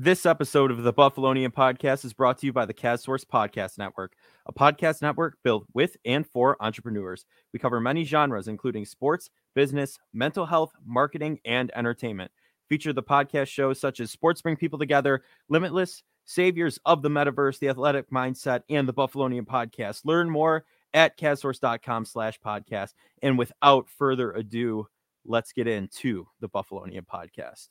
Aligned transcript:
This 0.00 0.26
episode 0.26 0.70
of 0.70 0.84
the 0.84 0.92
Buffalonian 0.92 1.48
Podcast 1.48 2.04
is 2.04 2.12
brought 2.12 2.38
to 2.38 2.46
you 2.46 2.52
by 2.52 2.64
the 2.64 2.72
CastSource 2.72 3.24
Podcast 3.24 3.78
Network, 3.78 4.12
a 4.46 4.52
podcast 4.52 5.02
network 5.02 5.38
built 5.42 5.66
with 5.74 5.96
and 6.04 6.24
for 6.24 6.56
entrepreneurs. 6.60 7.26
We 7.52 7.58
cover 7.58 7.80
many 7.80 8.04
genres, 8.04 8.46
including 8.46 8.84
sports, 8.84 9.28
business, 9.56 9.98
mental 10.12 10.46
health, 10.46 10.70
marketing, 10.86 11.40
and 11.44 11.72
entertainment. 11.74 12.30
Feature 12.68 12.92
the 12.92 13.02
podcast 13.02 13.48
shows 13.48 13.80
such 13.80 13.98
as 13.98 14.12
Sports 14.12 14.40
Bring 14.40 14.54
People 14.54 14.78
Together, 14.78 15.24
Limitless, 15.48 16.04
Saviors 16.24 16.78
of 16.84 17.02
the 17.02 17.10
Metaverse, 17.10 17.58
The 17.58 17.70
Athletic 17.70 18.08
Mindset, 18.08 18.60
and 18.70 18.86
the 18.86 18.94
Buffalonian 18.94 19.46
Podcast. 19.46 20.02
Learn 20.04 20.30
more 20.30 20.64
at 20.94 21.18
castsource.com 21.18 22.04
slash 22.04 22.38
podcast. 22.38 22.90
And 23.20 23.36
without 23.36 23.88
further 23.88 24.30
ado, 24.30 24.86
let's 25.24 25.52
get 25.52 25.66
into 25.66 26.28
the 26.38 26.48
Buffalonian 26.48 27.04
Podcast. 27.04 27.70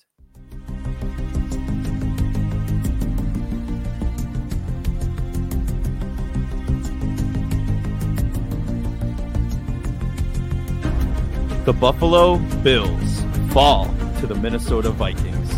The 11.68 11.74
Buffalo 11.74 12.38
Bills 12.64 13.26
fall 13.52 13.94
to 14.22 14.26
the 14.26 14.36
Minnesota 14.36 14.90
Vikings. 14.90 15.52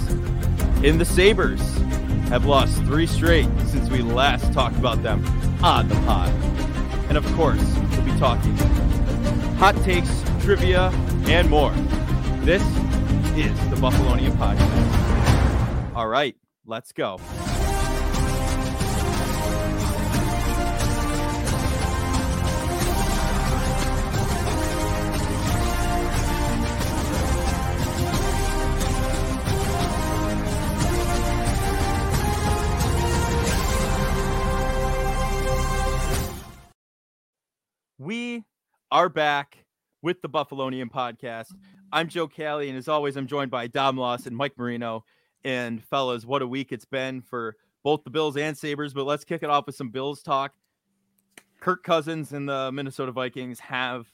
And 0.83 0.99
the 0.99 1.05
Sabres 1.05 1.61
have 2.29 2.45
lost 2.45 2.77
three 2.77 3.05
straight 3.05 3.47
since 3.67 3.91
we 3.91 4.01
last 4.01 4.51
talked 4.51 4.75
about 4.77 5.03
them 5.03 5.23
on 5.63 5.87
the 5.87 5.93
pod. 6.07 6.31
And 7.09 7.15
of 7.15 7.23
course, 7.35 7.63
we'll 7.91 8.01
be 8.01 8.17
talking 8.17 8.57
hot 9.57 9.75
takes, 9.83 10.23
trivia, 10.41 10.89
and 11.27 11.47
more. 11.47 11.73
This 12.41 12.63
is 13.37 13.55
the 13.69 13.75
Buffalonian 13.75 14.31
Podcast. 14.31 15.95
All 15.95 16.07
right, 16.07 16.35
let's 16.65 16.91
go. 16.91 17.19
We 38.09 38.43
are 38.91 39.07
back 39.07 39.63
with 40.01 40.19
the 40.23 40.29
Buffalonian 40.29 40.89
podcast. 40.89 41.53
I'm 41.91 42.09
Joe 42.09 42.27
Cali, 42.27 42.67
and 42.67 42.75
as 42.75 42.87
always, 42.87 43.15
I'm 43.15 43.27
joined 43.27 43.51
by 43.51 43.67
Dom 43.67 43.97
Loss 43.97 44.25
and 44.25 44.35
Mike 44.35 44.57
Marino. 44.57 45.05
And 45.43 45.83
fellas, 45.83 46.25
what 46.25 46.41
a 46.41 46.47
week 46.47 46.71
it's 46.71 46.85
been 46.85 47.21
for 47.21 47.55
both 47.83 48.03
the 48.03 48.09
Bills 48.09 48.35
and 48.35 48.57
Sabres. 48.57 48.95
But 48.95 49.05
let's 49.05 49.23
kick 49.23 49.43
it 49.43 49.51
off 49.51 49.67
with 49.67 49.75
some 49.75 49.91
Bills 49.91 50.23
talk. 50.23 50.53
Kirk 51.59 51.83
Cousins 51.83 52.31
and 52.31 52.49
the 52.49 52.71
Minnesota 52.71 53.11
Vikings 53.11 53.59
have 53.59 54.07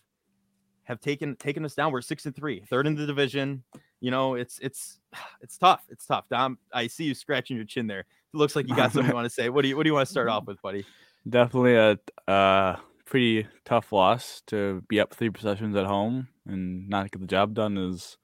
have 0.83 0.99
taken 0.99 1.37
taken 1.37 1.63
us 1.63 1.73
down. 1.73 1.93
We're 1.93 2.02
six 2.02 2.25
and 2.25 2.35
three, 2.35 2.65
third 2.69 2.87
in 2.87 2.95
the 2.95 3.05
division. 3.05 3.63
You 4.02 4.11
know, 4.11 4.35
it's 4.35 4.59
it's 4.59 4.99
it's 5.41 5.57
tough. 5.57 5.85
It's 5.89 6.05
tough. 6.05 6.27
Dom, 6.30 6.57
I 6.73 6.87
see 6.87 7.05
you 7.05 7.13
scratching 7.13 7.55
your 7.55 7.65
chin 7.65 7.87
there. 7.87 8.02
It 8.02 8.07
looks 8.33 8.57
like 8.57 8.67
you 8.67 8.75
got 8.75 8.91
something 8.91 9.11
you 9.11 9.15
want 9.15 9.25
to 9.25 9.33
say. 9.33 9.47
What 9.47 9.61
do 9.61 9.69
you 9.69 9.77
what 9.77 9.83
do 9.83 9.89
you 9.89 9.93
want 9.93 10.05
to 10.05 10.11
start 10.11 10.27
off 10.27 10.47
with, 10.47 10.61
buddy? 10.61 10.83
Definitely 11.30 11.75
a 11.75 11.97
uh 12.30 12.75
pretty 13.06 13.48
tough 13.64 13.92
loss 13.92 14.42
to 14.48 14.81
be 14.88 15.00
up 15.00 15.14
three 15.14 15.30
possessions 15.30 15.75
at 15.75 15.86
home 15.86 16.28
and 16.48 16.89
not 16.89 17.11
get 17.11 17.22
the 17.22 17.28
job 17.28 17.53
done 17.53 17.78
is 17.78 18.17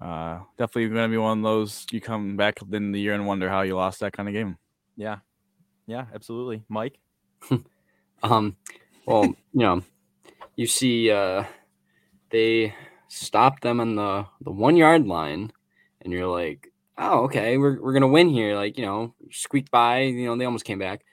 uh, 0.00 0.40
definitely 0.58 0.88
going 0.88 1.08
to 1.08 1.14
be 1.14 1.18
one 1.18 1.38
of 1.38 1.44
those 1.44 1.86
you 1.90 2.00
come 2.00 2.36
back 2.36 2.58
in 2.72 2.92
the 2.92 3.00
year 3.00 3.14
and 3.14 3.26
wonder 3.26 3.48
how 3.48 3.62
you 3.62 3.76
lost 3.76 4.00
that 4.00 4.12
kind 4.12 4.28
of 4.28 4.34
game. 4.34 4.56
Yeah, 4.96 5.18
yeah, 5.86 6.06
absolutely, 6.14 6.62
Mike. 6.68 6.98
um, 8.22 8.56
well, 9.06 9.24
you 9.24 9.36
know, 9.60 9.82
you 10.56 10.66
see, 10.66 11.10
uh, 11.10 11.44
they 12.30 12.74
stop 13.08 13.60
them 13.60 13.80
on 13.80 13.94
the 13.96 14.26
the 14.40 14.50
one 14.50 14.76
yard 14.76 15.06
line, 15.06 15.52
and 16.00 16.12
you're 16.12 16.26
like, 16.26 16.72
oh, 16.98 17.24
okay, 17.24 17.56
we're 17.56 17.80
we're 17.80 17.92
gonna 17.92 18.08
win 18.08 18.28
here. 18.28 18.56
Like, 18.56 18.78
you 18.78 18.84
know, 18.84 19.14
squeak 19.30 19.70
by. 19.70 20.00
You 20.00 20.26
know, 20.26 20.36
they 20.36 20.44
almost 20.44 20.64
came 20.64 20.78
back. 20.78 21.04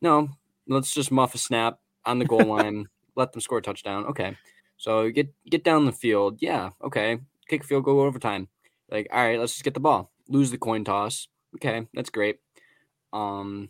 No, 0.00 0.28
let's 0.68 0.92
just 0.92 1.10
muff 1.10 1.34
a 1.34 1.38
snap 1.38 1.78
on 2.06 2.18
the 2.18 2.24
goal 2.24 2.44
line, 2.44 2.86
let 3.16 3.32
them 3.32 3.40
score 3.40 3.58
a 3.58 3.62
touchdown. 3.62 4.06
Okay. 4.06 4.36
So 4.76 5.10
get 5.10 5.32
get 5.48 5.64
down 5.64 5.86
the 5.86 5.92
field. 5.92 6.38
Yeah. 6.40 6.70
Okay. 6.82 7.18
Kick 7.48 7.62
a 7.62 7.66
field 7.66 7.84
goal 7.84 8.00
overtime. 8.00 8.48
Like, 8.90 9.08
all 9.12 9.24
right, 9.24 9.38
let's 9.38 9.52
just 9.52 9.64
get 9.64 9.74
the 9.74 9.80
ball. 9.80 10.10
Lose 10.28 10.50
the 10.50 10.58
coin 10.58 10.84
toss. 10.84 11.28
Okay, 11.56 11.86
that's 11.94 12.10
great. 12.10 12.38
Um, 13.12 13.68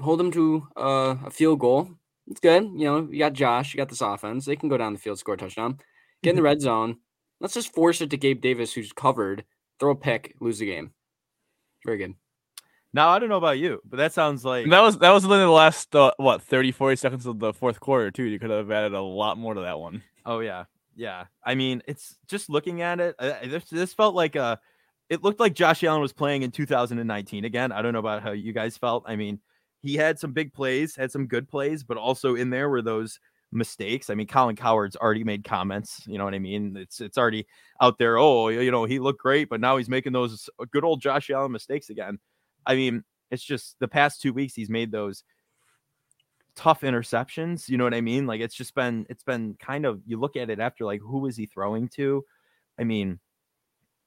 hold 0.00 0.20
them 0.20 0.30
to 0.32 0.66
uh, 0.76 1.16
a 1.26 1.30
field 1.30 1.60
goal. 1.60 1.90
It's 2.26 2.40
good. 2.40 2.64
You 2.64 2.84
know, 2.84 3.08
you 3.10 3.18
got 3.18 3.32
Josh, 3.32 3.72
you 3.72 3.78
got 3.78 3.88
this 3.88 4.00
offense. 4.00 4.44
They 4.44 4.56
can 4.56 4.68
go 4.68 4.78
down 4.78 4.92
the 4.92 4.98
field, 4.98 5.18
score 5.18 5.34
a 5.34 5.38
touchdown. 5.38 5.78
Get 6.22 6.30
in 6.30 6.36
the 6.36 6.42
red 6.42 6.60
zone. 6.60 6.98
Let's 7.40 7.54
just 7.54 7.74
force 7.74 8.00
it 8.00 8.10
to 8.10 8.16
Gabe 8.16 8.40
Davis, 8.40 8.72
who's 8.72 8.92
covered. 8.92 9.44
Throw 9.78 9.90
a 9.90 9.96
pick, 9.96 10.34
lose 10.40 10.58
the 10.58 10.66
game. 10.66 10.92
Very 11.84 11.98
good. 11.98 12.14
Now 12.94 13.08
I 13.08 13.18
don't 13.18 13.28
know 13.28 13.36
about 13.36 13.58
you, 13.58 13.80
but 13.84 13.96
that 13.96 14.12
sounds 14.12 14.44
like 14.44 14.70
that 14.70 14.80
was 14.80 14.98
that 14.98 15.10
was 15.10 15.24
only 15.24 15.38
the 15.38 15.48
last 15.48 15.94
uh, 15.96 16.12
what 16.16 16.40
30 16.42 16.70
40 16.70 16.94
seconds 16.96 17.26
of 17.26 17.40
the 17.40 17.52
fourth 17.52 17.80
quarter 17.80 18.12
too. 18.12 18.22
You 18.22 18.38
could 18.38 18.50
have 18.50 18.70
added 18.70 18.94
a 18.94 19.02
lot 19.02 19.36
more 19.36 19.52
to 19.52 19.62
that 19.62 19.80
one. 19.80 20.02
Oh 20.24 20.38
yeah. 20.38 20.64
Yeah. 20.94 21.24
I 21.44 21.56
mean, 21.56 21.82
it's 21.88 22.16
just 22.28 22.48
looking 22.48 22.82
at 22.82 23.00
it 23.00 23.16
uh, 23.18 23.34
this, 23.46 23.64
this 23.64 23.92
felt 23.92 24.14
like 24.14 24.36
a 24.36 24.60
it 25.10 25.24
looked 25.24 25.40
like 25.40 25.54
Josh 25.54 25.82
Allen 25.82 26.00
was 26.00 26.12
playing 26.12 26.42
in 26.42 26.52
2019 26.52 27.44
again. 27.44 27.72
I 27.72 27.82
don't 27.82 27.92
know 27.92 27.98
about 27.98 28.22
how 28.22 28.30
you 28.30 28.52
guys 28.52 28.78
felt. 28.78 29.02
I 29.08 29.16
mean, 29.16 29.40
he 29.82 29.96
had 29.96 30.20
some 30.20 30.32
big 30.32 30.54
plays, 30.54 30.94
had 30.94 31.10
some 31.10 31.26
good 31.26 31.48
plays, 31.48 31.82
but 31.82 31.96
also 31.96 32.36
in 32.36 32.48
there 32.48 32.70
were 32.70 32.80
those 32.80 33.18
mistakes. 33.50 34.08
I 34.08 34.14
mean, 34.14 34.28
Colin 34.28 34.54
Cowherd's 34.54 34.96
already 34.96 35.24
made 35.24 35.42
comments. 35.42 36.02
You 36.06 36.16
know 36.16 36.24
what 36.24 36.34
I 36.34 36.38
mean? 36.38 36.76
It's 36.76 37.00
it's 37.00 37.18
already 37.18 37.44
out 37.82 37.98
there. 37.98 38.18
Oh, 38.18 38.48
you 38.48 38.70
know, 38.70 38.84
he 38.84 39.00
looked 39.00 39.20
great, 39.20 39.48
but 39.48 39.60
now 39.60 39.78
he's 39.78 39.88
making 39.88 40.12
those 40.12 40.48
good 40.70 40.84
old 40.84 41.00
Josh 41.00 41.28
Allen 41.28 41.50
mistakes 41.50 41.90
again. 41.90 42.20
I 42.66 42.74
mean, 42.74 43.04
it's 43.30 43.42
just 43.42 43.76
the 43.80 43.88
past 43.88 44.20
two 44.20 44.32
weeks 44.32 44.54
he's 44.54 44.70
made 44.70 44.90
those 44.90 45.24
tough 46.56 46.82
interceptions. 46.82 47.68
You 47.68 47.78
know 47.78 47.84
what 47.84 47.94
I 47.94 48.00
mean? 48.00 48.26
Like 48.26 48.40
it's 48.40 48.54
just 48.54 48.74
been 48.74 49.06
it's 49.08 49.24
been 49.24 49.56
kind 49.58 49.84
of 49.86 50.00
you 50.06 50.18
look 50.18 50.36
at 50.36 50.50
it 50.50 50.60
after 50.60 50.84
like 50.84 51.00
who 51.00 51.26
is 51.26 51.36
he 51.36 51.46
throwing 51.46 51.88
to? 51.96 52.24
I 52.78 52.84
mean, 52.84 53.20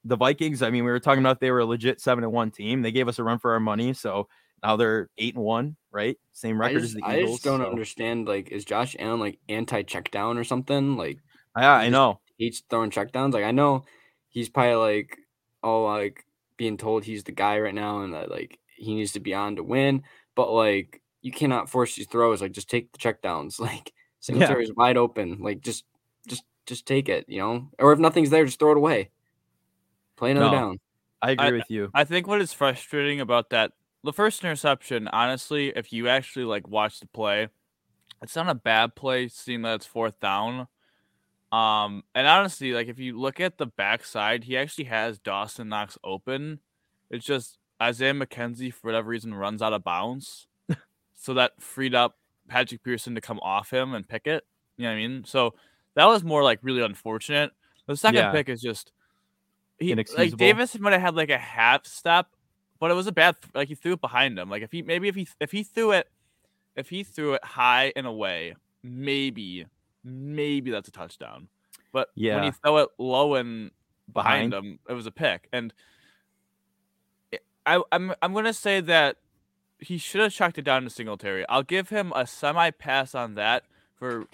the 0.04 0.16
Vikings, 0.16 0.62
I 0.62 0.70
mean, 0.70 0.84
we 0.84 0.90
were 0.90 1.00
talking 1.00 1.22
about 1.22 1.40
they 1.40 1.50
were 1.50 1.60
a 1.60 1.66
legit 1.66 2.00
seven 2.00 2.24
and 2.24 2.32
one 2.32 2.50
team. 2.50 2.82
They 2.82 2.92
gave 2.92 3.08
us 3.08 3.18
a 3.18 3.24
run 3.24 3.38
for 3.38 3.52
our 3.52 3.60
money, 3.60 3.92
so 3.92 4.28
now 4.62 4.76
they're 4.76 5.08
eight 5.18 5.34
and 5.34 5.44
one, 5.44 5.76
right? 5.90 6.16
Same 6.32 6.60
record 6.60 6.80
just, 6.80 6.94
as 6.96 7.00
the 7.00 7.10
Eagles. 7.10 7.14
I 7.14 7.32
just 7.32 7.44
don't 7.44 7.60
so. 7.60 7.70
understand. 7.70 8.26
Like, 8.26 8.50
is 8.50 8.64
Josh 8.64 8.96
Allen 8.98 9.20
like 9.20 9.38
anti 9.48 9.82
check 9.82 10.10
down 10.10 10.38
or 10.38 10.44
something? 10.44 10.96
Like, 10.96 11.18
yeah, 11.56 11.74
I 11.74 11.88
know. 11.88 12.20
He's 12.36 12.62
throwing 12.70 12.90
check 12.90 13.12
downs. 13.12 13.34
Like, 13.34 13.44
I 13.44 13.50
know 13.50 13.84
he's 14.28 14.48
probably 14.48 14.74
like, 14.74 15.18
oh, 15.62 15.84
like 15.84 16.24
being 16.58 16.76
told 16.76 17.04
he's 17.04 17.24
the 17.24 17.32
guy 17.32 17.58
right 17.58 17.74
now, 17.74 18.02
and 18.02 18.12
that 18.12 18.30
like 18.30 18.58
he 18.76 18.94
needs 18.94 19.12
to 19.12 19.20
be 19.20 19.32
on 19.32 19.56
to 19.56 19.62
win. 19.64 20.02
But 20.34 20.52
like 20.52 21.00
you 21.22 21.32
cannot 21.32 21.70
force 21.70 21.94
these 21.96 22.06
throws. 22.06 22.42
Like 22.42 22.52
just 22.52 22.68
take 22.68 22.92
the 22.92 22.98
checkdowns. 22.98 23.58
Like 23.60 23.92
Singletary 24.20 24.64
is 24.64 24.74
wide 24.74 24.96
open. 24.98 25.38
Like 25.40 25.62
just 25.62 25.84
just 26.28 26.44
just 26.66 26.84
take 26.84 27.08
it, 27.08 27.24
you 27.28 27.38
know? 27.38 27.70
Or 27.78 27.92
if 27.92 27.98
nothing's 27.98 28.28
there, 28.30 28.44
just 28.44 28.58
throw 28.58 28.72
it 28.72 28.76
away. 28.76 29.10
Play 30.16 30.32
another 30.32 30.50
No. 30.50 30.52
down. 30.52 30.80
I 31.22 31.30
agree 31.30 31.46
I- 31.46 31.52
with 31.52 31.70
you. 31.70 31.90
I 31.94 32.04
think 32.04 32.26
what 32.26 32.40
is 32.42 32.52
frustrating 32.52 33.20
about 33.20 33.50
that 33.50 33.72
the 34.04 34.12
first 34.12 34.44
interception, 34.44 35.08
honestly, 35.08 35.72
if 35.74 35.92
you 35.92 36.08
actually 36.08 36.44
like 36.44 36.68
watch 36.68 37.00
the 37.00 37.06
play, 37.06 37.48
it's 38.22 38.36
not 38.36 38.48
a 38.48 38.54
bad 38.54 38.94
play 38.94 39.28
seeing 39.28 39.62
that 39.62 39.74
it's 39.76 39.86
fourth 39.86 40.18
down. 40.20 40.68
Um, 41.50 42.04
and 42.14 42.26
honestly, 42.26 42.72
like 42.72 42.88
if 42.88 42.98
you 42.98 43.18
look 43.18 43.40
at 43.40 43.58
the 43.58 43.66
backside, 43.66 44.44
he 44.44 44.56
actually 44.56 44.84
has 44.84 45.18
Dawson 45.18 45.68
Knox 45.68 45.96
open. 46.04 46.60
It's 47.10 47.24
just 47.24 47.58
Isaiah 47.82 48.12
McKenzie, 48.12 48.72
for 48.72 48.88
whatever 48.88 49.08
reason, 49.08 49.34
runs 49.34 49.62
out 49.62 49.72
of 49.72 49.82
bounds. 49.84 50.46
so 51.14 51.34
that 51.34 51.60
freed 51.60 51.94
up 51.94 52.18
Patrick 52.48 52.82
Peterson 52.82 53.14
to 53.14 53.20
come 53.20 53.38
off 53.40 53.70
him 53.70 53.94
and 53.94 54.06
pick 54.06 54.26
it. 54.26 54.44
You 54.76 54.84
know 54.84 54.90
what 54.90 54.96
I 54.96 55.06
mean? 55.08 55.24
So 55.24 55.54
that 55.94 56.06
was 56.06 56.22
more 56.22 56.42
like 56.42 56.58
really 56.62 56.82
unfortunate. 56.82 57.50
The 57.86 57.96
second 57.96 58.16
Yeah. 58.16 58.32
pick 58.32 58.48
is 58.48 58.60
just 58.60 58.92
he, 59.78 59.94
like 60.16 60.36
Davis 60.36 60.78
might 60.78 60.92
have 60.92 61.00
had 61.00 61.14
like 61.14 61.30
a 61.30 61.38
half 61.38 61.86
step, 61.86 62.26
but 62.78 62.90
it 62.90 62.94
was 62.94 63.06
a 63.06 63.12
bad 63.12 63.36
like 63.54 63.68
he 63.68 63.74
threw 63.74 63.94
it 63.94 64.00
behind 64.00 64.38
him. 64.38 64.50
Like 64.50 64.62
if 64.62 64.70
he 64.70 64.82
maybe 64.82 65.08
if 65.08 65.14
he 65.14 65.26
if 65.40 65.50
he 65.50 65.62
threw 65.62 65.92
it 65.92 66.08
if 66.76 66.90
he 66.90 67.02
threw 67.04 67.34
it 67.34 67.44
high 67.44 67.92
and 67.96 68.06
away, 68.06 68.54
maybe 68.82 69.66
maybe 70.04 70.70
that's 70.70 70.88
a 70.88 70.92
touchdown. 70.92 71.48
But 71.92 72.08
yeah. 72.14 72.36
when 72.36 72.44
you 72.44 72.52
throw 72.52 72.78
it 72.78 72.88
low 72.98 73.34
and 73.34 73.70
behind, 74.12 74.50
Behind. 74.50 74.54
him, 74.54 74.78
it 74.88 74.92
was 74.92 75.06
a 75.06 75.10
pick. 75.10 75.48
And 75.52 75.72
I, 77.66 77.82
I'm 77.92 78.14
I'm 78.22 78.32
gonna 78.32 78.54
say 78.54 78.80
that 78.80 79.16
he 79.78 79.98
should 79.98 80.20
have 80.20 80.32
chucked 80.32 80.58
it 80.58 80.62
down 80.62 80.84
to 80.84 80.90
Singletary. 80.90 81.44
I'll 81.48 81.62
give 81.62 81.90
him 81.90 82.12
a 82.16 82.26
semi 82.26 82.70
pass 82.70 83.14
on 83.14 83.34
that 83.34 83.64
for 83.94 84.26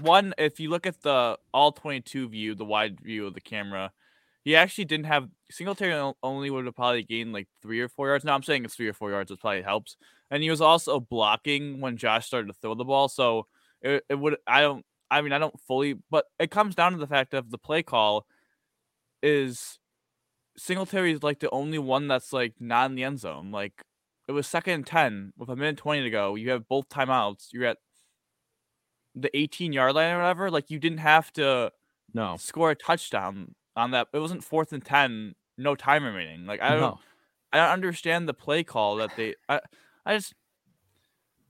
one. 0.00 0.34
If 0.38 0.60
you 0.60 0.68
look 0.68 0.86
at 0.86 1.02
the 1.02 1.38
all 1.54 1.72
22 1.72 2.28
view, 2.28 2.54
the 2.54 2.64
wide 2.64 3.00
view 3.00 3.26
of 3.26 3.34
the 3.34 3.40
camera, 3.40 3.92
he 4.44 4.56
actually 4.56 4.86
didn't 4.86 5.06
have 5.06 5.28
Singletary 5.50 6.14
only 6.22 6.50
would 6.50 6.66
have 6.66 6.74
probably 6.74 7.02
gained 7.04 7.32
like 7.32 7.48
three 7.60 7.80
or 7.80 7.88
four 7.88 8.08
yards. 8.08 8.24
Now 8.24 8.34
I'm 8.34 8.42
saying 8.42 8.64
it's 8.64 8.74
three 8.74 8.88
or 8.88 8.92
four 8.92 9.10
yards, 9.10 9.30
it 9.30 9.40
probably 9.40 9.62
helps. 9.62 9.96
And 10.30 10.42
he 10.42 10.50
was 10.50 10.60
also 10.60 10.98
blocking 10.98 11.80
when 11.80 11.96
Josh 11.96 12.26
started 12.26 12.48
to 12.48 12.54
throw 12.54 12.74
the 12.74 12.84
ball, 12.84 13.08
so 13.08 13.46
it, 13.82 14.04
it 14.08 14.14
would. 14.14 14.36
I 14.46 14.60
don't. 14.62 14.84
I 15.10 15.20
mean, 15.20 15.32
I 15.32 15.38
don't 15.38 15.58
fully, 15.60 15.96
but 16.10 16.24
it 16.38 16.50
comes 16.50 16.74
down 16.74 16.92
to 16.92 16.98
the 16.98 17.06
fact 17.06 17.34
of 17.34 17.50
the 17.50 17.58
play 17.58 17.82
call 17.82 18.26
is 19.22 19.78
Singletary 20.56 21.12
is 21.12 21.22
like 21.22 21.40
the 21.40 21.50
only 21.50 21.78
one 21.78 22.08
that's 22.08 22.32
like 22.32 22.54
not 22.60 22.90
in 22.90 22.94
the 22.96 23.04
end 23.04 23.20
zone. 23.20 23.50
Like 23.50 23.82
it 24.28 24.32
was 24.32 24.46
second 24.46 24.72
and 24.74 24.86
ten 24.86 25.32
with 25.36 25.48
a 25.48 25.56
minute 25.56 25.76
twenty 25.76 26.02
to 26.02 26.10
go. 26.10 26.34
You 26.34 26.50
have 26.50 26.68
both 26.68 26.88
timeouts. 26.88 27.48
You're 27.52 27.66
at 27.66 27.78
the 29.14 29.34
18 29.36 29.72
yard 29.74 29.94
line 29.94 30.14
or 30.14 30.18
whatever. 30.18 30.50
Like 30.50 30.70
you 30.70 30.78
didn't 30.78 30.98
have 30.98 31.32
to 31.34 31.70
No. 32.14 32.36
score 32.38 32.70
a 32.70 32.74
touchdown 32.74 33.54
on 33.76 33.90
that. 33.90 34.08
It 34.12 34.18
wasn't 34.18 34.44
fourth 34.44 34.72
and 34.72 34.84
ten, 34.84 35.34
no 35.58 35.74
time 35.74 36.04
remaining. 36.04 36.46
Like 36.46 36.62
I 36.62 36.70
don't, 36.70 36.80
No. 36.80 37.00
I 37.52 37.58
don't 37.58 37.70
understand 37.70 38.26
the 38.28 38.34
play 38.34 38.64
call 38.64 38.96
that 38.96 39.10
they. 39.16 39.34
I, 39.48 39.60
I 40.06 40.16
just, 40.16 40.32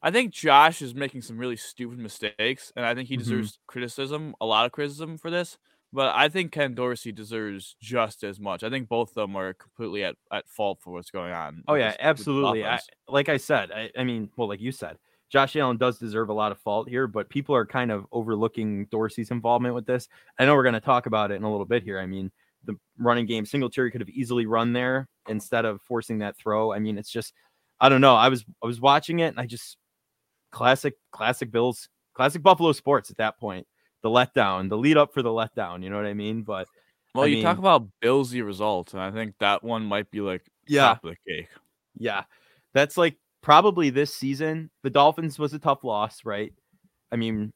I 0.02 0.10
think 0.10 0.32
Josh 0.32 0.82
is 0.82 0.94
making 0.94 1.22
some 1.22 1.38
really 1.38 1.56
stupid 1.56 1.98
mistakes, 1.98 2.72
and 2.76 2.84
I 2.84 2.94
think 2.94 3.08
he 3.08 3.14
Mhm. 3.16 3.20
deserves 3.20 3.58
criticism, 3.66 4.34
a 4.40 4.46
lot 4.46 4.66
of 4.66 4.72
criticism 4.72 5.16
for 5.18 5.30
this. 5.30 5.58
But 5.94 6.14
I 6.16 6.28
think 6.30 6.52
Ken 6.52 6.74
Dorsey 6.74 7.12
deserves 7.12 7.76
just 7.80 8.24
as 8.24 8.40
much. 8.40 8.62
I 8.62 8.70
think 8.70 8.88
both 8.88 9.10
of 9.10 9.14
them 9.14 9.36
are 9.36 9.52
completely 9.52 10.04
at, 10.04 10.16
at 10.32 10.48
fault 10.48 10.80
for 10.80 10.90
what's 10.92 11.10
going 11.10 11.32
on. 11.32 11.62
Oh 11.68 11.74
yeah, 11.74 11.90
this- 11.90 11.98
absolutely. 12.00 12.64
I, 12.64 12.80
like 13.08 13.28
I 13.28 13.36
said, 13.36 13.70
I, 13.70 13.90
I 13.96 14.02
mean, 14.04 14.30
well, 14.36 14.48
like 14.48 14.60
you 14.60 14.72
said, 14.72 14.96
Josh 15.28 15.54
Allen 15.56 15.76
does 15.76 15.98
deserve 15.98 16.30
a 16.30 16.32
lot 16.34 16.50
of 16.50 16.58
fault 16.58 16.88
here, 16.88 17.06
but 17.06 17.28
people 17.28 17.54
are 17.54 17.66
kind 17.66 17.90
of 17.92 18.06
overlooking 18.10 18.86
Dorsey's 18.86 19.30
involvement 19.30 19.74
with 19.74 19.86
this. 19.86 20.08
I 20.38 20.46
know 20.46 20.54
we're 20.54 20.62
going 20.62 20.74
to 20.74 20.80
talk 20.80 21.06
about 21.06 21.30
it 21.30 21.34
in 21.36 21.42
a 21.42 21.50
little 21.50 21.66
bit 21.66 21.82
here. 21.82 21.98
I 22.00 22.06
mean, 22.06 22.30
the 22.64 22.74
running 22.98 23.26
game, 23.26 23.44
Singletary 23.44 23.90
could 23.90 24.00
have 24.00 24.10
easily 24.10 24.46
run 24.46 24.72
there 24.72 25.08
instead 25.28 25.64
of 25.66 25.80
forcing 25.82 26.18
that 26.18 26.36
throw. 26.38 26.72
I 26.72 26.78
mean, 26.78 26.96
it's 26.98 27.10
just, 27.10 27.34
I 27.80 27.88
don't 27.90 28.00
know. 28.00 28.14
I 28.14 28.28
was 28.30 28.44
I 28.62 28.66
was 28.66 28.80
watching 28.80 29.18
it 29.20 29.28
and 29.28 29.40
I 29.40 29.46
just 29.46 29.76
classic 30.52 30.94
classic 31.10 31.50
Bills, 31.50 31.88
classic 32.14 32.42
Buffalo 32.42 32.72
sports 32.72 33.10
at 33.10 33.16
that 33.16 33.38
point. 33.40 33.66
The 34.02 34.08
letdown, 34.10 34.68
the 34.68 34.78
lead 34.78 34.96
up 34.96 35.12
for 35.14 35.22
the 35.22 35.30
letdown. 35.30 35.82
You 35.82 35.90
know 35.90 35.96
what 35.96 36.06
I 36.06 36.14
mean? 36.14 36.42
But 36.42 36.68
well, 37.14 37.24
I 37.24 37.28
you 37.28 37.42
talk 37.42 37.56
mean- 37.56 37.64
about 37.66 37.88
Billsy 38.02 38.44
results, 38.44 38.92
and 38.94 39.02
I 39.02 39.10
think 39.10 39.34
that 39.40 39.62
one 39.64 39.84
might 39.84 40.10
be 40.10 40.20
like 40.20 40.42
yeah, 40.66 40.82
top 40.82 41.04
of 41.04 41.10
the 41.10 41.32
cake. 41.32 41.48
Yeah. 41.98 42.22
That's 42.74 42.96
like 42.96 43.16
probably 43.42 43.90
this 43.90 44.14
season. 44.14 44.70
The 44.82 44.90
Dolphins 44.90 45.38
was 45.38 45.52
a 45.52 45.58
tough 45.58 45.84
loss, 45.84 46.24
right? 46.24 46.52
I 47.10 47.16
mean, 47.16 47.52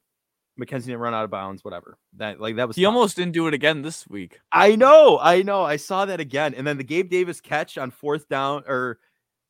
McKenzie 0.59 0.85
didn't 0.85 0.99
run 0.99 1.13
out 1.13 1.23
of 1.23 1.31
bounds, 1.31 1.63
whatever. 1.63 1.97
That 2.17 2.39
like 2.39 2.55
that 2.57 2.67
was 2.67 2.75
He 2.75 2.83
tough. 2.83 2.93
almost 2.93 3.15
didn't 3.15 3.33
do 3.33 3.47
it 3.47 3.53
again 3.53 3.81
this 3.81 4.07
week. 4.07 4.39
I 4.51 4.75
know, 4.75 5.17
I 5.19 5.41
know. 5.41 5.63
I 5.63 5.77
saw 5.77 6.05
that 6.05 6.19
again. 6.19 6.53
And 6.53 6.65
then 6.67 6.77
the 6.77 6.83
Gabe 6.83 7.09
Davis 7.09 7.41
catch 7.41 7.77
on 7.77 7.89
fourth 7.91 8.29
down 8.29 8.63
or 8.67 8.99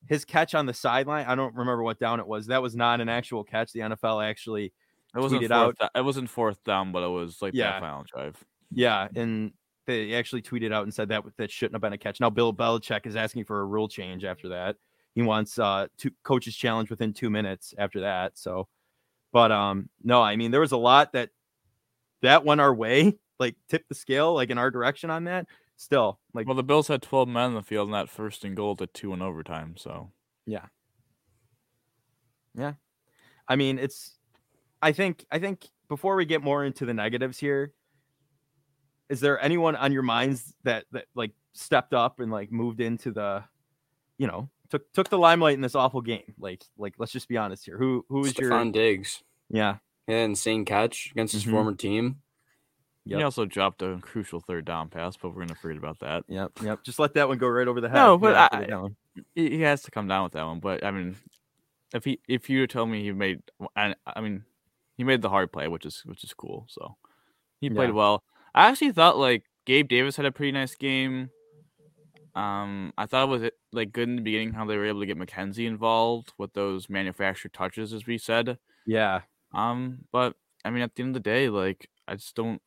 his 0.08 0.24
catch 0.24 0.54
on 0.54 0.66
the 0.66 0.74
sideline. 0.74 1.26
I 1.26 1.34
don't 1.34 1.54
remember 1.54 1.82
what 1.82 1.98
down 1.98 2.18
it 2.20 2.26
was. 2.26 2.46
That 2.46 2.62
was 2.62 2.74
not 2.74 3.00
an 3.00 3.08
actual 3.08 3.44
catch. 3.44 3.72
The 3.72 3.80
NFL 3.80 4.24
actually 4.24 4.72
It 5.14 5.20
wasn't 5.20 5.42
Tweeted 5.42 5.64
fourth. 5.64 5.78
da- 5.78 5.88
It 5.94 6.04
wasn't 6.04 6.28
fourth 6.30 6.62
down, 6.64 6.92
but 6.92 7.02
it 7.02 7.08
was 7.08 7.40
like 7.42 7.54
Yeah. 7.54 7.72
that 7.72 7.80
final 7.80 8.04
drive. 8.04 8.36
Yeah, 8.70 9.08
and 9.16 9.52
they 9.86 10.12
actually 10.14 10.42
tweeted 10.42 10.72
out 10.72 10.82
and 10.82 10.92
said 10.92 11.08
that 11.08 11.24
that 11.38 11.50
shouldn't 11.50 11.74
have 11.74 11.80
been 11.80 11.94
a 11.94 11.98
catch. 11.98 12.20
Now 12.20 12.28
Bill 12.30 12.52
Belichick 12.52 13.06
is 13.06 13.16
asking 13.16 13.44
for 13.44 13.60
a 13.60 13.64
rule 13.64 13.88
change 13.88 14.24
after 14.24 14.48
that. 14.50 14.76
He 15.14 15.22
wants 15.22 15.58
uh 15.58 15.86
two 15.96 16.10
coaches 16.24 16.54
challenge 16.56 16.90
within 16.90 17.12
two 17.14 17.30
minutes 17.30 17.72
after 17.78 18.00
that. 18.00 18.36
So, 18.38 18.68
but 19.32 19.50
um, 19.50 19.88
no, 20.04 20.22
I 20.22 20.36
mean 20.36 20.50
there 20.50 20.60
was 20.60 20.72
a 20.72 20.76
lot 20.76 21.12
that 21.14 21.30
that 22.22 22.44
went 22.44 22.60
our 22.60 22.74
way, 22.74 23.16
like 23.38 23.56
tipped 23.68 23.88
the 23.88 23.94
scale, 23.94 24.34
like 24.34 24.50
in 24.50 24.58
our 24.58 24.70
direction 24.70 25.08
on 25.10 25.24
that. 25.24 25.46
Still, 25.80 26.18
like 26.34 26.46
Well, 26.46 26.56
the 26.56 26.64
Bills 26.64 26.88
had 26.88 27.00
12 27.02 27.28
men 27.28 27.44
on 27.44 27.54
the 27.54 27.62
field 27.62 27.86
in 27.88 27.92
that 27.92 28.10
first 28.10 28.44
and 28.44 28.56
goal 28.56 28.74
to 28.76 28.86
two 28.88 29.12
in 29.14 29.22
overtime. 29.22 29.76
So 29.78 30.10
yeah 30.44 30.66
yeah 32.56 32.72
I 33.46 33.54
mean 33.56 33.78
it's, 33.78 34.18
I 34.82 34.92
think 34.92 35.24
I 35.30 35.38
think 35.38 35.68
before 35.88 36.16
we 36.16 36.24
get 36.26 36.42
more 36.42 36.64
into 36.64 36.84
the 36.84 36.94
negatives 36.94 37.38
here, 37.38 37.72
is 39.08 39.20
there 39.20 39.40
anyone 39.40 39.76
on 39.76 39.92
your 39.92 40.02
minds 40.02 40.52
that 40.64 40.84
that 40.92 41.06
like 41.14 41.32
stepped 41.52 41.94
up 41.94 42.18
and 42.20 42.30
like 42.32 42.50
moved 42.52 42.80
into 42.80 43.10
the 43.12 43.44
you 44.18 44.26
know 44.26 44.48
took 44.70 44.92
took 44.92 45.08
the 45.08 45.18
limelight 45.18 45.54
in 45.54 45.60
this 45.60 45.74
awful 45.74 46.00
game 46.02 46.34
like 46.38 46.62
like 46.76 46.94
let's 46.98 47.12
just 47.12 47.28
be 47.28 47.36
honest 47.36 47.64
here 47.64 47.78
who 47.78 48.04
who 48.08 48.24
is 48.24 48.36
your 48.38 48.64
Diggs. 48.66 49.22
yeah 49.48 49.76
He 50.06 50.12
had 50.12 50.24
an 50.24 50.30
insane 50.32 50.64
catch 50.64 51.10
against 51.12 51.32
his 51.34 51.44
Mhm. 51.44 51.50
former 51.52 51.74
team. 51.74 52.22
Yep. 53.04 53.18
he 53.18 53.22
also 53.24 53.44
dropped 53.46 53.80
a 53.82 53.98
crucial 54.02 54.40
third 54.40 54.64
down 54.66 54.88
pass, 54.90 55.16
but 55.16 55.30
we're 55.34 55.42
gonna 55.42 55.54
forget 55.54 55.78
about 55.78 56.00
that. 56.00 56.24
yep 56.28 56.52
yep 56.62 56.82
just 56.84 56.98
let 56.98 57.14
that 57.14 57.26
one 57.28 57.38
go 57.38 57.48
right 57.48 57.66
over 57.68 57.80
the 57.80 57.88
head 57.88 57.94
No, 57.96 58.18
but 58.18 58.32
gotta 58.34 58.56
I- 58.56 58.60
it 58.62 58.68
down. 58.70 58.96
He, 59.34 59.50
he 59.50 59.60
has 59.62 59.82
to 59.82 59.90
come 59.90 60.06
down 60.08 60.24
with 60.24 60.32
that 60.34 60.44
one. 60.46 60.60
But 60.60 60.84
I 60.84 60.90
mean, 60.90 61.16
if 61.94 62.04
he 62.04 62.20
if 62.28 62.48
you 62.50 62.66
tell 62.66 62.86
me 62.86 63.02
he 63.02 63.10
made, 63.12 63.40
I, 63.74 63.94
I 64.06 64.20
mean, 64.20 64.44
he 64.96 65.02
made 65.04 65.22
the 65.22 65.28
hard 65.28 65.50
play, 65.52 65.66
which 65.68 65.84
is 65.86 66.02
which 66.04 66.22
is 66.22 66.32
cool. 66.34 66.66
So 66.68 66.96
he 67.60 67.68
played 67.70 67.88
Yeah. 67.88 67.94
well. 67.94 68.22
I 68.54 68.68
actually 68.68 68.92
thought 68.92 69.18
like 69.18 69.44
Gabe 69.64 69.88
Davis 69.88 70.16
had 70.16 70.26
a 70.26 70.30
pretty 70.32 70.52
nice 70.52 70.74
game. 70.76 71.30
Um, 72.34 72.92
I 72.96 73.06
thought 73.06 73.24
it 73.24 73.28
was 73.40 73.50
like 73.72 73.92
good 73.92 74.08
in 74.08 74.16
the 74.16 74.22
beginning 74.22 74.52
how 74.52 74.64
they 74.64 74.76
were 74.76 74.84
able 74.86 75.00
to 75.00 75.06
get 75.06 75.18
McKenzie 75.18 75.66
involved 75.66 76.32
with 76.38 76.52
those 76.52 76.88
manufactured 76.88 77.52
touches, 77.52 77.92
as 77.92 78.06
we 78.06 78.18
said. 78.18 78.58
yeah 78.86 79.22
Um, 79.52 80.04
but 80.12 80.36
I 80.64 80.70
mean, 80.70 80.82
at 80.82 80.94
the 80.94 81.02
end 81.02 81.16
of 81.16 81.22
the 81.22 81.28
day, 81.30 81.48
like 81.48 81.88
I 82.06 82.14
just 82.14 82.34
don't. 82.36 82.60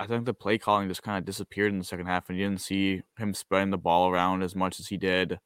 I 0.00 0.06
think 0.06 0.24
the 0.24 0.34
play 0.34 0.58
calling 0.58 0.88
just 0.88 1.02
kind 1.02 1.18
of 1.18 1.26
disappeared 1.26 1.72
in 1.72 1.78
the 1.78 1.84
second 1.84 2.06
half, 2.06 2.28
and 2.28 2.38
you 2.38 2.46
didn't 2.48 2.62
see 2.62 3.02
him 3.18 3.34
spreading 3.34 3.70
the 3.70 3.78
ball 3.78 4.08
around 4.10 4.42
as 4.42 4.56
much 4.56 4.80
as 4.80 4.88
he 4.88 4.96
did. 4.96 5.38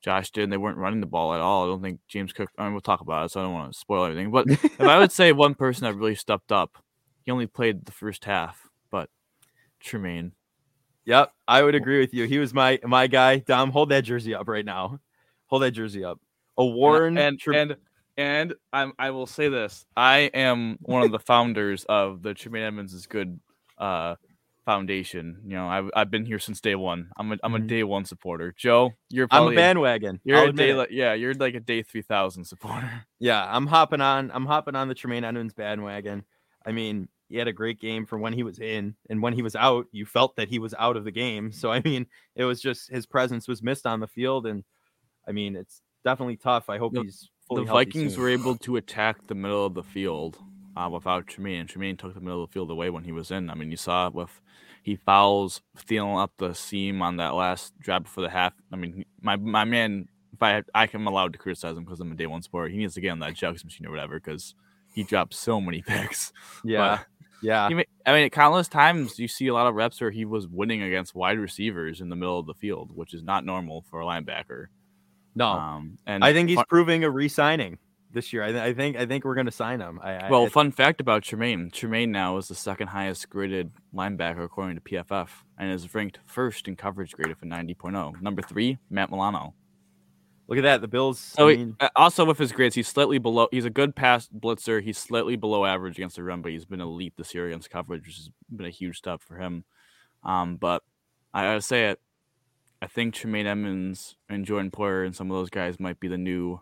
Josh 0.00 0.30
did. 0.30 0.44
And 0.44 0.52
they 0.52 0.56
weren't 0.56 0.78
running 0.78 1.00
the 1.00 1.06
ball 1.06 1.34
at 1.34 1.40
all. 1.40 1.64
I 1.64 1.66
don't 1.66 1.82
think 1.82 2.00
James 2.08 2.32
Cook. 2.32 2.50
I 2.56 2.64
mean, 2.64 2.72
we'll 2.72 2.80
talk 2.80 3.00
about 3.00 3.26
it, 3.26 3.32
so 3.32 3.40
I 3.40 3.42
don't 3.44 3.52
want 3.52 3.72
to 3.72 3.78
spoil 3.78 4.04
everything. 4.04 4.30
But 4.30 4.48
if 4.48 4.80
I 4.80 4.98
would 4.98 5.12
say 5.12 5.32
one 5.32 5.54
person 5.54 5.84
that 5.84 5.94
really 5.94 6.14
stepped 6.14 6.52
up, 6.52 6.78
he 7.24 7.30
only 7.30 7.46
played 7.46 7.84
the 7.84 7.92
first 7.92 8.24
half, 8.24 8.68
but 8.90 9.10
Tremaine. 9.80 10.32
yep 11.04 11.32
i 11.48 11.62
would 11.62 11.74
agree 11.74 11.98
with 12.00 12.12
you 12.12 12.26
he 12.26 12.38
was 12.38 12.52
my 12.52 12.78
my 12.84 13.06
guy 13.06 13.38
dom 13.38 13.70
hold 13.70 13.88
that 13.88 14.04
jersey 14.04 14.34
up 14.34 14.46
right 14.46 14.64
now 14.66 15.00
hold 15.46 15.62
that 15.62 15.70
jersey 15.70 16.04
up 16.04 16.20
a 16.58 16.64
warren 16.64 17.16
and 17.16 17.38
Tre- 17.40 17.58
and 17.58 17.76
and 18.16 18.54
I'm 18.72 18.92
I 18.98 19.10
will 19.10 19.26
say 19.26 19.48
this. 19.48 19.86
I 19.96 20.30
am 20.34 20.76
one 20.82 21.02
of 21.02 21.10
the 21.10 21.18
founders 21.18 21.84
of 21.84 22.22
the 22.22 22.34
Tremaine 22.34 22.64
Edmunds 22.64 22.92
is 22.92 23.06
good 23.06 23.40
uh 23.80 24.14
foundation. 24.64 25.40
You 25.46 25.54
know, 25.56 25.66
I've 25.68 25.90
I've 25.94 26.10
been 26.10 26.24
here 26.26 26.38
since 26.38 26.60
day 26.60 26.74
one. 26.74 27.10
I'm 27.16 27.32
a 27.32 27.38
am 27.42 27.54
a 27.54 27.58
Mhm. 27.58 27.66
day 27.66 27.82
one 27.82 28.04
supporter. 28.04 28.54
Joe, 28.56 28.92
you're 29.08 29.26
i'm 29.30 29.48
a 29.48 29.54
bandwagon 29.54 30.20
you're 30.22 30.36
I'll 30.38 30.48
a 30.48 30.52
day 30.52 30.74
like 30.74 30.90
yeah, 30.92 31.14
you're 31.14 31.34
like 31.34 31.54
a 31.54 31.60
day 31.60 31.82
three 31.82 32.02
thousand 32.02 32.44
supporter. 32.44 33.06
Yeah, 33.18 33.44
I'm 33.54 33.66
hopping 33.66 34.00
on. 34.00 34.30
I'm 34.32 34.46
hopping 34.46 34.74
on 34.76 34.88
the 34.88 34.94
Tremaine 34.94 35.24
Edmunds 35.24 35.52
bandwagon. 35.54 36.24
I 36.64 36.72
mean, 36.72 37.08
he 37.28 37.36
had 37.36 37.48
a 37.48 37.52
great 37.52 37.78
game 37.80 38.06
for 38.06 38.18
when 38.18 38.32
he 38.32 38.42
was 38.42 38.58
in, 38.58 38.94
and 39.10 39.22
when 39.22 39.32
he 39.34 39.42
was 39.42 39.54
out, 39.56 39.86
you 39.92 40.06
felt 40.06 40.36
that 40.36 40.48
he 40.48 40.58
was 40.58 40.74
out 40.78 40.96
of 40.96 41.04
the 41.04 41.10
game. 41.10 41.52
So 41.52 41.70
I 41.72 41.80
mean, 41.84 42.06
it 42.36 42.44
was 42.44 42.60
just 42.60 42.90
his 42.90 43.06
presence 43.06 43.48
was 43.48 43.62
missed 43.62 43.86
on 43.86 44.00
the 44.00 44.06
field, 44.08 44.46
and 44.46 44.62
I 45.28 45.32
mean, 45.32 45.56
it's 45.56 45.82
definitely 46.04 46.36
tough. 46.36 46.68
I 46.70 46.78
hope 46.78 46.94
The- 46.94 47.02
he's 47.02 47.28
fully 47.48 47.64
the 47.64 47.72
Vikings 47.72 48.14
soon. 48.14 48.22
were 48.22 48.28
able 48.28 48.56
to 48.58 48.76
attack 48.76 49.26
the 49.26 49.34
middle 49.34 49.66
of 49.66 49.74
the 49.74 49.82
field 49.82 50.38
uh, 50.80 50.88
without 50.88 51.26
Tremaine. 51.26 51.66
Tremaine 51.66 51.96
took 51.96 52.14
the 52.14 52.20
middle 52.20 52.42
of 52.42 52.48
the 52.50 52.52
field 52.52 52.70
away 52.70 52.90
when 52.90 53.04
he 53.04 53.12
was 53.12 53.30
in. 53.30 53.50
I 53.50 53.54
mean, 53.54 53.70
you 53.70 53.76
saw 53.76 54.06
it 54.06 54.14
with 54.14 54.40
he 54.82 54.96
fouls 54.96 55.60
Thielen 55.76 56.22
up 56.22 56.32
the 56.38 56.54
seam 56.54 57.02
on 57.02 57.18
that 57.18 57.34
last 57.34 57.78
drive 57.78 58.04
before 58.04 58.22
the 58.22 58.30
half. 58.30 58.54
I 58.72 58.76
mean, 58.76 59.04
my 59.20 59.36
my 59.36 59.64
man, 59.64 60.08
if 60.32 60.42
I 60.42 60.62
I 60.74 60.88
am 60.94 61.06
allowed 61.06 61.32
to 61.34 61.38
criticize 61.38 61.76
him 61.76 61.84
because 61.84 62.00
I'm 62.00 62.12
a 62.12 62.14
day 62.14 62.26
one 62.26 62.42
sport, 62.42 62.70
he 62.70 62.78
needs 62.78 62.94
to 62.94 63.00
get 63.00 63.10
on 63.10 63.18
that 63.20 63.34
jugs 63.34 63.64
machine 63.64 63.86
or 63.86 63.90
whatever 63.90 64.14
because 64.14 64.54
he 64.94 65.02
dropped 65.02 65.34
so 65.34 65.60
many 65.60 65.82
picks. 65.86 66.32
Yeah, 66.64 67.00
yeah, 67.42 67.68
He 67.68 67.84
I 68.06 68.12
mean, 68.14 68.30
countless 68.30 68.68
times 68.68 69.18
you 69.18 69.28
see 69.28 69.48
a 69.48 69.54
lot 69.54 69.66
of 69.66 69.74
reps 69.74 70.00
where 70.00 70.10
he 70.10 70.24
was 70.24 70.48
winning 70.48 70.82
against 70.82 71.14
wide 71.14 71.38
receivers 71.38 72.00
in 72.00 72.08
the 72.08 72.16
middle 72.16 72.38
of 72.38 72.46
the 72.46 72.54
field, 72.54 72.90
which 72.94 73.12
is 73.14 73.22
not 73.22 73.44
normal 73.44 73.82
for 73.82 74.00
a 74.00 74.04
linebacker. 74.04 74.66
no, 75.34 75.46
Um, 75.46 75.98
and 76.06 76.24
I 76.24 76.32
think 76.32 76.48
he's 76.48 76.56
fun- 76.56 76.64
proving 76.68 77.04
a 77.04 77.10
re-signing 77.10 77.78
this 78.12 78.32
year. 78.32 78.42
I, 78.42 78.48
th- 78.52 78.62
I 78.62 78.72
think 78.74 78.96
I 78.96 79.06
think 79.06 79.24
we're 79.24 79.34
gonna 79.34 79.50
sign 79.50 79.80
him. 79.80 80.00
I, 80.02 80.28
Well, 80.30 80.46
I- 80.46 80.48
fun 80.48 80.70
fact 80.72 81.00
about 81.00 81.22
Tremaine: 81.22 81.70
Tremaine 81.70 82.10
now 82.12 82.36
is 82.36 82.48
the 82.48 82.54
second 82.54 82.88
highest 82.88 83.28
graded 83.30 83.70
linebacker 83.94 84.44
according 84.44 84.76
to 84.76 84.80
PFF, 84.82 85.28
and 85.58 85.70
is 85.72 85.92
ranked 85.94 86.18
first 86.26 86.68
in 86.68 86.76
coverage 86.76 87.12
grade 87.12 87.30
of 87.30 87.42
a 87.42 87.46
90.0. 87.46 88.20
Number 88.20 88.42
three, 88.42 88.78
Matt 88.90 89.10
Milano. 89.10 89.54
look 90.48 90.58
at 90.58 90.62
that. 90.62 90.80
The 90.80 90.88
Bills. 90.88 91.18
So 91.20 91.46
I 91.48 91.52
he- 91.52 91.56
mean, 91.58 91.76
uh, 91.78 91.88
also 91.94 92.24
with 92.24 92.38
his 92.38 92.50
grades, 92.52 92.74
he's 92.74 92.88
slightly 92.88 93.18
below. 93.18 93.46
He's 93.52 93.64
a 93.64 93.70
good 93.70 93.94
pass 93.94 94.28
blitzer. 94.28 94.82
He's 94.82 94.98
slightly 94.98 95.36
below 95.36 95.64
average 95.64 95.96
against 95.96 96.16
the 96.16 96.24
run, 96.24 96.42
but 96.42 96.50
he's 96.52 96.64
been 96.64 96.80
elite 96.80 97.14
this 97.16 97.34
year 97.34 97.46
against 97.46 97.70
coverage, 97.70 98.04
which 98.06 98.16
has 98.16 98.30
been 98.50 98.66
a 98.66 98.70
huge 98.70 98.98
step 98.98 99.20
for 99.22 99.36
him. 99.38 99.64
Um, 100.24 100.56
but 100.56 100.82
I 101.32 101.44
gotta 101.44 101.62
say 101.62 101.88
it. 101.90 102.00
I 102.82 102.86
think 102.88 103.14
Tremaine 103.14 103.46
Edmunds 103.46 104.16
and 104.28 104.44
Jordan 104.44 104.70
Poyer 104.70 105.04
and 105.06 105.14
some 105.14 105.30
of 105.30 105.36
those 105.36 105.50
guys 105.50 105.78
might 105.78 106.00
be 106.00 106.08
the 106.08 106.16
new 106.18 106.60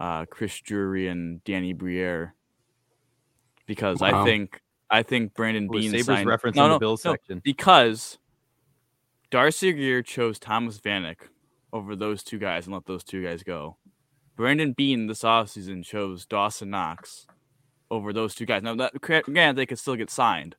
uh, 0.00 0.24
Chris 0.24 0.58
Drury 0.60 1.08
and 1.08 1.44
Danny 1.44 1.72
Briere, 1.72 2.34
because 3.66 4.02
I 4.02 4.24
think 4.24 4.60
I 4.90 5.02
think 5.02 5.34
Brandon 5.34 5.66
Ooh, 5.66 5.78
Beane 5.78 5.90
Sabres 5.90 6.06
signed 6.06 6.28
reference 6.28 6.56
no, 6.56 6.64
in 6.64 6.70
the 6.70 6.74
no, 6.76 6.78
Bills 6.80 7.04
no, 7.04 7.12
section. 7.12 7.40
because 7.44 8.18
Darcy 9.30 9.72
Regier 9.72 10.02
chose 10.02 10.38
Thomas 10.38 10.80
Vanek 10.80 11.16
over 11.72 11.94
those 11.94 12.24
two 12.24 12.38
guys 12.38 12.66
and 12.66 12.74
let 12.74 12.86
those 12.86 13.04
two 13.04 13.22
guys 13.22 13.42
go. 13.42 13.76
Brandon 14.36 14.72
Beane 14.72 15.06
this 15.06 15.22
offseason 15.22 15.84
chose 15.84 16.26
Dawson 16.26 16.70
Knox 16.70 17.26
over 17.90 18.12
those 18.12 18.34
two 18.34 18.46
guys. 18.46 18.62
Now, 18.62 18.74
that, 18.76 18.92
again, 19.28 19.54
they 19.54 19.66
could 19.66 19.78
still 19.78 19.96
get 19.96 20.10
signed. 20.10 20.56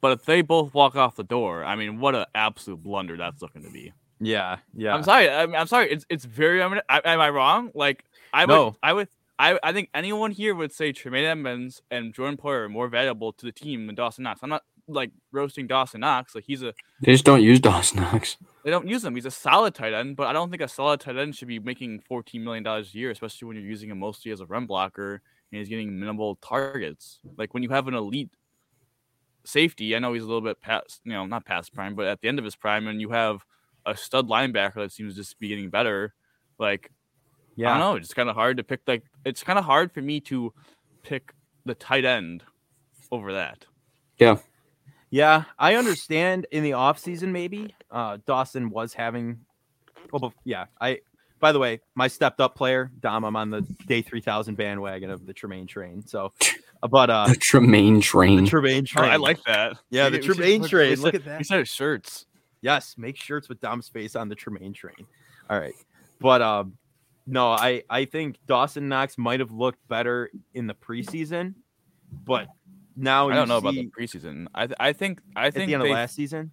But 0.00 0.12
if 0.12 0.24
they 0.24 0.40
both 0.40 0.72
walk 0.72 0.96
off 0.96 1.16
the 1.16 1.24
door, 1.24 1.62
I 1.62 1.76
mean, 1.76 2.00
what 2.00 2.14
an 2.14 2.24
absolute 2.34 2.82
blunder 2.82 3.18
that's 3.18 3.42
looking 3.42 3.62
to 3.62 3.70
be. 3.70 3.92
Yeah, 4.18 4.58
yeah. 4.74 4.94
I'm 4.94 5.02
sorry. 5.02 5.28
I 5.28 5.42
am 5.42 5.66
sorry. 5.66 5.90
It's 5.90 6.04
it's 6.08 6.24
very. 6.24 6.62
I 6.62 6.68
mean, 6.68 6.80
I, 6.88 7.00
am 7.04 7.20
I 7.20 7.30
wrong? 7.30 7.70
Like 7.74 8.04
I 8.32 8.46
No. 8.46 8.64
would. 8.66 8.74
I 8.82 8.92
would. 8.92 9.08
I, 9.38 9.58
I 9.62 9.72
think 9.72 9.88
anyone 9.94 10.32
here 10.32 10.54
would 10.54 10.70
say 10.72 10.92
Tremaine 10.92 11.24
Edmunds 11.24 11.80
and 11.90 12.12
Jordan 12.12 12.36
Poyer 12.36 12.64
are 12.64 12.68
more 12.68 12.88
valuable 12.88 13.32
to 13.32 13.46
the 13.46 13.52
team 13.52 13.86
than 13.86 13.94
Dawson 13.94 14.24
Knox. 14.24 14.40
I'm 14.42 14.50
not 14.50 14.64
like 14.86 15.12
roasting 15.32 15.66
Dawson 15.66 16.00
Knox. 16.00 16.34
Like 16.34 16.44
he's 16.44 16.62
a 16.62 16.74
They 17.00 17.12
just 17.12 17.24
don't 17.24 17.42
use 17.42 17.58
Dawson 17.58 18.00
Knox. 18.02 18.36
they 18.64 18.70
don't 18.70 18.86
use 18.86 19.02
him. 19.02 19.14
He's 19.14 19.24
a 19.24 19.30
solid 19.30 19.74
tight 19.74 19.94
end, 19.94 20.16
but 20.16 20.26
I 20.26 20.34
don't 20.34 20.50
think 20.50 20.60
a 20.62 20.68
solid 20.68 21.00
tight 21.00 21.16
end 21.16 21.34
should 21.36 21.48
be 21.48 21.58
making 21.58 22.00
14 22.00 22.44
million 22.44 22.62
dollars 22.64 22.94
a 22.94 22.98
year, 22.98 23.10
especially 23.10 23.46
when 23.48 23.56
you're 23.56 23.64
using 23.64 23.88
him 23.90 23.98
mostly 24.00 24.30
as 24.30 24.40
a 24.40 24.46
run 24.46 24.66
blocker 24.66 25.22
and 25.52 25.58
he's 25.58 25.68
getting 25.70 25.98
minimal 25.98 26.36
targets. 26.36 27.20
Like 27.38 27.54
when 27.54 27.62
you 27.62 27.70
have 27.70 27.88
an 27.88 27.94
elite 27.94 28.28
safety, 29.44 29.96
I 29.96 29.98
know 30.00 30.12
he's 30.12 30.22
a 30.22 30.26
little 30.26 30.40
bit 30.42 30.60
past, 30.60 31.00
you 31.04 31.12
know, 31.12 31.24
not 31.26 31.44
past 31.44 31.72
prime, 31.74 31.94
but 31.94 32.06
at 32.06 32.20
the 32.20 32.28
end 32.28 32.38
of 32.38 32.44
his 32.44 32.56
prime, 32.56 32.86
and 32.88 33.00
you 33.00 33.10
have 33.10 33.44
a 33.86 33.96
stud 33.96 34.28
linebacker 34.28 34.74
that 34.74 34.92
seems 34.92 35.14
to 35.14 35.20
just 35.22 35.38
be 35.38 35.48
getting 35.48 35.70
better. 35.70 36.14
Like 36.58 36.90
I 37.68 37.78
don't 37.78 37.80
know, 37.80 37.96
it's 37.96 38.14
kind 38.14 38.28
of 38.28 38.34
hard 38.34 38.56
to 38.58 38.64
pick. 38.64 38.80
Like 38.86 39.02
it's 39.24 39.42
kind 39.42 39.58
of 39.58 39.64
hard 39.64 39.92
for 39.92 40.00
me 40.02 40.20
to 40.22 40.52
pick 41.02 41.32
the 41.64 41.74
tight 41.74 42.04
end 42.04 42.42
over 43.12 43.32
that. 43.34 43.64
Yeah, 44.18 44.36
Yeah. 45.10 45.44
I 45.58 45.74
understand 45.76 46.46
in 46.52 46.62
the 46.62 46.74
off 46.74 46.98
season 46.98 47.32
maybe 47.32 47.74
uh 47.90 48.18
Dawson 48.26 48.70
was 48.70 48.94
having 48.94 49.40
well 50.12 50.32
yeah, 50.44 50.66
I 50.80 51.00
by 51.40 51.52
the 51.52 51.58
way, 51.58 51.80
my 51.94 52.06
stepped 52.06 52.38
up 52.40 52.54
player, 52.54 52.90
Dom, 53.00 53.24
I'm 53.24 53.34
on 53.34 53.48
the 53.48 53.62
day 53.86 54.02
3000 54.02 54.56
bandwagon 54.56 55.08
of 55.10 55.24
the 55.26 55.32
Tremaine 55.32 55.66
train. 55.66 56.06
So 56.06 56.32
uh, 56.82 56.88
but 56.88 57.08
uh 57.10 57.28
The 57.28 57.36
Tremaine 57.36 58.00
train. 58.00 58.44
the 58.44 58.50
train. 58.50 58.84
Tremaine 58.84 58.84
Oh, 58.96 59.00
train. 59.00 59.10
I 59.12 59.16
like 59.16 59.42
that. 59.44 59.76
Yeah, 59.90 60.04
We- 60.06 60.10
the 60.10 60.16
we 60.18 60.22
should 60.26 60.36
Tremaine 60.36 60.60
put- 60.62 60.70
train. 60.70 60.90
we 60.90 60.96
Look 60.96 61.14
at 61.14 61.24
that. 61.24 61.38
We 61.38 61.44
said 61.44 61.66
shirts. 61.66 62.26
Yes, 62.62 62.96
make 62.98 63.16
shirts 63.16 63.48
with 63.48 63.58
Dom's 63.60 63.88
face 63.88 64.14
on 64.16 64.28
the 64.28 64.34
Tremaine 64.34 64.74
train. 64.74 65.06
All 65.48 65.58
right. 65.58 65.72
But 66.20 66.42
um 66.42 66.76
no, 67.30 67.52
I 67.52 67.82
I 67.88 68.04
think 68.04 68.38
Dawson 68.46 68.88
Knox 68.88 69.16
might 69.18 69.40
have 69.40 69.50
looked 69.50 69.86
better 69.88 70.30
in 70.54 70.66
the 70.66 70.74
preseason, 70.74 71.54
but 72.24 72.48
now 72.96 73.28
I 73.30 73.34
don't 73.34 73.48
know 73.48 73.58
about 73.58 73.74
the 73.74 73.90
preseason. 73.98 74.46
I 74.54 74.66
th- 74.66 74.76
I 74.80 74.92
think 74.92 75.20
I 75.36 75.46
at 75.46 75.54
think 75.54 75.68
the 75.68 75.74
end 75.74 75.82
they, 75.84 75.90
of 75.90 75.94
last 75.94 76.14
season. 76.14 76.50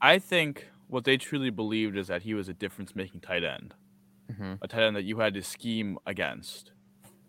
I 0.00 0.18
think 0.18 0.66
what 0.88 1.04
they 1.04 1.16
truly 1.16 1.50
believed 1.50 1.96
is 1.96 2.08
that 2.08 2.22
he 2.22 2.34
was 2.34 2.48
a 2.48 2.54
difference 2.54 2.94
making 2.94 3.20
tight 3.20 3.42
end, 3.44 3.74
Mhm. 4.30 4.58
a 4.60 4.68
tight 4.68 4.82
end 4.82 4.96
that 4.96 5.04
you 5.04 5.18
had 5.18 5.34
to 5.34 5.42
scheme 5.42 5.98
against. 6.06 6.72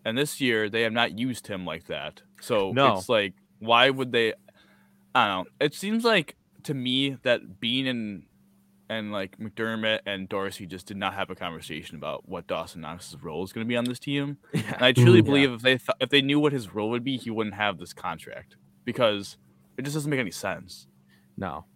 And 0.04 0.16
this 0.16 0.40
year 0.40 0.68
they 0.68 0.82
have 0.82 0.92
not 0.92 1.18
used 1.18 1.46
him 1.48 1.64
like 1.64 1.86
that. 1.86 2.22
So 2.40 2.72
No. 2.72 2.96
it's 2.98 3.08
like 3.08 3.34
why 3.58 3.90
would 3.90 4.12
they 4.12 4.34
I 5.14 5.26
don't 5.26 5.44
know. 5.44 5.50
It 5.60 5.74
seems 5.74 6.04
like 6.04 6.36
to 6.64 6.74
me 6.74 7.16
that 7.22 7.58
Beane 7.60 7.86
and 7.86 8.24
and 8.88 9.12
like 9.12 9.38
McDermott 9.38 10.00
and 10.06 10.28
Dorsey 10.28 10.66
just 10.66 10.86
did 10.86 10.96
not 10.96 11.14
have 11.14 11.30
a 11.30 11.34
conversation 11.34 11.96
about 11.96 12.28
what 12.28 12.46
Dawson 12.46 12.80
Knox's 12.80 13.16
role 13.22 13.44
is 13.44 13.52
going 13.52 13.66
to 13.66 13.68
be 13.68 13.76
on 13.76 13.84
this 13.84 13.98
team. 13.98 14.38
And 14.54 14.82
I 14.82 14.92
truly 14.92 15.22
Mm. 15.22 15.26
believe 15.26 15.52
if 15.52 15.62
they 15.62 15.76
th- 15.78 15.96
if 16.00 16.08
they 16.10 16.22
knew 16.22 16.40
what 16.40 16.52
his 16.52 16.72
role 16.74 16.90
would 16.90 17.04
be, 17.04 17.16
he 17.16 17.30
wouldn't 17.30 17.56
have 17.56 17.78
this 17.78 17.92
contract 17.92 18.56
because 18.84 19.36
it 19.76 19.82
just 19.82 19.94
doesn't 19.94 20.10
make 20.10 20.20
any 20.20 20.30
sense. 20.30 20.86
No, 21.36 21.66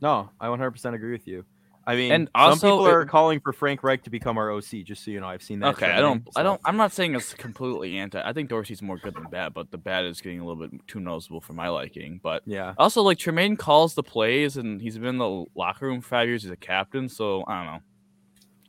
no, 0.00 0.30
I 0.40 0.46
100% 0.48 0.94
agree 0.94 1.12
with 1.12 1.26
you. 1.26 1.44
I 1.86 1.96
mean, 1.96 2.12
And 2.12 2.30
some 2.34 2.54
people 2.54 2.86
are 2.86 3.02
it- 3.02 3.08
calling 3.08 3.40
for 3.40 3.52
Frank 3.52 3.82
Reich 3.82 4.02
to 4.04 4.10
become 4.10 4.38
our 4.38 4.50
OC. 4.50 4.82
Just 4.84 5.04
so 5.04 5.10
you 5.10 5.20
know, 5.20 5.26
I've 5.26 5.42
seen 5.42 5.60
that. 5.60 5.74
Okay, 5.74 5.90
I 5.90 6.00
don't, 6.00 6.26
I 6.34 6.42
don't, 6.42 6.60
I'm 6.64 6.76
not 6.76 6.92
saying 6.92 7.14
it's 7.14 7.34
completely 7.34 7.98
anti. 7.98 8.20
I 8.26 8.32
think 8.32 8.48
Dorsey's 8.48 8.80
more 8.80 8.96
good 8.98 9.14
than 9.14 9.24
bad, 9.24 9.52
but 9.52 9.70
the 9.70 9.76
bad 9.78 10.04
is 10.06 10.20
getting 10.20 10.40
a 10.40 10.46
little 10.46 10.66
bit 10.66 10.86
too 10.86 11.00
noticeable 11.00 11.40
for 11.42 11.52
my 11.52 11.68
liking. 11.68 12.20
But 12.22 12.42
Yeah, 12.46 12.74
also, 12.78 13.02
like 13.02 13.18
Tremaine 13.18 13.56
calls 13.56 13.94
the 13.94 14.02
plays, 14.02 14.56
and 14.56 14.80
he's 14.80 14.96
been 14.96 15.08
in 15.08 15.18
the 15.18 15.44
locker 15.54 15.86
room 15.86 16.00
five 16.00 16.26
years. 16.28 16.42
He's 16.42 16.50
a 16.52 16.56
captain, 16.56 17.08
so 17.08 17.44
I 17.46 17.56
don't 17.56 17.66
know. 17.74 17.80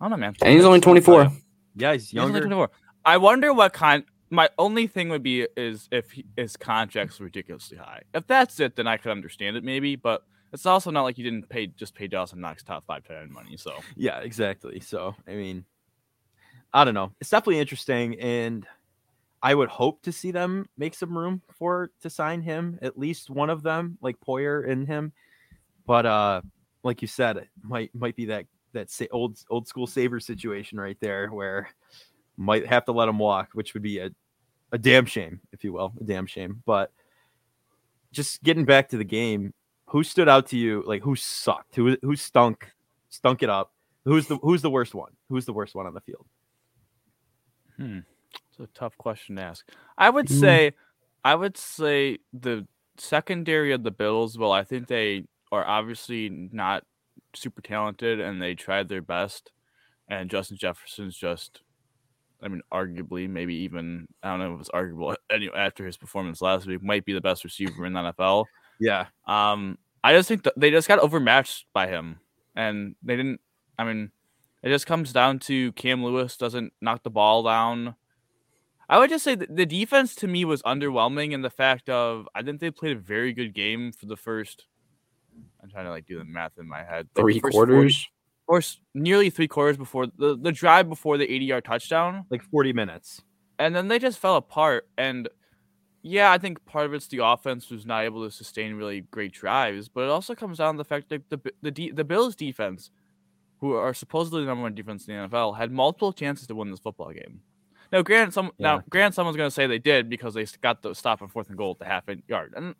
I 0.01 0.03
don't 0.05 0.11
know, 0.11 0.17
man. 0.17 0.35
And 0.41 0.53
he's 0.53 0.65
only 0.65 0.81
24. 0.81 1.31
yeah, 1.77 1.93
he's 1.93 2.09
He's 2.09 2.19
only 2.19 2.33
younger. 2.33 2.47
24. 2.47 2.69
I 3.05 3.17
wonder 3.17 3.53
what 3.53 3.71
kind. 3.73 4.03
My 4.29 4.49
only 4.57 4.87
thing 4.87 5.09
would 5.09 5.23
be 5.23 5.47
is 5.55 5.87
if 5.91 6.11
he, 6.11 6.25
his 6.35 6.57
contract's 6.57 7.21
ridiculously 7.21 7.77
high. 7.77 8.01
If 8.13 8.27
that's 8.27 8.59
it, 8.59 8.75
then 8.75 8.87
I 8.87 8.97
could 8.97 9.11
understand 9.11 9.55
it 9.55 9.63
maybe. 9.63 9.95
But 9.95 10.23
it's 10.55 10.65
also 10.65 10.89
not 10.89 11.03
like 11.03 11.17
you 11.17 11.23
didn't 11.23 11.49
pay 11.49 11.67
just 11.67 11.93
pay 11.93 12.07
Dawson 12.07 12.39
Knox 12.39 12.63
top 12.63 12.85
five 12.87 13.03
tight 13.03 13.21
end 13.21 13.31
money. 13.31 13.57
So 13.57 13.73
Yeah, 13.95 14.19
exactly. 14.19 14.79
So, 14.79 15.13
I 15.27 15.35
mean, 15.35 15.65
I 16.73 16.85
don't 16.85 16.93
know. 16.93 17.11
It's 17.19 17.29
definitely 17.29 17.59
interesting, 17.59 18.17
and 18.19 18.65
I 19.43 19.53
would 19.53 19.67
hope 19.67 20.01
to 20.03 20.13
see 20.13 20.31
them 20.31 20.67
make 20.77 20.95
some 20.95 21.15
room 21.15 21.41
for 21.53 21.91
to 22.01 22.09
sign 22.09 22.41
him. 22.41 22.79
At 22.81 22.97
least 22.97 23.29
one 23.29 23.49
of 23.49 23.63
them, 23.63 23.97
like 24.01 24.15
Poyer 24.25 24.69
and 24.69 24.87
him. 24.87 25.11
But 25.85 26.05
uh, 26.05 26.41
like 26.83 27.01
you 27.01 27.07
said, 27.09 27.35
it 27.35 27.49
might 27.61 27.93
might 27.93 28.15
be 28.15 28.25
that 28.27 28.45
that 28.71 28.89
sa- 28.89 29.05
old 29.11 29.37
old 29.49 29.67
school 29.67 29.87
saver 29.87 30.21
situation 30.21 30.79
right 30.79 30.97
there, 31.01 31.27
where 31.27 31.69
might 32.37 32.65
have 32.65 32.85
to 32.85 32.93
let 32.93 33.09
him 33.09 33.19
walk, 33.19 33.49
which 33.53 33.73
would 33.73 33.83
be 33.83 33.99
a 33.99 34.09
a 34.71 34.77
damn 34.77 35.05
shame, 35.05 35.41
if 35.51 35.65
you 35.65 35.73
will, 35.73 35.93
a 35.99 36.03
damn 36.05 36.25
shame. 36.25 36.63
But 36.65 36.93
just 38.13 38.41
getting 38.41 38.63
back 38.63 38.87
to 38.89 38.97
the 38.97 39.03
game, 39.03 39.53
who 39.87 40.03
stood 40.03 40.27
out 40.29 40.47
to 40.47 40.57
you? 40.57 40.83
Like 40.85 41.01
who 41.03 41.15
sucked? 41.15 41.75
Who 41.75 41.97
who 42.01 42.15
stunk? 42.15 42.71
Stunk 43.09 43.43
it 43.43 43.49
up. 43.49 43.71
Who's 44.05 44.27
the 44.27 44.37
who's 44.37 44.61
the 44.61 44.69
worst 44.69 44.93
one? 44.93 45.11
Who's 45.29 45.45
the 45.45 45.53
worst 45.53 45.75
one 45.75 45.85
on 45.87 45.93
the 45.93 46.01
field? 46.01 46.25
It's 47.77 48.59
a 48.59 48.67
tough 48.73 48.97
question 48.97 49.35
to 49.35 49.41
ask. 49.41 49.67
I 49.97 50.09
would 50.09 50.27
Mm. 50.27 50.39
say, 50.39 50.73
I 51.23 51.35
would 51.35 51.57
say 51.57 52.19
the 52.33 52.67
secondary 52.97 53.73
of 53.73 53.83
the 53.83 53.91
Bills. 53.91 54.37
Well, 54.37 54.51
I 54.51 54.63
think 54.63 54.87
they 54.87 55.25
are 55.51 55.65
obviously 55.65 56.29
not 56.29 56.85
super 57.33 57.61
talented, 57.61 58.19
and 58.19 58.41
they 58.41 58.55
tried 58.55 58.87
their 58.87 59.01
best. 59.01 59.51
And 60.07 60.29
Justin 60.29 60.57
Jefferson's 60.57 61.17
just, 61.17 61.61
I 62.41 62.47
mean, 62.47 62.61
arguably, 62.71 63.27
maybe 63.27 63.55
even 63.55 64.07
I 64.23 64.29
don't 64.29 64.39
know 64.39 64.55
if 64.55 64.61
it's 64.61 64.69
arguable. 64.69 65.15
Anyway, 65.29 65.55
after 65.57 65.85
his 65.85 65.97
performance 65.97 66.41
last 66.41 66.65
week, 66.67 66.83
might 66.83 67.05
be 67.05 67.13
the 67.13 67.21
best 67.21 67.43
receiver 67.43 67.85
in 67.85 67.93
the 67.93 67.99
NFL. 67.99 68.45
Yeah, 68.79 69.07
Um, 69.25 69.77
I 70.03 70.13
just 70.13 70.27
think 70.27 70.43
that 70.43 70.53
they 70.57 70.69
just 70.71 70.87
got 70.87 70.99
overmatched 70.99 71.65
by 71.73 71.87
him, 71.87 72.19
and 72.55 72.95
they 73.01 73.15
didn't. 73.15 73.41
I 73.79 73.83
mean, 73.85 74.11
it 74.63 74.69
just 74.69 74.85
comes 74.85 75.11
down 75.13 75.39
to 75.39 75.71
Cam 75.73 76.03
Lewis 76.03 76.37
doesn't 76.37 76.73
knock 76.81 77.03
the 77.03 77.09
ball 77.09 77.43
down. 77.43 77.95
I 78.87 78.99
would 78.99 79.09
just 79.09 79.23
say 79.23 79.33
that 79.35 79.55
the 79.55 79.65
defense 79.65 80.13
to 80.15 80.27
me 80.27 80.45
was 80.45 80.61
underwhelming 80.63 81.31
in 81.31 81.41
the 81.41 81.49
fact 81.49 81.89
of 81.89 82.27
I 82.35 82.43
think 82.43 82.59
they 82.59 82.69
played 82.69 82.97
a 82.97 82.99
very 82.99 83.33
good 83.33 83.53
game 83.53 83.91
for 83.91 84.05
the 84.05 84.15
first. 84.15 84.65
I'm 85.63 85.69
trying 85.69 85.85
to 85.85 85.91
like 85.91 86.05
do 86.05 86.17
the 86.19 86.23
math 86.25 86.57
in 86.59 86.67
my 86.67 86.83
head. 86.83 87.07
like, 87.07 87.13
the 87.15 87.21
Three 87.21 87.39
first 87.39 87.53
40 87.55 87.71
quarters. 87.73 88.07
or 88.47 88.57
s- 88.59 88.79
nearly 88.93 89.29
three 89.31 89.47
quarters 89.47 89.75
before 89.77 90.05
the 90.05 90.37
the 90.37 90.51
drive 90.51 90.87
before 90.87 91.17
the 91.17 91.25
80 91.31 91.45
yard 91.45 91.65
touchdown 91.65 92.25
like 92.29 92.43
40 92.43 92.73
minutes. 92.73 93.21
and 93.57 93.75
then 93.75 93.87
they 93.87 93.97
just 93.97 94.19
fell 94.19 94.35
apart. 94.35 94.87
And 94.97 95.29
yeah, 96.07 96.31
I 96.31 96.37
think 96.37 96.63
part 96.65 96.85
of 96.85 96.93
it's 96.93 97.07
the 97.07 97.25
offense 97.25 97.71
was 97.71 97.83
not 97.85 98.03
able 98.03 98.23
to 98.23 98.29
sustain 98.31 98.75
really 98.75 99.01
great 99.09 99.31
drives, 99.31 99.89
but 99.89 100.01
it 100.01 100.09
also 100.11 100.35
comes 100.35 100.59
down 100.59 100.75
to 100.75 100.77
the 100.77 100.83
fact 100.85 101.09
that 101.09 101.27
the 101.29 101.39
the 101.63 101.71
the, 101.71 101.91
the 101.91 102.03
Bills 102.03 102.35
defense, 102.35 102.91
who 103.59 103.73
are 103.73 103.93
supposedly 103.93 104.41
the 104.41 104.47
number 104.47 104.61
one 104.61 104.75
defense 104.75 105.07
in 105.07 105.15
the 105.15 105.27
NFL, 105.27 105.57
had 105.57 105.71
multiple 105.71 106.13
chances 106.13 106.45
to 106.47 106.53
win 106.55 106.69
this 106.69 106.79
football 106.79 107.11
game. 107.11 107.41
Now, 107.91 108.03
granted, 108.03 108.33
some 108.33 108.51
Yeah. 108.59 108.75
now 108.77 108.83
granted, 108.89 109.15
someone's 109.15 109.37
going 109.37 109.47
to 109.47 109.53
say 109.53 109.65
they 109.65 109.79
did 109.79 110.07
because 110.09 110.35
they 110.35 110.45
got 110.61 110.83
the 110.83 110.93
stop 110.93 111.21
on 111.23 111.27
fourth 111.27 111.49
and 111.49 111.57
goal 111.57 111.71
at 111.71 111.79
the 111.79 111.85
half 111.85 112.03
yard, 112.27 112.53
and 112.55 112.75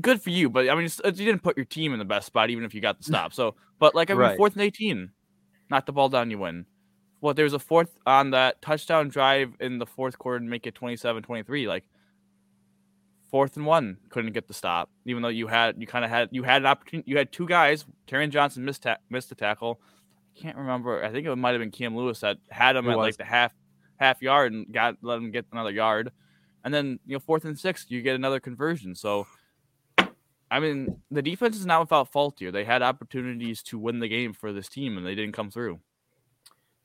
good 0.00 0.22
for 0.22 0.30
you. 0.30 0.48
But 0.48 0.70
I 0.70 0.74
mean, 0.74 0.88
you 1.04 1.12
didn't 1.12 1.42
put 1.42 1.56
your 1.58 1.66
team 1.66 1.92
in 1.92 1.98
the 1.98 2.04
best 2.06 2.26
spot, 2.26 2.48
even 2.48 2.64
if 2.64 2.74
you 2.74 2.80
got 2.80 2.96
the 2.98 3.04
stop. 3.04 3.34
So, 3.34 3.56
but 3.78 3.94
like 3.94 4.10
I 4.10 4.14
mean, 4.14 4.20
Right. 4.20 4.36
fourth 4.38 4.54
and 4.54 4.62
eighteen, 4.62 5.10
knock 5.70 5.84
the 5.84 5.92
ball 5.92 6.08
down, 6.08 6.30
you 6.30 6.38
win. 6.38 6.64
Well, 7.24 7.32
there 7.32 7.44
was 7.44 7.54
a 7.54 7.58
fourth 7.58 7.96
on 8.04 8.32
that 8.32 8.60
touchdown 8.60 9.08
drive 9.08 9.54
in 9.58 9.78
the 9.78 9.86
fourth 9.86 10.18
quarter 10.18 10.40
to 10.40 10.44
make 10.44 10.66
it 10.66 10.74
27-23. 10.74 11.66
Like 11.66 11.84
fourth 13.30 13.56
and 13.56 13.64
one, 13.64 13.96
couldn't 14.10 14.34
get 14.34 14.46
the 14.46 14.52
stop, 14.52 14.90
even 15.06 15.22
though 15.22 15.30
you 15.30 15.46
had 15.46 15.80
you 15.80 15.86
kind 15.86 16.04
of 16.04 16.10
had 16.10 16.28
you 16.32 16.42
had 16.42 16.60
an 16.60 16.66
opportunity. 16.66 17.10
You 17.10 17.16
had 17.16 17.32
two 17.32 17.46
guys. 17.46 17.86
Taron 18.06 18.28
Johnson 18.28 18.62
missed 18.66 18.82
ta- 18.82 18.98
missed 19.08 19.30
the 19.30 19.36
tackle. 19.36 19.80
I 20.36 20.38
can't 20.38 20.58
remember. 20.58 21.02
I 21.02 21.10
think 21.12 21.26
it 21.26 21.34
might 21.34 21.52
have 21.52 21.60
been 21.60 21.70
Cam 21.70 21.96
Lewis 21.96 22.20
that 22.20 22.36
had 22.50 22.76
him 22.76 22.86
It 22.86 22.90
at 22.90 22.98
was. 22.98 23.04
like 23.06 23.16
the 23.16 23.24
half 23.24 23.54
half 23.96 24.20
yard 24.20 24.52
and 24.52 24.70
got 24.70 24.96
let 25.00 25.16
him 25.16 25.30
get 25.30 25.46
another 25.50 25.70
yard. 25.70 26.12
And 26.62 26.74
then 26.74 27.00
you 27.06 27.14
know 27.14 27.20
fourth 27.20 27.46
and 27.46 27.58
six, 27.58 27.86
you 27.88 28.02
get 28.02 28.16
another 28.16 28.38
conversion. 28.38 28.94
So. 28.94 29.26
I 30.50 30.60
mean, 30.60 31.00
the 31.10 31.22
defense 31.22 31.56
is 31.56 31.64
not 31.64 31.80
without 31.80 32.12
fault 32.12 32.36
here. 32.38 32.52
They 32.52 32.64
had 32.64 32.82
opportunities 32.82 33.62
to 33.64 33.78
win 33.78 34.00
the 34.00 34.08
game 34.08 34.34
for 34.34 34.52
this 34.52 34.68
team, 34.68 34.98
and 34.98 35.06
they 35.06 35.14
didn't 35.14 35.32
come 35.32 35.50
through. 35.50 35.80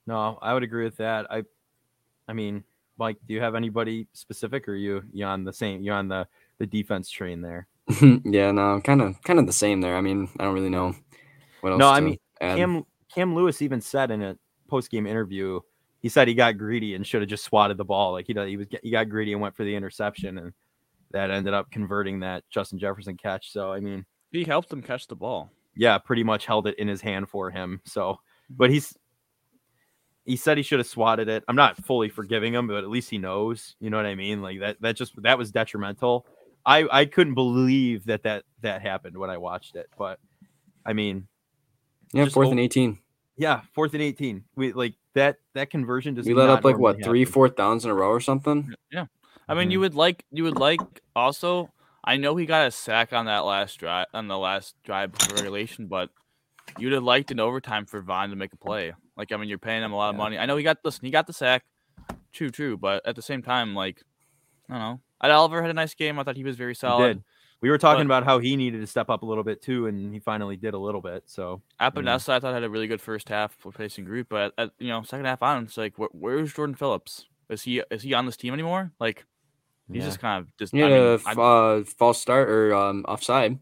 No, 0.09 0.39
I 0.41 0.55
would 0.55 0.63
agree 0.63 0.85
with 0.85 0.97
that. 0.97 1.27
I, 1.29 1.43
I 2.27 2.33
mean, 2.33 2.63
Mike, 2.97 3.17
do 3.27 3.35
you 3.35 3.41
have 3.41 3.53
anybody 3.53 4.07
specific, 4.13 4.67
or 4.67 4.73
you 4.73 5.03
you 5.13 5.23
on 5.23 5.43
the 5.43 5.53
same? 5.53 5.83
You 5.83 5.91
on 5.91 6.07
the 6.07 6.27
the 6.57 6.65
defense 6.65 7.11
train 7.11 7.41
there? 7.41 7.67
yeah, 8.25 8.51
no, 8.51 8.81
kind 8.83 9.03
of, 9.03 9.21
kind 9.21 9.37
of 9.37 9.45
the 9.45 9.53
same 9.53 9.81
there. 9.81 9.95
I 9.95 10.01
mean, 10.01 10.27
I 10.39 10.45
don't 10.45 10.55
really 10.55 10.69
know 10.69 10.95
What 11.61 11.73
else 11.73 11.79
No, 11.79 11.89
I 11.89 11.99
mean, 11.99 12.17
add? 12.41 12.57
Cam 12.57 12.83
Cam 13.13 13.35
Lewis 13.35 13.61
even 13.61 13.81
said 13.81 14.09
in 14.09 14.23
a 14.23 14.35
post 14.67 14.89
game 14.89 15.05
interview, 15.05 15.59
he 15.99 16.09
said 16.09 16.27
he 16.27 16.33
got 16.33 16.57
greedy 16.57 16.95
and 16.95 17.05
should 17.05 17.21
have 17.21 17.29
just 17.29 17.43
swatted 17.43 17.77
the 17.77 17.85
ball. 17.85 18.11
Like 18.13 18.25
he 18.25 18.33
did, 18.33 18.47
he 18.47 18.57
was 18.57 18.65
he 18.81 18.89
got 18.89 19.09
greedy 19.09 19.33
and 19.33 19.41
went 19.41 19.55
for 19.55 19.63
the 19.63 19.75
interception, 19.75 20.39
and 20.39 20.53
that 21.11 21.29
ended 21.29 21.53
up 21.53 21.69
converting 21.69 22.21
that 22.21 22.43
Justin 22.49 22.79
Jefferson 22.79 23.15
catch. 23.15 23.51
So 23.53 23.71
I 23.71 23.79
mean, 23.79 24.07
He 24.31 24.43
helped 24.43 24.73
him 24.73 24.81
catch 24.81 25.05
the 25.05 25.15
ball. 25.15 25.51
yeah, 25.75 25.99
pretty 25.99 26.23
much 26.23 26.47
held 26.47 26.65
it 26.65 26.79
in 26.79 26.87
his 26.87 26.99
hand 26.99 27.29
for 27.29 27.51
him. 27.51 27.79
So, 27.85 28.13
mm-hmm. 28.13 28.55
but 28.57 28.71
he's 28.71 28.97
he 30.25 30.35
said 30.35 30.57
he 30.57 30.63
should 30.63 30.79
have 30.79 30.87
swatted 30.87 31.27
it. 31.27 31.43
I'm 31.47 31.55
not 31.55 31.83
fully 31.85 32.09
forgiving 32.09 32.53
him, 32.53 32.67
but 32.67 32.83
at 32.83 32.89
least 32.89 33.09
he 33.09 33.17
knows. 33.17 33.75
You 33.79 33.89
know 33.89 33.97
what 33.97 34.05
I 34.05 34.15
mean? 34.15 34.41
Like 34.41 34.59
that 34.59 34.81
that 34.81 34.95
just 34.95 35.13
that 35.23 35.37
was 35.37 35.51
detrimental. 35.51 36.25
I 36.65 36.87
I 36.91 37.05
couldn't 37.05 37.35
believe 37.35 38.05
that 38.05 38.23
that 38.23 38.43
that 38.61 38.81
happened 38.81 39.17
when 39.17 39.29
I 39.29 39.37
watched 39.37 39.75
it, 39.75 39.87
but 39.97 40.19
I 40.85 40.93
mean, 40.93 41.27
yeah, 42.13 42.27
fourth 42.27 42.47
o- 42.47 42.51
and 42.51 42.59
eighteen. 42.59 42.99
yeah, 43.37 43.61
fourth 43.73 43.93
and 43.93 44.03
18. 44.03 44.43
We 44.55 44.73
like 44.73 44.95
that 45.13 45.37
that 45.55 45.69
conversion 45.69 46.15
just 46.15 46.27
We 46.27 46.33
let 46.33 46.49
up 46.49 46.63
like 46.63 46.77
what 46.77 47.03
three, 47.03 47.25
fourth 47.25 47.55
downs 47.55 47.85
in 47.85 47.91
a 47.91 47.93
row 47.95 48.09
or 48.09 48.19
something. 48.19 48.73
Yeah. 48.91 49.05
I 49.47 49.55
mean, 49.55 49.71
you 49.71 49.79
would 49.79 49.95
like 49.95 50.25
you 50.31 50.43
would 50.43 50.57
like 50.57 50.79
also. 51.15 51.71
I 52.03 52.17
know 52.17 52.35
he 52.35 52.45
got 52.45 52.67
a 52.67 52.71
sack 52.71 53.13
on 53.13 53.25
that 53.25 53.39
last 53.45 53.79
drive 53.79 54.07
on 54.13 54.27
the 54.27 54.37
last 54.37 54.75
drive 54.83 55.11
before 55.11 55.35
regulation, 55.35 55.87
but 55.87 56.09
you'd 56.77 56.93
have 56.93 57.03
liked 57.03 57.31
an 57.31 57.39
overtime 57.39 57.85
for 57.85 58.01
Von 58.01 58.29
to 58.29 58.35
make 58.35 58.53
a 58.53 58.57
play. 58.57 58.93
Like 59.19 59.31
I 59.31 59.37
mean, 59.37 59.49
you're 59.49 59.57
paying 59.59 59.83
him 59.83 59.91
a 59.91 59.95
lot 59.97 60.09
of 60.09 60.15
money. 60.15 60.37
I 60.39 60.45
know 60.47 60.57
he 60.57 60.63
got 60.63 60.77
listen, 60.83 61.05
he 61.05 61.11
got 61.11 61.27
the 61.27 61.33
sack. 61.33 61.63
True, 62.31 62.49
true, 62.49 62.77
but 62.77 63.05
at 63.05 63.15
the 63.15 63.21
same 63.21 63.43
time, 63.43 63.75
like 63.75 64.01
I 64.69 64.73
don't 64.73 64.81
know. 64.81 64.99
Ed 65.21 65.31
Oliver 65.31 65.61
had 65.61 65.69
a 65.69 65.73
nice 65.73 65.93
game. 65.93 66.17
I 66.17 66.23
thought 66.23 66.37
he 66.37 66.43
was 66.43 66.55
very 66.55 66.71
He 66.71 66.75
solid. 66.75 67.07
did. 67.15 67.23
We 67.61 67.69
were 67.69 67.77
talking 67.77 68.07
But- 68.07 68.19
about 68.19 68.23
how 68.23 68.39
he 68.39 68.55
needed 68.55 68.79
to 68.79 68.87
step 68.87 69.09
up 69.09 69.21
a 69.21 69.25
little 69.25 69.43
bit 69.43 69.61
too, 69.61 69.87
and 69.87 70.13
he 70.13 70.19
finally 70.21 70.55
did 70.55 70.73
a 70.73 70.77
little 70.79 71.01
bit. 71.01 71.23
So 71.25 71.61
Epenesa, 71.81 72.29
I 72.29 72.39
thought 72.39 72.53
had 72.53 72.63
a 72.63 72.69
really 72.69 72.87
good 72.87 73.01
first 73.01 73.27
half 73.27 73.57
replacing 73.65 74.05
Groot, 74.05 74.27
but 74.29 74.53
at, 74.57 74.71
you 74.79 74.87
know, 74.87 75.03
second 75.03 75.25
half 75.25 75.43
on, 75.43 75.65
it's 75.65 75.75
like, 75.77 75.99
where, 75.99 76.07
where's 76.13 76.53
Jordan 76.53 76.75
Phillips? 76.75 77.25
Is 77.49 77.63
he 77.63 77.83
is 77.91 78.03
he 78.03 78.13
on 78.13 78.25
this 78.25 78.37
team 78.37 78.53
anymore? 78.53 78.93
Like, 78.99 79.25
he's 79.91 79.97
yeah. 80.03 80.05
just 80.07 80.19
kind 80.19 80.41
of 80.41 80.55
just. 80.57 80.73
Yeah, 80.73 81.17
I 81.25 81.33
mean, 81.35 81.81
uh, 81.81 81.83
false 81.97 82.21
start 82.21 82.47
or 82.47 82.73
um, 82.73 83.03
offside. 83.09 83.59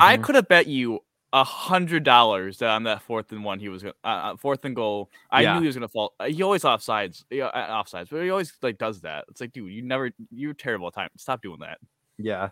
I 0.00 0.16
Mhm. 0.16 0.22
could 0.24 0.34
have 0.34 0.48
bet 0.48 0.66
you 0.66 1.00
a 1.40 1.44
hundred 1.44 2.02
dollars 2.02 2.58
that 2.58 2.70
on 2.70 2.84
that 2.84 3.02
fourth 3.02 3.30
and 3.32 3.44
one 3.44 3.58
he 3.60 3.68
was 3.68 3.82
gonna 3.82 3.94
uh, 4.04 4.06
uh, 4.32 4.36
fourth 4.36 4.64
and 4.64 4.74
goal. 4.74 5.10
I 5.30 5.42
Yeah. 5.42 5.54
knew 5.54 5.60
he 5.60 5.66
was 5.66 5.76
gonna 5.76 5.88
fall. 5.88 6.14
uh, 6.18 6.26
He 6.26 6.42
always 6.42 6.62
offsides, 6.62 7.24
yeah, 7.30 7.46
uh, 7.46 7.82
offsides, 7.82 8.08
but 8.10 8.22
he 8.22 8.30
always 8.30 8.52
like 8.62 8.78
does 8.78 9.02
that. 9.02 9.24
It's 9.28 9.40
like, 9.40 9.52
dude, 9.52 9.70
you 9.72 9.82
never, 9.82 10.10
you're 10.30 10.54
terrible 10.54 10.88
at 10.88 10.94
time. 10.94 11.10
Stop 11.16 11.42
doing 11.42 11.60
that. 11.60 11.78
yeah. 12.18 12.50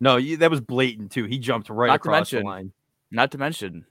No, 0.00 0.16
you, 0.16 0.36
that 0.38 0.50
was 0.50 0.60
blatant 0.60 1.12
too. 1.12 1.24
He 1.24 1.38
jumped 1.38 1.70
right 1.70 1.86
Not 1.88 1.96
across 1.96 2.30
the 2.30 2.36
mention- 2.38 2.46
line. 2.46 2.72
Not 3.12 3.30
to 3.30 3.38
mention, 3.38 3.86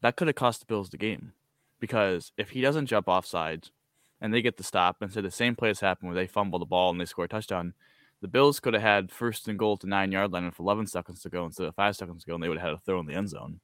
that 0.00 0.14
could 0.16 0.28
have 0.28 0.36
cost 0.36 0.60
the 0.60 0.66
Bills 0.66 0.90
the 0.90 0.96
game, 0.96 1.32
because 1.80 2.30
if 2.38 2.50
he 2.50 2.60
doesn't 2.60 2.86
jump 2.86 3.06
offsides, 3.06 3.70
and 4.20 4.32
they 4.32 4.42
get 4.42 4.56
the 4.58 4.62
stop, 4.62 4.98
and 5.02 5.12
say 5.12 5.20
the 5.20 5.30
same 5.30 5.56
play 5.56 5.68
has 5.68 5.80
happened 5.80 6.08
where 6.10 6.14
they 6.14 6.26
fumble 6.28 6.58
the 6.60 6.64
ball 6.66 6.90
and 6.90 7.00
they 7.00 7.04
score 7.04 7.24
a 7.24 7.28
touchdown, 7.28 7.74
the 8.22 8.28
Bills 8.28 8.60
could 8.60 8.74
have 8.74 8.82
had 8.82 9.10
first 9.10 9.48
and 9.48 9.58
goal 9.58 9.76
to 9.78 9.88
nine 9.88 10.12
yard 10.12 10.30
line 10.30 10.44
with 10.44 10.60
11 10.60 10.86
seconds 10.86 11.20
to 11.22 11.28
go 11.30 11.44
instead 11.46 11.66
of 11.66 11.74
five 11.74 11.96
seconds 11.96 12.22
to 12.22 12.28
go, 12.28 12.34
and 12.34 12.42
they 12.44 12.48
would 12.48 12.58
have 12.58 12.68
had 12.68 12.74
a 12.74 12.78
throw 12.78 13.00
in 13.00 13.06
the 13.06 13.14
end 13.14 13.30
zone. 13.30 13.58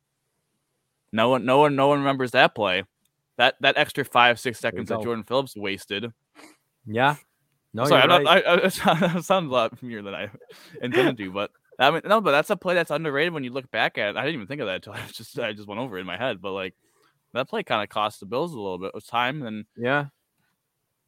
No 1.16 1.30
one, 1.30 1.46
no 1.46 1.58
one, 1.58 1.74
no 1.76 1.88
one 1.88 2.00
remembers 2.00 2.32
that 2.32 2.54
play. 2.54 2.84
That 3.38 3.54
that 3.60 3.78
extra 3.78 4.04
five 4.04 4.38
six 4.38 4.58
seconds 4.58 4.90
that. 4.90 5.02
Jordan 5.02 5.24
Phillips 5.24 5.56
wasted. 5.56 6.12
Yeah. 6.86 7.16
No, 7.72 7.84
Sorry, 7.86 8.02
I'm 8.02 8.08
right. 8.08 8.22
not, 8.22 8.46
I, 8.46 8.50
I, 8.52 8.56
it 9.18 9.24
sounds 9.24 9.50
a 9.50 9.52
lot 9.52 9.78
familiar 9.78 10.02
than 10.02 10.14
I 10.14 10.30
intended 10.80 11.16
to, 11.18 11.30
but 11.30 11.50
I 11.78 11.90
mean, 11.90 12.02
no, 12.06 12.20
but 12.20 12.30
that's 12.30 12.50
a 12.50 12.56
play 12.56 12.74
that's 12.74 12.90
underrated 12.90 13.32
when 13.32 13.44
you 13.44 13.50
look 13.50 13.70
back 13.70 13.98
at 13.98 14.10
it. 14.10 14.16
I 14.16 14.22
didn't 14.22 14.36
even 14.36 14.46
think 14.46 14.60
of 14.60 14.66
that 14.66 14.76
until 14.76 14.92
I 14.94 15.06
just 15.08 15.38
I 15.38 15.52
just 15.52 15.68
went 15.68 15.80
over 15.80 15.96
it 15.96 16.02
in 16.02 16.06
my 16.06 16.16
head, 16.18 16.40
but 16.40 16.52
like 16.52 16.74
that 17.32 17.48
play 17.48 17.62
kind 17.62 17.82
of 17.82 17.88
cost 17.88 18.20
the 18.20 18.26
Bills 18.26 18.52
a 18.52 18.60
little 18.60 18.78
bit 18.78 18.92
of 18.94 19.06
time, 19.06 19.42
and 19.42 19.64
yeah. 19.76 20.06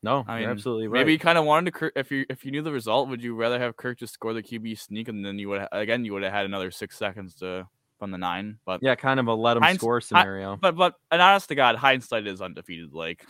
No, 0.03 0.25
I 0.29 0.41
mean, 0.41 0.49
absolutely 0.49 0.87
right. 0.87 1.01
maybe 1.01 1.13
you 1.13 1.19
kind 1.19 1.39
of 1.39 1.45
wanted 1.45 1.75
to. 1.75 1.91
If 1.97 2.13
you 2.13 2.25
if 2.31 2.45
you 2.45 2.53
knew 2.53 2.63
the 2.63 2.73
result, 2.73 3.09
would 3.09 3.23
you 3.23 3.35
rather 3.35 3.59
have 3.59 3.77
Kirk 3.77 3.99
just 3.99 4.15
score 4.15 4.33
the 4.33 4.43
QB 4.43 4.79
sneak 4.79 5.09
and 5.09 5.25
then 5.25 5.39
you 5.39 5.49
would 5.49 5.67
again 5.73 6.05
you 6.05 6.13
would 6.13 6.23
have 6.23 6.33
had 6.33 6.47
another 6.47 6.71
six 6.71 6.97
seconds 6.97 7.35
to 7.37 7.67
from 7.99 8.11
the 8.11 8.19
nine, 8.19 8.59
but 8.65 8.81
yeah, 8.83 8.95
kind 8.95 9.19
of 9.21 9.27
a 9.27 9.35
let 9.35 9.57
him 9.57 9.63
Heinz- 9.63 9.79
score 9.81 9.97
I- 9.97 10.01
scenario. 10.01 10.57
but 10.57 10.77
but 10.77 10.95
and 11.11 11.21
honest 11.21 11.49
to 11.49 11.55
God, 11.55 11.77
hindsight 11.77 12.27
is 12.27 12.41
undefeated. 12.41 12.93
Like, 12.93 13.25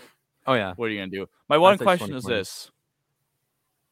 oh 0.46 0.54
yeah. 0.54 0.74
what 0.76 0.86
are 0.86 0.90
you 0.90 0.98
gonna 1.00 1.10
do? 1.10 1.26
My 1.48 1.58
one 1.58 1.72
Hindsight's 1.78 1.98
question 2.00 2.16
is 2.16 2.24
this: 2.24 2.70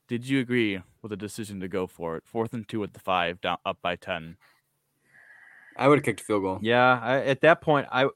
Did 0.08 0.28
you 0.28 0.40
agree 0.40 0.80
with 1.02 1.10
the 1.10 1.16
decision 1.16 1.60
to 1.60 1.68
go 1.68 1.86
for 1.86 2.16
it? 2.16 2.24
Fourth 2.26 2.52
and 2.52 2.68
two 2.68 2.82
at 2.84 2.92
the 2.92 3.00
five, 3.00 3.40
down 3.40 3.58
up 3.64 3.78
by 3.82 3.96
ten. 3.96 4.36
I 5.76 5.88
would 5.88 5.98
have 5.98 6.04
kicked 6.04 6.20
a 6.20 6.24
field 6.24 6.42
goal. 6.42 6.58
Yeah, 6.62 6.98
I, 7.02 7.18
at 7.24 7.40
that 7.42 7.60
point, 7.60 7.86
I 7.90 8.08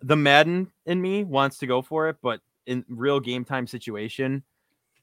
the 0.00 0.16
Madden 0.16 0.70
in 0.86 1.00
me 1.00 1.24
wants 1.24 1.58
to 1.58 1.66
go 1.66 1.82
for 1.82 2.08
it, 2.08 2.16
but 2.22 2.40
in 2.66 2.84
real 2.88 3.18
game 3.20 3.44
time 3.44 3.66
situation, 3.66 4.42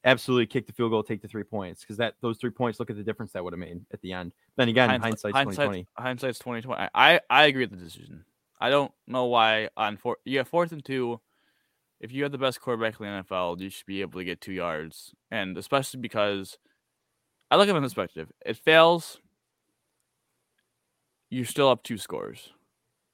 absolutely 0.06 0.46
kick 0.46 0.68
the 0.68 0.74
field 0.74 0.92
goal, 0.92 1.04
take 1.04 1.22
the 1.22 1.28
three 1.28 1.44
points 1.44 1.82
because 1.82 1.98
that 1.98 2.16
those 2.22 2.38
three 2.38 2.52
points. 2.52 2.80
Look 2.80 2.90
at 2.90 2.96
the 2.96 3.04
difference 3.04 3.32
that 3.34 3.44
would 3.44 3.54
have 3.54 3.60
made 3.60 3.86
at 3.92 4.02
the 4.02 4.14
end. 4.14 4.34
Then 4.56 4.70
again, 4.70 4.90
Hindsight- 4.90 5.34
hindsight's 5.34 5.56
twenty 5.56 5.56
twenty. 5.56 5.88
Hindsight's 5.98 6.40
twenty 6.40 6.62
twenty. 6.62 6.88
I 6.94 7.20
I 7.30 7.46
agree 7.46 7.64
with 7.64 7.72
the 7.78 7.84
decision. 7.84 8.24
I 8.60 8.70
don't 8.70 8.92
know 9.08 9.26
why 9.26 9.70
on 9.76 9.98
four. 9.98 10.18
You 10.24 10.38
have 10.38 10.48
fourth 10.48 10.72
and 10.72 10.84
two. 10.86 11.20
If 12.00 12.12
you 12.12 12.24
have 12.24 12.32
the 12.32 12.38
best 12.38 12.62
quarterback 12.62 13.00
in 13.00 13.06
the 13.06 13.24
NFL, 13.24 13.60
you 13.60 13.70
should 13.70 13.86
be 13.86 14.02
able 14.02 14.20
to 14.20 14.26
get 14.26 14.42
two 14.42 14.54
yards, 14.54 15.14
and 15.32 15.58
especially 15.58 16.00
because 16.02 16.58
I 17.50 17.56
look 17.56 17.68
at 17.68 17.72
it 17.72 17.74
from 17.74 17.84
perspective. 17.84 18.32
It 18.46 18.58
fails. 18.58 19.20
You're 21.30 21.46
still 21.46 21.70
up 21.70 21.84
two 21.84 21.98
scores. 21.98 22.50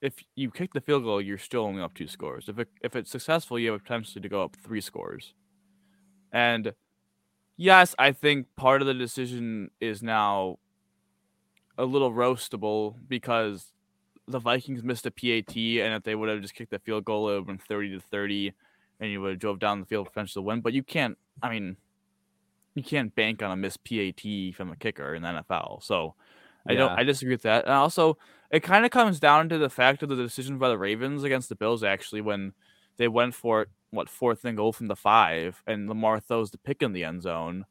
If 0.01 0.15
you 0.35 0.51
kick 0.51 0.73
the 0.73 0.81
field 0.81 1.03
goal, 1.03 1.21
you're 1.21 1.37
still 1.37 1.63
only 1.63 1.81
up 1.81 1.93
two 1.93 2.07
scores. 2.07 2.49
If 2.49 2.59
it 2.59 2.69
if 2.81 2.95
it's 2.95 3.11
successful, 3.11 3.57
you 3.59 3.71
have 3.71 3.83
potentially 3.83 4.21
to 4.21 4.29
go 4.29 4.43
up 4.43 4.55
three 4.63 4.81
scores. 4.81 5.33
And 6.31 6.73
yes, 7.57 7.95
I 7.99 8.11
think 8.11 8.47
part 8.55 8.81
of 8.81 8.87
the 8.87 8.93
decision 8.93 9.71
is 9.79 10.01
now 10.01 10.57
a 11.77 11.85
little 11.85 12.11
roastable 12.11 12.95
because 13.07 13.73
the 14.27 14.39
Vikings 14.39 14.83
missed 14.83 15.05
a 15.05 15.11
PAT, 15.11 15.55
and 15.55 15.93
if 15.95 16.03
they 16.03 16.15
would 16.15 16.29
have 16.29 16.41
just 16.41 16.53
kicked 16.53 16.71
the 16.71 16.79
field 16.79 17.05
goal, 17.05 17.29
it 17.29 17.31
would 17.31 17.37
have 17.39 17.47
been 17.47 17.57
thirty 17.57 17.89
to 17.91 17.99
thirty, 17.99 18.53
and 18.99 19.11
you 19.11 19.21
would 19.21 19.31
have 19.31 19.39
drove 19.39 19.59
down 19.59 19.79
the 19.79 19.85
field 19.85 20.07
potentially 20.07 20.41
to 20.43 20.47
win. 20.47 20.61
But 20.61 20.73
you 20.73 20.83
can't. 20.83 21.17
I 21.41 21.49
mean, 21.49 21.77
you 22.75 22.83
can't 22.83 23.13
bank 23.13 23.41
on 23.43 23.51
a 23.51 23.55
missed 23.55 23.83
PAT 23.83 24.55
from 24.55 24.71
a 24.71 24.75
kicker 24.75 25.15
in 25.15 25.23
the 25.23 25.29
NFL. 25.29 25.83
So 25.83 26.15
I 26.67 26.75
don't, 26.75 26.91
I 26.91 27.03
disagree 27.03 27.33
with 27.33 27.41
that. 27.41 27.65
And 27.65 27.73
also, 27.73 28.17
it 28.51 28.61
kind 28.61 28.85
of 28.85 28.91
comes 28.91 29.19
down 29.19 29.49
to 29.49 29.57
the 29.57 29.69
fact 29.69 30.03
of 30.03 30.09
the 30.09 30.15
decision 30.15 30.57
by 30.57 30.69
the 30.69 30.77
Ravens 30.77 31.23
against 31.23 31.49
the 31.49 31.55
Bills. 31.55 31.83
Actually, 31.83 32.21
when 32.21 32.53
they 32.97 33.07
went 33.07 33.33
for 33.33 33.63
it, 33.63 33.69
what 33.91 34.09
fourth 34.09 34.43
and 34.45 34.57
goal 34.57 34.73
from 34.73 34.87
the 34.87 34.95
five, 34.95 35.61
and 35.67 35.87
Lamar 35.87 36.19
throws 36.19 36.51
the 36.51 36.57
pick 36.57 36.81
in 36.81 36.93
the 36.93 37.03
end 37.03 37.21
zone. 37.21 37.65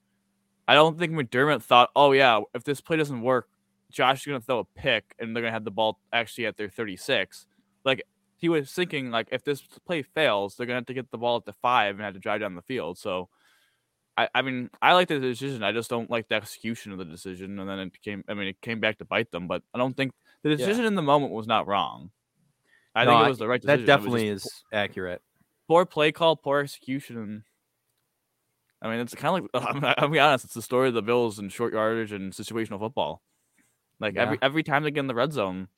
I 0.68 0.74
don't 0.74 0.98
think 0.98 1.12
McDermott 1.12 1.62
thought, 1.62 1.90
oh 1.96 2.12
yeah, 2.12 2.40
if 2.54 2.62
this 2.62 2.80
play 2.80 2.96
doesn't 2.96 3.22
work, 3.22 3.48
Josh 3.90 4.20
is 4.20 4.26
gonna 4.26 4.40
throw 4.40 4.60
a 4.60 4.64
pick 4.64 5.14
and 5.18 5.34
they're 5.34 5.42
gonna 5.42 5.52
have 5.52 5.64
the 5.64 5.70
ball 5.70 5.98
actually 6.12 6.46
at 6.46 6.56
their 6.56 6.68
36. 6.68 7.46
Like 7.84 8.04
he 8.36 8.48
was 8.48 8.70
thinking, 8.72 9.10
like 9.10 9.28
if 9.32 9.42
this 9.44 9.62
play 9.84 10.02
fails, 10.02 10.56
they're 10.56 10.66
gonna 10.66 10.78
have 10.78 10.86
to 10.86 10.94
get 10.94 11.10
the 11.10 11.18
ball 11.18 11.36
at 11.36 11.44
the 11.44 11.52
five 11.54 11.96
and 11.96 12.04
have 12.04 12.14
to 12.14 12.20
drive 12.20 12.40
down 12.40 12.54
the 12.54 12.62
field. 12.62 12.98
So, 12.98 13.28
I, 14.16 14.28
I 14.34 14.42
mean, 14.42 14.70
I 14.80 14.92
like 14.92 15.08
the 15.08 15.18
decision. 15.18 15.62
I 15.62 15.72
just 15.72 15.90
don't 15.90 16.10
like 16.10 16.28
the 16.28 16.36
execution 16.36 16.92
of 16.92 16.98
the 16.98 17.04
decision. 17.04 17.58
And 17.58 17.68
then 17.68 17.78
it 17.78 18.00
came. 18.02 18.24
I 18.28 18.34
mean, 18.34 18.48
it 18.48 18.60
came 18.60 18.80
back 18.80 18.98
to 18.98 19.04
bite 19.04 19.30
them. 19.30 19.48
But 19.48 19.62
I 19.74 19.78
don't 19.78 19.96
think 19.96 20.12
the 20.42 20.54
decision 20.56 20.84
in 20.84 20.94
the 20.94 21.02
moment 21.02 21.32
was 21.32 21.46
not 21.46 21.66
wrong. 21.66 22.10
I 22.94 23.04
No, 23.04 23.12
think 23.12 23.26
it 23.26 23.28
was 23.28 23.38
the 23.38 23.48
right 23.48 23.60
decision. 23.60 23.86
That 23.86 23.86
definitely 23.86 24.28
just 24.28 24.46
is 24.46 24.64
accurate. 24.72 25.22
Poor 25.70 25.86
play 25.86 26.10
call, 26.10 26.34
poor 26.34 26.58
execution. 26.58 27.44
I 28.82 28.90
mean, 28.90 28.98
it's 28.98 29.14
kind 29.14 29.38
of 29.38 29.48
like 29.54 29.64
I'm, 29.84 29.94
I'll 29.98 30.08
be 30.08 30.18
honest. 30.18 30.46
It's 30.46 30.54
the 30.54 30.62
story 30.62 30.88
of 30.88 30.94
the 30.94 31.02
Bills 31.02 31.38
and 31.38 31.52
short 31.52 31.72
yardage 31.72 32.10
and 32.10 32.32
situational 32.32 32.80
football. 32.80 33.22
Like 34.00 34.16
every 34.16 34.38
every 34.42 34.62
time 34.64 34.82
they 34.82 34.90
get 34.90 35.00
in 35.00 35.06
the 35.06 35.14
red 35.14 35.32
zone, 35.32 35.68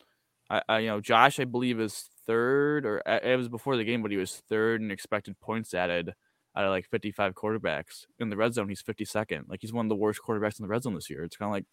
I, 0.48 0.62
I 0.66 0.78
you 0.78 0.86
know 0.88 1.00
Josh 1.00 1.38
I 1.38 1.44
believe 1.44 1.78
is 1.78 2.08
third 2.26 2.86
or 2.86 3.02
it 3.06 3.36
was 3.36 3.50
before 3.50 3.76
the 3.76 3.84
game, 3.84 4.00
but 4.00 4.10
he 4.10 4.16
was 4.16 4.42
third 4.48 4.80
in 4.80 4.90
expected 4.90 5.38
points 5.40 5.74
added 5.74 6.14
out 6.56 6.64
of 6.64 6.70
like 6.70 6.86
55 6.88 7.34
quarterbacks 7.34 8.06
in 8.18 8.30
the 8.30 8.36
red 8.36 8.54
zone. 8.54 8.68
He's 8.68 8.82
52nd. 8.82 9.48
Like 9.48 9.60
he's 9.60 9.72
one 9.72 9.86
of 9.86 9.90
the 9.90 9.96
worst 9.96 10.20
quarterbacks 10.26 10.58
in 10.58 10.62
the 10.62 10.68
red 10.68 10.84
zone 10.84 10.94
this 10.94 11.10
year. 11.10 11.24
It's 11.24 11.36
kind 11.36 11.48
of 11.50 11.52
like 11.52 11.64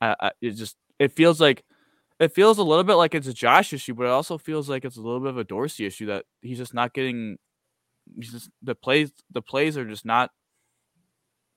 I, 0.00 0.26
I 0.28 0.30
it 0.40 0.52
just 0.52 0.76
it 0.98 1.12
feels 1.12 1.38
like 1.38 1.64
it 2.20 2.34
feels 2.34 2.58
a 2.58 2.62
little 2.62 2.84
bit 2.84 2.94
like 2.96 3.14
it's 3.14 3.26
a 3.28 3.34
Josh 3.34 3.72
issue, 3.72 3.94
but 3.94 4.04
it 4.04 4.10
also 4.10 4.38
feels 4.38 4.68
like 4.68 4.84
it's 4.84 4.96
a 4.98 5.02
little 5.02 5.20
bit 5.20 5.30
of 5.30 5.38
a 5.38 5.44
Dorsey 5.44 5.86
issue 5.86 6.06
that 6.06 6.26
he's 6.42 6.58
just 6.58 6.74
not 6.74 6.94
getting. 6.94 7.38
He's 8.16 8.32
just 8.32 8.50
the 8.62 8.74
plays. 8.74 9.12
The 9.30 9.42
plays 9.42 9.76
are 9.78 9.86
just 9.88 10.04
not 10.06 10.30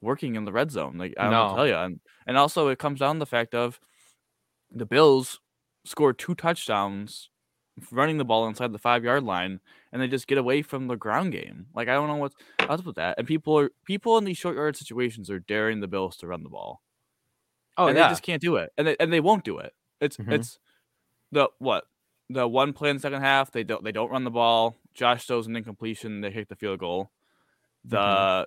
working 0.02 0.36
in 0.36 0.46
the 0.46 0.52
red 0.52 0.72
zone. 0.72 0.98
Like 0.98 1.14
I 1.18 1.26
don't 1.26 1.34
know 1.34 1.40
what 1.40 1.50
to 1.50 1.54
No. 1.54 1.56
tell 1.56 1.68
you, 1.68 1.76
and 1.76 2.00
and 2.28 2.38
also 2.38 2.68
it 2.70 2.80
comes 2.80 3.00
down 3.00 3.16
to 3.16 3.20
the 3.20 3.26
fact 3.26 3.56
of 3.56 3.80
the 4.72 4.86
Bills 4.86 5.40
scored 5.86 6.20
two 6.20 6.36
touchdowns 6.36 7.30
running 7.92 8.18
the 8.18 8.26
ball 8.26 8.48
inside 8.48 8.74
the 8.74 8.80
five 8.80 9.04
yard 9.04 9.24
line, 9.24 9.62
and 9.92 10.02
they 10.02 10.08
just 10.08 10.28
get 10.28 10.38
away 10.38 10.62
from 10.62 10.88
the 10.88 10.96
ground 10.98 11.32
game. 11.34 11.68
Like 11.76 11.88
I 11.90 11.94
don't 11.94 12.08
know 12.10 12.18
what's 12.18 12.36
up 12.70 12.86
with 12.86 12.96
that. 12.98 13.18
And 13.18 13.28
people 13.28 13.58
are 13.60 13.72
people 13.86 14.18
in 14.18 14.26
these 14.26 14.38
short 14.38 14.56
yard 14.56 14.78
situations 14.78 15.30
are 15.30 15.40
daring 15.40 15.82
the 15.82 15.88
Bills 15.88 16.18
to 16.18 16.28
run 16.28 16.44
the 16.44 16.50
ball 16.50 16.82
Oh 17.78 17.88
and 17.88 17.96
yeah, 17.96 17.98
they 17.98 18.06
just 18.06 18.24
can't 18.24 18.42
do 18.42 18.56
it, 18.58 18.72
and 18.78 18.88
they 18.88 18.96
and 19.00 19.12
they 19.12 19.20
won't 19.20 19.44
do 19.44 19.58
it. 19.60 19.74
It's 20.04 20.18
Mhm. 20.18 20.34
it's 20.34 20.60
the 21.32 21.50
what 21.60 21.86
the 22.30 22.48
one 22.48 22.74
play 22.74 22.90
in 22.90 22.98
the 22.98 23.02
second 23.02 23.22
half, 23.22 23.52
they 23.52 23.64
don't 23.64 23.84
they 23.84 23.92
don't 23.92 24.12
run 24.12 24.24
the 24.24 24.32
ball. 24.32 24.78
Josh 24.94 25.26
throws 25.26 25.48
an 25.48 25.56
incompletion, 25.56 26.22
they 26.22 26.32
hit 26.32 26.50
the 26.50 26.56
field 26.56 26.80
goal. 26.80 27.12
The 27.86 27.98
Mhm. 27.98 28.46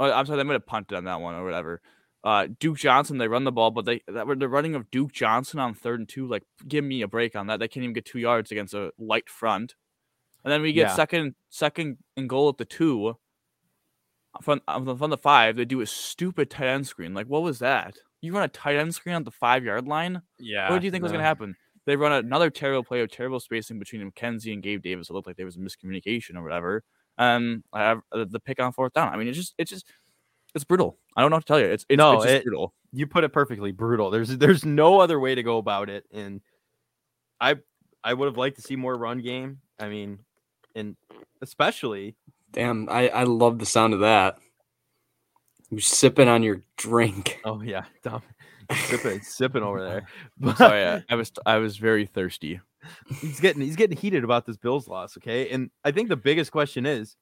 oh, 0.00 0.12
I'm 0.12 0.26
sorry, 0.26 0.36
they 0.38 0.42
might 0.44 0.52
have 0.54 0.66
punted 0.66 0.96
on 0.96 1.04
that 1.04 1.20
one 1.20 1.34
or 1.34 1.44
whatever. 1.44 1.80
Uh, 2.24 2.48
Duke 2.58 2.78
Johnson, 2.78 3.18
they 3.18 3.28
run 3.28 3.44
the 3.44 3.52
ball, 3.52 3.70
but 3.70 3.84
they 3.84 4.02
that 4.08 4.26
were 4.26 4.34
the 4.36 4.48
running 4.48 4.74
of 4.74 4.90
Duke 4.90 5.12
Johnson 5.12 5.60
on 5.60 5.74
third 5.74 6.00
and 6.00 6.08
two. 6.08 6.26
Like, 6.26 6.44
give 6.66 6.84
me 6.84 7.02
a 7.02 7.08
break 7.08 7.36
on 7.36 7.46
that. 7.46 7.58
They 7.60 7.68
can't 7.68 7.84
even 7.84 7.92
get 7.94 8.04
two 8.04 8.18
yards 8.18 8.50
against 8.50 8.74
a 8.74 8.92
light 8.98 9.28
front. 9.28 9.74
And 10.44 10.52
then 10.52 10.62
we 10.62 10.72
get 10.72 10.88
Yeah. 10.88 10.94
second 10.94 11.34
second 11.48 11.98
and 12.16 12.28
goal 12.28 12.48
at 12.48 12.58
the 12.58 12.64
two. 12.64 13.18
From 14.42 14.60
from 14.66 14.98
from 14.98 15.10
the 15.10 15.16
five, 15.18 15.56
they 15.56 15.64
do 15.64 15.80
a 15.80 15.86
stupid 15.86 16.50
tight 16.50 16.66
end 16.66 16.86
screen. 16.86 17.14
Like, 17.14 17.26
what 17.26 17.42
was 17.42 17.58
that? 17.60 17.98
You 18.20 18.32
run 18.32 18.42
a 18.44 18.48
tight 18.48 18.76
end 18.76 18.94
screen 18.94 19.14
on 19.14 19.24
the 19.24 19.30
five 19.30 19.64
yard 19.64 19.86
line? 19.86 20.22
Yeah. 20.38 20.70
What 20.70 20.80
do 20.80 20.84
you 20.86 20.90
think 20.90 21.02
was 21.02 21.12
going 21.12 21.20
to 21.22 21.26
happen? 21.26 21.56
They 21.86 21.96
run 21.96 22.12
another 22.12 22.50
terrible 22.50 22.84
play 22.84 23.00
of 23.00 23.10
terrible 23.10 23.40
spacing 23.40 23.78
between 23.78 24.10
McKenzie 24.10 24.52
and 24.52 24.62
Gabe 24.62 24.82
Davis. 24.82 25.08
It 25.08 25.12
looked 25.14 25.26
like 25.26 25.36
there 25.36 25.46
was 25.46 25.56
a 25.56 25.60
miscommunication 25.60 26.36
or 26.36 26.42
whatever. 26.42 26.82
Um, 27.16 27.64
I 27.72 27.80
have 27.82 28.00
uh, 28.12 28.24
the 28.28 28.40
pick 28.40 28.60
on 28.60 28.72
fourth 28.72 28.92
down. 28.92 29.08
I 29.12 29.16
mean, 29.16 29.28
it's 29.28 29.36
just, 29.38 29.54
it's 29.58 29.70
just, 29.70 29.86
it's 30.54 30.64
brutal. 30.64 30.98
I 31.16 31.22
don't 31.22 31.30
know 31.30 31.36
what 31.36 31.46
to 31.46 31.52
tell 31.52 31.60
you. 31.60 31.66
It's, 31.66 31.86
it's, 31.88 31.96
No, 31.98 32.14
it's 32.14 32.24
just 32.24 32.34
it- 32.36 32.44
brutal. 32.44 32.74
you 32.92 33.06
put 33.06 33.24
it 33.24 33.32
perfectly 33.32 33.70
brutal 33.72 34.10
there's 34.10 34.36
there's 34.38 34.64
no 34.64 34.98
other 35.00 35.20
way 35.20 35.34
to 35.34 35.42
go 35.42 35.58
about 35.58 35.90
it 35.90 36.04
and 36.10 36.40
i 37.38 37.54
i 38.02 38.14
would 38.14 38.24
have 38.24 38.38
liked 38.38 38.56
to 38.56 38.62
see 38.62 38.76
more 38.76 38.96
run 38.96 39.20
game 39.20 39.58
i 39.78 39.88
mean 39.90 40.18
and 40.74 40.96
especially 41.42 42.16
Damn, 42.50 42.88
I, 42.88 43.08
I 43.10 43.24
love 43.24 43.58
the 43.58 43.66
sound 43.66 43.92
of 43.92 44.00
that. 44.00 44.38
You 45.70 45.80
sipping 45.80 46.28
on 46.28 46.42
your 46.42 46.62
drink. 46.76 47.40
oh 47.44 47.60
yeah 47.60 47.84
Dom, 48.02 48.22
sipping 48.86 49.20
sipping 49.20 49.62
over 49.62 49.82
there 49.82 50.06
but 50.38 50.56
Sorry, 50.56 50.84
I, 50.86 51.04
I 51.10 51.14
was, 51.14 51.32
I 51.44 51.56
was 51.58 51.76
very 51.76 52.06
thirsty. 52.06 52.60
he's 53.20 53.40
getting 53.40 53.60
he's 53.62 53.76
getting 53.76 53.96
heated 53.96 54.24
about 54.24 54.46
this 54.46 54.56
bills 54.56 54.86
loss 54.88 55.16
okay 55.18 55.50
and 55.50 55.68
i 55.84 55.90
think 55.90 56.08
the 56.08 56.16
biggest 56.16 56.52
question 56.52 56.86
is 56.86 57.16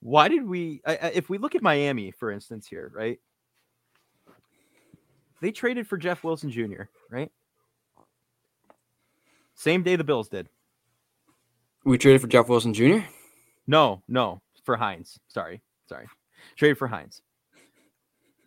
why 0.00 0.28
did 0.28 0.46
we 0.46 0.80
I, 0.86 0.92
I- 0.96 1.12
if 1.14 1.28
we 1.28 1.36
look 1.38 1.54
at 1.56 1.62
miami 1.62 2.10
for 2.12 2.30
instance 2.30 2.66
here 2.66 2.90
right 2.94 3.18
they 5.42 5.50
traded 5.50 5.86
for 5.88 5.98
jeff 5.98 6.22
wilson 6.22 6.48
jr 6.50 6.84
right 7.10 7.30
same 9.56 9.82
day 9.82 9.96
the 9.96 10.04
bills 10.04 10.28
did 10.28 10.48
We 11.84 11.98
traded 11.98 12.20
for 12.22 12.28
Jeff 12.28 12.48
Wilson 12.48 12.72
Jr. 12.72 13.00
No, 13.66 14.02
no, 14.08 14.40
for 14.64 14.76
Hines. 14.76 15.18
Sorry, 15.28 15.60
sorry. 15.88 16.06
Traded 16.56 16.78
for 16.78 16.88
Hines. 16.88 17.20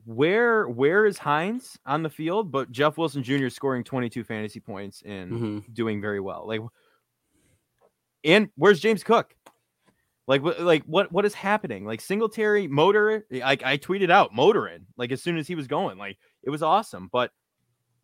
Where 0.08 0.70
where 0.70 1.06
is 1.06 1.18
Hines 1.18 1.78
on 1.86 2.02
the 2.02 2.10
field? 2.10 2.50
But 2.50 2.72
Jeff 2.72 2.98
Wilson 2.98 3.22
Jr. 3.24 3.50
scoring 3.50 3.84
22 3.84 4.24
fantasy 4.24 4.62
points 4.62 5.04
and 5.06 5.32
Mm-hmm. 5.32 5.72
doing 5.74 6.00
very 6.00 6.22
well. 6.22 6.46
Like, 6.48 6.62
and 8.24 8.48
where's 8.56 8.80
James 8.80 9.04
Cook? 9.04 9.36
Like, 10.26 10.42
what 10.44 10.62
like 10.62 10.84
what 10.86 11.12
what 11.12 11.26
is 11.26 11.34
happening? 11.34 11.86
Like 11.86 12.00
Singletary 12.00 12.68
motor. 12.68 13.26
I 13.44 13.58
I 13.64 13.78
tweeted 13.78 14.10
out 14.10 14.34
motoring 14.34 14.86
like 14.96 15.12
as 15.12 15.22
soon 15.22 15.38
as 15.38 15.46
he 15.48 15.56
was 15.56 15.68
going. 15.68 15.98
Like 15.98 16.18
it 16.44 16.50
was 16.50 16.64
awesome, 16.64 17.10
but 17.12 17.32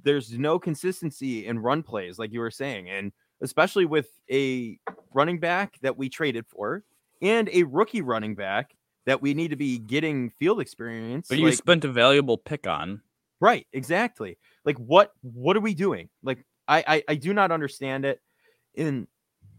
there's 0.02 0.38
no 0.38 0.60
consistency 0.60 1.48
in 1.48 1.60
run 1.60 1.84
plays, 1.84 2.20
like 2.20 2.34
you 2.34 2.42
were 2.42 2.52
saying, 2.52 2.90
and 2.90 3.14
especially 3.42 3.86
with 3.86 4.10
a 4.30 4.78
running 5.14 5.40
back 5.40 5.78
that 5.82 5.98
we 5.98 6.10
traded 6.10 6.46
for 6.48 6.84
and 7.22 7.48
a 7.54 7.64
rookie 7.64 8.02
running 8.02 8.36
back 8.36 8.76
that 9.06 9.22
we 9.22 9.34
need 9.34 9.50
to 9.50 9.56
be 9.56 9.78
getting 9.80 10.30
field 10.32 10.60
experience. 10.62 11.28
But 11.30 11.40
you 11.40 11.46
like- 11.46 11.56
spent 11.56 11.86
a 11.86 11.92
valuable 11.92 12.38
pick 12.38 12.68
on. 12.68 13.02
Right, 13.42 13.68
exactly. 13.74 14.38
Like 14.64 14.78
what 14.78 15.12
what 15.22 15.58
are 15.58 15.62
we 15.62 15.74
doing? 15.74 16.10
Like 16.24 16.46
I 16.68 16.84
I, 16.88 17.04
I 17.10 17.16
do 17.16 17.34
not 17.34 17.52
understand 17.52 18.06
it. 18.06 18.22
And 18.78 19.08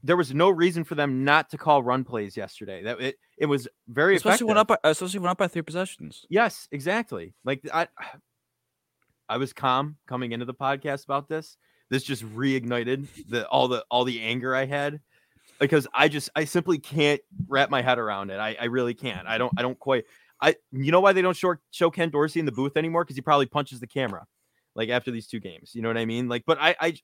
there 0.02 0.16
was 0.16 0.34
no 0.34 0.50
reason 0.50 0.84
for 0.84 0.94
them 0.94 1.24
not 1.24 1.50
to 1.50 1.58
call 1.58 1.82
run 1.82 2.04
plays 2.04 2.36
yesterday. 2.36 2.82
That 2.82 3.00
it, 3.00 3.16
it 3.38 3.46
was 3.46 3.68
very 3.88 4.16
Especially 4.16 4.30
effective. 4.30 4.48
when 4.48 4.56
up, 4.58 4.68
by, 4.68 4.78
especially 4.84 5.20
when 5.20 5.30
up 5.30 5.38
by 5.38 5.48
three 5.48 5.62
possessions. 5.62 6.24
Yes, 6.30 6.68
exactly. 6.72 7.34
Like 7.44 7.60
I 7.72 7.88
I 9.28 9.36
was 9.38 9.52
calm 9.52 9.96
coming 10.06 10.32
into 10.32 10.44
the 10.46 10.54
podcast 10.54 11.04
about 11.04 11.28
this. 11.28 11.56
This 11.90 12.02
just 12.02 12.24
reignited 12.34 13.06
the 13.28 13.46
all 13.48 13.68
the 13.68 13.84
all 13.90 14.04
the 14.04 14.20
anger 14.22 14.54
I 14.54 14.64
had 14.64 15.00
because 15.64 15.86
I 15.94 16.08
just 16.08 16.30
I 16.36 16.44
simply 16.44 16.78
can't 16.78 17.20
wrap 17.48 17.70
my 17.70 17.82
head 17.82 17.98
around 17.98 18.30
it. 18.30 18.38
I, 18.38 18.56
I 18.60 18.64
really 18.66 18.94
can't. 18.94 19.26
I 19.26 19.38
don't 19.38 19.52
I 19.56 19.62
don't 19.62 19.78
quite 19.78 20.04
I 20.40 20.56
you 20.72 20.92
know 20.92 21.00
why 21.00 21.12
they 21.12 21.22
don't 21.22 21.36
show 21.36 21.54
show 21.70 21.90
Ken 21.90 22.10
Dorsey 22.10 22.40
in 22.40 22.46
the 22.46 22.52
booth 22.52 22.76
anymore? 22.76 23.04
Because 23.04 23.16
he 23.16 23.22
probably 23.22 23.46
punches 23.46 23.80
the 23.80 23.86
camera 23.86 24.26
like 24.74 24.88
after 24.88 25.10
these 25.10 25.26
two 25.26 25.40
games. 25.40 25.72
You 25.74 25.82
know 25.82 25.88
what 25.88 25.96
I 25.98 26.04
mean? 26.04 26.28
Like, 26.28 26.44
but 26.46 26.58
I 26.60 26.74
I 26.80 26.94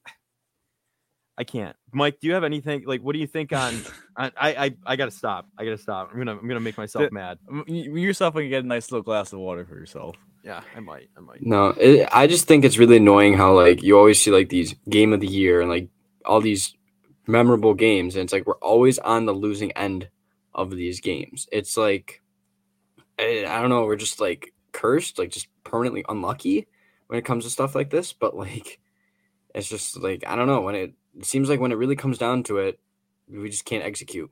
I 1.38 1.44
can't. 1.44 1.74
Mike, 1.92 2.18
do 2.20 2.26
you 2.28 2.34
have 2.34 2.44
anything 2.44 2.84
like 2.86 3.00
what 3.02 3.14
do 3.14 3.18
you 3.18 3.26
think 3.26 3.52
on 3.52 3.74
I 4.16 4.30
I 4.36 4.64
I, 4.66 4.76
I 4.86 4.96
gotta 4.96 5.10
stop. 5.10 5.46
I 5.58 5.64
gotta 5.64 5.78
stop. 5.78 6.10
I'm 6.12 6.18
gonna 6.18 6.32
I'm 6.36 6.46
gonna 6.46 6.60
make 6.60 6.76
myself 6.76 7.06
The- 7.06 7.14
mad. 7.14 7.38
M- 7.50 7.64
You 7.66 7.94
you 7.96 8.06
yourself 8.06 8.34
can 8.34 8.48
get 8.50 8.64
a 8.64 8.66
nice 8.66 8.90
little 8.90 9.02
glass 9.02 9.32
of 9.32 9.38
water 9.38 9.64
for 9.64 9.74
yourself. 9.74 10.16
Yeah, 10.44 10.62
I 10.74 10.80
might. 10.80 11.08
I 11.16 11.20
might. 11.20 11.44
No, 11.44 11.68
it, 11.78 12.08
I 12.12 12.26
just 12.26 12.46
think 12.46 12.64
it's 12.64 12.78
really 12.78 12.96
annoying 12.96 13.34
how 13.36 13.54
like 13.54 13.82
you 13.82 13.98
always 13.98 14.20
see 14.20 14.30
like 14.30 14.48
these 14.48 14.74
game 14.88 15.12
of 15.12 15.20
the 15.20 15.26
year 15.26 15.60
and 15.60 15.70
like 15.70 15.88
all 16.24 16.40
these 16.40 16.74
memorable 17.30 17.74
games, 17.74 18.16
and 18.16 18.24
it's 18.24 18.32
like 18.32 18.46
we're 18.46 18.54
always 18.58 18.98
on 18.98 19.26
the 19.26 19.32
losing 19.32 19.72
end 19.72 20.08
of 20.54 20.70
these 20.70 21.00
games. 21.00 21.48
It's 21.52 21.76
like 21.76 22.22
I, 23.18 23.60
don't 23.60 23.68
know, 23.70 23.84
we're 23.84 23.96
just 23.96 24.20
like 24.20 24.54
cursed, 24.72 25.18
like 25.18 25.30
just 25.30 25.48
permanently 25.64 26.04
unlucky 26.08 26.66
when 27.06 27.18
it 27.18 27.24
comes 27.24 27.44
to 27.44 27.50
stuff 27.50 27.74
like 27.74 27.90
this. 27.90 28.12
But 28.12 28.36
like, 28.36 28.80
it's 29.54 29.68
just 29.68 29.98
like 29.98 30.24
I 30.26 30.36
don't 30.36 30.46
know 30.46 30.60
when 30.60 30.74
it, 30.74 30.94
it 31.18 31.26
seems 31.26 31.48
like 31.48 31.60
when 31.60 31.72
it 31.72 31.78
really 31.78 31.96
comes 31.96 32.18
down 32.18 32.42
to 32.44 32.58
it, 32.58 32.78
we 33.28 33.48
just 33.50 33.64
can't 33.64 33.84
execute. 33.84 34.30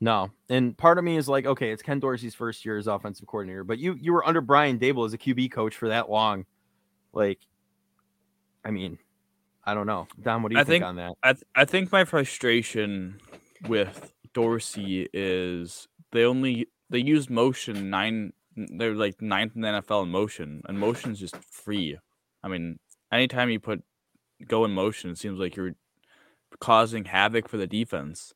No, 0.00 0.30
and 0.48 0.76
part 0.76 0.98
of 0.98 1.04
me 1.04 1.16
is 1.16 1.28
like, 1.28 1.46
okay, 1.46 1.70
it's 1.70 1.82
Ken 1.82 2.00
Dorsey's 2.00 2.34
first 2.34 2.64
year 2.64 2.76
as 2.76 2.88
offensive 2.88 3.26
coordinator, 3.26 3.64
but 3.64 3.78
you 3.78 3.94
you 4.00 4.12
were 4.12 4.26
under 4.26 4.40
Brian 4.40 4.78
Daboll 4.78 5.06
as 5.06 5.14
a 5.14 5.18
QB 5.18 5.52
coach 5.52 5.76
for 5.76 5.88
that 5.88 6.10
long. 6.10 6.44
Like, 7.12 7.38
I 8.64 8.70
mean, 8.70 8.98
I 9.66 9.74
don't 9.74 9.86
know, 9.86 10.06
Don. 10.20 10.42
What 10.42 10.50
do 10.50 10.56
you 10.56 10.60
I 10.60 10.64
think, 10.64 10.82
think- 10.82 10.84
on 10.84 10.96
that? 10.96 11.12
I 11.22 11.32
th- 11.32 11.44
I 11.54 11.64
think 11.64 11.90
my 11.92 12.04
frustration 12.04 13.18
with 13.68 14.12
Dorsey 14.34 15.08
is 15.12 15.88
they 16.12 16.24
only 16.24 16.68
they 16.90 16.98
use 16.98 17.30
motion 17.30 17.90
nine. 17.90 18.32
They're 18.56 18.94
like 18.94 19.20
ninth 19.22 19.56
in 19.56 19.62
the 19.62 19.68
NFL 19.68 20.04
in 20.04 20.10
motion, 20.10 20.62
and 20.68 20.78
motion 20.78 21.12
is 21.12 21.18
just 21.18 21.36
free. 21.36 21.98
I 22.42 22.48
mean, 22.48 22.78
anytime 23.10 23.50
you 23.50 23.58
put 23.58 23.82
go 24.46 24.64
in 24.64 24.72
motion, 24.72 25.10
it 25.10 25.18
seems 25.18 25.38
like 25.38 25.56
you're 25.56 25.74
causing 26.60 27.04
havoc 27.04 27.48
for 27.48 27.56
the 27.56 27.66
defense. 27.66 28.32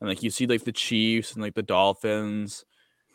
And 0.00 0.08
like 0.08 0.22
you 0.22 0.30
see, 0.30 0.46
like 0.46 0.64
the 0.64 0.72
Chiefs 0.72 1.32
and 1.34 1.42
like 1.42 1.54
the 1.54 1.62
Dolphins, 1.62 2.64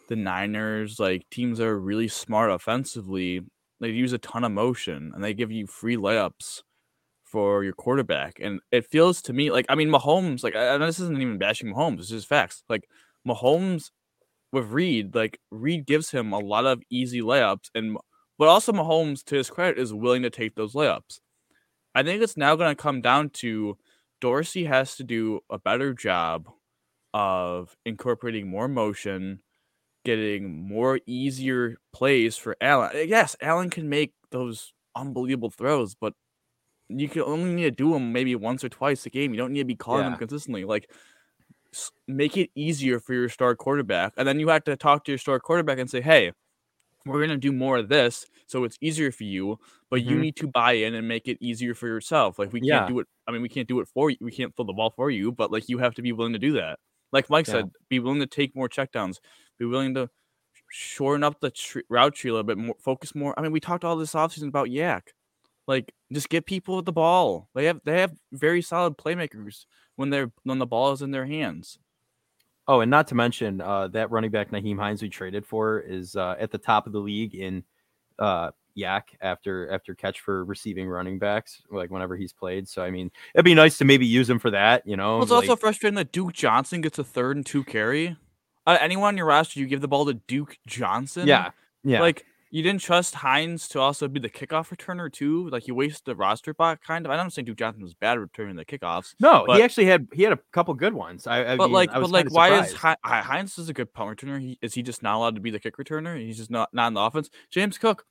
the 0.07 0.15
Niners, 0.15 0.99
like 0.99 1.29
teams 1.29 1.57
that 1.57 1.67
are 1.67 1.79
really 1.79 2.07
smart 2.07 2.49
offensively. 2.51 3.41
They 3.81 3.89
use 3.89 4.11
a 4.11 4.17
ton 4.17 4.43
of 4.43 4.51
motion 4.51 5.11
and 5.13 5.23
they 5.23 5.33
give 5.33 5.51
you 5.51 5.65
free 5.67 5.95
layups 5.95 6.63
for 7.31 7.63
your 7.63 7.73
quarterback. 7.73 8.39
And 8.41 8.59
it 8.71 8.85
feels 8.85 9.21
to 9.23 9.33
me 9.33 9.51
like 9.51 9.65
I 9.69 9.75
mean 9.75 9.89
Mahomes, 9.89 10.43
like 10.43 10.55
I, 10.55 10.77
know 10.77 10.85
this 10.85 10.99
isn't 10.99 11.21
even 11.21 11.37
bashing 11.37 11.73
Mahomes, 11.73 11.99
it's 11.99 12.09
just 12.09 12.27
facts. 12.27 12.63
Like 12.69 12.89
Mahomes 13.27 13.91
with 14.51 14.67
Reed, 14.71 15.15
like 15.15 15.39
Reed 15.51 15.85
gives 15.85 16.11
him 16.11 16.33
a 16.33 16.39
lot 16.39 16.65
of 16.65 16.81
easy 16.89 17.21
layups, 17.21 17.69
and 17.75 17.97
but 18.37 18.47
also 18.47 18.71
Mahomes, 18.71 19.23
to 19.25 19.35
his 19.35 19.49
credit, 19.49 19.79
is 19.79 19.93
willing 19.93 20.23
to 20.23 20.29
take 20.29 20.55
those 20.55 20.73
layups. 20.73 21.19
I 21.95 22.03
think 22.03 22.23
it's 22.23 22.37
now 22.37 22.55
going 22.55 22.75
to 22.75 22.81
come 22.81 23.01
down 23.01 23.29
to 23.31 23.77
Dorsey 24.21 24.65
has 24.65 24.95
to 24.97 25.03
do 25.03 25.41
a 25.49 25.59
better 25.59 25.93
job 25.93 26.49
of 27.13 27.75
incorporating 27.85 28.47
more 28.49 28.67
motion, 28.67 29.41
getting 30.05 30.67
more 30.67 30.99
easier 31.05 31.77
plays 31.93 32.37
for 32.37 32.55
Allen. 32.61 32.91
Yes, 33.07 33.35
Allen 33.41 33.69
can 33.69 33.89
make 33.89 34.13
those 34.31 34.73
unbelievable 34.95 35.49
throws, 35.49 35.95
but 35.95 36.13
you 36.89 37.07
can 37.09 37.21
only 37.23 37.53
need 37.53 37.63
to 37.63 37.71
do 37.71 37.93
them 37.93 38.11
maybe 38.13 38.35
once 38.35 38.63
or 38.63 38.69
twice 38.69 39.05
a 39.05 39.09
game. 39.09 39.31
You 39.33 39.37
don't 39.37 39.53
need 39.53 39.59
to 39.61 39.65
be 39.65 39.75
calling 39.75 40.03
Yeah. 40.05 40.09
them 40.11 40.19
consistently. 40.19 40.65
Like, 40.65 40.91
make 42.07 42.35
it 42.37 42.49
easier 42.55 42.99
for 42.99 43.13
your 43.13 43.29
star 43.29 43.55
quarterback, 43.55 44.13
and 44.17 44.27
then 44.27 44.39
you 44.39 44.47
have 44.49 44.63
to 44.65 44.75
talk 44.75 45.05
to 45.05 45.11
your 45.11 45.19
star 45.19 45.39
quarterback 45.39 45.77
and 45.77 45.89
say, 45.89 46.01
"Hey, 46.01 46.31
we're 47.05 47.21
gonna 47.21 47.37
do 47.37 47.51
more 47.51 47.77
of 47.77 47.89
this, 47.89 48.25
so 48.47 48.63
it's 48.63 48.77
easier 48.81 49.11
for 49.11 49.23
you, 49.23 49.59
but 49.89 50.03
you 50.03 50.17
Mhm. 50.17 50.21
need 50.21 50.35
to 50.37 50.47
buy 50.47 50.73
in 50.73 50.95
and 50.95 51.07
make 51.07 51.27
it 51.27 51.37
easier 51.41 51.73
for 51.75 51.87
yourself. 51.87 52.39
Like, 52.39 52.51
we 52.53 52.61
Yeah. 52.61 52.79
can't 52.79 52.89
do 52.89 52.99
it. 52.99 53.07
I 53.27 53.31
mean, 53.31 53.41
we 53.41 53.49
can't 53.49 53.67
do 53.67 53.79
it 53.79 53.87
for 53.87 54.09
you. 54.09 54.17
We 54.21 54.31
can't 54.31 54.55
throw 54.55 54.65
the 54.65 54.73
ball 54.73 54.91
for 54.91 55.11
you, 55.11 55.31
but 55.31 55.51
like, 55.51 55.69
you 55.69 55.77
have 55.79 55.95
to 55.95 56.01
be 56.01 56.11
willing 56.11 56.33
to 56.33 56.39
do 56.39 56.53
that. 56.53 56.79
Like 57.11 57.29
Mike 57.29 57.47
Yeah. 57.47 57.53
said, 57.53 57.71
be 57.89 57.99
willing 57.99 58.19
to 58.19 58.27
take 58.27 58.55
more 58.55 58.69
checkdowns. 58.69 59.19
Be 59.59 59.65
willing 59.65 59.93
to 59.95 60.09
shorten 60.71 61.23
up 61.23 61.39
the 61.39 61.51
tr- 61.51 61.79
route 61.89 62.15
tree 62.15 62.29
a 62.29 62.33
little 62.33 62.43
bit 62.45 62.57
more. 62.57 62.75
Focus 62.79 63.15
more. 63.15 63.33
I 63.37 63.41
mean, 63.43 63.51
we 63.51 63.59
talked 63.59 63.83
all 63.85 63.95
this 63.95 64.13
offseason 64.13 64.49
about 64.49 64.69
YAC. 64.69 65.13
Like, 65.69 65.93
just 66.11 66.29
get 66.29 66.47
people 66.47 66.77
with 66.77 66.85
the 66.85 66.91
ball. 66.91 67.47
They 67.53 67.65
have 67.65 67.79
they 67.85 68.01
have 68.01 68.11
very 68.31 68.63
solid 68.63 68.97
playmakers 68.97 69.65
when 69.97 70.09
they're 70.09 70.31
when 70.41 70.57
the 70.57 70.65
ball 70.65 70.91
is 70.93 71.03
in 71.03 71.11
their 71.11 71.27
hands. 71.27 71.77
Oh, 72.67 72.81
and 72.81 72.89
not 72.89 73.07
to 73.09 73.15
mention 73.15 73.61
uh, 73.61 73.87
that 73.89 74.09
running 74.09 74.31
back 74.31 74.49
Nyheim 74.49 74.79
Hines 74.79 75.03
we 75.03 75.09
traded 75.09 75.45
for 75.45 75.79
is 75.79 76.15
uh, 76.15 76.35
at 76.39 76.49
the 76.51 76.57
top 76.57 76.87
of 76.87 76.93
the 76.93 76.99
league 76.99 77.35
in 77.35 77.63
uh, 78.17 78.49
YAC 78.75 79.01
after 79.21 79.71
after 79.71 79.93
catch 79.93 80.21
for 80.21 80.43
receiving 80.43 80.87
running 80.89 81.19
backs, 81.19 81.61
like 81.69 81.91
whenever 81.91 82.17
he's 82.17 82.33
played. 82.33 82.67
So 82.67 82.81
I 82.81 82.89
mean, 82.89 83.11
it'd 83.35 83.45
be 83.45 83.53
nice 83.53 83.77
to 83.77 83.85
maybe 83.85 84.07
use 84.07 84.27
him 84.27 84.39
for 84.39 84.49
that. 84.49 84.87
You 84.87 84.97
know, 84.97 85.17
Well, 85.17 85.21
it's 85.23 85.31
like- 85.31 85.43
also 85.49 85.55
frustrating 85.55 85.97
that 85.97 86.11
Duke 86.11 86.33
Johnson 86.33 86.81
gets 86.81 86.97
a 86.97 87.03
third 87.03 87.35
and 87.37 87.45
two 87.45 87.63
carry. 87.63 88.17
Uh, 88.65 88.77
anyone 88.81 89.09
on 89.09 89.17
your 89.17 89.27
roster, 89.27 89.59
you 89.59 89.67
give 89.67 89.81
the 89.81 89.87
ball 89.87 90.07
to 90.07 90.15
Duke 90.15 90.57
Johnson. 90.65 91.27
yeah, 91.27 91.51
yeah, 91.83 92.01
Like 92.01 92.25
you 92.51 92.63
didn't 92.63 92.81
trust 92.81 93.15
Hines 93.15 93.67
to 93.69 93.79
also 93.79 94.07
be 94.07 94.19
the 94.19 94.29
kickoff 94.29 94.75
returner 94.75 95.11
too. 95.11 95.47
Like 95.49 95.67
you 95.67 95.75
wasted 95.75 96.01
the 96.05 96.15
roster 96.15 96.53
spot 96.53 96.81
kind 96.81 97.05
of. 97.05 97.11
I 97.11 97.15
don't 97.15 97.29
saying 97.31 97.45
Duke 97.45 97.57
Johnson 97.57 97.83
was 97.83 97.93
bad 97.93 98.17
returning 98.17 98.55
the 98.55 98.65
kickoffs. 98.65 99.13
no, 99.19 99.43
but- 99.45 99.57
he 99.57 99.63
actually 99.63 99.85
had 99.85 100.07
he 100.13 100.23
had 100.23 100.33
a 100.33 100.39
couple 100.51 100.73
good 100.73 100.93
ones. 100.93 101.27
I, 101.27 101.53
I 101.53 101.57
But 101.57 101.65
mean, 101.65 101.73
like, 101.73 101.91
I 101.91 101.99
but 101.99 102.09
like, 102.09 102.31
why 102.33 102.59
is 102.59 102.71
surprised. 102.71 102.97
Hi- 103.03 103.21
Hines 103.21 103.57
is 103.59 103.69
a 103.69 103.73
good 103.73 103.93
punt 103.93 104.17
returner? 104.17 104.39
He, 104.39 104.57
is 104.61 104.73
he 104.73 104.81
just 104.81 105.03
not 105.03 105.15
allowed 105.17 105.35
to 105.35 105.41
be 105.41 105.51
the 105.51 105.59
kick 105.59 105.77
returner? 105.77 106.19
He's 106.19 106.37
just 106.37 106.49
not 106.51 106.69
not 106.73 106.87
in 106.87 106.93
the 106.95 107.01
offense. 107.01 107.29
James 107.51 107.77
Cook, 107.77 108.05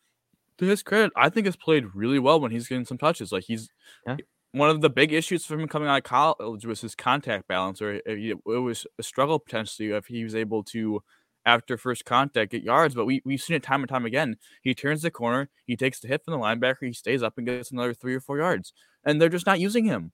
to 0.58 0.64
his 0.66 0.82
credit, 0.82 1.12
I 1.16 1.28
think 1.30 1.46
has 1.46 1.56
played 1.56 1.94
really 1.94 2.18
well 2.18 2.40
when 2.40 2.50
he's 2.52 2.68
getting 2.68 2.84
some 2.84 2.98
touches. 2.98 3.32
Like 3.32 3.44
he's 3.44 3.68
Yeah. 4.06 4.16
one 4.52 4.70
of 4.70 4.80
the 4.80 4.90
big 4.90 5.12
issues 5.12 5.44
for 5.44 5.58
him 5.58 5.66
coming 5.68 5.88
out 5.88 5.98
of 5.98 6.04
college 6.04 6.64
was 6.64 6.80
his 6.80 6.94
contact 6.94 7.48
balance, 7.48 7.82
or 7.82 7.94
it, 7.94 8.02
it 8.06 8.38
was 8.46 8.86
a 8.98 9.02
struggle 9.02 9.38
potentially 9.40 9.90
if 9.90 10.06
he 10.06 10.22
was 10.22 10.34
able 10.36 10.62
to. 10.64 11.02
After 11.48 11.78
first 11.78 12.04
contact, 12.04 12.52
get 12.52 12.62
yards, 12.62 12.94
but 12.94 13.06
we 13.06 13.22
we've 13.24 13.40
seen 13.40 13.56
it 13.56 13.62
time 13.62 13.80
and 13.82 13.88
time 13.88 14.04
again. 14.04 14.36
He 14.62 14.74
turns 14.74 15.00
the 15.02 15.10
corner, 15.10 15.48
he 15.64 15.76
takes 15.76 15.98
the 16.00 16.08
hit 16.08 16.22
from 16.24 16.32
the 16.32 16.38
linebacker, 16.38 16.86
he 16.86 16.92
stays 16.92 17.22
up 17.22 17.38
and 17.38 17.46
gets 17.46 17.70
another 17.70 17.94
three 17.94 18.14
or 18.14 18.20
four 18.20 18.36
yards, 18.38 18.72
and 19.04 19.20
they're 19.20 19.28
just 19.30 19.46
not 19.46 19.58
using 19.60 19.84
him. 19.86 20.12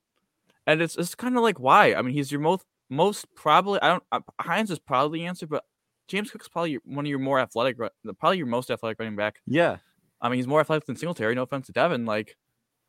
And 0.65 0.81
it's 0.81 0.95
it's 0.95 1.13
kind 1.15 1.35
of 1.35 1.43
like 1.43 1.59
why? 1.59 1.93
I 1.93 2.01
mean, 2.01 2.13
he's 2.13 2.31
your 2.31 2.41
most 2.41 2.63
most 2.89 3.25
probably. 3.35 3.81
I 3.81 3.89
don't. 3.89 4.03
Uh, 4.11 4.21
Hines 4.39 4.71
is 4.71 4.79
probably 4.79 5.19
the 5.19 5.25
answer, 5.25 5.45
but 5.45 5.63
James 6.07 6.31
Cook's 6.31 6.47
probably 6.47 6.71
your, 6.71 6.81
one 6.85 7.05
of 7.05 7.09
your 7.09 7.19
more 7.19 7.39
athletic, 7.39 7.77
probably 8.19 8.37
your 8.37 8.47
most 8.47 8.71
athletic 8.71 8.97
running 8.99 9.15
back. 9.17 9.39
yeah, 9.45 9.77
I 10.21 10.29
mean, 10.29 10.37
he's 10.37 10.47
more 10.47 10.61
athletic 10.61 10.85
than 10.85 10.95
Singletary. 10.95 11.35
No 11.35 11.43
offense 11.43 11.65
to 11.67 11.73
Devin. 11.73 12.05
Like, 12.05 12.37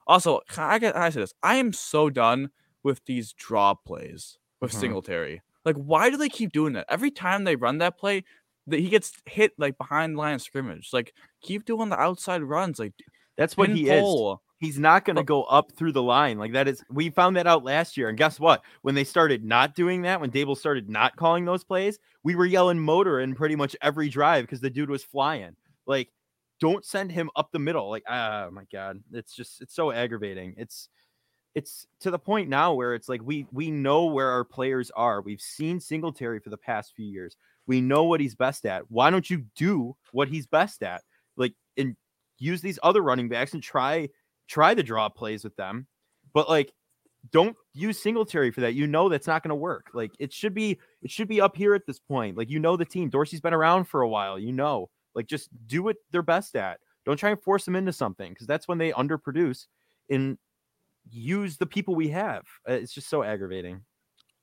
also, 0.07 0.41
I 0.57 0.79
get. 0.79 0.97
I 0.97 1.11
say 1.11 1.21
this. 1.21 1.35
I 1.43 1.57
am 1.57 1.73
so 1.73 2.11
done 2.11 2.51
with 2.85 3.01
these 3.07 3.33
draw 3.33 3.75
plays 3.75 4.39
with 4.61 4.71
Mhm. 4.73 4.81
Singletary. 4.81 5.43
Like, 5.67 5.77
why 5.77 6.09
do 6.09 6.17
they 6.17 6.29
keep 6.31 6.53
doing 6.53 6.75
that? 6.75 6.87
Every 6.89 7.11
time 7.11 7.45
they 7.45 7.57
run 7.57 7.79
that 7.79 7.99
play, 7.99 8.25
that 8.69 8.81
he 8.81 8.89
gets 8.89 9.13
hit 9.27 9.53
like 9.59 9.77
behind 9.77 10.15
the 10.15 10.19
line 10.19 10.35
of 10.35 10.43
scrimmage. 10.43 10.91
Like, 10.93 11.13
keep 11.43 11.67
doing 11.67 11.89
the 11.89 12.01
outside 12.01 12.43
runs. 12.43 12.79
Like, 12.79 12.95
that's 13.37 13.57
what 13.57 13.69
he 13.69 13.91
is. 13.91 14.39
He's 14.59 14.79
not 14.79 15.05
going 15.05 15.17
to 15.17 15.23
go 15.23 15.43
up 15.43 15.73
through 15.73 15.93
the 15.93 16.03
line 16.03 16.39
like 16.39 16.53
that. 16.53 16.67
Is 16.67 16.83
we 16.91 17.11
found 17.11 17.37
that 17.37 17.47
out 17.47 17.63
last 17.63 17.99
year, 17.99 18.09
and 18.09 18.17
guess 18.17 18.41
what? 18.41 18.63
When 18.81 18.95
they 18.95 19.05
started 19.05 19.45
not 19.45 19.75
doing 19.75 20.03
that, 20.03 20.21
when 20.21 20.31
Daboll 20.31 20.57
started 20.57 20.89
not 20.89 21.17
calling 21.17 21.45
those 21.45 21.63
plays, 21.63 21.99
we 22.23 22.37
were 22.37 22.47
yelling 22.47 22.79
motor 22.79 23.21
in 23.21 23.35
pretty 23.35 23.55
much 23.55 23.77
every 23.83 24.09
drive 24.09 24.45
because 24.45 24.61
the 24.61 24.71
dude 24.71 24.89
was 24.89 25.05
flying. 25.05 25.57
Like, 25.87 26.09
don't 26.59 26.87
send 26.87 27.13
him 27.13 27.29
up 27.37 27.51
the 27.53 27.59
middle. 27.59 27.91
Like, 27.91 28.05
oh 28.09 28.51
my 28.51 28.65
god, 28.73 29.01
it's 29.13 29.35
just 29.35 29.61
it's 29.61 29.75
so 29.75 29.93
aggravating. 29.93 30.55
It's 30.57 30.89
it's 31.57 31.87
to 32.01 32.11
the 32.11 32.19
point 32.19 32.51
now 32.51 32.75
where 32.75 32.95
it's 32.95 33.09
like 33.09 33.23
we 33.25 33.47
we 33.51 33.71
know 33.71 34.05
where 34.05 34.29
our 34.29 34.45
players 34.45 34.91
are. 34.95 35.23
We've 35.23 35.41
seen 35.41 35.81
Singletary 35.81 36.39
for 36.39 36.51
the 36.51 36.59
past 36.59 36.93
few 36.95 37.07
years. 37.07 37.35
We 37.67 37.81
know 37.81 38.05
what 38.05 38.21
he's 38.21 38.35
best 38.35 38.67
at. 38.67 38.91
Why 38.91 39.09
don't 39.09 39.29
you 39.29 39.47
do 39.57 39.97
what 40.13 40.29
he's 40.29 40.47
best 40.47 40.83
at? 40.83 41.03
Like, 41.35 41.55
and 41.79 41.97
use 42.39 42.61
these 42.61 42.79
other 42.83 43.01
running 43.01 43.31
backs 43.31 43.55
and 43.55 43.63
try 43.63 44.11
try 44.47 44.75
the 44.75 44.83
draw 44.83 45.09
plays 45.09 45.45
with 45.45 45.57
them, 45.57 45.87
but 46.35 46.47
like 46.47 46.73
don't 47.33 47.57
use 47.73 47.99
Singletary 47.99 48.51
for 48.51 48.61
that. 48.61 48.75
You 48.75 48.87
know 48.87 49.09
that's 49.09 49.27
not 49.27 49.43
going 49.43 49.49
to 49.49 49.55
work. 49.55 49.87
Like 49.95 50.13
it 50.19 50.35
should 50.35 50.53
be 50.53 50.79
it 51.01 51.11
should 51.11 51.27
be 51.27 51.41
up 51.41 51.57
here 51.57 51.75
at 51.75 51.87
this 51.87 51.99
point. 51.99 52.37
Like 52.37 52.51
you 52.51 52.59
know 52.59 52.77
the 52.77 52.85
team. 52.85 53.09
Dorsey's 53.09 53.41
been 53.41 53.55
around 53.55 53.87
for 53.87 54.03
a 54.03 54.09
while. 54.09 54.39
You 54.39 54.53
know, 54.53 54.91
like 55.15 55.27
just 55.27 55.49
do 55.67 55.83
what 55.83 55.97
they're 56.13 56.21
best 56.21 56.55
at. 56.55 56.81
Don't 57.07 57.17
try 57.17 57.31
and 57.31 57.43
force 57.43 57.65
them 57.65 57.77
into 57.77 57.95
something 57.95 58.31
because 58.31 58.47
that's 58.47 58.69
when 58.69 58.77
they 58.77 58.93
underproduce. 58.93 59.69
And 60.11 60.37
use 61.11 61.57
the 61.57 61.67
people 61.67 61.95
we 61.95 62.09
have. 62.09 62.45
Uh, 62.69 62.73
It's 62.75 62.93
just 62.93 63.09
so 63.09 63.23
aggravating. 63.23 63.83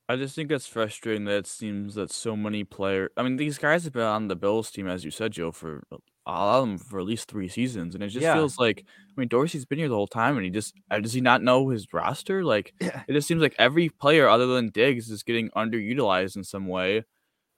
I 0.09 0.17
just 0.17 0.35
think 0.35 0.51
it's 0.51 0.67
frustrating 0.67 1.25
that 1.25 1.37
it 1.37 1.47
seems 1.47 1.95
that 1.95 2.11
so 2.11 2.35
many 2.35 2.63
players. 2.65 3.09
I 3.15 3.23
mean, 3.23 3.37
these 3.37 3.57
guys 3.57 3.85
have 3.85 3.93
been 3.93 4.01
on 4.03 4.27
the 4.27 4.35
Bills 4.35 4.69
team, 4.69 4.87
as 4.87 5.05
you 5.05 5.11
said, 5.11 5.31
Joe, 5.31 5.51
for 5.51 5.83
a 5.91 5.97
lot 6.29 6.59
of 6.59 6.67
them 6.67 6.77
for 6.77 6.99
at 6.99 7.05
least 7.05 7.29
three 7.29 7.47
seasons, 7.47 7.95
and 7.95 8.03
it 8.03 8.09
just 8.09 8.23
Yeah. 8.23 8.33
feels 8.33 8.57
like. 8.59 8.85
I 8.87 9.19
mean, 9.19 9.29
Dorsey's 9.29 9.65
been 9.65 9.77
here 9.79 9.87
the 9.89 9.95
whole 9.95 10.07
time, 10.07 10.35
and 10.35 10.43
he 10.43 10.49
just 10.51 10.73
uh, 10.91 10.99
does 10.99 11.13
he 11.13 11.21
not 11.21 11.41
know 11.41 11.69
his 11.69 11.87
roster? 11.93 12.43
Like, 12.43 12.73
Yeah. 12.81 13.03
it 13.07 13.13
just 13.13 13.27
seems 13.27 13.41
like 13.41 13.55
every 13.57 13.89
player 13.89 14.27
other 14.27 14.47
than 14.47 14.71
Diggs 14.71 15.09
is 15.09 15.23
getting 15.23 15.49
underutilized 15.51 16.35
in 16.35 16.43
some 16.43 16.67
way, 16.67 17.03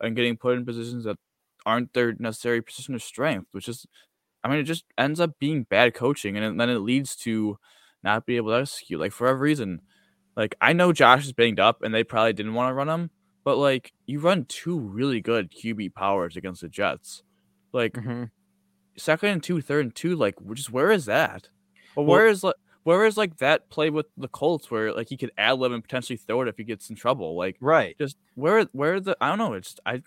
and 0.01 0.15
getting 0.15 0.37
put 0.37 0.57
in 0.57 0.65
positions 0.65 1.05
that 1.05 1.17
aren't 1.65 1.93
their 1.93 2.13
necessary 2.19 2.61
position 2.61 2.93
of 2.93 3.01
strength, 3.01 3.47
which 3.53 3.67
is, 3.67 3.87
I 4.43 4.49
mean, 4.49 4.59
it 4.59 4.63
just 4.63 4.85
ends 4.97 5.19
up 5.19 5.31
being 5.39 5.63
bad 5.63 5.95
coaching, 5.95 6.37
and 6.37 6.59
then 6.59 6.69
it 6.69 6.79
leads 6.79 7.15
to 7.17 7.57
not 8.05 8.25
be 8.25 8.37
able 8.37 8.51
to 8.51 8.61
execute. 8.61 8.99
Like 8.99 9.11
for 9.11 9.27
every 9.27 9.49
reason, 9.49 9.81
like 10.37 10.55
I 10.61 10.71
know 10.73 10.93
Josh 10.93 11.25
is 11.25 11.33
banged 11.33 11.59
up, 11.59 11.81
and 11.83 11.93
they 11.93 12.03
probably 12.05 12.33
didn't 12.33 12.53
want 12.53 12.69
to 12.69 12.73
run 12.73 12.87
him, 12.89 13.09
but 13.43 13.57
like 13.57 13.91
you 14.05 14.19
run 14.19 14.45
two 14.45 14.79
really 14.79 15.19
good 15.21 15.51
QB 15.51 15.93
powers 15.95 16.37
against 16.37 16.61
the 16.61 16.69
Jets, 16.69 17.23
like 17.73 17.93
Mhm. 17.93 18.29
second 18.97 19.29
and 19.29 19.43
two, 19.43 19.59
third 19.61 19.85
and 19.85 19.95
two, 19.95 20.15
like 20.15 20.35
just 20.53 20.71
where 20.71 20.91
is 20.91 21.05
that? 21.05 21.49
Or 21.95 22.05
Well- 22.05 22.15
where 22.17 22.27
is 22.27 22.43
like 22.43 22.55
where 22.83 23.05
is 23.05 23.17
like 23.17 23.37
that 23.37 23.67
play 23.69 23.89
with 23.89 24.05
the 24.15 24.27
Colts 24.27 24.69
where 24.69 24.93
like 24.93 25.09
he 25.09 25.17
could 25.17 25.31
ad 25.39 25.57
lib 25.57 25.71
and 25.71 25.81
potentially 25.83 26.17
throw 26.17 26.41
it 26.41 26.47
if 26.47 26.57
he 26.57 26.63
gets 26.63 26.89
in 26.89 26.95
trouble? 26.95 27.35
Like 27.35 27.57
Right. 27.59 27.97
just 27.97 28.15
where 28.35 28.63
where 28.73 28.99
the 28.99 29.17
I 29.19 29.29
don't 29.29 29.39
know. 29.39 29.53
It's 29.53 29.75
I 29.85 30.03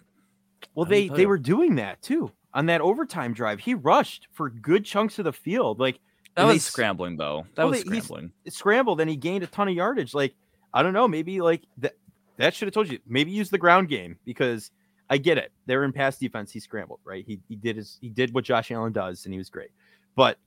Well, 0.74 0.86
I 0.86 0.90
they 0.90 1.08
they 1.08 1.26
were 1.26 1.38
doing 1.38 1.74
that 1.76 2.00
too 2.02 2.30
on 2.54 2.66
that 2.66 2.80
overtime 2.80 3.32
drive. 3.34 3.60
He 3.60 3.74
rushed 3.74 4.28
for 4.32 4.48
good 4.48 4.84
chunks 4.84 5.18
of 5.18 5.24
the 5.24 5.32
field. 5.32 5.80
Like 5.80 5.98
that 6.38 6.44
And 6.44 6.52
was 6.54 6.64
scrambling 6.64 7.16
though. 7.16 7.46
That 7.56 7.64
Well, 7.64 7.70
was 7.70 7.84
they- 7.84 7.90
he's- 7.94 8.04
scrambling. 8.04 8.32
scrambled 8.48 9.00
and 9.00 9.10
he 9.10 9.16
gained 9.16 9.42
a 9.44 9.46
ton 9.48 9.68
of 9.68 9.74
yardage. 9.74 10.14
Like, 10.14 10.34
I 10.72 10.82
don't 10.82 10.92
know, 10.92 11.08
maybe 11.08 11.40
like 11.40 11.62
that 11.78 11.94
that 12.36 12.54
should 12.54 12.66
have 12.68 12.74
told 12.74 12.88
you. 12.90 12.98
Maybe 13.06 13.30
use 13.32 13.50
the 13.50 13.58
ground 13.58 13.88
game 13.88 14.16
because 14.24 14.70
I 15.10 15.18
get 15.18 15.38
it. 15.38 15.50
They're 15.66 15.84
in 15.84 15.92
pass 15.92 16.18
defense. 16.18 16.52
He 16.52 16.60
scrambled, 16.60 17.00
right? 17.04 17.24
He 17.26 17.40
he 17.48 17.56
did 17.56 17.76
his 17.76 17.98
he 18.00 18.08
did 18.08 18.32
what 18.32 18.44
Josh 18.44 18.70
Allen 18.70 18.92
does 18.92 19.24
and 19.24 19.34
he 19.34 19.38
was 19.38 19.50
great. 19.50 19.70
But 20.14 20.38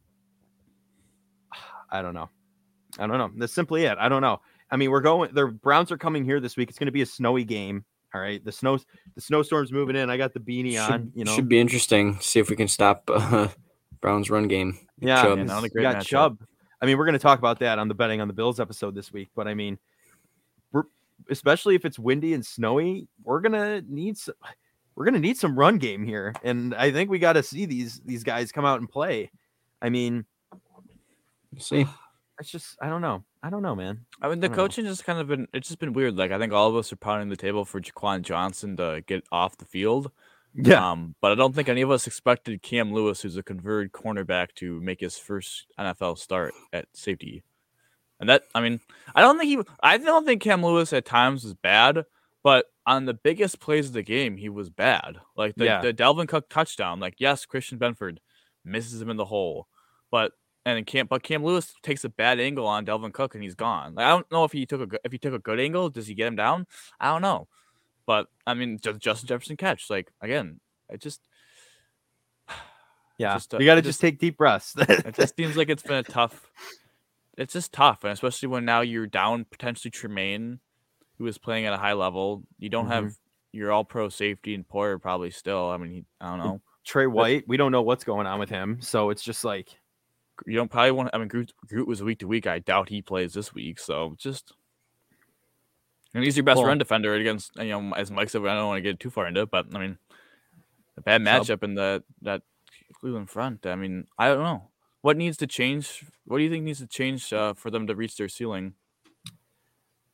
I 1.92 2.02
don't 2.02 2.14
know. 2.14 2.30
I 3.00 3.08
don't 3.08 3.18
know. 3.18 3.32
That's 3.38 3.54
simply 3.54 3.86
it. 3.86 3.98
I 4.00 4.10
don't 4.10 4.22
know. 4.22 4.42
I 4.70 4.78
mean, 4.78 4.92
we're 4.92 5.02
going 5.02 5.34
the 5.34 5.48
Browns 5.48 5.92
are 5.92 5.98
coming 5.98 6.24
here 6.24 6.40
this 6.40 6.56
week. 6.58 6.70
It's 6.70 6.80
gonna 6.80 6.92
be 6.92 7.02
a 7.02 7.06
snowy 7.06 7.44
game. 7.44 7.84
All 8.14 8.22
right. 8.22 8.44
The 8.44 8.52
snow 8.52 8.78
the 9.16 9.22
snowstorm's 9.22 9.72
moving 9.72 9.96
in. 9.96 10.10
I 10.10 10.18
got 10.18 10.34
the 10.34 10.40
beanie 10.40 10.72
should, 10.74 10.94
on, 10.94 11.12
you 11.16 11.24
know. 11.26 11.34
should 11.36 11.50
be 11.50 11.60
interesting. 11.60 12.20
See 12.20 12.40
if 12.40 12.50
we 12.50 12.56
can 12.56 12.68
stop 12.68 13.10
uh, 13.14 13.48
Brown's 14.02 14.30
run 14.30 14.48
game. 14.48 14.78
Yeah, 15.00 15.22
Chubb. 15.22 15.38
Yeah, 15.38 15.44
not 15.46 15.64
a 15.64 15.68
you 15.68 15.70
great 15.70 15.84
got 15.84 15.96
matchup. 15.98 16.06
Chubb. 16.08 16.44
I 16.82 16.86
mean, 16.86 16.98
we're 16.98 17.06
going 17.06 17.14
to 17.14 17.20
talk 17.20 17.38
about 17.40 17.60
that 17.60 17.78
on 17.80 17.88
the 17.88 17.94
betting 17.94 18.22
on 18.22 18.28
the 18.28 18.34
Bills 18.34 18.60
episode 18.60 18.96
this 18.96 19.14
week. 19.14 19.30
But 19.36 19.48
I 19.48 19.54
mean, 19.54 19.78
we're 20.72 20.84
especially 21.30 21.76
if 21.76 21.86
it's 21.86 22.00
windy 22.00 22.34
and 22.34 22.46
snowy, 22.46 23.08
we're 23.24 23.42
gonna 23.42 23.82
need 23.88 24.18
some, 24.18 24.34
we're 24.96 25.06
gonna 25.06 25.20
need 25.20 25.38
some 25.38 25.58
run 25.58 25.78
game 25.78 26.04
here, 26.04 26.34
and 26.44 26.74
I 26.76 26.92
think 26.92 27.10
we 27.10 27.20
got 27.20 27.34
to 27.34 27.44
see 27.44 27.66
these 27.66 28.02
these 28.06 28.24
guys 28.24 28.52
come 28.52 28.66
out 28.66 28.80
and 28.80 28.90
play. 28.90 29.32
I 29.82 29.90
mean, 29.90 30.26
We'll 31.52 31.62
see. 31.62 31.86
it's 32.40 32.50
just 32.50 32.78
I 32.82 32.90
don't 32.90 33.02
know. 33.02 33.24
I 33.44 33.50
don't 33.50 33.62
know, 33.62 33.76
man. 33.76 34.06
I 34.22 34.30
mean, 34.30 34.40
the 34.40 34.46
I 34.46 34.50
don't 34.50 34.58
know. 34.58 34.64
coaching 34.64 34.86
just 34.86 35.04
kind 35.06 35.20
of 35.20 35.28
been 35.28 35.48
it's 35.54 35.68
just 35.68 35.80
been 35.80 35.94
weird. 35.94 36.16
Like 36.16 36.32
I 36.32 36.40
think 36.40 36.54
all 36.54 36.70
of 36.70 36.76
us 36.76 36.92
are 36.92 36.98
pounding 36.98 37.30
the 37.30 37.38
table 37.38 37.66
for 37.66 37.80
Jaquan 37.82 38.22
Johnson 38.22 38.78
to 38.78 39.04
get 39.06 39.24
off 39.32 39.58
the 39.58 39.66
field. 39.66 40.12
Yeah, 40.54 40.92
Um, 40.92 41.16
but 41.22 41.32
I 41.32 41.36
don't 41.36 41.54
think 41.56 41.70
any 41.70 41.82
of 41.82 41.92
us 41.92 42.08
expected 42.08 42.62
Cam 42.62 42.94
Lewis, 42.94 43.22
who's 43.22 43.38
a 43.38 43.44
converted 43.44 43.92
cornerback, 43.94 44.54
to 44.56 44.80
make 44.82 45.00
his 45.00 45.18
first 45.18 45.68
NFL 45.80 46.18
start 46.18 46.54
at 46.74 46.86
safety. 46.94 47.44
And 48.20 48.30
that, 48.30 48.44
I 48.54 48.62
mean, 48.62 48.80
I 49.16 49.22
don't 49.22 49.38
think 49.40 49.50
he, 49.50 49.62
I 49.82 49.98
don't 49.98 50.26
think 50.26 50.42
Cam 50.42 50.64
Lewis 50.64 50.94
at 50.94 51.06
times 51.06 51.44
was 51.44 51.54
bad, 51.56 52.06
but 52.44 52.66
on 52.86 53.06
the 53.06 53.14
biggest 53.14 53.60
plays 53.60 53.88
of 53.88 53.94
the 53.94 54.04
game, 54.04 54.38
he 54.38 54.50
was 54.50 54.70
bad. 54.70 55.18
Like 55.36 55.56
the, 55.56 55.66
Yeah. 55.66 55.82
the 55.82 55.94
Dalvin 55.94 56.28
Cook 56.28 56.50
touchdown, 56.50 57.00
like 57.00 57.16
yes, 57.18 57.46
Christian 57.46 57.80
Benford 57.80 58.18
misses 58.66 59.02
him 59.02 59.10
in 59.10 59.18
the 59.18 59.26
hole, 59.26 59.68
but 60.12 60.34
and 60.66 60.86
Cam, 60.86 61.08
but 61.08 61.24
Cam 61.24 61.44
Lewis 61.44 61.74
takes 61.82 62.04
a 62.04 62.10
bad 62.10 62.40
angle 62.40 62.68
on 62.68 62.86
Dalvin 62.86 63.12
Cook 63.14 63.34
and 63.34 63.44
he's 63.44 63.56
gone. 63.56 63.96
Like, 63.96 64.06
I 64.06 64.10
don't 64.10 64.32
know 64.32 64.44
if 64.44 64.52
he 64.52 64.66
took 64.68 64.94
a 64.94 65.00
if 65.04 65.12
he 65.12 65.18
took 65.18 65.34
a 65.34 65.40
good 65.40 65.60
angle, 65.60 65.90
does 65.90 66.06
he 66.08 66.14
get 66.14 66.28
him 66.28 66.36
down? 66.36 66.68
I 67.00 67.12
don't 67.12 67.24
know. 67.24 67.48
But 68.06 68.28
I 68.48 68.54
mean, 68.54 68.80
just 68.82 69.00
Justin 69.00 69.28
Jefferson 69.28 69.58
catch, 69.58 69.90
like 69.90 70.12
again, 70.22 70.60
it 70.90 71.02
just 71.02 71.22
yeah. 73.18 73.34
just, 73.36 73.54
uh, 73.54 73.60
you 73.60 73.66
got 73.66 73.76
to 73.76 73.82
just 73.82 73.90
just- 74.00 74.02
take 74.02 74.20
deep 74.20 74.38
breaths. 74.38 74.74
it 74.78 75.16
just 75.16 75.36
seems 75.36 75.56
like 75.56 75.70
it's 75.70 75.84
been 75.84 75.98
a 75.98 76.04
tough. 76.04 76.50
It's 77.38 77.54
just 77.54 77.72
tough, 77.72 78.04
and 78.04 78.12
especially 78.12 78.48
when 78.50 78.66
now 78.66 78.82
you're 78.82 79.08
down 79.08 79.46
potentially 79.46 79.90
Tremaine, 79.92 80.60
who 81.18 81.28
is 81.28 81.38
playing 81.38 81.66
at 81.66 81.74
a 81.74 81.78
high 81.78 81.94
level. 81.94 82.44
You 82.60 82.70
don't 82.70 82.88
Mhm. 82.88 82.92
have 82.92 83.14
your 83.52 83.72
All 83.72 83.84
Pro 83.86 84.10
safety 84.10 84.54
and 84.54 84.68
Poyer 84.68 85.02
probably 85.02 85.32
still. 85.32 85.70
I 85.70 85.78
mean, 85.78 85.92
he, 85.92 86.06
I 86.20 86.30
don't 86.30 86.40
know. 86.40 86.62
Trey 86.84 87.08
White, 87.08 87.48
we 87.48 87.58
don't 87.58 87.72
know 87.72 87.84
what's 87.84 88.04
going 88.04 88.26
on 88.28 88.40
with 88.40 88.50
him, 88.50 88.82
so 88.82 89.12
it's 89.12 89.24
just 89.24 89.44
like 89.44 89.70
You 90.48 90.56
don't 90.56 90.70
probably 90.72 90.92
want. 90.92 91.12
I 91.14 91.20
mean, 91.20 91.28
Groot, 91.28 91.54
Groot 91.68 91.88
was 91.88 92.02
week 92.02 92.20
to 92.20 92.28
week. 92.28 92.48
I 92.48 92.58
doubt 92.60 92.90
he 92.90 93.02
plays 93.04 93.34
this 93.34 93.54
week. 93.54 93.80
So 93.80 94.16
just. 94.18 94.54
And 96.14 96.24
he's 96.24 96.36
your 96.36 96.44
best 96.44 96.58
Well- 96.58 96.68
run 96.68 96.78
defender 96.78 97.14
against, 97.14 97.56
you 97.58 97.70
know, 97.70 97.94
as 97.94 98.12
Mike 98.12 98.30
said. 98.30 98.42
I 98.46 98.56
don't 98.56 98.68
want 98.68 98.78
to 98.78 98.82
get 98.82 99.00
too 99.00 99.10
far 99.10 99.28
into 99.28 99.42
it, 99.42 99.52
but 99.52 99.68
I 99.74 99.80
mean, 99.80 99.98
a 100.98 101.02
bad 101.02 101.22
matchup 101.22 101.64
in 101.64 101.76
the 101.76 102.04
that 102.22 102.42
Cleveland 102.94 103.30
front. 103.30 103.66
I 103.66 103.76
mean, 103.76 104.08
I 104.18 104.28
don't 104.28 104.44
know. 104.44 104.70
what 105.02 105.18
needs 105.18 105.38
to 105.38 105.48
change? 105.48 106.06
What 106.26 106.38
do 106.38 106.44
you 106.44 106.50
think 106.50 106.64
needs 106.64 106.80
to 106.80 106.88
change 106.88 107.32
uh, 107.34 107.54
for 107.54 107.72
them 107.72 107.88
to 107.88 107.96
reach 107.96 108.18
their 108.18 108.30
ceiling? 108.30 108.74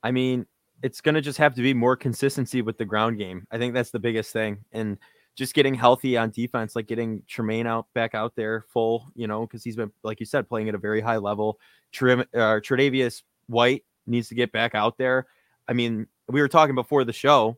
I 0.04 0.12
mean, 0.12 0.46
it's 0.84 1.02
going 1.02 1.16
to 1.16 1.22
just 1.22 1.40
have 1.40 1.56
to 1.56 1.62
be 1.62 1.74
more 1.74 1.96
consistency 1.98 2.62
with 2.62 2.78
the 2.78 2.86
ground 2.86 3.18
game. 3.18 3.46
I 3.52 3.58
think 3.58 3.74
that's 3.74 3.90
the 3.92 4.00
biggest 4.00 4.32
thing. 4.32 4.60
And 4.72 4.98
just 5.36 5.54
getting 5.54 5.74
healthy 5.74 6.16
on 6.16 6.30
defense, 6.30 6.76
like 6.76 6.88
getting 6.88 7.22
Tremaine 7.28 7.68
out 7.68 7.88
back 7.94 8.16
out 8.16 8.36
there 8.36 8.64
full, 8.70 9.12
you 9.16 9.28
know, 9.28 9.42
because 9.42 9.64
he's 9.64 9.76
been, 9.76 9.92
like 10.04 10.20
you 10.20 10.26
said, 10.26 10.48
playing 10.48 10.70
at 10.70 10.76
a 10.76 10.80
very 10.80 11.02
high 11.02 11.18
level. 11.18 11.60
Trim, 11.92 12.22
uh, 12.22 12.60
Tre'Davious 12.64 13.24
White 13.48 13.84
needs 14.06 14.30
to 14.30 14.36
get 14.36 14.52
back 14.52 14.74
out 14.76 14.98
there. 14.98 15.26
I 15.68 15.74
mean, 15.74 16.08
we 16.28 16.42
were 16.42 16.48
talking 16.48 16.76
before 16.76 17.04
the 17.04 17.14
show, 17.14 17.58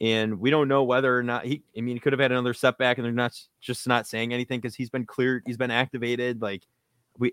and 0.00 0.40
we 0.40 0.50
don't 0.50 0.68
know 0.68 0.84
whether 0.84 1.16
or 1.16 1.22
not 1.22 1.44
he. 1.44 1.62
I 1.76 1.80
mean, 1.80 1.96
he 1.96 2.00
could 2.00 2.12
have 2.12 2.20
had 2.20 2.32
another 2.32 2.54
setback, 2.54 2.98
and 2.98 3.04
they're 3.04 3.12
not 3.12 3.38
just 3.60 3.86
not 3.86 4.06
saying 4.06 4.32
anything 4.32 4.60
because 4.60 4.74
he's 4.74 4.90
been 4.90 5.06
cleared, 5.06 5.42
he's 5.46 5.56
been 5.56 5.70
activated. 5.70 6.42
Like, 6.42 6.62
we, 7.18 7.32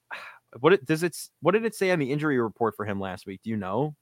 what 0.60 0.72
it, 0.72 0.84
does 0.86 1.02
it? 1.02 1.16
What 1.40 1.52
did 1.52 1.64
it 1.64 1.74
say 1.74 1.90
on 1.90 1.98
the 1.98 2.10
injury 2.10 2.40
report 2.40 2.76
for 2.76 2.84
him 2.84 3.00
last 3.00 3.26
week? 3.26 3.40
Do 3.42 3.50
you 3.50 3.56
know? 3.56 3.94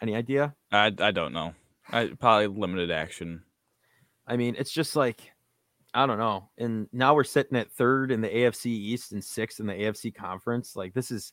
Any 0.00 0.14
idea? 0.14 0.54
I 0.70 0.86
I 0.98 1.10
don't 1.10 1.32
know. 1.32 1.54
I 1.90 2.06
probably 2.18 2.46
limited 2.48 2.90
action. 2.90 3.42
I 4.26 4.36
mean, 4.36 4.54
it's 4.58 4.72
just 4.72 4.96
like 4.96 5.32
I 5.94 6.06
don't 6.06 6.18
know. 6.18 6.48
And 6.58 6.88
now 6.92 7.14
we're 7.14 7.24
sitting 7.24 7.56
at 7.56 7.70
third 7.70 8.10
in 8.10 8.20
the 8.20 8.28
AFC 8.28 8.66
East 8.66 9.12
and 9.12 9.24
sixth 9.24 9.60
in 9.60 9.66
the 9.66 9.74
AFC 9.74 10.14
Conference. 10.14 10.76
Like 10.76 10.92
this 10.92 11.10
is 11.10 11.32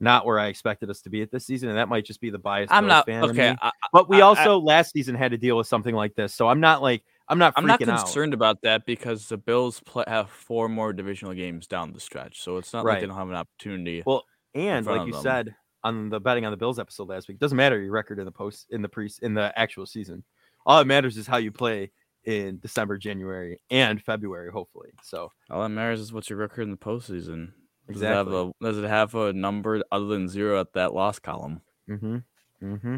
not 0.00 0.24
where 0.26 0.38
I 0.38 0.46
expected 0.46 0.90
us 0.90 1.00
to 1.02 1.10
be 1.10 1.22
at 1.22 1.30
this 1.30 1.46
season, 1.46 1.68
and 1.68 1.78
that 1.78 1.88
might 1.88 2.04
just 2.04 2.20
be 2.20 2.30
the 2.30 2.38
bias. 2.38 2.68
I'm 2.70 2.86
not 2.86 3.06
fan 3.06 3.24
okay. 3.30 3.54
I, 3.60 3.70
but 3.92 4.08
we 4.08 4.18
I- 4.18 4.20
also 4.22 4.58
last 4.58 4.92
season 4.92 5.14
had 5.14 5.30
to 5.32 5.38
deal 5.38 5.56
with 5.56 5.66
something 5.66 5.94
like 5.94 6.14
this, 6.14 6.34
so 6.34 6.48
I'm 6.48 6.60
not 6.60 6.82
like 6.82 7.02
I'm 7.28 7.38
not. 7.38 7.54
I'm 7.56 7.64
not 7.66 7.78
freaking 7.80 7.88
out. 7.92 8.00
concerned 8.04 8.34
about 8.34 8.60
that 8.62 8.84
because 8.86 9.28
the 9.28 9.36
Bills 9.36 9.80
play, 9.80 10.02
have 10.08 10.28
four 10.30 10.68
more 10.68 10.92
divisional 10.92 11.32
games 11.32 11.66
down 11.68 11.92
the 11.92 12.00
stretch, 12.00 12.40
so 12.42 12.56
it's 12.56 12.72
not 12.72 12.84
like 12.84 12.94
Right. 12.94 13.00
they 13.02 13.06
don't 13.06 13.16
have 13.16 13.28
an 13.28 13.36
opportunity. 13.36 14.02
Well, 14.04 14.24
and 14.54 14.84
like 14.84 15.06
you 15.06 15.12
them. 15.12 15.22
said 15.22 15.54
on 15.84 16.08
the 16.10 16.18
betting 16.18 16.44
on 16.44 16.50
the 16.50 16.56
Bills 16.56 16.78
episode 16.80 17.08
last 17.08 17.28
week, 17.28 17.38
doesn't 17.38 17.56
matter 17.56 17.80
your 17.80 17.92
record 17.92 18.18
in 18.18 18.24
the 18.24 18.32
post 18.32 18.66
in 18.70 18.82
the 18.82 18.88
pre 18.88 19.08
in 19.22 19.34
the 19.34 19.52
actual 19.56 19.86
season. 19.86 20.24
All 20.66 20.78
that 20.78 20.86
matters 20.86 21.16
is 21.16 21.26
how 21.26 21.36
you 21.36 21.52
play 21.52 21.90
in 22.24 22.58
December, 22.58 22.98
January, 22.98 23.60
and 23.70 24.02
February, 24.02 24.50
hopefully. 24.50 24.90
So 25.02 25.30
All 25.50 25.62
that 25.62 25.68
matters 25.70 26.00
is 26.00 26.12
what's 26.12 26.28
your 26.28 26.38
record 26.38 26.62
in 26.62 26.70
the 26.70 26.76
postseason. 26.76 27.52
Does 27.92 28.02
it 28.02 28.06
have 28.06 28.28
a 28.32 28.52
Does 28.60 28.78
it 28.78 28.84
have 28.84 29.14
a 29.14 29.32
number 29.32 29.82
other 29.90 30.06
than 30.06 30.28
zero 30.28 30.60
at 30.60 30.72
that 30.74 30.94
loss 30.94 31.18
column? 31.18 31.60
Mm-hmm. 31.88 32.16
Mm-hmm. 32.62 32.96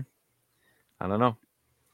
I 1.00 1.08
don't 1.08 1.20
know. 1.20 1.36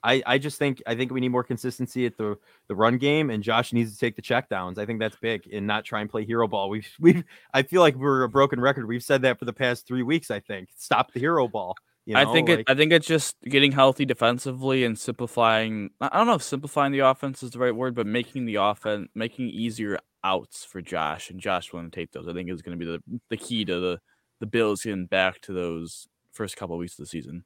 I, 0.02 0.22
I 0.26 0.38
just 0.38 0.58
think 0.58 0.80
I 0.86 0.94
think 0.94 1.12
we 1.12 1.20
need 1.20 1.30
more 1.30 1.42
consistency 1.42 2.06
at 2.06 2.16
the 2.16 2.38
the 2.68 2.74
run 2.74 2.98
game, 2.98 3.30
and 3.30 3.42
Josh 3.42 3.72
needs 3.72 3.92
to 3.92 3.98
take 3.98 4.16
the 4.16 4.22
checkdowns. 4.22 4.78
I 4.78 4.86
think 4.86 5.00
that's 5.00 5.16
big, 5.16 5.48
and 5.52 5.66
not 5.66 5.84
try 5.84 6.00
and 6.00 6.08
play 6.08 6.24
hero 6.24 6.46
ball. 6.46 6.70
We've 6.70 6.88
we've 7.00 7.24
I 7.52 7.62
feel 7.62 7.82
like 7.82 7.96
we're 7.96 8.22
a 8.22 8.28
broken 8.28 8.60
record. 8.60 8.86
We've 8.86 9.02
said 9.02 9.22
that 9.22 9.38
for 9.38 9.44
the 9.44 9.52
past 9.52 9.86
three 9.86 10.02
weeks. 10.02 10.30
I 10.30 10.40
think 10.40 10.68
stop 10.76 11.12
the 11.12 11.20
hero 11.20 11.48
ball. 11.48 11.74
You 12.08 12.14
know, 12.14 12.20
I 12.20 12.32
think 12.32 12.48
like- 12.48 12.60
it. 12.60 12.70
I 12.70 12.74
think 12.74 12.90
it's 12.90 13.06
just 13.06 13.36
getting 13.42 13.70
healthy 13.72 14.06
defensively 14.06 14.82
and 14.82 14.98
simplifying. 14.98 15.90
I 16.00 16.08
I 16.10 16.16
don't 16.16 16.26
know 16.26 16.34
if 16.36 16.42
simplifying 16.42 16.90
the 16.90 17.00
offense 17.00 17.42
is 17.42 17.50
the 17.50 17.58
right 17.58 17.76
word, 17.76 17.94
but 17.94 18.06
making 18.06 18.46
the 18.46 18.54
offense 18.54 19.10
making 19.14 19.50
easier 19.50 19.98
outs 20.24 20.64
for 20.64 20.80
Josh 20.80 21.28
and 21.28 21.38
Josh 21.38 21.70
willing 21.70 21.90
to 21.90 21.94
take 21.94 22.12
those. 22.12 22.26
I 22.26 22.32
think 22.32 22.48
is 22.50 22.62
going 22.62 22.78
to 22.78 22.82
be 22.82 22.90
the 22.90 23.20
the 23.28 23.36
key 23.36 23.62
to 23.66 23.78
the 23.78 24.00
the 24.40 24.46
Bills 24.46 24.84
getting 24.84 25.04
back 25.04 25.42
to 25.42 25.52
those 25.52 26.08
first 26.32 26.56
couple 26.56 26.76
of 26.76 26.80
weeks 26.80 26.94
of 26.94 27.02
the 27.04 27.06
season. 27.06 27.44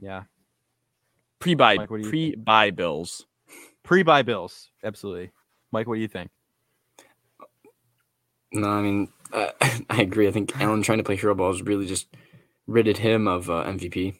yeah, 0.00 0.24
Pre 1.38 1.54
buy 1.54 1.76
Mike, 1.76 1.90
what 1.92 1.98
do 1.98 2.02
you 2.02 2.10
pre 2.10 2.34
buy 2.34 2.72
Bills. 2.72 3.24
pre 3.84 4.02
buy 4.02 4.22
Bills, 4.22 4.72
absolutely. 4.82 5.30
Mike, 5.70 5.86
what 5.86 5.94
do 5.94 6.00
you 6.00 6.08
think? 6.08 6.32
No, 8.52 8.68
I 8.68 8.82
mean, 8.82 9.08
uh, 9.32 9.50
I 9.90 10.02
agree. 10.02 10.26
I 10.26 10.32
think 10.32 10.60
Allen 10.60 10.82
trying 10.82 10.98
to 10.98 11.04
play 11.04 11.14
hero 11.14 11.36
ball 11.36 11.52
has 11.52 11.62
really 11.62 11.86
just 11.86 12.08
ridded 12.70 12.96
him 12.96 13.28
of 13.28 13.50
uh, 13.50 13.64
MVP. 13.64 14.18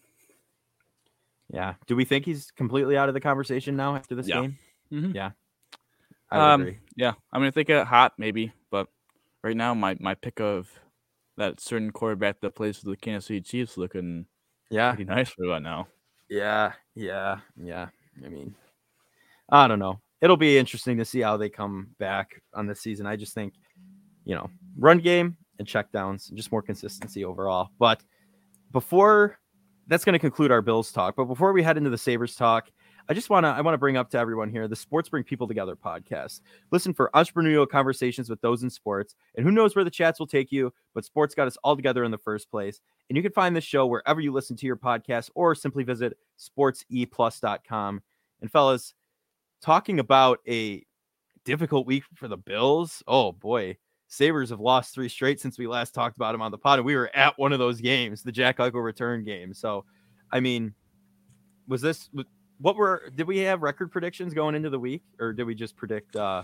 Yeah, 1.53 1.75
do 1.87 1.97
we 1.97 2.05
think 2.05 2.25
he's 2.25 2.51
completely 2.51 2.97
out 2.97 3.09
of 3.09 3.15
the 3.15 3.21
conversation 3.21 3.77
now 3.77 3.97
after 3.97 4.15
this 4.15 4.29
Yeah. 4.29 4.41
game? 4.43 4.59
Mhm. 4.93 5.15
Yeah, 5.15 5.33
I 6.31 6.55
Um, 6.55 6.61
agree. 6.63 6.79
Yeah, 6.97 7.15
I 7.33 7.39
mean, 7.39 7.49
I 7.49 7.51
think 7.51 7.69
a 7.71 7.85
hot 7.85 8.15
maybe, 8.19 8.53
but 8.71 8.89
right 9.43 9.57
now 9.57 9.75
my 9.75 9.97
my 10.01 10.15
pick 10.15 10.41
of 10.41 10.71
that 11.37 11.61
certain 11.61 11.91
quarterback 11.93 12.41
that 12.41 12.55
plays 12.55 12.79
for 12.79 12.87
the 12.91 12.97
Kansas 12.97 13.27
City 13.27 13.41
Chiefs 13.41 13.77
looking 13.77 14.27
Yeah, 14.71 14.95
pretty 14.95 15.05
nice 15.11 15.31
for 15.31 15.47
right 15.49 15.63
now. 15.63 15.89
Yeah, 16.29 16.73
yeah, 16.95 17.41
yeah. 17.57 17.89
I 18.25 18.29
mean, 18.29 18.55
I 19.51 19.69
don't 19.69 19.79
know. 19.79 20.01
It'll 20.21 20.37
be 20.37 20.59
interesting 20.59 20.99
to 20.99 21.05
see 21.05 21.21
how 21.21 21.37
they 21.37 21.51
come 21.51 21.95
back 21.99 22.43
on 22.55 22.67
this 22.67 22.81
season. 22.81 23.07
I 23.07 23.17
just 23.17 23.35
think, 23.35 23.55
you 24.25 24.35
know, 24.35 24.51
run 24.79 24.99
game 24.99 25.37
and 25.59 25.67
check 25.69 25.93
downs, 25.93 26.29
and 26.29 26.37
just 26.37 26.53
more 26.53 26.63
consistency 26.63 27.25
overall. 27.25 27.71
But 27.79 28.03
before 28.73 29.39
that's 29.87 30.05
going 30.05 30.13
to 30.13 30.21
conclude 30.21 30.53
our 30.53 30.63
Bills 30.63 30.93
talk. 30.93 31.17
But 31.17 31.25
before 31.25 31.53
we 31.53 31.63
head 31.63 31.77
into 31.77 31.91
the 31.91 31.99
Sabres 31.99 32.37
talk, 32.37 32.71
I 33.09 33.13
just 33.13 33.29
want 33.29 33.45
to 33.45 33.49
I 33.49 33.61
want 33.61 33.75
to 33.75 33.79
bring 33.79 33.97
up 33.97 34.09
to 34.11 34.19
everyone 34.19 34.51
here 34.51 34.69
the 34.69 34.77
Sports 34.77 35.09
Bring 35.09 35.25
People 35.25 35.49
Together 35.49 35.75
podcast. 35.75 36.43
Listen 36.71 36.95
for 36.95 37.11
entrepreneurial 37.13 37.69
conversations 37.69 38.31
with 38.31 38.41
those 38.41 38.63
in 38.63 38.71
sports, 38.71 39.17
and 39.35 39.45
who 39.45 39.51
knows 39.51 39.75
where 39.75 39.85
the 39.85 39.91
chats 39.91 40.21
will 40.21 40.29
take 40.29 40.53
you, 40.53 40.73
but 40.95 41.05
sports 41.05 41.35
got 41.35 41.49
us 41.49 41.57
all 41.65 41.75
together 41.75 42.05
in 42.05 42.13
the 42.13 42.19
first 42.19 42.51
place. 42.51 42.81
And 43.09 43.17
you 43.17 43.23
can 43.23 43.33
find 43.33 43.57
this 43.57 43.65
show 43.65 43.85
wherever 43.87 44.21
you 44.21 44.33
listen 44.33 44.57
to 44.59 44.67
your 44.67 44.77
podcast 44.77 45.31
or 45.35 45.57
simply 45.57 45.83
visit 45.83 46.17
sportseplus.com. 46.39 48.03
And 48.41 48.51
fellas, 48.53 48.95
talking 49.61 49.99
about 49.99 50.39
a 50.49 50.85
difficult 51.45 51.87
week 51.87 52.05
for 52.15 52.29
the 52.29 52.37
Bills. 52.37 53.03
Oh 53.09 53.33
boy. 53.33 53.77
Sabres 54.13 54.51
have 54.51 54.61
lost 54.61 54.93
three 54.93 55.09
straight 55.09 55.41
since 55.41 55.57
we 55.57 55.67
last 55.67 55.95
talked 55.95 56.17
about 56.17 56.35
him 56.35 56.43
on 56.43 56.51
the 56.51 56.59
pod. 56.59 56.81
And 56.81 56.87
we 56.87 56.97
were 56.97 57.11
at 57.15 57.39
one 57.39 57.53
of 57.53 57.59
those 57.59 57.81
games, 57.81 58.23
the 58.23 58.33
Jack 58.33 58.59
Eichel 58.59 58.85
return 58.85 59.25
game. 59.25 59.55
So, 59.55 59.85
I 60.31 60.41
mean, 60.41 60.75
was 61.71 61.81
this 61.81 62.11
what 62.59 62.77
were 62.77 63.11
did 63.15 63.27
we 63.27 63.39
have 63.39 63.63
record 63.63 63.91
predictions 63.91 64.35
going 64.35 64.55
into 64.55 64.69
the 64.69 64.79
week 64.79 65.03
or 65.19 65.33
did 65.33 65.45
we 65.45 65.55
just 65.55 65.77
predict 65.77 66.15
uh 66.17 66.43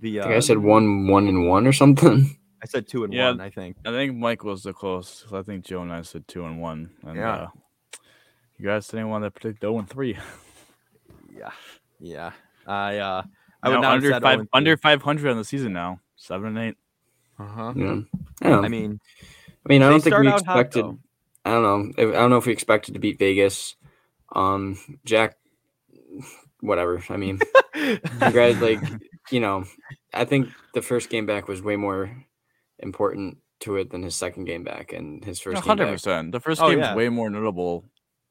the 0.00 0.20
uh, 0.20 0.28
I, 0.28 0.36
I, 0.36 0.38
said 0.38 0.58
one 0.58 1.08
one 1.08 1.28
and 1.28 1.48
one 1.48 1.66
or 1.66 1.72
something 1.72 2.38
i 2.62 2.66
said 2.66 2.88
two 2.88 3.04
and 3.04 3.12
yeah, 3.12 3.30
one 3.30 3.40
i 3.40 3.50
think 3.50 3.76
i 3.84 3.90
think 3.90 4.16
mike 4.16 4.44
was 4.44 4.62
the 4.62 4.72
closest. 4.72 5.32
i 5.32 5.42
think 5.42 5.64
joe 5.64 5.82
and 5.82 5.92
i 5.92 6.02
said 6.02 6.26
two 6.28 6.46
and 6.46 6.60
one 6.60 6.90
and 7.02 7.16
yeah. 7.16 7.34
Uh, 7.34 7.48
you 8.58 8.66
guys 8.66 8.86
didn't 8.88 9.08
want 9.08 9.24
to 9.24 9.30
predict 9.30 9.60
0 9.60 9.78
and 9.78 9.90
3 9.90 10.16
yeah 11.36 11.50
yeah 12.00 12.30
i 12.66 12.98
uh 12.98 13.22
i 13.62 13.70
now 13.70 13.80
not 13.80 13.94
under, 13.96 14.20
five, 14.20 14.46
under 14.52 14.76
500 14.76 15.30
on 15.30 15.36
the 15.36 15.44
season 15.44 15.72
now 15.72 16.00
7 16.16 16.46
and 16.46 16.58
8 16.58 16.76
uh-huh. 17.38 17.72
Yeah. 17.76 18.00
I, 18.42 18.50
I, 18.50 18.68
mean, 18.68 19.00
I 19.64 19.68
mean, 19.68 19.82
I 19.82 19.90
don't 19.90 20.02
think 20.02 20.16
we 20.16 20.28
expected. 20.28 20.84
Hot, 20.84 20.96
I 21.44 21.50
don't 21.52 21.62
know. 21.62 21.92
I 21.98 22.12
don't 22.12 22.30
know 22.30 22.36
if 22.36 22.46
we 22.46 22.52
expected 22.52 22.94
to 22.94 23.00
beat 23.00 23.18
Vegas. 23.18 23.76
Um, 24.34 24.78
Jack, 25.04 25.36
whatever. 26.60 27.02
I 27.08 27.16
mean, 27.16 27.40
congrats. 27.72 28.60
Like, 28.60 28.80
you 29.30 29.40
know, 29.40 29.64
I 30.12 30.24
think 30.24 30.48
the 30.74 30.82
first 30.82 31.10
game 31.10 31.26
back 31.26 31.48
was 31.48 31.62
way 31.62 31.76
more 31.76 32.24
important 32.78 33.38
to 33.60 33.76
it 33.76 33.90
than 33.90 34.02
his 34.02 34.16
second 34.16 34.44
game 34.44 34.64
back 34.64 34.92
and 34.92 35.24
his 35.24 35.40
first. 35.40 35.56
One 35.56 35.64
hundred 35.64 35.92
percent. 35.92 36.32
The 36.32 36.40
first 36.40 36.60
oh, 36.60 36.70
game 36.70 36.78
yeah. 36.78 36.90
was 36.90 36.96
way 36.96 37.08
more 37.08 37.30
notable. 37.30 37.84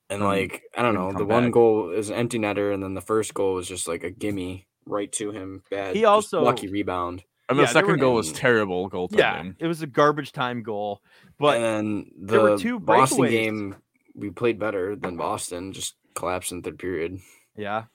And 0.10 0.22
like, 0.22 0.64
I 0.78 0.84
don't 0.84 0.94
know, 0.94 1.12
the 1.12 1.26
one 1.26 1.50
goal 1.50 1.90
is 1.90 2.10
an 2.10 2.18
empty 2.18 2.38
netter, 2.38 2.74
and 2.74 2.84
then 2.84 2.94
the 2.94 3.02
first 3.02 3.34
goal 3.34 3.56
was 3.56 3.68
just 3.68 3.88
like 3.88 4.04
a 4.04 4.12
gimme 4.12 4.68
right 4.86 5.12
to 5.14 5.32
him. 5.32 5.64
Bad. 5.72 5.96
He 5.96 6.06
also 6.06 6.44
lucky 6.44 6.68
rebound. 6.68 7.24
And 7.58 7.68
the 7.68 7.72
there 7.74 7.82
were- 7.84 7.88
second 7.88 8.00
goal 8.00 8.16
was 8.16 8.32
terrible 8.32 8.90
goaltending. 8.90 9.18
yeah, 9.18 9.44
it 9.60 9.68
was 9.68 9.82
a 9.82 9.88
garbage 9.88 10.32
time 10.32 10.64
goal, 10.64 11.02
but 11.40 11.58
and 11.58 12.06
then 12.16 12.28
there 12.28 12.42
were 12.42 12.50
the 12.52 12.58
two 12.58 12.80
Boston 12.80 13.20
breakaways. 13.26 13.30
game, 13.30 13.76
we 14.16 14.30
played 14.30 14.60
better 14.60 14.96
than 14.96 15.18
Boston. 15.18 15.74
Just 15.74 15.96
collapsed 16.16 16.52
in 16.52 16.62
third 16.62 16.78
period. 16.80 17.20
yeah, 17.56 17.86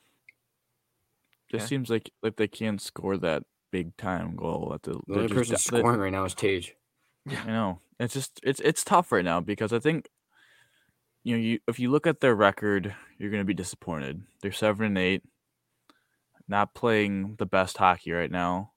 Just 1.51 1.62
Yeah. 1.64 1.66
seems 1.68 1.90
like 1.90 2.11
like 2.23 2.37
they 2.37 2.49
can't 2.49 2.81
score 2.81 3.16
that 3.18 3.44
big 3.71 3.97
time 3.97 4.37
goal 4.37 4.73
at 4.75 4.83
the. 4.83 4.92
The 4.92 5.01
they're 5.07 5.16
only 5.16 5.29
just 5.29 5.38
person 5.38 5.53
da- 5.55 5.77
they- 5.77 5.81
scoring 5.83 6.01
right 6.01 6.13
now 6.13 6.25
is 6.25 6.35
Tage. 6.35 6.75
Yeah. 7.27 7.42
I 7.44 7.46
know. 7.46 7.81
It's 8.00 8.15
just 8.15 8.40
it's 8.42 8.61
it's 8.61 8.85
tough 8.85 9.13
right 9.13 9.25
now 9.25 9.40
because 9.40 9.73
I 9.73 9.79
think 9.81 10.09
you 11.25 11.37
know, 11.37 11.42
you 11.42 11.59
if 11.67 11.79
you 11.79 11.90
look 11.90 12.06
at 12.06 12.21
their 12.21 12.35
record, 12.35 12.94
you're 13.19 13.31
gonna 13.31 13.44
be 13.44 13.54
disappointed. 13.54 14.23
They're 14.40 14.52
seven 14.52 14.87
and 14.87 14.98
eight, 14.98 15.23
not 16.46 16.75
playing 16.75 17.37
the 17.38 17.44
best 17.46 17.77
hockey 17.77 18.13
right 18.13 18.31
now. 18.31 18.73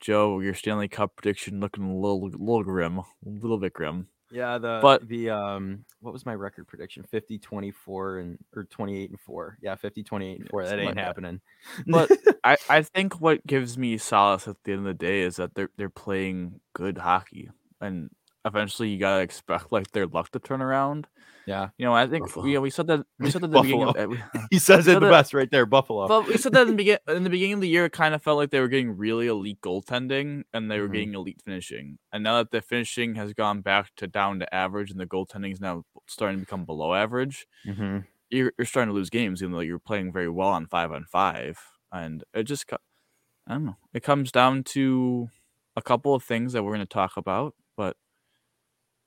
Joe, 0.00 0.40
your 0.40 0.54
Stanley 0.54 0.88
Cup 0.88 1.16
prediction 1.16 1.60
looking 1.60 1.84
a 1.84 1.94
little 1.94 2.20
little 2.22 2.64
grim, 2.64 2.98
a 2.98 3.04
little 3.24 3.58
bit 3.58 3.72
grim. 3.72 4.08
yeah. 4.30 4.58
The 4.58 4.78
But- 4.82 5.06
the 5.08 5.30
um, 5.30 5.84
what 6.00 6.12
was 6.12 6.24
my 6.24 6.34
record 6.34 6.66
prediction? 6.68 7.04
50, 7.10 7.38
24, 7.38 8.18
and 8.18 8.38
or 8.56 8.64
twenty 8.64 8.96
eight 9.02 9.10
and 9.10 9.20
four. 9.20 9.58
Yeah, 9.60 9.74
50, 9.74 10.02
28 10.02 10.40
and 10.40 10.48
four. 10.48 10.64
That 10.64 10.78
ain't 10.78 10.86
like 10.86 10.94
that. 10.96 11.04
happening. 11.04 11.40
But 11.86 12.10
I, 12.44 12.56
I 12.68 12.82
think 12.82 13.20
what 13.20 13.46
gives 13.46 13.76
me 13.76 13.98
solace 13.98 14.48
at 14.48 14.56
the 14.64 14.72
end 14.72 14.80
of 14.80 14.86
the 14.86 14.94
day 14.94 15.20
is 15.20 15.36
that 15.36 15.54
they're 15.54 15.70
they're 15.76 15.90
playing 15.90 16.60
good 16.74 16.98
hockey. 16.98 17.50
And 17.82 18.10
eventually 18.44 18.88
you 18.88 18.98
gotta 18.98 19.22
expect 19.22 19.72
like 19.72 19.90
their 19.92 20.06
luck 20.06 20.30
to 20.30 20.38
turn 20.38 20.62
around. 20.62 21.06
Yeah. 21.46 21.70
You 21.78 21.86
know, 21.86 21.94
I 21.94 22.06
think 22.06 22.26
Buffalo. 22.26 22.44
we, 22.44 22.58
we 22.58 22.70
said 22.70 22.86
that 22.88 23.04
we 23.18 23.30
said 23.30 23.40
that 23.42 23.46
at 23.46 23.52
the 23.52 23.62
beginning. 23.62 23.88
Of, 23.88 23.96
uh, 23.96 24.06
we- 24.08 24.22
He 24.50 24.58
says 24.58 24.86
it 24.86 24.94
the 24.94 25.00
the- 25.00 25.10
best 25.10 25.34
right 25.34 25.50
there, 25.50 25.66
Buffalo. 25.66 26.06
But 26.06 26.28
we 26.28 26.36
said 26.36 26.52
that 26.52 26.62
in 26.62 26.68
the 26.68 26.74
begin 26.74 26.98
in 27.08 27.24
the 27.24 27.30
beginning 27.30 27.54
of 27.54 27.60
the 27.60 27.68
year, 27.68 27.86
it 27.86 27.92
kind 27.92 28.14
of 28.14 28.22
felt 28.22 28.36
like 28.38 28.50
they 28.50 28.60
were 28.60 28.68
getting 28.68 28.96
really 28.96 29.26
elite 29.26 29.60
goaltending 29.60 30.42
and 30.52 30.70
they 30.70 30.78
were 30.80 30.88
Mhm. 30.88 30.92
getting 30.92 31.14
elite 31.14 31.40
finishing. 31.44 31.98
And 32.12 32.22
now 32.22 32.36
that 32.38 32.50
the 32.50 32.60
finishing 32.60 33.14
has 33.16 33.32
gone 33.32 33.62
back 33.62 33.90
to 33.96 34.06
down 34.06 34.38
to 34.40 34.54
average 34.54 34.90
and 34.90 35.00
the 35.00 35.06
goaltending 35.06 35.52
is 35.52 35.60
now 35.60 35.84
starting 36.06 36.38
to 36.38 36.44
become 36.46 36.64
below 36.64 36.94
average, 36.94 37.46
Mhm. 37.66 38.04
you're, 38.30 38.52
you're 38.58 38.66
starting 38.66 38.90
to 38.90 38.94
lose 38.94 39.10
games, 39.10 39.42
even 39.42 39.52
though 39.52 39.60
you're 39.60 39.78
playing 39.80 40.12
very 40.12 40.28
well 40.28 40.48
on 40.48 40.66
five 40.66 40.92
on 40.92 41.04
five. 41.04 41.58
And 41.90 42.22
it 42.34 42.44
just, 42.44 42.70
I 42.72 43.52
don't 43.54 43.64
know, 43.64 43.76
it 43.92 44.02
comes 44.04 44.30
down 44.30 44.62
to 44.64 45.28
a 45.74 45.82
couple 45.82 46.14
of 46.14 46.22
things 46.22 46.52
that 46.52 46.62
we're 46.62 46.74
going 46.74 46.86
to 46.86 46.86
talk 46.86 47.16
about. 47.16 47.54
But 47.76 47.96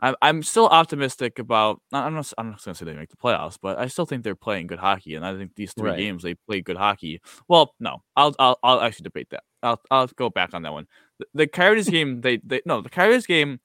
I'm 0.04 0.16
I'm 0.22 0.44
still 0.44 0.68
optimistic 0.68 1.40
about. 1.40 1.82
I'm 1.92 2.14
not. 2.14 2.32
I'm 2.38 2.50
not 2.52 2.64
going 2.64 2.74
to 2.74 2.78
say 2.78 2.86
they 2.86 2.94
make 2.94 3.10
the 3.10 3.16
playoffs, 3.18 3.58
but 3.62 3.80
I 3.80 3.88
still 3.88 4.06
think 4.06 4.24
they're 4.24 4.36
playing 4.36 4.68
good 4.68 4.80
hockey, 4.80 5.16
and 5.16 5.26
I 5.26 5.36
think 5.36 5.56
these 5.56 5.74
three 5.74 5.90
Right. 5.92 5.98
games 5.98 6.22
they 6.24 6.36
play 6.36 6.62
good 6.62 6.78
hockey. 6.78 7.22
Well, 7.48 7.74
no, 7.80 8.04
I'll 8.16 8.36
I'll, 8.38 8.60
I'll 8.62 8.82
actually 8.82 9.06
debate 9.06 9.30
that. 9.32 9.44
I'll 9.64 9.82
I'll 9.90 10.08
go 10.08 10.30
back 10.30 10.54
on 10.54 10.62
that 10.64 10.74
one. 10.74 10.88
The, 11.20 11.26
the 11.34 11.48
Coyotes 11.48 11.90
game, 11.98 12.22
they 12.22 12.38
they 12.44 12.62
no 12.66 12.82
the 12.82 12.90
Coyotes 12.90 13.26
game, 13.26 13.60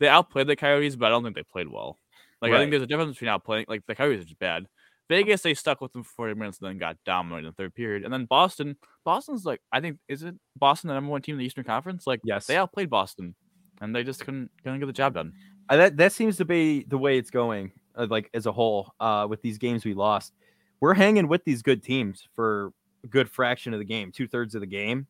they 0.00 0.08
outplayed 0.08 0.46
the 0.46 0.56
Coyotes, 0.56 0.96
but 0.96 1.06
I 1.06 1.08
don't 1.10 1.22
think 1.22 1.36
they 1.36 1.42
played 1.44 1.68
well. 1.68 1.98
Like 2.40 2.52
I 2.52 2.58
think 2.58 2.70
there's 2.72 2.82
a 2.82 2.86
difference 2.88 3.18
between 3.18 3.30
outplaying. 3.30 3.66
Like 3.68 3.82
the 3.86 3.94
Coyotes 3.94 4.22
are 4.22 4.28
just 4.28 4.38
bad. 4.40 4.66
Vegas, 5.08 5.42
they 5.42 5.52
stuck 5.52 5.80
with 5.82 5.92
them 5.92 6.04
for 6.04 6.10
40 6.16 6.34
minutes 6.34 6.58
and 6.60 6.68
then 6.70 6.78
got 6.78 6.96
dominated 7.04 7.46
in 7.48 7.52
the 7.52 7.62
third 7.62 7.74
period. 7.74 8.02
And 8.02 8.12
then 8.12 8.24
Boston, 8.24 8.76
Boston's 9.04 9.44
like, 9.44 9.60
I 9.70 9.80
think, 9.80 9.98
is 10.08 10.22
it 10.22 10.34
Boston 10.56 10.88
the 10.88 10.94
number 10.94 11.10
one 11.10 11.20
team 11.20 11.34
in 11.34 11.38
the 11.40 11.44
Eastern 11.44 11.64
Conference? 11.64 12.06
Like, 12.06 12.20
Yes. 12.24 12.46
they 12.46 12.56
outplayed 12.56 12.88
Boston, 12.88 13.34
and 13.82 13.94
they 13.94 14.04
just 14.04 14.20
couldn't 14.24 14.50
couldn't 14.64 14.80
get 14.80 14.86
the 14.86 14.92
job 14.92 15.12
done. 15.14 15.34
That 15.76 15.96
that 15.96 16.12
seems 16.12 16.36
to 16.38 16.44
be 16.44 16.84
the 16.84 16.98
way 16.98 17.18
it's 17.18 17.30
going, 17.30 17.72
uh, 17.96 18.06
like 18.08 18.30
as 18.34 18.46
a 18.46 18.52
whole. 18.52 18.94
Uh, 19.00 19.26
with 19.28 19.42
these 19.42 19.58
games 19.58 19.84
we 19.84 19.94
lost, 19.94 20.32
we're 20.80 20.94
hanging 20.94 21.28
with 21.28 21.44
these 21.44 21.62
good 21.62 21.82
teams 21.82 22.28
for 22.34 22.72
a 23.04 23.06
good 23.08 23.28
fraction 23.28 23.72
of 23.72 23.78
the 23.78 23.84
game, 23.84 24.12
two 24.12 24.26
thirds 24.26 24.54
of 24.54 24.60
the 24.60 24.66
game, 24.66 24.98
and 24.98 25.06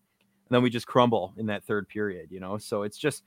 then 0.50 0.62
we 0.62 0.70
just 0.70 0.86
crumble 0.86 1.34
in 1.36 1.46
that 1.46 1.64
third 1.64 1.88
period. 1.88 2.28
You 2.30 2.40
know, 2.40 2.58
so 2.58 2.82
it's 2.82 2.98
just, 2.98 3.24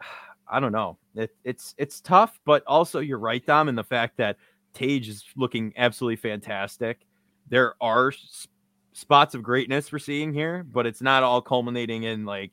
I 0.48 0.60
don't 0.60 0.72
know. 0.72 0.98
It, 1.14 1.30
it's 1.44 1.74
it's 1.78 2.00
tough, 2.00 2.38
but 2.44 2.62
also 2.66 3.00
you're 3.00 3.18
right, 3.18 3.44
Dom, 3.44 3.68
in 3.68 3.74
the 3.74 3.84
fact 3.84 4.16
that 4.18 4.36
Tage 4.74 5.08
is 5.08 5.24
looking 5.36 5.72
absolutely 5.76 6.16
fantastic. 6.16 7.06
There 7.48 7.74
are 7.80 8.08
s- 8.08 8.48
spots 8.92 9.34
of 9.34 9.42
greatness 9.42 9.92
we're 9.92 9.98
seeing 9.98 10.32
here, 10.34 10.64
but 10.70 10.86
it's 10.86 11.00
not 11.00 11.22
all 11.22 11.40
culminating 11.40 12.02
in 12.02 12.24
like 12.24 12.52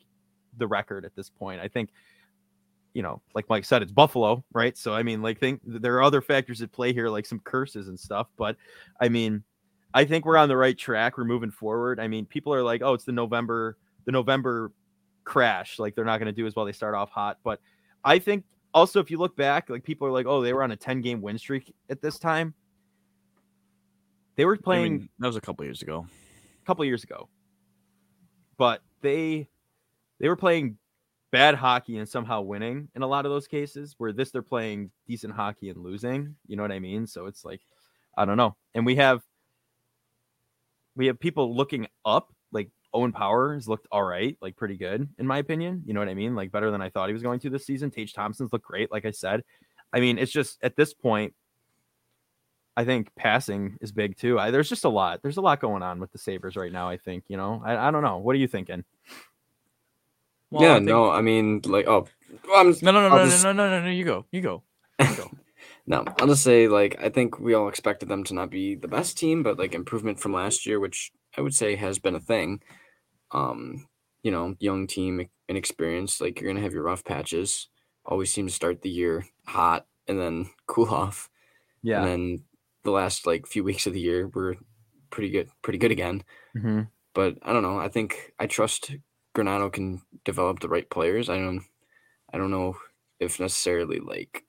the 0.57 0.67
record 0.67 1.05
at 1.05 1.15
this 1.15 1.29
point. 1.29 1.61
I 1.61 1.67
think 1.67 1.89
you 2.93 3.01
know, 3.01 3.21
like 3.33 3.47
Mike 3.49 3.65
said, 3.65 3.81
it's 3.81 3.91
Buffalo, 3.91 4.43
right? 4.53 4.77
So 4.77 4.93
I 4.93 5.03
mean, 5.03 5.21
like, 5.21 5.39
think 5.39 5.61
there 5.65 5.95
are 5.95 6.03
other 6.03 6.21
factors 6.21 6.61
at 6.61 6.71
play 6.71 6.93
here, 6.93 7.09
like 7.09 7.25
some 7.25 7.39
curses 7.39 7.87
and 7.87 7.99
stuff. 7.99 8.27
But 8.37 8.57
I 8.99 9.09
mean, 9.09 9.43
I 9.93 10.05
think 10.05 10.25
we're 10.25 10.37
on 10.37 10.49
the 10.49 10.57
right 10.57 10.77
track. 10.77 11.17
We're 11.17 11.25
moving 11.25 11.51
forward. 11.51 11.99
I 11.99 12.07
mean, 12.07 12.25
people 12.25 12.53
are 12.53 12.63
like, 12.63 12.81
oh, 12.81 12.93
it's 12.93 13.03
the 13.05 13.11
November, 13.11 13.77
the 14.05 14.11
November 14.11 14.71
crash. 15.23 15.79
Like 15.79 15.95
they're 15.95 16.05
not 16.05 16.17
going 16.17 16.27
to 16.27 16.31
do 16.31 16.47
as 16.47 16.55
well. 16.55 16.65
They 16.65 16.71
start 16.71 16.95
off 16.95 17.09
hot, 17.09 17.37
but 17.43 17.59
I 18.03 18.19
think 18.19 18.43
also 18.73 18.99
if 18.99 19.11
you 19.11 19.17
look 19.17 19.35
back, 19.35 19.69
like 19.69 19.83
people 19.83 20.07
are 20.07 20.11
like, 20.11 20.25
oh, 20.25 20.41
they 20.41 20.53
were 20.53 20.63
on 20.63 20.71
a 20.71 20.77
ten 20.77 21.01
game 21.01 21.21
win 21.21 21.37
streak 21.37 21.73
at 21.89 22.01
this 22.01 22.19
time. 22.19 22.53
They 24.35 24.45
were 24.45 24.55
I 24.55 24.61
playing 24.63 24.93
mean, 24.93 25.09
that 25.19 25.27
was 25.27 25.35
a 25.35 25.41
couple 25.41 25.65
years 25.65 25.81
ago. 25.81 26.07
a 26.61 26.65
couple 26.65 26.83
years 26.85 27.03
ago. 27.03 27.29
But 28.57 28.81
they 29.01 29.49
they 30.19 30.29
were 30.29 30.35
playing 30.35 30.77
bad 31.31 31.55
hockey 31.55 31.97
and 31.97 32.07
somehow 32.07 32.41
winning 32.41 32.89
in 32.95 33.01
a 33.01 33.07
lot 33.07 33.25
of 33.25 33.31
those 33.31 33.47
cases. 33.47 33.95
Where 33.97 34.13
this 34.13 34.31
they're 34.31 34.41
playing 34.41 34.91
decent 35.07 35.33
hockey 35.33 35.69
and 35.69 35.81
losing. 35.83 36.35
You 36.47 36.55
know 36.55 36.63
what 36.63 36.71
I 36.71 36.79
mean? 36.79 37.07
So 37.07 37.25
it's 37.25 37.43
like 37.43 37.61
I 38.17 38.25
don't 38.25 38.37
know. 38.37 38.55
And 38.73 38.85
we 38.85 38.97
have 38.97 39.21
we 40.95 41.07
have 41.07 41.19
people 41.19 41.55
looking 41.55 41.87
up. 42.05 42.33
Like 42.51 42.69
Owen 42.93 43.13
Power 43.13 43.53
has 43.53 43.67
looked 43.67 43.87
all 43.91 44.03
right, 44.03 44.37
like 44.41 44.57
pretty 44.57 44.77
good 44.77 45.07
in 45.17 45.25
my 45.25 45.37
opinion. 45.37 45.83
You 45.85 45.93
know 45.93 46.01
what 46.01 46.09
I 46.09 46.13
mean? 46.13 46.35
Like 46.35 46.51
better 46.51 46.71
than 46.71 46.81
I 46.81 46.89
thought 46.89 47.07
he 47.07 47.13
was 47.13 47.23
going 47.23 47.39
to 47.41 47.49
this 47.49 47.65
season. 47.65 47.91
Tage 47.91 48.13
Thompson's 48.13 48.51
looked 48.51 48.65
great, 48.65 48.91
like 48.91 49.05
I 49.05 49.11
said. 49.11 49.43
I 49.93 49.99
mean, 49.99 50.17
it's 50.17 50.31
just 50.31 50.57
at 50.63 50.75
this 50.75 50.93
point, 50.93 51.33
I 52.77 52.85
think 52.85 53.13
passing 53.15 53.77
is 53.81 53.91
big 53.91 54.17
too. 54.17 54.39
I, 54.39 54.51
there's 54.51 54.69
just 54.69 54.85
a 54.85 54.89
lot. 54.89 55.21
There's 55.21 55.37
a 55.37 55.41
lot 55.41 55.59
going 55.59 55.83
on 55.83 55.99
with 55.99 56.11
the 56.11 56.17
Sabres 56.17 56.55
right 56.55 56.71
now. 56.71 56.89
I 56.89 56.97
think 56.97 57.25
you 57.27 57.37
know. 57.37 57.61
I, 57.65 57.87
I 57.87 57.91
don't 57.91 58.03
know. 58.03 58.17
What 58.17 58.35
are 58.35 58.39
you 58.39 58.47
thinking? 58.47 58.83
Well, 60.51 60.63
I 60.63 60.65
yeah, 60.67 60.73
think- 60.75 60.87
no, 60.87 61.09
I 61.09 61.21
mean, 61.21 61.61
like, 61.65 61.87
oh, 61.87 62.07
I'm, 62.55 62.75
no, 62.81 62.91
no, 62.91 63.09
no, 63.09 63.09
no, 63.09 63.25
just- 63.25 63.43
no, 63.43 63.51
no, 63.53 63.69
no, 63.69 63.81
no, 63.81 63.89
You 63.89 64.03
go, 64.05 64.25
you 64.31 64.41
go. 64.41 64.63
No, 65.87 66.05
I'll 66.19 66.27
just 66.27 66.43
say 66.43 66.67
like 66.67 66.95
I 67.01 67.09
think 67.09 67.39
we 67.39 67.55
all 67.55 67.67
expected 67.67 68.07
them 68.07 68.23
to 68.25 68.35
not 68.35 68.51
be 68.51 68.75
the 68.75 68.87
best 68.87 69.17
team, 69.17 69.41
but 69.41 69.57
like 69.57 69.73
improvement 69.73 70.19
from 70.19 70.31
last 70.31 70.65
year, 70.67 70.79
which 70.79 71.11
I 71.35 71.41
would 71.41 71.55
say 71.55 71.75
has 71.75 71.97
been 71.97 72.15
a 72.15 72.19
thing. 72.19 72.61
Um, 73.31 73.87
you 74.21 74.29
know, 74.31 74.55
young 74.59 74.85
team, 74.85 75.27
inexperienced, 75.49 76.21
like 76.21 76.39
you're 76.39 76.51
gonna 76.53 76.63
have 76.63 76.73
your 76.73 76.83
rough 76.83 77.03
patches. 77.03 77.67
Always 78.05 78.31
seem 78.31 78.45
to 78.47 78.53
start 78.53 78.83
the 78.83 78.91
year 78.91 79.25
hot 79.47 79.87
and 80.07 80.19
then 80.19 80.51
cool 80.67 80.87
off. 80.93 81.29
Yeah. 81.81 82.03
And 82.03 82.07
then 82.07 82.43
the 82.83 82.91
last 82.91 83.25
like 83.25 83.47
few 83.47 83.63
weeks 83.63 83.87
of 83.87 83.93
the 83.93 83.99
year 84.01 84.27
were 84.27 84.57
pretty 85.09 85.31
good, 85.31 85.49
pretty 85.63 85.79
good 85.79 85.91
again. 85.91 86.23
hmm 86.55 86.81
But 87.15 87.37
I 87.41 87.53
don't 87.53 87.63
know. 87.63 87.79
I 87.79 87.87
think 87.89 88.33
I 88.39 88.45
trust 88.45 88.91
Granato 89.35 89.71
can 89.71 90.01
develop 90.25 90.59
the 90.59 90.69
right 90.69 90.89
players. 90.89 91.29
I 91.29 91.37
don't 91.37 91.63
I 92.33 92.37
don't 92.37 92.51
know 92.51 92.77
if 93.19 93.39
necessarily 93.39 93.99
like 93.99 94.43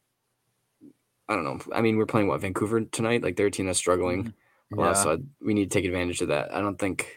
I 1.29 1.35
don't 1.35 1.45
know. 1.45 1.61
I 1.75 1.81
mean, 1.81 1.97
we're 1.97 2.07
playing 2.07 2.29
what 2.29 2.41
Vancouver 2.41 2.83
tonight. 2.83 3.23
Like 3.23 3.37
they're 3.37 3.51
team 3.51 3.67
that's 3.67 3.79
struggling 3.79 4.25
mm-hmm. 4.25 4.79
a 4.79 4.83
lot, 4.83 4.99
so 4.99 5.13
I, 5.13 5.17
we 5.41 5.55
need 5.55 5.71
to 5.71 5.79
take 5.79 5.85
advantage 5.85 6.21
of 6.21 6.29
that. 6.29 6.53
I 6.55 6.61
don't 6.61 6.79
think 6.79 7.17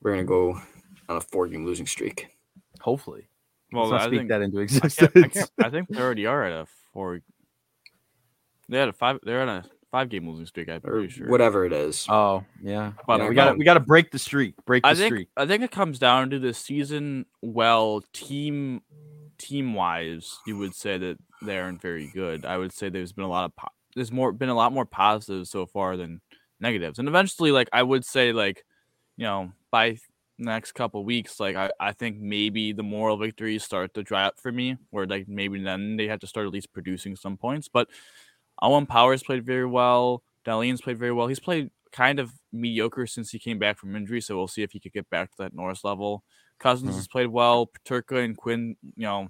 we're 0.00 0.12
gonna 0.12 0.24
go 0.24 0.60
on 1.08 1.16
a 1.16 1.20
four 1.20 1.48
game 1.48 1.64
losing 1.66 1.86
streak. 1.86 2.28
Hopefully. 2.80 3.28
Well, 3.72 3.88
Let's 3.88 3.90
not 3.90 4.00
I 4.02 4.06
speak 4.06 4.18
think 4.20 4.30
that 4.30 4.42
into 4.42 4.60
I, 4.60 4.62
existence. 4.62 4.96
can't, 4.96 5.16
I, 5.16 5.28
can't, 5.28 5.50
I 5.64 5.70
think 5.70 5.88
they 5.88 6.00
already 6.00 6.26
are 6.26 6.44
at 6.44 6.52
a 6.52 6.66
four. 6.92 7.20
They 8.68 8.78
had 8.78 8.88
a 8.88 8.92
five. 8.92 9.18
They're 9.24 9.42
on 9.42 9.48
a 9.48 9.64
five 9.94 10.08
game 10.08 10.28
losing 10.28 10.44
streak. 10.44 10.68
I'm 10.68 10.80
pretty 10.80 11.08
sure. 11.08 11.28
whatever 11.28 11.64
it 11.64 11.72
is. 11.72 12.04
Oh 12.08 12.44
yeah. 12.60 12.92
But 13.06 13.20
Yeah, 13.20 13.28
we 13.28 13.34
got 13.36 13.52
to 13.52 13.58
we 13.58 13.64
got 13.64 13.74
to 13.74 13.80
break 13.80 14.10
the 14.10 14.18
streak. 14.18 14.56
Break 14.66 14.82
the 14.82 14.88
I 14.88 14.94
think 14.96 15.06
streak. 15.06 15.28
I 15.36 15.46
think 15.46 15.62
it 15.62 15.70
comes 15.70 16.00
down 16.00 16.30
to 16.30 16.40
the 16.40 16.52
season. 16.52 17.26
Well, 17.42 18.02
team 18.12 18.82
team 19.38 19.72
wise, 19.74 20.38
you 20.48 20.58
would 20.58 20.74
say 20.74 20.98
that 20.98 21.18
they 21.42 21.60
aren't 21.60 21.80
very 21.80 22.08
good. 22.08 22.44
I 22.44 22.58
would 22.58 22.72
say 22.72 22.88
there's 22.88 23.12
been 23.12 23.24
a 23.24 23.28
lot 23.28 23.44
of 23.44 23.54
po- 23.54 23.68
there's 23.94 24.10
more 24.10 24.32
been 24.32 24.48
a 24.48 24.54
lot 24.56 24.72
more 24.72 24.84
positives 24.84 25.50
so 25.50 25.64
far 25.64 25.96
than 25.96 26.20
negatives, 26.58 26.98
and 26.98 27.06
eventually, 27.06 27.52
like 27.52 27.68
I 27.72 27.84
would 27.84 28.04
say, 28.04 28.32
like 28.32 28.64
you 29.16 29.26
know, 29.26 29.52
by 29.70 29.98
next 30.38 30.72
couple 30.72 31.04
weeks, 31.04 31.38
like 31.38 31.54
I, 31.54 31.70
I 31.78 31.92
think 31.92 32.18
maybe 32.18 32.72
the 32.72 32.82
moral 32.82 33.16
victories 33.16 33.62
start 33.62 33.94
to 33.94 34.02
dry 34.02 34.24
up 34.24 34.40
for 34.40 34.50
me, 34.50 34.76
where 34.90 35.06
like 35.06 35.28
maybe 35.28 35.62
then 35.62 35.96
they 35.96 36.08
have 36.08 36.18
to 36.20 36.26
start 36.26 36.48
at 36.48 36.52
least 36.52 36.72
producing 36.72 37.14
some 37.14 37.36
points. 37.36 37.68
But 37.68 37.88
Owen 38.62 38.86
Powers 38.86 39.22
played 39.22 39.44
very 39.44 39.66
well. 39.66 40.22
Dahlin's 40.46 40.80
played 40.80 40.98
very 40.98 41.12
well. 41.12 41.26
He's 41.26 41.40
played 41.40 41.70
kind 41.92 42.18
of 42.18 42.32
mediocre 42.52 43.06
since 43.06 43.30
he 43.30 43.38
came 43.38 43.58
back 43.58 43.78
from 43.78 43.94
injury, 43.96 44.20
so 44.20 44.36
we'll 44.36 44.48
see 44.48 44.62
if 44.62 44.72
he 44.72 44.80
could 44.80 44.92
get 44.92 45.08
back 45.10 45.30
to 45.30 45.36
that 45.38 45.54
Norris 45.54 45.84
level. 45.84 46.24
Cozens 46.58 46.92
Mhm. 46.92 46.96
has 46.96 47.08
played 47.08 47.28
well. 47.28 47.66
Peterka 47.66 48.22
and 48.24 48.36
Quinn, 48.36 48.76
you 48.96 49.02
know, 49.04 49.28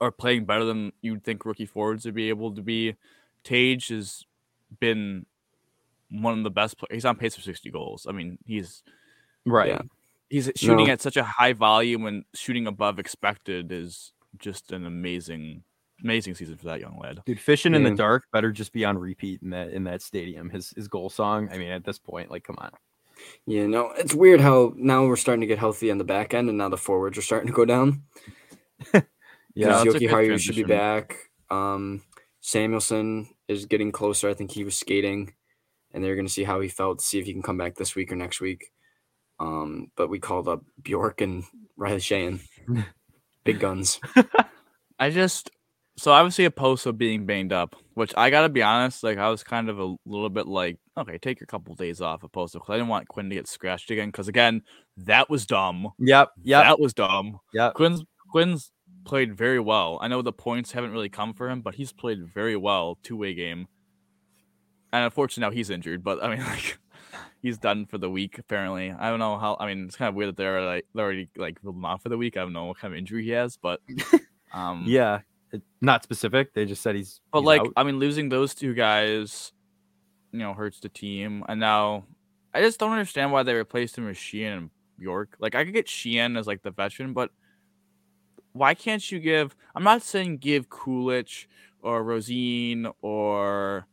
are 0.00 0.12
playing 0.12 0.44
better 0.44 0.64
than 0.64 0.92
you'd 1.00 1.24
think 1.24 1.44
rookie 1.44 1.66
forwards 1.66 2.04
would 2.04 2.14
be 2.14 2.28
able 2.28 2.54
to 2.54 2.62
be. 2.62 2.94
Tage 3.42 3.88
has 3.88 4.24
been 4.80 5.26
one 6.10 6.38
of 6.38 6.44
the 6.44 6.50
best. 6.50 6.78
Play- 6.78 6.88
he's 6.92 7.04
on 7.04 7.16
pace 7.16 7.34
for 7.34 7.40
sixty 7.42 7.70
goals. 7.70 8.06
I 8.06 8.12
mean, 8.12 8.38
he's 8.46 8.82
Right. 9.44 9.68
Yeah. 9.68 9.82
he's 10.30 10.50
shooting 10.56 10.86
No. 10.86 10.92
at 10.92 11.00
such 11.00 11.16
a 11.16 11.24
high 11.24 11.52
volume 11.52 12.04
and 12.06 12.24
shooting 12.34 12.66
above 12.66 12.98
expected 12.98 13.72
is 13.72 14.12
just 14.38 14.70
an 14.72 14.84
amazing, 14.86 15.64
amazing 16.02 16.34
season 16.34 16.56
for 16.56 16.66
that 16.66 16.80
young 16.80 16.98
lad. 16.98 17.22
Dude, 17.26 17.40
fishing 17.40 17.74
in 17.74 17.82
the 17.82 17.94
dark 17.94 18.24
better 18.32 18.52
just 18.52 18.72
be 18.72 18.84
on 18.84 18.98
repeat 18.98 19.42
in 19.42 19.50
that 19.50 19.70
in 19.70 19.84
that 19.84 20.02
stadium. 20.02 20.50
His 20.50 20.70
his 20.70 20.88
goal 20.88 21.10
song. 21.10 21.48
I 21.52 21.58
mean, 21.58 21.70
at 21.70 21.84
this 21.84 21.98
point, 21.98 22.30
like, 22.30 22.44
come 22.44 22.56
on. 22.58 22.70
Yeah, 23.46 23.66
no, 23.66 23.90
it's 23.96 24.14
weird 24.14 24.40
how 24.40 24.72
now 24.76 25.06
we're 25.06 25.16
starting 25.16 25.40
to 25.40 25.46
get 25.46 25.58
healthy 25.58 25.90
on 25.90 25.98
the 25.98 26.04
back 26.04 26.34
end, 26.34 26.48
and 26.48 26.58
now 26.58 26.68
the 26.68 26.76
forwards 26.76 27.18
are 27.18 27.22
starting 27.22 27.48
to 27.48 27.52
go 27.52 27.64
down. 27.64 28.02
Yeah. 28.92 29.00
Yeah, 29.54 29.82
because 29.82 29.96
Yoki 29.96 29.98
good 30.00 30.10
Haru 30.10 30.38
should 30.38 30.54
be 30.54 30.62
back. 30.62 31.16
Um, 31.50 32.02
Samuelsson 32.40 33.26
is 33.48 33.66
getting 33.66 33.90
closer. 33.90 34.28
I 34.28 34.34
think 34.34 34.52
he 34.52 34.62
was 34.62 34.76
skating, 34.76 35.34
and 35.92 36.04
they're 36.04 36.14
going 36.14 36.28
to 36.28 36.32
see 36.32 36.44
how 36.44 36.60
he 36.60 36.68
felt, 36.68 37.00
see 37.00 37.18
if 37.18 37.26
he 37.26 37.32
can 37.32 37.42
come 37.42 37.58
back 37.58 37.74
this 37.74 37.96
week 37.96 38.12
or 38.12 38.16
next 38.16 38.40
week. 38.40 38.70
Um, 39.40 39.90
but 39.96 40.10
we 40.10 40.20
called 40.20 40.46
up 40.46 40.62
Bjork 40.80 41.22
and 41.22 41.42
Riley 41.76 41.98
Sheehan, 41.98 42.40
big 43.44 43.58
guns. 43.58 43.98
I 44.98 45.10
just 45.10 45.50
so 45.98 46.12
obviously 46.12 46.44
a 46.44 46.50
post 46.50 46.86
of 46.86 46.96
being 46.96 47.26
banged 47.26 47.52
up, 47.52 47.74
which 47.94 48.14
I 48.16 48.30
gotta 48.30 48.48
be 48.48 48.62
honest, 48.62 49.02
like 49.02 49.18
I 49.18 49.28
was 49.28 49.42
kind 49.42 49.68
of 49.68 49.80
a 49.80 49.96
little 50.06 50.30
bit 50.30 50.46
like, 50.46 50.78
okay, 50.96 51.18
take 51.18 51.42
a 51.42 51.46
couple 51.46 51.74
days 51.74 52.00
off 52.00 52.22
of 52.22 52.30
post 52.30 52.54
because 52.54 52.70
I 52.70 52.74
didn't 52.74 52.88
want 52.88 53.08
Quinn 53.08 53.28
to 53.28 53.34
get 53.34 53.48
scratched 53.48 53.90
again. 53.90 54.08
Because 54.08 54.28
again, 54.28 54.62
that 54.98 55.28
was 55.28 55.44
dumb. 55.44 55.88
Yep. 55.98 56.30
Yep. 56.44 56.64
That 56.64 56.80
was 56.80 56.94
dumb. 56.94 57.40
Yep. 57.52 57.74
Quinn's 57.74 58.04
Quinn's 58.30 58.70
played 59.04 59.36
very 59.36 59.58
well. 59.58 59.98
I 60.00 60.06
know 60.06 60.22
the 60.22 60.32
points 60.32 60.70
haven't 60.70 60.92
really 60.92 61.08
come 61.08 61.34
for 61.34 61.50
him, 61.50 61.62
but 61.62 61.74
he's 61.74 61.92
played 61.92 62.24
very 62.32 62.56
well 62.56 62.98
two 63.02 63.16
way 63.16 63.34
game. 63.34 63.66
And 64.92 65.04
unfortunately 65.04 65.50
now 65.50 65.56
he's 65.56 65.70
injured, 65.70 66.04
but 66.04 66.22
I 66.22 66.34
mean 66.34 66.44
like 66.46 66.78
he's 67.42 67.58
done 67.58 67.86
for 67.86 67.98
the 67.98 68.08
week 68.08 68.38
apparently. 68.38 68.92
I 68.92 69.10
don't 69.10 69.18
know 69.18 69.36
how. 69.36 69.56
I 69.58 69.66
mean 69.66 69.86
it's 69.86 69.96
kind 69.96 70.08
of 70.08 70.14
weird 70.14 70.28
that 70.28 70.36
they're 70.36 70.62
like 70.62 70.86
they're 70.94 71.04
already 71.04 71.28
like 71.36 71.58
ruled 71.64 71.76
him 71.76 71.84
out 71.84 72.02
for 72.02 72.08
the 72.08 72.18
week. 72.18 72.36
I 72.36 72.40
don't 72.40 72.52
know 72.52 72.66
what 72.66 72.78
kind 72.78 72.94
of 72.94 72.98
injury 72.98 73.24
he 73.24 73.30
has, 73.30 73.56
but 73.56 73.80
um 74.52 74.84
Yeah, 74.86 75.20
not 75.80 76.02
specific. 76.02 76.54
They 76.54 76.64
just 76.64 76.82
said 76.82 76.94
he's. 76.94 77.20
But 77.32 77.40
he's 77.40 77.46
like, 77.46 77.60
out. 77.60 77.72
I 77.76 77.84
mean, 77.84 77.98
losing 77.98 78.28
those 78.28 78.54
two 78.54 78.74
guys, 78.74 79.52
you 80.32 80.40
know, 80.40 80.54
hurts 80.54 80.80
the 80.80 80.88
team. 80.88 81.44
And 81.48 81.60
now, 81.60 82.04
I 82.54 82.60
just 82.60 82.78
don't 82.78 82.92
understand 82.92 83.32
why 83.32 83.42
they 83.42 83.54
replaced 83.54 83.96
him 83.96 84.06
with 84.06 84.16
Sheehan 84.16 84.52
and 84.52 84.70
Bjork. 84.98 85.36
Like, 85.38 85.54
I 85.54 85.64
could 85.64 85.74
get 85.74 85.88
Sheehan 85.88 86.36
as 86.36 86.46
like 86.46 86.62
the 86.62 86.70
veteran, 86.70 87.12
but 87.12 87.30
why 88.52 88.74
can't 88.74 89.10
you 89.10 89.20
give? 89.20 89.54
I'm 89.74 89.84
not 89.84 90.02
saying 90.02 90.38
give 90.38 90.68
Kulich 90.68 91.46
or 91.80 92.02
Rosen 92.02 92.88
or 93.02 93.86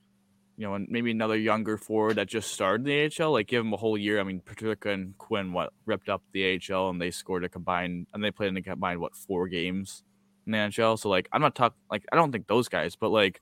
you 0.58 0.66
know 0.66 0.84
maybe 0.90 1.12
another 1.12 1.38
younger 1.38 1.78
forward 1.78 2.16
that 2.16 2.28
just 2.28 2.52
started 2.52 2.88
in 2.88 3.10
the 3.10 3.24
AHL. 3.24 3.32
Like, 3.32 3.48
give 3.48 3.64
him 3.64 3.74
a 3.74 3.78
whole 3.78 3.98
year. 3.98 4.20
I 4.20 4.24
mean, 4.24 4.42
Peterka 4.42 4.94
and 4.94 5.18
Quinn 5.18 5.54
what 5.54 5.72
ripped 5.86 6.10
up 6.10 6.24
the 6.32 6.60
AHL 6.72 6.90
and 6.90 7.00
they 7.00 7.12
scored 7.12 7.44
a 7.44 7.50
combined 7.50 8.08
and 8.14 8.24
they 8.24 8.32
played 8.32 8.50
in 8.50 8.58
a 8.58 8.62
combined 8.62 9.00
what 9.00 9.16
four 9.16 9.48
games 9.48 10.04
in 10.46 10.52
the 10.52 10.58
NHL. 10.58 11.00
So 11.00 11.10
like 11.10 11.28
I'm 11.32 11.42
not 11.42 11.56
talking 11.56 11.78
like 11.90 12.06
I 12.12 12.16
don't 12.16 12.32
think 12.32 12.48
those 12.48 12.68
guys, 12.68 12.96
but 12.96 13.10
like 13.10 13.42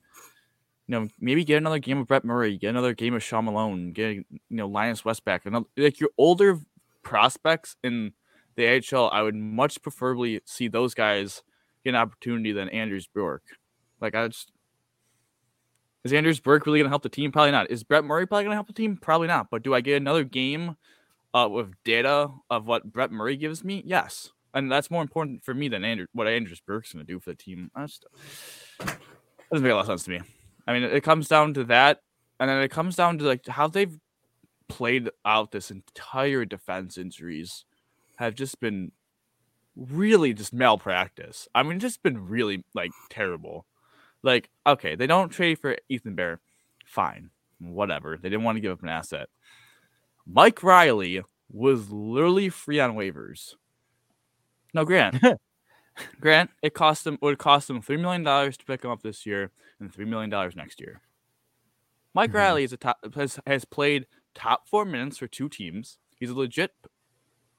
you 0.87 0.93
know 0.93 1.09
maybe 1.19 1.43
get 1.43 1.57
another 1.57 1.79
game 1.79 1.99
of 1.99 2.07
Brett 2.07 2.25
Murray, 2.25 2.57
get 2.57 2.69
another 2.69 2.93
game 2.93 3.13
of 3.13 3.23
Sean 3.23 3.45
Malone, 3.45 3.93
get 3.93 4.15
you 4.15 4.25
know 4.49 4.67
Linus 4.67 5.03
Weissbach, 5.03 5.45
another 5.45 5.65
like 5.77 5.99
your 5.99 6.09
older 6.17 6.59
prospects 7.03 7.75
in 7.83 8.13
the 8.55 8.81
AHL. 8.91 9.09
I 9.11 9.21
would 9.21 9.35
much 9.35 9.81
preferably 9.81 10.41
see 10.45 10.67
those 10.67 10.93
guys 10.93 11.43
get 11.83 11.91
an 11.91 11.95
opportunity 11.95 12.51
than 12.51 12.69
Anders 12.69 13.07
Bjork. 13.07 13.43
Like 14.01 14.15
I 14.15 14.27
just 14.27 14.51
is 16.03 16.11
Anders 16.11 16.39
Bjork 16.39 16.65
really 16.65 16.79
going 16.79 16.87
to 16.87 16.89
help 16.89 17.03
the 17.03 17.09
team? 17.09 17.31
Probably 17.31 17.51
not. 17.51 17.71
Is 17.71 17.83
Brett 17.83 18.03
Murray 18.03 18.27
probably 18.27 18.43
going 18.43 18.51
to 18.51 18.57
help 18.57 18.67
the 18.67 18.73
team? 18.73 18.97
Probably 18.97 19.27
not. 19.27 19.49
But 19.49 19.63
do 19.63 19.73
I 19.73 19.79
get 19.79 19.95
another 19.95 20.25
game 20.25 20.75
uh, 21.33 21.47
with 21.49 21.71
data 21.85 22.29
of 22.49 22.65
what 22.65 22.91
Brett 22.91 23.09
Murray 23.09 23.37
gives 23.37 23.63
me? 23.63 23.81
Yes 23.85 24.33
and 24.53 24.71
that's 24.71 24.91
more 24.91 25.01
important 25.01 25.43
for 25.43 25.53
me 25.53 25.67
than 25.67 25.83
Andrew, 25.83 26.07
what 26.13 26.27
Anders 26.27 26.61
Bjork's 26.61 26.93
going 26.93 27.05
to 27.05 27.11
do 27.11 27.19
for 27.19 27.31
the 27.31 27.35
team. 27.35 27.71
Just 27.79 28.05
doesn't 28.79 29.63
make 29.63 29.71
a 29.71 29.75
lot 29.75 29.81
of 29.81 29.87
sense 29.87 30.03
to 30.03 30.11
me. 30.11 30.21
I 30.67 30.73
mean, 30.73 30.83
it 30.83 31.03
comes 31.03 31.27
down 31.27 31.53
to 31.55 31.63
that, 31.65 32.01
and 32.39 32.49
then 32.49 32.61
it 32.61 32.71
comes 32.71 32.95
down 32.95 33.17
to 33.17 33.25
like 33.25 33.47
how 33.47 33.67
they've 33.67 33.97
played 34.67 35.09
out 35.25 35.51
this 35.51 35.71
entire 35.71 36.45
defense 36.45 36.97
injuries 36.97 37.65
have 38.15 38.35
just 38.35 38.59
been 38.59 38.91
really 39.75 40.33
just 40.33 40.53
malpractice. 40.53 41.47
I 41.53 41.63
mean, 41.63 41.79
just 41.79 42.03
been 42.03 42.27
really 42.27 42.63
like 42.73 42.91
terrible. 43.09 43.65
Like, 44.21 44.49
okay, 44.65 44.95
they 44.95 45.07
don't 45.07 45.29
trade 45.29 45.59
for 45.59 45.77
Ethan 45.89 46.15
Bear, 46.15 46.39
fine, 46.85 47.29
whatever. 47.59 48.17
They 48.21 48.29
didn't 48.29 48.43
want 48.43 48.55
to 48.55 48.61
give 48.61 48.71
up 48.71 48.83
an 48.83 48.89
asset. 48.89 49.27
Mike 50.25 50.63
Reilly 50.63 51.21
was 51.51 51.89
literally 51.91 52.49
free 52.49 52.79
on 52.79 52.95
waivers. 52.95 53.55
No, 54.73 54.85
Grant. 54.85 55.21
Grant, 56.19 56.49
it 56.63 56.73
cost 56.73 57.03
them 57.03 57.17
would 57.21 57.37
cost 57.37 57.67
them 57.67 57.81
three 57.81 57.97
million 57.97 58.23
dollars 58.23 58.57
to 58.57 58.65
pick 58.65 58.83
him 58.83 58.89
up 58.91 59.03
this 59.03 59.25
year 59.25 59.51
and 59.79 59.93
three 59.93 60.05
million 60.05 60.29
dollars 60.29 60.55
next 60.55 60.79
year. 60.81 61.01
Mike 62.15 62.31
Mhm. 62.31 62.35
Reilly 62.35 62.63
is 62.63 62.73
a 62.73 62.77
top 62.77 62.97
has, 63.15 63.39
has 63.45 63.65
played 63.65 64.07
top 64.33 64.67
four 64.67 64.85
minutes 64.85 65.17
for 65.17 65.27
two 65.27 65.49
teams. 65.49 65.99
He's 66.17 66.29
a 66.31 66.35
legit 66.35 66.71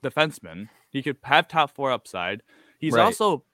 defenseman. 0.03 0.69
He 0.91 1.03
could 1.03 1.19
have 1.25 1.49
top 1.49 1.75
four 1.75 1.91
upside. 1.91 2.43
He's 2.79 2.93
Right. 2.95 3.03
also 3.05 3.45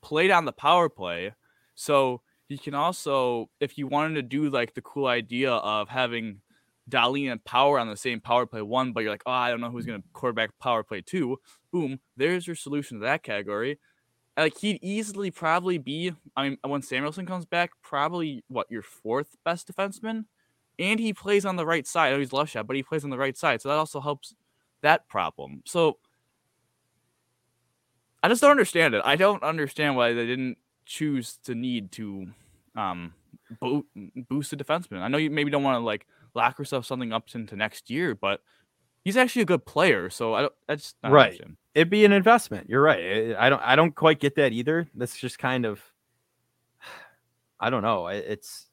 played 0.00 0.30
on 0.30 0.44
the 0.46 0.52
power 0.52 0.88
play, 0.88 1.34
so 1.74 2.22
he 2.48 2.58
can 2.58 2.74
also, 2.74 3.50
if 3.60 3.78
you 3.78 3.86
wanted 3.86 4.14
to 4.14 4.22
do 4.22 4.48
like 4.50 4.74
the 4.74 4.82
cool 4.82 5.06
idea 5.06 5.52
of 5.52 5.88
having 5.88 6.40
Dahlin 6.92 7.32
and 7.32 7.42
Power 7.44 7.78
on 7.78 7.88
the 7.88 7.96
same 7.96 8.20
power 8.20 8.46
play 8.46 8.62
one, 8.62 8.92
but 8.92 9.00
you're 9.00 9.10
like, 9.10 9.22
oh, 9.26 9.32
I 9.32 9.50
don't 9.50 9.60
know 9.60 9.70
who's 9.70 9.86
going 9.86 10.02
to 10.02 10.08
quarterback 10.12 10.50
power 10.60 10.82
play 10.82 11.00
two. 11.00 11.38
Boom, 11.72 11.98
there's 12.16 12.46
your 12.46 12.54
solution 12.54 12.98
to 12.98 13.06
that 13.06 13.22
category. 13.22 13.78
Like 14.36 14.58
he'd 14.58 14.78
easily 14.82 15.30
probably 15.30 15.78
be. 15.78 16.12
I 16.36 16.50
mean, 16.50 16.58
when 16.62 16.82
Samuelsson 16.82 17.26
comes 17.26 17.44
back, 17.44 17.70
probably 17.82 18.44
what 18.48 18.66
your 18.70 18.82
fourth 18.82 19.36
best 19.44 19.70
defenseman, 19.70 20.26
and 20.78 21.00
he 21.00 21.12
plays 21.12 21.44
on 21.44 21.56
the 21.56 21.66
right 21.66 21.86
side. 21.86 22.12
Know 22.12 22.18
he's 22.18 22.32
left 22.32 22.52
shot, 22.52 22.66
but 22.66 22.76
he 22.76 22.82
plays 22.82 23.04
on 23.04 23.10
the 23.10 23.18
right 23.18 23.36
side, 23.36 23.60
so 23.60 23.68
that 23.68 23.76
also 23.76 24.00
helps 24.00 24.34
that 24.82 25.08
problem. 25.08 25.62
So 25.66 25.98
I 28.22 28.28
just 28.28 28.40
don't 28.40 28.50
understand 28.50 28.94
it. 28.94 29.02
I 29.04 29.16
don't 29.16 29.42
understand 29.42 29.96
why 29.96 30.12
they 30.12 30.26
didn't 30.26 30.58
choose 30.86 31.38
to 31.44 31.54
need 31.54 31.92
to 31.92 32.28
um 32.74 33.12
bo- 33.60 33.84
boost 34.28 34.50
the 34.50 34.56
defenseman. 34.56 35.00
I 35.00 35.08
know 35.08 35.18
you 35.18 35.30
maybe 35.30 35.50
don't 35.50 35.62
want 35.62 35.76
to 35.76 35.84
like 35.84 36.06
yourself 36.34 36.86
something 36.86 37.12
up 37.12 37.26
into 37.34 37.56
next 37.56 37.90
year, 37.90 38.14
but 38.14 38.40
he's 39.04 39.16
actually 39.16 39.42
a 39.42 39.46
good 39.46 39.64
player. 39.66 40.10
So 40.10 40.34
I 40.34 40.42
don't. 40.42 40.52
I 40.68 40.74
just 40.76 40.96
I 41.02 41.08
don't 41.08 41.14
Right. 41.14 41.26
understand. 41.26 41.56
it'd 41.74 41.90
be 41.90 42.04
an 42.04 42.12
investment. 42.12 42.68
You're 42.68 42.82
right. 42.82 43.34
I- 43.36 43.48
don't. 43.50 43.62
I 43.62 43.76
don't 43.76 43.94
quite 43.94 44.20
get 44.20 44.36
that 44.36 44.52
either. 44.52 44.86
That's 44.94 45.16
just 45.18 45.38
kind 45.38 45.64
of. 45.66 45.82
I 47.60 47.70
don't 47.70 47.82
know. 47.82 48.08
It's 48.08 48.66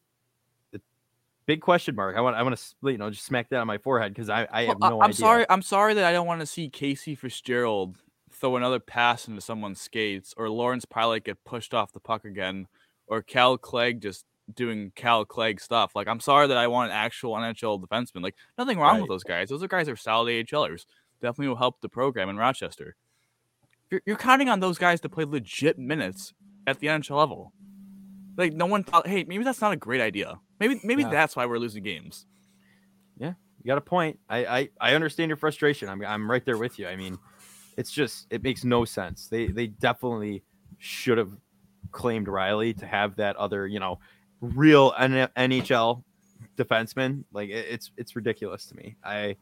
a 0.74 0.80
big 1.46 1.62
question 1.62 1.96
mark. 1.96 2.16
I 2.18 2.22
want. 2.22 2.36
I 2.36 2.44
want 2.44 2.58
to. 2.58 2.92
You 2.92 2.98
know, 2.98 3.10
just 3.10 3.26
smack 3.26 3.50
that 3.50 3.58
on 3.60 3.68
my 3.68 3.78
forehead 3.78 4.14
because 4.14 4.30
I. 4.30 4.48
I 4.52 4.64
have 4.66 4.78
I- 4.82 4.90
no 4.90 5.02
I'm 5.02 5.10
idea. 5.10 5.16
sorry. 5.16 5.46
I'm 5.50 5.62
sorry 5.62 5.94
that 5.96 6.06
I 6.06 6.12
don't 6.12 6.28
want 6.28 6.40
to 6.42 6.46
see 6.46 6.70
Casey 6.70 7.16
Fitzgerald 7.16 7.98
throw 8.32 8.56
another 8.56 8.80
pass 8.80 9.28
into 9.28 9.42
someone's 9.42 9.82
skates, 9.82 10.34
or 10.38 10.50
Lawrence 10.50 10.86
Pilut 10.86 11.24
get 11.26 11.44
pushed 11.44 11.74
off 11.74 11.92
the 11.92 12.00
puck 12.00 12.26
again, 12.26 12.68
or 13.08 13.22
Kale 13.22 13.58
Clague 13.58 14.02
just 14.02 14.26
doing 14.56 14.92
Kale 14.96 15.26
Clague 15.26 15.60
stuff. 15.62 15.92
Like 15.96 16.08
I'm 16.08 16.20
sorry 16.20 16.48
that 16.48 16.58
I 16.58 16.68
want 16.68 16.92
actual 16.92 17.34
NHL 17.36 17.82
defensemen. 17.86 18.22
Like 18.24 18.36
nothing 18.58 18.78
wrong 18.80 18.94
Right. 18.94 19.02
with 19.02 19.10
those 19.10 19.24
guys. 19.24 19.50
Those 19.50 19.64
are 19.64 19.68
guys 19.68 19.86
that 19.88 19.94
are 19.94 19.98
solid 19.98 20.30
AHLers. 20.48 20.86
Definitely 21.22 21.50
will 21.50 21.56
help 21.58 21.82
the 21.82 21.90
program 21.90 22.30
in 22.30 22.38
Rochester. 22.38 22.96
You're, 23.92 24.02
you're 24.06 24.16
counting 24.18 24.50
on 24.50 24.60
those 24.60 24.78
guys 24.78 25.02
to 25.02 25.10
play 25.10 25.26
legit 25.26 25.78
minutes 25.80 26.34
at 26.68 26.80
the 26.80 26.88
NHL 26.88 27.18
level. 27.18 27.52
Like 28.38 28.54
no 28.54 28.66
one 28.68 28.84
thought, 28.84 29.08
hey, 29.08 29.26
maybe 29.28 29.44
that's 29.44 29.60
not 29.62 29.74
a 29.74 29.76
great 29.78 30.00
idea. 30.02 30.40
Maybe 30.60 30.80
maybe 30.84 31.04
Yeah. 31.04 31.10
that's 31.10 31.36
why 31.36 31.46
we're 31.46 31.58
losing 31.60 31.84
games. 31.84 32.26
Yeah, 33.18 33.34
you 33.62 33.68
got 33.68 33.78
a 33.78 33.82
point. 33.82 34.20
I, 34.30 34.46
I 34.46 34.70
I 34.80 34.94
understand 34.96 35.30
your 35.30 35.38
frustration. 35.38 35.90
I'm 35.90 36.04
I'm 36.06 36.30
right 36.30 36.46
there 36.46 36.58
with 36.58 36.80
you. 36.80 36.88
I 36.88 36.96
mean, 36.96 37.18
it's 37.78 37.92
just 37.92 38.28
it 38.30 38.44
makes 38.44 38.64
no 38.64 38.86
sense. 38.86 39.28
They 39.28 39.48
they 39.48 39.68
definitely 39.68 40.44
should 40.78 41.18
have 41.18 41.32
claimed 41.92 42.28
Reilly 42.28 42.74
to 42.76 42.86
have 42.86 43.16
that 43.18 43.36
other 43.36 43.68
you 43.68 43.80
know 43.80 44.00
real 44.42 44.94
N- 44.98 45.30
NHL 45.38 46.04
defenseman. 46.58 47.24
Like 47.34 47.50
it, 47.50 47.66
it's 47.70 47.92
it's 47.98 48.16
ridiculous 48.16 48.66
to 48.68 48.76
me. 48.76 48.96
I 49.04 49.36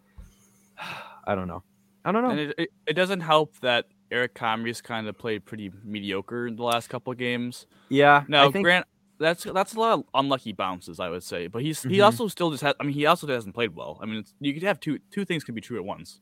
I 1.26 1.36
don't 1.36 1.48
know. 1.48 1.64
I 2.06 2.12
don't 2.12 2.24
know. 2.24 2.30
And 2.30 2.39
it, 2.39 2.56
it, 2.58 2.70
it 2.88 2.93
doesn't 2.93 3.20
help 3.22 3.60
that 3.60 3.86
Eric 4.12 4.34
Comrie's 4.36 4.82
kind 4.82 5.08
of 5.08 5.18
played 5.18 5.43
pretty 5.45 5.72
mediocre 5.84 6.48
in 6.48 6.56
the 6.56 6.64
last 6.64 6.89
couple 6.89 7.12
of 7.12 7.18
games. 7.20 7.66
yeah. 7.89 8.24
Now, 8.30 8.50
think 8.52 8.64
Grant, 8.64 8.86
that's 9.20 9.43
that's 9.43 9.74
a 9.76 9.80
lot 9.80 10.00
of 10.00 10.04
unlucky 10.14 10.54
bounces, 10.54 11.00
I 11.00 11.10
would 11.10 11.24
say. 11.24 11.48
But 11.48 11.64
he's 11.64 11.82
he 11.84 11.98
Mhm. 11.98 12.06
also 12.06 12.28
still 12.28 12.52
just 12.52 12.64
has. 12.64 12.76
I 12.80 12.84
mean, 12.84 12.93
he 12.93 13.06
also 13.06 13.28
hasn't 13.28 13.56
played 13.56 13.76
well. 13.76 14.00
I 14.02 14.06
mean, 14.06 14.18
it's, 14.20 14.34
you 14.39 14.54
could 14.54 14.64
have 14.64 14.80
two 14.80 15.00
two 15.12 15.26
things 15.26 15.43
can 15.43 15.56
be 15.56 15.62
true 15.62 15.78
at 15.78 15.84
once. 15.86 16.20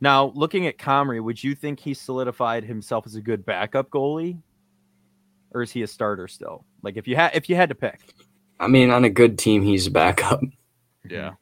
now 0.00 0.32
looking 0.34 0.66
at 0.66 0.78
Comrie, 0.78 1.22
would 1.22 1.42
you 1.44 1.54
think 1.54 1.78
he 1.78 1.92
solidified 1.94 2.64
himself 2.64 3.06
as 3.06 3.14
a 3.16 3.20
good 3.20 3.44
backup 3.44 3.90
goalie, 3.90 4.38
or 5.52 5.62
is 5.62 5.70
he 5.72 5.82
a 5.82 5.86
starter 5.86 6.28
still? 6.28 6.64
Like 6.82 6.96
if 6.96 7.06
you 7.08 7.16
had 7.16 7.32
if 7.34 7.48
you 7.48 7.56
had 7.56 7.68
to 7.70 7.74
pick, 7.74 8.00
I 8.58 8.66
mean, 8.68 8.90
on 8.90 9.04
a 9.04 9.10
good 9.10 9.38
team, 9.38 9.62
he's 9.62 9.86
a 9.86 9.90
backup. 9.90 10.40
Yeah, 11.08 11.32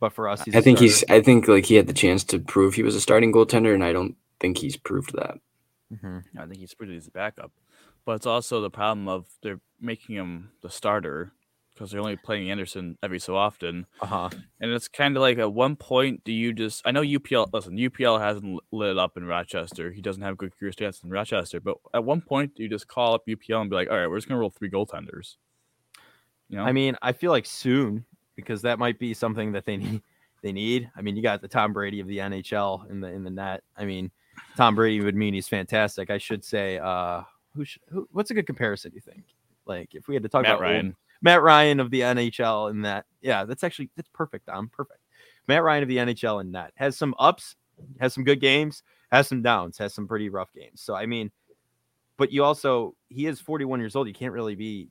but 0.00 0.12
for 0.12 0.28
us, 0.28 0.42
he's 0.42 0.54
I 0.54 0.58
a 0.58 0.62
think 0.62 0.78
he's. 0.78 1.04
I 1.08 1.20
think 1.20 1.48
like 1.48 1.66
he 1.66 1.74
had 1.74 1.86
the 1.86 1.92
chance 1.92 2.24
to 2.24 2.38
prove 2.38 2.74
he 2.74 2.82
was 2.82 2.96
a 2.96 3.00
starting 3.00 3.32
goaltender, 3.32 3.74
and 3.74 3.84
I 3.84 3.92
don't 3.92 4.16
think 4.40 4.58
he's 4.58 4.76
proved 4.76 5.14
that. 5.14 5.38
Mhm. 5.92 6.24
I 6.38 6.46
think 6.46 6.58
he's 6.60 6.74
pretty 6.74 6.96
as 6.96 7.06
a 7.08 7.10
backup. 7.10 7.52
But 8.06 8.12
it's 8.16 8.26
also 8.26 8.60
the 8.60 8.70
problem 8.70 9.08
of 9.08 9.26
they're 9.42 9.60
making 9.80 10.16
him 10.16 10.50
the 10.62 10.70
starter 10.70 11.32
because 11.80 11.92
they're 11.92 12.00
only 12.00 12.16
playing 12.16 12.50
Anderson 12.50 12.98
every 13.02 13.18
so 13.18 13.34
often. 13.34 13.86
Uh-huh. 14.02 14.28
And 14.60 14.70
it's 14.70 14.86
kind 14.86 15.16
of 15.16 15.22
like 15.22 15.38
at 15.38 15.50
one 15.50 15.76
point, 15.76 16.22
do 16.24 16.32
you 16.32 16.52
just? 16.52 16.82
I 16.84 16.90
know 16.90 17.00
UPL. 17.00 17.48
Listen, 17.54 17.74
UPL 17.74 18.20
hasn't 18.20 18.60
lit 18.70 18.98
up 18.98 19.16
in 19.16 19.24
Rochester. 19.24 19.90
He 19.90 20.02
doesn't 20.02 20.22
have 20.22 20.36
good 20.36 20.54
career 20.58 20.72
stats 20.72 21.02
in 21.02 21.08
Rochester. 21.08 21.58
But 21.58 21.78
at 21.94 22.04
one 22.04 22.20
point, 22.20 22.54
do 22.54 22.62
you 22.62 22.68
just 22.68 22.86
call 22.86 23.14
up 23.14 23.22
UPL 23.26 23.62
and 23.62 23.70
be 23.70 23.76
like, 23.76 23.90
"All 23.90 23.96
right, 23.96 24.06
we're 24.08 24.18
just 24.18 24.28
gonna 24.28 24.38
roll 24.38 24.50
three 24.50 24.68
goaltenders." 24.68 25.36
You 26.50 26.58
know, 26.58 26.64
I 26.64 26.72
mean, 26.72 26.96
I 27.00 27.12
feel 27.12 27.30
like 27.30 27.46
soon 27.46 28.04
because 28.36 28.60
that 28.62 28.78
might 28.78 28.98
be 28.98 29.14
something 29.14 29.52
that 29.52 29.64
they 29.64 29.76
need. 29.78 30.02
They 30.42 30.52
need. 30.52 30.90
I 30.96 31.02
mean, 31.02 31.16
you 31.16 31.22
got 31.22 31.42
the 31.42 31.48
Tom 31.48 31.74
Brady 31.74 32.00
of 32.00 32.06
the 32.06 32.16
NHL 32.16 32.90
in 32.90 33.02
the 33.02 33.08
in 33.08 33.24
the 33.24 33.28
net. 33.30 33.62
I 33.76 33.84
mean, 33.84 34.10
Tom 34.56 34.74
Brady 34.74 35.02
would 35.02 35.14
mean 35.14 35.34
he's 35.34 35.48
fantastic. 35.48 36.08
I 36.08 36.16
should 36.16 36.42
say. 36.42 36.78
Uh, 36.78 37.24
who, 37.54 37.62
sh- 37.66 37.76
who 37.90 38.08
What's 38.10 38.30
a 38.30 38.34
good 38.34 38.46
comparison? 38.46 38.90
You 38.94 39.02
think? 39.02 39.24
Like, 39.66 39.94
if 39.94 40.08
we 40.08 40.14
had 40.14 40.22
to 40.22 40.30
talk 40.30 40.44
Matt 40.44 40.52
about 40.52 40.64
old- 40.64 40.72
Ryan. 40.72 40.96
Matt 41.22 41.42
Ryan 41.42 41.80
of 41.80 41.90
the 41.90 42.00
NHL 42.00 42.70
in 42.70 42.82
that. 42.82 43.06
Yeah, 43.20 43.44
that's 43.44 43.64
actually 43.64 43.90
that's 43.96 44.08
perfect. 44.12 44.48
I'm 44.48 44.68
perfect. 44.68 45.00
Matt 45.48 45.62
Ryan 45.62 45.82
of 45.82 45.88
the 45.88 45.98
NHL 45.98 46.40
in 46.40 46.52
that 46.52 46.72
has 46.76 46.96
some 46.96 47.14
ups, 47.18 47.56
has 48.00 48.14
some 48.14 48.24
good 48.24 48.40
games, 48.40 48.82
has 49.10 49.28
some 49.28 49.42
downs, 49.42 49.78
has 49.78 49.94
some 49.94 50.06
pretty 50.06 50.28
rough 50.28 50.52
games. 50.52 50.80
So 50.80 50.94
I 50.94 51.06
mean, 51.06 51.30
but 52.16 52.32
you 52.32 52.44
also 52.44 52.94
he 53.08 53.26
is 53.26 53.40
41 53.40 53.80
years 53.80 53.96
old. 53.96 54.08
You 54.08 54.14
can't 54.14 54.32
really 54.32 54.54
be 54.54 54.88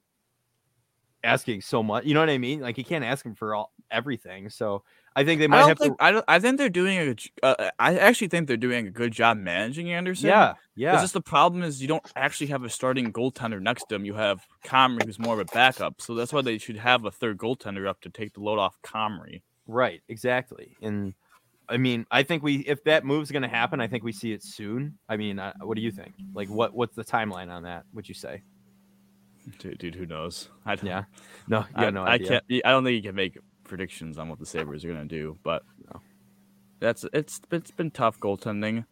asking 1.23 1.61
so 1.61 1.83
much. 1.83 2.05
You 2.05 2.13
know 2.13 2.19
what 2.19 2.29
I 2.29 2.37
mean? 2.37 2.59
Like 2.59 2.77
you 2.77 2.83
can't 2.83 3.03
ask 3.03 3.25
him 3.25 3.35
for 3.35 3.55
all 3.55 3.73
everything. 3.91 4.49
So 4.49 4.83
I 5.15 5.23
think 5.25 5.39
they 5.39 5.47
might 5.47 5.63
I 5.63 5.67
have 5.67 5.77
think 5.77 5.97
to. 5.97 6.03
I 6.03 6.11
don't. 6.11 6.25
I 6.27 6.39
think 6.39 6.57
they're 6.57 6.69
doing 6.69 6.97
a. 6.97 7.13
j- 7.15 7.29
Uh, 7.43 7.69
I 7.79 7.97
actually 7.97 8.27
think 8.27 8.47
they're 8.47 8.57
doing 8.57 8.87
a 8.87 8.91
good 8.91 9.11
job 9.11 9.37
managing 9.37 9.91
Anderson. 9.91 10.29
Yeah, 10.29 10.51
It's 10.51 10.59
yeah, 10.75 11.01
just 11.01 11.13
the 11.13 11.21
problem 11.21 11.63
is 11.63 11.81
you 11.81 11.87
don't 11.87 12.05
actually 12.15 12.47
have 12.47 12.63
a 12.63 12.69
starting 12.69 13.11
goaltender 13.11 13.59
next 13.61 13.85
to 13.89 13.95
him. 13.95 14.05
You 14.05 14.13
have 14.13 14.45
Comrie, 14.63 15.03
who's 15.05 15.19
more 15.19 15.33
of 15.33 15.39
a 15.39 15.45
backup. 15.45 15.99
So 16.01 16.15
that's 16.15 16.31
why 16.31 16.41
they 16.41 16.57
should 16.57 16.77
have 16.77 17.05
a 17.05 17.11
third 17.11 17.37
goaltender 17.37 17.87
up 17.87 17.99
to 18.01 18.09
take 18.09 18.33
the 18.33 18.39
load 18.41 18.59
off 18.59 18.77
Comrie. 18.83 19.41
right, 19.67 20.01
exactly. 20.07 20.77
And 20.81 21.13
I 21.67 21.77
mean, 21.77 22.05
I 22.09 22.23
think 22.23 22.41
we 22.43 22.57
if 22.59 22.83
that 22.85 23.03
move's 23.03 23.29
going 23.31 23.43
to 23.43 23.47
happen, 23.49 23.81
I 23.81 23.87
think 23.87 24.03
we 24.03 24.11
see 24.11 24.31
it 24.31 24.41
soon. 24.43 24.97
I 25.09 25.17
mean, 25.17 25.37
uh, 25.39 25.53
what 25.61 25.75
do 25.75 25.81
you 25.81 25.91
think? 25.91 26.13
Like, 26.33 26.49
what 26.49 26.73
what's 26.73 26.95
the 26.95 27.03
timeline 27.03 27.49
on 27.51 27.63
that? 27.63 27.83
Would 27.93 28.07
you 28.07 28.15
say? 28.15 28.41
Dude, 29.57 29.77
dude 29.79 29.95
who 29.95 30.05
knows? 30.05 30.49
I 30.65 30.75
don't, 30.75 30.85
Yeah, 30.85 31.03
no, 31.47 31.59
you 31.59 31.65
I, 31.85 31.89
no 31.89 32.03
I 32.03 32.13
idea. 32.13 32.27
can't. 32.49 32.65
I 32.65 32.69
don't 32.71 32.83
think 32.83 32.95
you 32.95 33.01
can 33.09 33.15
make 33.15 33.37
predictions 33.69 34.17
on 34.17 34.27
what 34.27 34.39
the 34.39 34.45
Sabres 34.45 34.83
are 34.83 34.89
gonna 34.89 35.05
do, 35.05 35.37
but 35.43 35.63
No. 35.93 36.01
that's 36.79 37.05
it's 37.13 37.39
it's 37.51 37.71
been 37.71 37.91
tough 37.91 38.19
goaltending. 38.19 38.85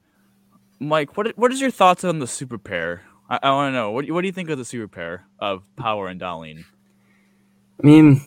Mike, 0.80 1.18
what 1.18 1.38
what 1.38 1.52
is 1.52 1.60
your 1.60 1.72
thoughts 1.72 2.04
on 2.04 2.20
the 2.20 2.28
super 2.28 2.58
pair? 2.58 3.02
I, 3.30 3.40
I 3.44 3.52
want 3.52 3.74
to 3.74 3.76
know 3.78 3.92
what 3.92 4.10
what 4.12 4.22
do 4.22 4.28
you 4.28 4.32
think 4.34 4.50
of 4.50 4.58
the 4.58 4.66
super 4.66 4.88
pair 4.88 5.26
of 5.40 5.64
Power 5.76 6.08
and 6.08 6.22
Dahlin? 6.22 6.64
I 7.84 7.86
mean, 7.86 8.22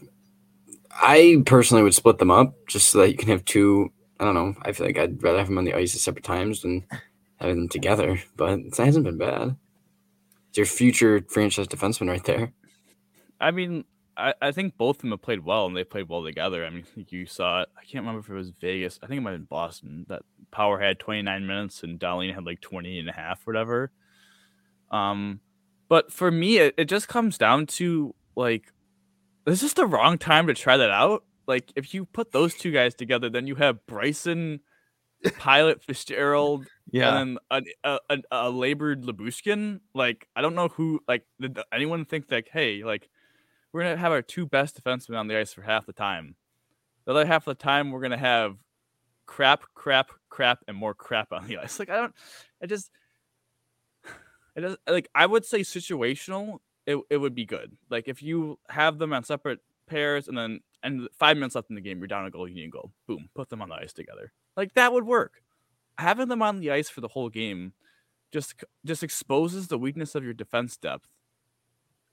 I 0.90 1.42
personally 1.46 1.82
would 1.82 1.94
split 1.94 2.18
them 2.18 2.30
up 2.30 2.54
just 2.66 2.90
so 2.90 2.98
that 2.98 3.10
you 3.10 3.16
can 3.16 3.28
have 3.28 3.44
two. 3.44 3.90
I 4.18 4.24
don't 4.24 4.34
know. 4.34 4.54
I 4.62 4.72
feel 4.72 4.86
like 4.86 4.98
I'd 4.98 5.22
rather 5.22 5.38
have 5.38 5.46
them 5.48 5.58
on 5.58 5.64
the 5.64 5.74
ice 5.74 5.94
at 5.94 6.00
separate 6.02 6.24
times 6.24 6.62
than 6.62 6.84
having 7.36 7.56
them 7.56 7.68
together. 7.68 8.20
But 8.36 8.58
it 8.58 8.76
hasn't 8.76 9.04
been 9.06 9.16
bad. 9.18 9.56
It's 10.50 10.58
your 10.58 10.66
future 10.66 11.24
franchise 11.28 11.68
defenseman 11.68 12.08
right 12.08 12.24
there. 12.24 12.52
I 13.40 13.50
mean, 13.50 13.84
I, 14.20 14.34
I 14.40 14.52
think 14.52 14.76
both 14.76 14.96
of 14.96 15.02
them 15.02 15.10
have 15.10 15.22
played 15.22 15.44
well 15.44 15.66
and 15.66 15.76
they 15.76 15.84
played 15.84 16.08
well 16.08 16.24
together. 16.24 16.64
I 16.64 16.70
mean, 16.70 16.84
you 17.08 17.26
saw 17.26 17.62
it. 17.62 17.68
I 17.76 17.82
can't 17.82 18.04
remember 18.04 18.20
if 18.20 18.28
it 18.28 18.34
was 18.34 18.50
Vegas. 18.60 18.98
I 19.02 19.06
think 19.06 19.18
it 19.18 19.20
might 19.22 19.32
have 19.32 19.40
been 19.40 19.46
Boston 19.46 20.06
that 20.08 20.22
Power 20.50 20.80
had 20.80 20.98
29 20.98 21.46
minutes 21.46 21.82
and 21.82 21.98
Dahlin 21.98 22.34
had 22.34 22.44
like 22.44 22.60
20 22.60 22.98
and 22.98 23.08
a 23.08 23.12
half, 23.12 23.46
whatever. 23.46 23.90
Um, 24.90 25.40
but 25.88 26.12
for 26.12 26.30
me, 26.30 26.58
it, 26.58 26.74
it 26.76 26.84
just 26.86 27.08
comes 27.08 27.38
down 27.38 27.66
to 27.66 28.14
like, 28.36 28.72
this 29.44 29.62
is 29.62 29.74
the 29.74 29.86
wrong 29.86 30.18
time 30.18 30.46
to 30.46 30.54
try 30.54 30.76
that 30.76 30.90
out. 30.90 31.24
Like, 31.46 31.72
if 31.74 31.94
you 31.94 32.04
put 32.04 32.32
those 32.32 32.54
two 32.54 32.70
guys 32.70 32.94
together, 32.94 33.28
then 33.28 33.46
you 33.46 33.56
have 33.56 33.84
Bryson, 33.86 34.60
Pilut 35.24 35.82
Fitzgerald, 35.82 36.66
Yeah, 36.92 37.20
and 37.20 37.38
then 37.50 37.64
a, 37.84 37.88
a, 37.88 37.98
a, 38.10 38.18
a 38.32 38.50
labored 38.50 39.04
Lyubushkin. 39.04 39.80
Like, 39.94 40.26
I 40.34 40.42
don't 40.42 40.54
know 40.54 40.68
who, 40.68 41.00
like, 41.06 41.24
did 41.40 41.58
anyone 41.72 42.04
think, 42.04 42.26
like, 42.30 42.48
hey, 42.52 42.82
like, 42.82 43.08
we're 43.72 43.82
to 43.82 43.96
have 43.96 44.12
our 44.12 44.22
two 44.22 44.46
best 44.46 44.82
defensemen 44.82 45.18
on 45.18 45.28
the 45.28 45.36
ice 45.36 45.52
for 45.52 45.62
half 45.62 45.86
the 45.86 45.92
time. 45.92 46.36
The 47.04 47.12
other 47.12 47.26
half 47.26 47.46
of 47.46 47.56
the 47.56 47.62
time, 47.62 47.90
we're 47.90 48.00
to 48.08 48.16
have 48.16 48.56
crap, 49.26 49.64
crap, 49.74 50.10
crap, 50.28 50.60
and 50.68 50.76
more 50.76 50.94
crap 50.94 51.32
on 51.32 51.46
the 51.46 51.58
ice. 51.62 51.78
Like, 51.78 51.90
I 51.90 51.96
don't, 51.96 52.14
I 52.62 52.66
just, 52.66 52.90
it 54.56 54.60
does, 54.60 54.76
like, 54.88 55.08
I 55.14 55.26
would 55.26 55.44
say 55.44 55.60
situational, 55.60 56.58
it, 56.86 56.98
it 57.10 57.16
would 57.16 57.34
be 57.34 57.46
good. 57.46 57.76
Like, 57.88 58.08
if 58.08 58.22
you 58.22 58.58
have 58.68 58.98
them 58.98 59.12
on 59.12 59.24
separate 59.24 59.60
pairs 59.86 60.28
and 60.28 60.36
then, 60.36 60.60
and 60.82 61.08
five 61.18 61.36
minutes 61.36 61.54
left 61.54 61.70
in 61.70 61.76
the 61.76 61.80
game, 61.80 61.98
you're 61.98 62.08
down 62.08 62.26
a 62.26 62.30
goal, 62.30 62.48
you 62.48 62.54
need 62.54 62.64
a 62.64 62.70
goal. 62.70 62.92
Boom, 63.06 63.28
put 63.34 63.48
them 63.50 63.62
on 63.62 63.68
the 63.68 63.74
ice 63.76 63.92
together. 63.92 64.32
Like, 64.56 64.74
that 64.74 64.92
would 64.92 65.04
work 65.04 65.42
having 66.00 66.28
them 66.28 66.42
on 66.42 66.60
the 66.60 66.70
ice 66.70 66.88
for 66.88 67.00
the 67.00 67.08
whole 67.08 67.28
game 67.28 67.72
just 68.32 68.64
just 68.84 69.02
exposes 69.02 69.68
the 69.68 69.78
weakness 69.78 70.14
of 70.14 70.24
your 70.24 70.32
defense 70.32 70.76
depth. 70.76 71.08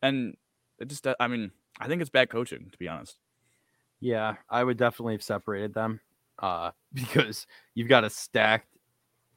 And 0.02 0.36
it 0.80 0.88
just 0.88 1.06
I 1.20 1.28
mean, 1.28 1.52
I 1.80 1.88
think 1.88 2.02
it's 2.02 2.10
bad 2.10 2.30
coaching 2.30 2.70
to 2.72 2.78
be 2.78 2.88
honest. 2.88 3.18
yeah, 4.00 4.36
I 4.50 4.64
would 4.64 4.78
definitely 4.78 5.14
have 5.14 5.24
separated 5.24 5.74
them, 5.74 6.00
uh, 6.40 6.72
because 6.94 7.48
you've 7.76 7.90
got 7.90 8.04
a 8.04 8.10
stacked 8.10 8.68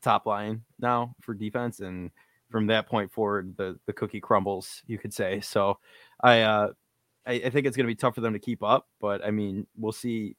top 0.03 0.27
line 0.27 0.63
now 0.79 1.15
for 1.21 1.35
defense, 1.35 1.81
and 1.81 2.11
from 2.51 2.67
that 2.67 2.89
point 2.89 3.13
forward, 3.13 3.55
the 3.57 3.79
the 3.87 3.93
cookie 3.93 4.21
crumbles, 4.21 4.83
you 4.87 4.99
could 4.99 5.15
say. 5.15 5.41
So, 5.41 5.79
I 6.21 6.41
uh, 6.43 6.69
I, 7.27 7.33
I 7.33 7.51
think 7.51 7.67
it's 7.67 7.77
going 7.77 7.87
to 7.87 7.93
be 7.93 7.97
tough 7.97 8.15
for 8.15 8.21
them 8.21 8.33
to 8.33 8.39
keep 8.39 8.63
up, 8.63 8.89
but 9.01 9.25
I 9.25 9.31
mean, 9.31 9.67
we'll 9.77 9.93
see. 9.93 10.37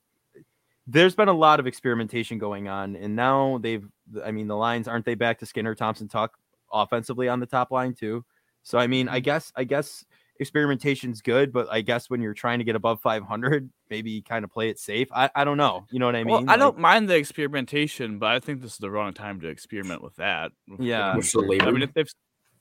There's 0.87 1.15
been 1.15 1.29
a 1.29 1.33
lot 1.33 1.59
of 1.59 1.67
experimentation 1.67 2.37
going 2.37 2.67
on, 2.67 2.95
and 2.95 3.15
now 3.15 3.59
they've. 3.61 3.87
I 4.25 4.31
mean, 4.31 4.47
the 4.47 4.57
lines 4.57 4.87
aren't 4.87 5.05
they 5.05 5.15
back 5.15 5.39
to 5.39 5.45
Skinner, 5.45 5.75
Thompson, 5.75 6.07
Tuch 6.07 6.31
offensively 6.73 7.27
on 7.29 7.39
the 7.39 7.45
top 7.45 7.71
line 7.71 7.93
too. 7.93 8.25
So 8.63 8.77
I 8.77 8.87
mean, 8.87 9.07
I 9.09 9.19
guess 9.19 9.51
I 9.55 9.63
guess 9.63 10.05
experimentation's 10.41 11.21
good, 11.21 11.53
but 11.53 11.67
I 11.71 11.81
guess 11.81 12.09
when 12.09 12.21
you're 12.21 12.33
trying 12.33 12.59
to 12.59 12.65
get 12.65 12.75
above 12.75 12.99
500, 13.01 13.69
maybe 13.89 14.21
kind 14.21 14.43
of 14.43 14.51
play 14.51 14.69
it 14.69 14.79
safe. 14.79 15.07
I, 15.13 15.29
I 15.35 15.43
don't 15.43 15.57
know. 15.57 15.85
You 15.91 15.99
know 15.99 16.07
what 16.07 16.15
I 16.15 16.23
mean? 16.23 16.31
well, 16.33 16.41
I 16.41 16.53
Like, 16.53 16.59
don't 16.59 16.79
mind 16.79 17.09
the 17.09 17.15
experimentation, 17.15 18.19
but 18.19 18.31
I 18.31 18.39
think 18.39 18.61
this 18.61 18.73
is 18.73 18.77
the 18.79 18.91
wrong 18.91 19.13
time 19.13 19.39
to 19.41 19.47
experiment 19.47 20.01
with 20.03 20.15
that. 20.17 20.51
Yeah. 20.79 21.11
the 21.13 21.17
Which 21.19 21.31
the 21.31 21.39
booster. 21.41 21.63
I 21.63 21.71
mean, 21.71 21.79
labor- 21.81 21.91
if, 21.95 22.07
if 22.07 22.13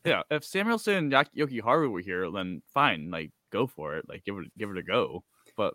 yeah, 0.05 0.23
if 0.31 0.45
Samuelsson 0.45 0.97
and 0.97 1.13
Yak- 1.13 1.35
Jokiharju 1.37 1.91
were 1.91 2.01
here, 2.01 2.31
then 2.31 2.63
fine, 2.73 3.11
like 3.11 3.33
go 3.51 3.67
for 3.67 3.97
it, 3.97 4.09
like 4.09 4.25
give 4.25 4.37
it 4.39 4.47
give 4.57 4.71
it 4.71 4.79
a 4.79 4.83
go. 4.83 5.25
But 5.57 5.75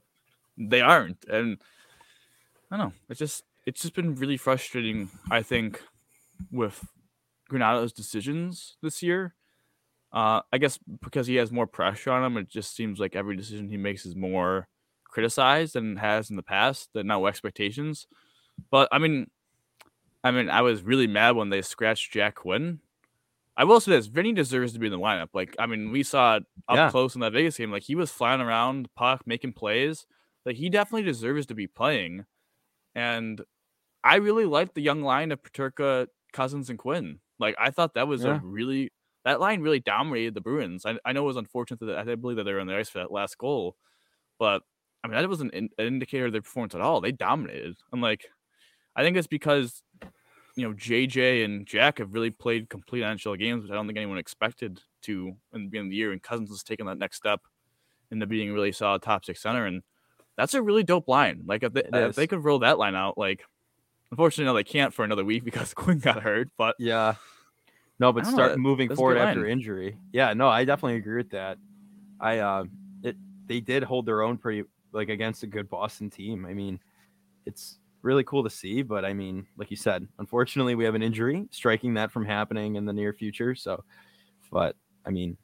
they 0.57 0.81
aren't, 0.81 1.25
and 1.25 1.57
I 2.71 2.77
don't 2.77 2.87
know. 2.87 2.93
It's 3.09 3.19
just 3.19 3.43
it's 3.67 3.81
just 3.81 3.93
been 3.93 4.15
really 4.15 4.37
frustrating. 4.37 5.09
I 5.29 5.43
think 5.43 5.81
with 6.51 6.83
Granato's 7.51 7.93
decisions 7.93 8.77
this 8.81 9.03
year. 9.03 9.35
Uh, 10.15 10.41
I 10.51 10.57
guess 10.57 10.79
because 11.01 11.27
he 11.27 11.35
has 11.35 11.51
more 11.51 11.67
pressure 11.67 12.09
on 12.11 12.23
him, 12.23 12.37
it 12.37 12.49
just 12.49 12.75
seems 12.75 12.99
like 12.99 13.15
every 13.15 13.35
decision 13.35 13.69
he 13.69 13.77
makes 13.77 14.05
is 14.05 14.15
more 14.15 14.67
criticized 15.03 15.75
than 15.75 15.97
it 15.97 15.99
has 15.99 16.29
in 16.29 16.37
the 16.37 16.43
past. 16.43 16.89
That 16.93 17.05
no 17.05 17.27
expectations. 17.27 18.07
But 18.71 18.87
I 18.93 18.97
mean, 18.97 19.29
I 20.23 20.31
mean, 20.31 20.49
I 20.49 20.61
was 20.61 20.81
really 20.83 21.07
mad 21.07 21.35
when 21.35 21.49
they 21.49 21.61
scratched 21.61 22.13
Jack 22.13 22.35
Quinn. 22.35 22.79
I 23.57 23.65
will 23.65 23.79
say 23.81 23.91
this: 23.91 24.07
Vinnie 24.07 24.33
deserves 24.33 24.73
to 24.73 24.79
be 24.79 24.87
in 24.87 24.91
the 24.93 24.99
lineup. 24.99 25.29
Like, 25.33 25.55
I 25.59 25.65
mean, 25.65 25.91
we 25.91 26.01
saw 26.03 26.37
it 26.37 26.43
up 26.69 26.75
Yeah. 26.77 26.89
close 26.91 27.15
in 27.15 27.21
that 27.21 27.33
Vegas 27.33 27.57
game. 27.57 27.71
Like, 27.71 27.83
he 27.83 27.95
was 27.95 28.11
flying 28.11 28.41
around 28.41 28.89
puck, 28.95 29.21
making 29.25 29.53
plays. 29.53 30.07
Like, 30.45 30.55
he 30.55 30.69
definitely 30.69 31.03
deserves 31.03 31.45
to 31.47 31.55
be 31.55 31.67
playing. 31.67 32.25
And 32.95 33.41
I 34.03 34.15
really 34.17 34.45
liked 34.45 34.75
the 34.75 34.81
young 34.81 35.01
line 35.01 35.31
of 35.31 35.41
Peterka, 35.43 36.07
Cozens, 36.33 36.69
and 36.69 36.79
Quinn. 36.79 37.19
Like, 37.39 37.55
I 37.59 37.71
thought 37.71 37.93
that 37.95 38.07
was 38.07 38.23
Yeah. 38.23 38.37
a 38.37 38.39
really 38.43 38.91
that 39.25 39.39
line 39.41 39.61
really 39.61 39.79
dominated 39.79 40.35
the 40.35 40.41
Bruins. 40.41 40.85
I, 40.85 40.97
I 41.03 41.11
know 41.11 41.23
it 41.23 41.27
was 41.27 41.35
unfortunate 41.35 41.79
that 41.81 41.97
I 41.97 42.03
didn't 42.03 42.21
believe 42.21 42.37
that 42.37 42.43
they 42.43 42.53
were 42.53 42.59
on 42.59 42.67
the 42.67 42.77
ice 42.77 42.89
for 42.89 42.99
that 42.99 43.11
last 43.11 43.37
goal, 43.37 43.75
but 44.39 44.61
I 45.03 45.07
mean 45.07 45.17
that 45.17 45.27
wasn't 45.27 45.53
an, 45.53 45.69
an 45.77 45.85
indicator 45.87 46.27
of 46.27 46.31
their 46.31 46.41
performance 46.41 46.75
at 46.75 46.81
all. 46.81 47.01
They 47.01 47.11
dominated. 47.11 47.75
I'm 47.91 48.01
like, 48.01 48.25
I 48.95 49.03
think 49.03 49.17
it's 49.17 49.27
because 49.27 49.81
you 50.55 50.67
know 50.67 50.73
JJ 50.73 51.43
and 51.43 51.65
Jack 51.65 51.97
have 51.97 52.13
really 52.13 52.29
played 52.29 52.69
complete 52.69 53.01
NHL 53.01 53.37
games, 53.37 53.63
which 53.63 53.71
I 53.71 53.75
don't 53.75 53.87
think 53.87 53.97
anyone 53.97 54.19
expected 54.19 54.79
to 55.03 55.35
in 55.53 55.63
the 55.63 55.67
beginning 55.69 55.87
of 55.87 55.91
the 55.91 55.97
year. 55.97 56.11
And 56.11 56.21
Cozens 56.21 56.49
has 56.51 56.63
taken 56.63 56.85
that 56.85 56.99
next 56.99 57.17
step 57.17 57.41
into 58.11 58.27
being 58.27 58.53
really 58.53 58.71
solid 58.71 59.01
top 59.01 59.25
six 59.25 59.41
center, 59.41 59.65
and 59.65 59.81
that's 60.37 60.53
a 60.53 60.61
really 60.61 60.83
dope 60.83 61.07
line. 61.07 61.43
Like 61.47 61.63
if 61.63 61.73
they, 61.73 61.83
if 61.91 62.15
they 62.15 62.27
could 62.27 62.43
roll 62.43 62.59
that 62.59 62.77
line 62.77 62.95
out, 62.95 63.17
like 63.17 63.43
unfortunately 64.11 64.45
no, 64.45 64.53
they 64.53 64.63
can't 64.63 64.93
for 64.93 65.03
another 65.03 65.25
week 65.25 65.43
because 65.45 65.73
Quinn 65.73 65.97
got 65.97 66.21
hurt, 66.21 66.49
but 66.57 66.75
Yeah. 66.77 67.15
No, 67.99 68.11
but 68.11 68.25
know, 68.25 68.31
start 68.31 68.51
that- 68.53 68.59
moving 68.59 68.93
forward 68.93 69.17
after 69.17 69.45
injury. 69.47 69.97
Yeah, 70.11 70.33
no, 70.33 70.47
I 70.47 70.65
definitely 70.65 70.97
agree 70.97 71.17
with 71.17 71.29
that. 71.31 71.57
I 72.19 72.39
uh 72.39 72.65
it 73.03 73.15
they 73.47 73.59
did 73.59 73.83
hold 73.83 74.05
their 74.05 74.21
own 74.21 74.37
pretty 74.37 74.63
like 74.91 75.09
against 75.09 75.43
a 75.43 75.47
good 75.47 75.69
Boston 75.69 76.09
team. 76.09 76.45
I 76.45 76.53
mean, 76.53 76.79
it's 77.45 77.79
really 78.01 78.23
cool 78.23 78.43
to 78.43 78.49
see, 78.49 78.81
but 78.81 79.03
I 79.05 79.13
mean, 79.13 79.47
like 79.57 79.71
you 79.71 79.77
said, 79.77 80.07
unfortunately 80.19 80.75
we 80.75 80.85
have 80.85 80.95
an 80.95 81.01
injury 81.03 81.47
striking 81.51 81.93
that 81.95 82.11
from 82.11 82.25
happening 82.25 82.75
in 82.75 82.85
the 82.85 82.93
near 82.93 83.13
future. 83.13 83.55
So 83.55 83.83
but 84.51 84.75
I 85.05 85.09
mean, 85.09 85.37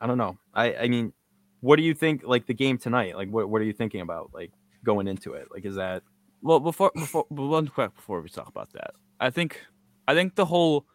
I 0.00 0.06
don't 0.06 0.18
know. 0.18 0.36
I 0.54 0.74
I 0.76 0.88
mean, 0.88 1.12
what 1.60 1.76
do 1.76 1.82
you 1.82 1.94
think 1.94 2.22
like 2.24 2.46
the 2.46 2.54
game 2.54 2.78
tonight? 2.78 3.16
Like 3.16 3.28
what 3.28 3.48
what 3.48 3.60
are 3.60 3.64
you 3.64 3.72
thinking 3.72 4.00
about 4.02 4.30
like 4.32 4.52
going 4.84 5.08
into 5.08 5.34
it? 5.34 5.48
Like 5.50 5.64
is 5.64 5.74
that 5.76 6.02
Well, 6.42 6.60
before 6.60 6.92
before 6.94 7.24
one 7.28 7.68
quick 7.68 7.94
before 7.94 8.20
we 8.20 8.28
talk 8.28 8.48
about 8.48 8.72
that, 8.72 8.92
I 9.20 9.30
think 9.30 9.60
I 10.06 10.14
think 10.14 10.34
the 10.34 10.44
whole 10.44 10.86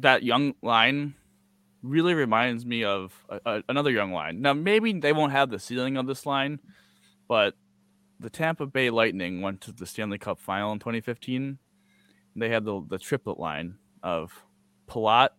that 0.00 0.22
young 0.22 0.54
line 0.62 1.14
really 1.82 2.14
reminds 2.14 2.66
me 2.66 2.84
of 2.84 3.12
a, 3.28 3.40
a- 3.46 3.62
another 3.68 3.90
young 3.90 4.12
line. 4.12 4.40
Now 4.40 4.52
maybe 4.52 4.92
they 4.92 5.12
won't 5.12 5.32
have 5.32 5.50
the 5.50 5.58
ceiling 5.58 5.96
of 5.96 6.06
this 6.06 6.26
line, 6.26 6.58
but 7.28 7.54
the 8.20 8.30
Tampa 8.30 8.66
Bay 8.66 8.90
Lightning 8.90 9.40
went 9.40 9.60
to 9.62 9.72
the 9.72 9.86
Stanley 9.86 10.18
Cup 10.18 10.40
final 10.40 10.72
in 10.72 10.78
2015. 10.78 11.58
They 12.36 12.48
had 12.48 12.64
the 12.64 12.82
the 12.88 12.98
triplet 12.98 13.38
line 13.38 13.78
of 14.02 14.32
Palat, 14.88 15.30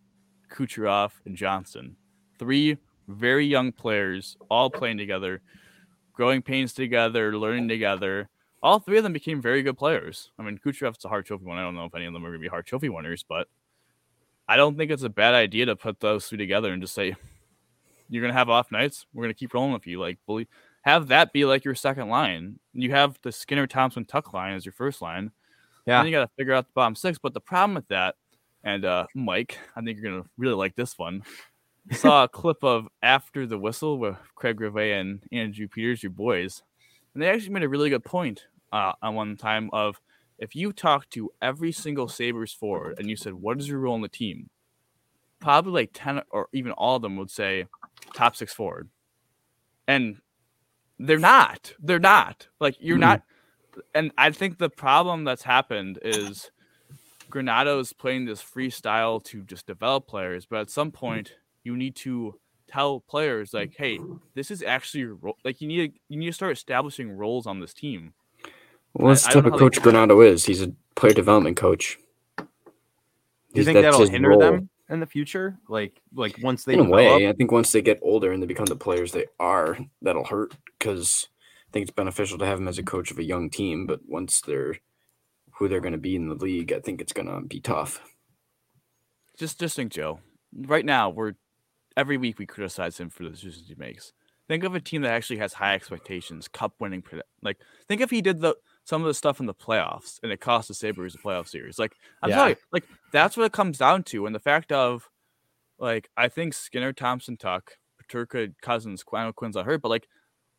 Kucherov, 0.50 1.12
and 1.26 1.36
Johnson. 1.36 1.96
Three 2.38 2.78
very 3.08 3.46
young 3.46 3.72
players 3.72 4.38
all 4.50 4.70
playing 4.70 4.98
together, 4.98 5.42
growing 6.14 6.42
pains 6.42 6.74
together, 6.74 7.38
learning 7.38 7.68
together 7.68 8.30
all 8.62 8.80
three 8.80 8.98
of 8.98 9.04
them 9.04 9.14
became 9.14 9.42
very 9.42 9.62
good 9.64 9.78
players. 9.78 10.32
I 10.38 10.44
mean, 10.44 10.58
Kucherov's 10.58 11.06
a 11.06 11.10
Hart 11.10 11.26
trophy 11.26 11.46
winner. 11.46 11.62
I 11.62 11.64
don't 11.64 11.76
know 11.76 11.86
if 11.86 11.96
any 11.96 12.06
of 12.06 12.14
them 12.14 12.24
are 12.26 12.30
going 12.30 12.40
to 12.40 12.44
be 12.44 12.50
Hart 12.50 12.66
trophy 12.66 12.90
winners, 12.90 13.24
but 13.28 13.48
I 14.50 14.58
don't 14.58 14.76
think 14.76 14.90
it's 14.90 15.04
a 15.04 15.10
bad 15.10 15.36
idea 15.36 15.68
to 15.68 15.76
put 15.76 16.00
those 16.00 16.28
two 16.28 16.36
together 16.36 16.74
and 16.74 16.82
just 16.82 16.96
say, 16.96 17.16
you're 18.10 18.24
gonna 18.24 18.34
have 18.34 18.50
off 18.50 18.72
nights. 18.72 19.06
We're 19.14 19.24
gonna 19.24 19.36
keep 19.36 19.54
rolling 19.54 19.74
with 19.74 19.86
you. 19.86 20.00
Like, 20.00 20.18
believe, 20.26 20.48
have 20.82 21.10
that 21.10 21.32
be 21.32 21.46
like 21.46 21.64
your 21.64 21.76
second 21.76 22.10
line. 22.10 22.60
You 22.74 22.90
have 22.90 23.20
the 23.22 23.32
Skinner 23.32 23.68
Thompson 23.68 24.06
Tuch 24.06 24.34
line 24.34 24.56
as 24.56 24.66
your 24.66 24.74
first 24.74 25.04
line. 25.04 25.32
Yeah. 25.86 26.00
Then 26.00 26.08
you 26.08 26.12
got 26.12 26.26
to 26.26 26.32
figure 26.36 26.54
out 26.54 26.66
the 26.66 26.74
bottom 26.74 26.96
six. 26.96 27.20
But 27.20 27.36
the 27.36 27.42
problem 27.42 27.76
with 27.76 27.88
that, 27.90 28.16
and 28.64 28.86
uh, 28.86 29.06
Mike, 29.14 29.60
I 29.76 29.82
think 29.82 30.00
you're 30.00 30.12
gonna 30.12 30.30
really 30.38 30.56
like 30.56 30.76
this 30.76 30.98
one. 30.98 31.22
Saw 31.92 32.24
a 32.24 32.28
clip 32.28 32.64
of 32.64 32.88
after 33.04 33.46
the 33.46 33.58
whistle 33.58 33.98
with 34.00 34.16
Craig 34.36 34.60
Rivet 34.60 35.00
and 35.00 35.24
Andrew 35.32 35.68
Peters, 35.68 36.02
your 36.02 36.12
boys, 36.12 36.64
and 37.14 37.22
they 37.22 37.28
actually 37.28 37.52
made 37.52 37.64
a 37.64 37.70
really 37.70 37.90
good 37.90 38.04
point 38.04 38.46
uh, 38.72 38.94
on 39.02 39.16
one 39.16 39.38
time 39.38 39.70
of 39.74 40.00
if 40.40 40.56
you 40.56 40.74
talk 40.74 41.10
to 41.12 41.32
every 41.42 41.72
single 41.72 42.08
Sabres 42.10 42.54
forward 42.54 42.96
and 43.00 43.10
you 43.10 43.16
said, 43.18 43.34
"What 43.36 43.60
is 43.60 43.70
your 43.70 43.80
role 43.80 43.96
in 43.96 44.02
the 44.02 44.10
team?" 44.10 44.50
Probably 45.42 45.72
like 45.84 45.92
ten 45.94 46.22
or 46.32 46.50
even 46.54 46.72
all 46.74 46.98
of 46.98 47.02
them 47.04 47.18
would 47.18 47.32
say, 47.32 47.68
"Top 48.14 48.36
six 48.36 48.54
forward," 48.54 48.90
and 49.88 50.22
they're 51.00 51.20
not. 51.20 51.74
They're 51.80 52.00
not. 52.00 52.48
Like 52.60 52.78
you're 52.80 52.98
Mhm. 52.98 53.02
not. 53.02 53.24
And 53.96 54.12
I 54.18 54.32
think 54.32 54.58
the 54.58 54.70
problem 54.70 55.24
that's 55.26 55.44
happened 55.44 56.00
is 56.04 56.52
Granato 57.32 57.80
is 57.80 57.94
playing 57.94 58.26
this 58.26 58.42
freestyle 58.44 59.24
to 59.26 59.44
just 59.44 59.68
develop 59.68 60.08
players, 60.08 60.46
but 60.46 60.60
at 60.62 60.70
some 60.72 60.92
point 60.92 61.34
you 61.64 61.76
need 61.78 61.96
to 61.98 62.40
tell 62.68 63.02
players 63.02 63.54
like, 63.54 63.76
"Hey, 63.78 64.06
this 64.36 64.52
is 64.52 64.64
actually 64.64 65.02
your 65.02 65.16
role." 65.16 65.38
Like 65.46 65.62
you 65.62 65.68
need 65.68 65.94
to, 65.94 66.00
you 66.10 66.18
need 66.20 66.28
to 66.28 66.34
start 66.34 66.54
establishing 66.58 67.12
roles 67.12 67.48
on 67.48 67.60
this 67.60 67.74
team. 67.74 68.14
Well, 68.94 69.10
that's 69.10 69.26
I 69.28 69.34
the 69.34 69.42
type 69.42 69.46
of 69.46 69.54
they 69.54 69.60
coach. 69.60 69.82
Granato 69.82 70.26
is. 70.26 70.46
He's 70.46 70.62
a 70.62 70.72
player 70.96 71.14
development 71.14 71.58
coach. 71.58 71.98
Do 72.38 72.46
you 73.54 73.64
think 73.64 73.82
that'll 73.82 74.08
hinder 74.08 74.30
role. 74.30 74.40
them 74.40 74.70
in 74.90 75.00
the 75.00 75.06
future? 75.06 75.58
Like, 75.68 76.02
like 76.14 76.38
once 76.42 76.64
they 76.64 76.74
in 76.74 76.80
a 76.82 76.84
way, 76.84 77.28
I 77.28 77.34
think 77.34 77.52
once 77.52 77.72
they 77.72 77.82
get 77.82 78.00
older 78.02 78.32
and 78.32 78.42
they 78.42 78.48
become 78.48 78.66
the 78.66 78.76
players 78.76 79.12
they 79.12 79.26
are, 79.40 79.78
that'll 80.02 80.26
hurt 80.26 80.56
because 80.78 81.28
I 81.68 81.72
think 81.72 81.84
it's 81.84 81.96
beneficial 81.96 82.38
to 82.40 82.46
have 82.46 82.58
them 82.58 82.68
as 82.68 82.78
a 82.78 82.84
coach 82.84 83.12
of 83.12 83.20
a 83.20 83.24
young 83.24 83.50
team. 83.50 83.88
But 83.88 84.02
once 84.08 84.42
they're 84.42 84.78
who 85.52 85.68
they're 85.68 85.82
going 85.82 85.94
to 85.94 85.98
be 85.98 86.16
in 86.16 86.30
the 86.30 86.36
league, 86.36 86.72
I 86.72 86.80
think 86.80 87.02
it's 87.02 87.14
going 87.14 87.28
to 87.28 87.42
be 87.42 87.60
tough. 87.60 88.02
Just 89.38 89.60
just 89.60 89.76
think, 89.76 89.92
Joe. 89.92 90.20
Right 90.54 90.86
now, 90.86 91.10
we're 91.10 91.34
every 91.96 92.18
week 92.18 92.40
we 92.40 92.46
criticize 92.46 93.00
him 93.00 93.10
for 93.10 93.24
the 93.24 93.30
decisions 93.30 93.68
he 93.68 93.76
makes. 93.76 94.14
Think 94.48 94.64
of 94.64 94.74
a 94.74 94.80
team 94.80 95.04
that 95.04 95.12
actually 95.12 95.38
has 95.38 95.54
high 95.54 95.76
expectations, 95.76 96.48
cup 96.48 96.74
winning. 96.80 97.04
Like, 97.42 97.58
think 97.88 98.02
if 98.02 98.10
he 98.10 98.22
did 98.22 98.42
the 98.42 98.56
some 98.90 99.02
of 99.04 99.08
the 99.08 99.14
stuff 99.14 99.40
in 99.40 99.46
the 99.46 99.54
playoffs 99.56 100.20
and 100.24 100.32
it 100.32 100.42
cost 100.42 100.68
the 100.70 100.74
Sabres 100.74 101.16
a 101.16 101.20
playoff 101.20 101.48
series. 101.48 101.80
Like, 101.80 101.96
I'm 102.24 102.32
Yeah. 102.32 102.34
sorry, 102.34 102.58
like 102.72 102.86
that's 103.12 103.38
what 103.38 103.46
it 103.46 103.54
comes 103.54 103.78
down 103.80 104.04
to. 104.06 104.26
And 104.26 104.36
the 104.36 104.40
fact 104.40 104.72
of, 104.72 105.10
like, 105.80 106.10
I 106.18 106.28
think 106.30 106.54
Skinner, 106.54 106.94
Thompson, 106.94 107.38
Tuch, 107.38 107.78
Peterka, 108.02 108.54
Cozens, 108.62 109.04
Quino, 109.04 109.34
Quinn's 109.34 109.56
not 109.56 109.66
hurt, 109.66 109.82
but 109.82 109.90
like, 109.90 110.08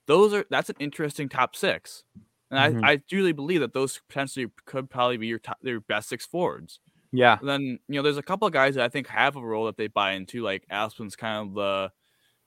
those 0.07 0.35
are 0.35 0.47
that's 0.51 0.70
an 0.70 0.76
interesting 0.81 1.28
top 1.28 1.57
six. 1.57 2.05
And 2.51 2.59
Mhm. 2.59 2.91
I, 2.91 2.93
I 2.95 2.97
truly 2.99 3.33
believe 3.33 3.61
that 3.61 3.74
those 3.74 4.01
potentially 4.09 4.49
could 4.66 4.91
probably 4.91 5.18
be 5.18 5.28
your 5.28 5.39
top, 5.41 5.59
their 5.62 5.81
best 5.81 6.09
six 6.11 6.26
forwards. 6.26 6.81
Yeah, 7.12 7.41
And 7.41 7.49
then 7.49 7.61
you 7.89 7.97
know, 7.97 8.03
there's 8.03 8.18
a 8.18 8.22
couple 8.22 8.47
of 8.47 8.53
guys 8.53 8.74
that 8.76 8.85
I 8.85 8.89
think 8.89 9.09
have 9.09 9.37
a 9.37 9.45
role 9.45 9.66
that 9.66 9.76
they 9.76 9.89
buy 9.89 10.12
into. 10.12 10.43
Like 10.43 10.66
Aspen's 10.70 11.16
kind 11.16 11.49
of 11.49 11.55
the, 11.55 11.93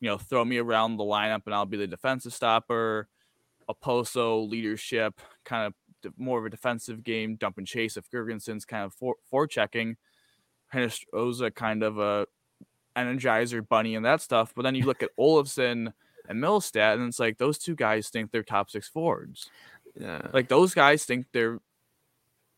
you 0.02 0.10
know, 0.10 0.18
throw 0.18 0.46
me 0.46 0.58
around 0.58 0.98
the 0.98 1.04
lineup 1.06 1.44
and 1.46 1.56
I'll 1.56 1.66
be 1.66 1.78
the 1.78 1.88
defensive 1.88 2.34
stopper. 2.34 3.10
Okposo 3.70 4.50
leadership, 4.50 5.20
kind 5.46 5.68
of 5.68 5.74
more 6.18 6.40
of 6.40 6.46
a 6.46 6.50
defensive 6.50 7.04
game, 7.04 7.36
dump 7.36 7.58
and 7.58 7.68
chase. 7.68 7.96
If 7.98 8.10
Girgensons 8.12 8.68
kind 8.68 8.84
of 8.84 8.94
for, 8.94 9.16
for 9.30 9.48
checking, 9.48 9.96
Oza 10.74 11.54
kind 11.54 11.84
of 11.84 11.98
a 12.00 12.26
energizer 12.96 13.68
bunny 13.68 13.96
and 13.96 14.06
that 14.06 14.22
stuff. 14.22 14.54
But 14.56 14.64
then 14.64 14.76
you 14.76 14.86
look 14.86 15.04
at 15.04 15.10
Olofsson 15.20 15.94
and 16.28 16.44
Mittelstadt, 16.44 16.96
and 16.96 17.08
it's 17.08 17.20
like 17.20 17.38
those 17.38 17.58
two 17.58 17.76
guys 17.76 18.10
think 18.10 18.32
they're 18.32 18.44
top 18.44 18.70
six 18.70 18.88
forwards. 18.88 19.50
yeah. 20.00 20.22
Like 20.34 20.48
those 20.50 20.74
guys 20.74 21.06
think 21.06 21.28
their 21.32 21.60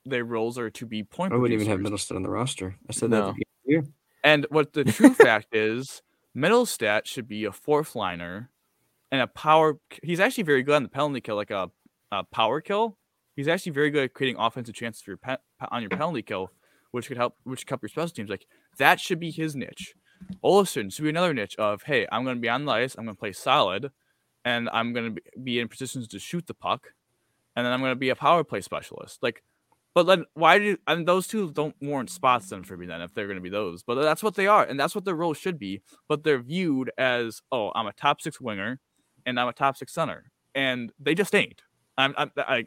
their 0.06 0.24
roles 0.24 0.58
are 0.60 0.70
to 0.70 0.86
be 0.86 1.04
point. 1.04 1.34
I 1.34 1.36
wouldn't 1.38 1.60
even 1.60 1.72
have. 1.72 1.80
Mittelstadt 1.80 2.16
on 2.16 2.24
the 2.24 2.30
roster. 2.30 2.76
I 2.90 2.94
said 2.94 3.10
No. 3.10 3.18
the 3.18 3.22
beginning 3.34 3.42
of 3.42 3.66
the 3.66 3.72
year. 3.72 3.84
And 4.24 4.46
what 4.50 4.74
the 4.74 4.84
true 4.86 5.14
fact 5.14 5.56
is, 5.56 6.02
Mittelstadt 6.36 7.06
should 7.06 7.28
be 7.28 7.46
a 7.46 7.52
fourth 7.52 7.96
liner 7.96 8.50
and 9.12 9.22
a 9.22 9.28
power. 9.28 9.78
He's 10.04 10.20
actually 10.20 10.44
very 10.44 10.64
good 10.64 10.76
on 10.76 10.84
the 10.84 10.90
penalty 10.90 11.22
kill, 11.22 11.36
like 11.36 11.52
a, 11.52 11.70
a 12.12 12.24
power 12.24 12.62
kill. 12.62 12.98
He's 13.36 13.48
actually 13.48 13.74
very 13.74 13.90
good 13.90 14.06
at 14.06 14.14
creating 14.14 14.40
offensive 14.40 14.76
chances 14.76 15.02
for 15.02 15.12
your 15.12 15.18
pe- 15.18 15.38
on 15.70 15.82
your 15.82 15.90
penalty 15.90 16.22
kill, 16.22 16.52
which 16.92 17.08
could 17.08 17.18
help, 17.18 17.36
which 17.44 17.66
could 17.66 17.72
help 17.72 17.84
your 17.84 17.90
special 17.90 18.10
teams. 18.10 18.30
Like 18.30 18.48
that 18.78 19.00
should 19.00 19.20
be 19.20 19.32
his 19.32 19.56
niche. 19.56 19.96
Olofsson 20.44 20.94
should 20.94 21.04
be 21.04 21.10
another 21.10 21.34
niche 21.34 21.56
of, 21.58 21.84
hey, 21.84 22.08
I'm 22.12 22.24
going 22.24 22.38
to 22.38 22.42
be 22.42 22.50
on 22.50 22.66
the 22.66 22.72
ice, 22.72 22.96
I'm 22.98 23.04
going 23.04 23.16
to 23.16 23.20
play 23.20 23.34
solid, 23.34 23.92
and 24.46 24.70
I'm 24.72 24.94
going 24.94 25.16
to 25.16 25.22
be 25.44 25.60
in 25.60 25.68
positions 25.68 26.08
to 26.10 26.20
shoot 26.20 26.48
the 26.48 26.54
puck, 26.54 26.94
and 27.56 27.66
then 27.66 27.74
I'm 27.74 27.82
going 27.82 27.92
to 27.92 27.98
be 27.98 28.10
a 28.10 28.16
power 28.16 28.44
play 28.44 28.62
specialist. 28.62 29.22
Like 29.22 29.44
but 29.96 30.08
then 30.08 30.26
why 30.34 30.60
do 30.60 30.78
I 30.86 30.96
mean 30.96 31.06
those 31.06 31.26
two 31.26 31.52
don't 31.52 31.74
warrant 31.82 32.10
spots 32.10 32.50
then 32.50 32.64
for 32.64 32.76
me 32.76 32.86
then 32.86 33.02
if 33.02 33.14
they're 33.14 33.28
going 33.28 33.38
to 33.38 33.42
be 33.42 33.50
those? 33.50 33.82
But 33.82 33.96
that's 33.96 34.22
what 34.22 34.36
they 34.36 34.46
are, 34.46 34.64
and 34.64 34.78
that's 34.78 34.94
what 34.94 35.06
their 35.06 35.16
role 35.16 35.34
should 35.34 35.58
be. 35.58 35.82
But 36.10 36.24
they're 36.24 36.42
viewed 36.42 36.92
as 36.98 37.42
oh, 37.50 37.72
I'm 37.74 37.88
a 37.88 37.94
top 37.94 38.20
six 38.20 38.40
winger, 38.42 38.82
and 39.26 39.40
I'm 39.40 39.48
a 39.48 39.54
top 39.54 39.78
six 39.78 39.94
center, 39.94 40.32
and 40.54 40.92
they 41.00 41.16
just 41.16 41.34
ain't. 41.36 41.62
I'm, 41.98 42.14
I'm 42.18 42.32
I 42.38 42.66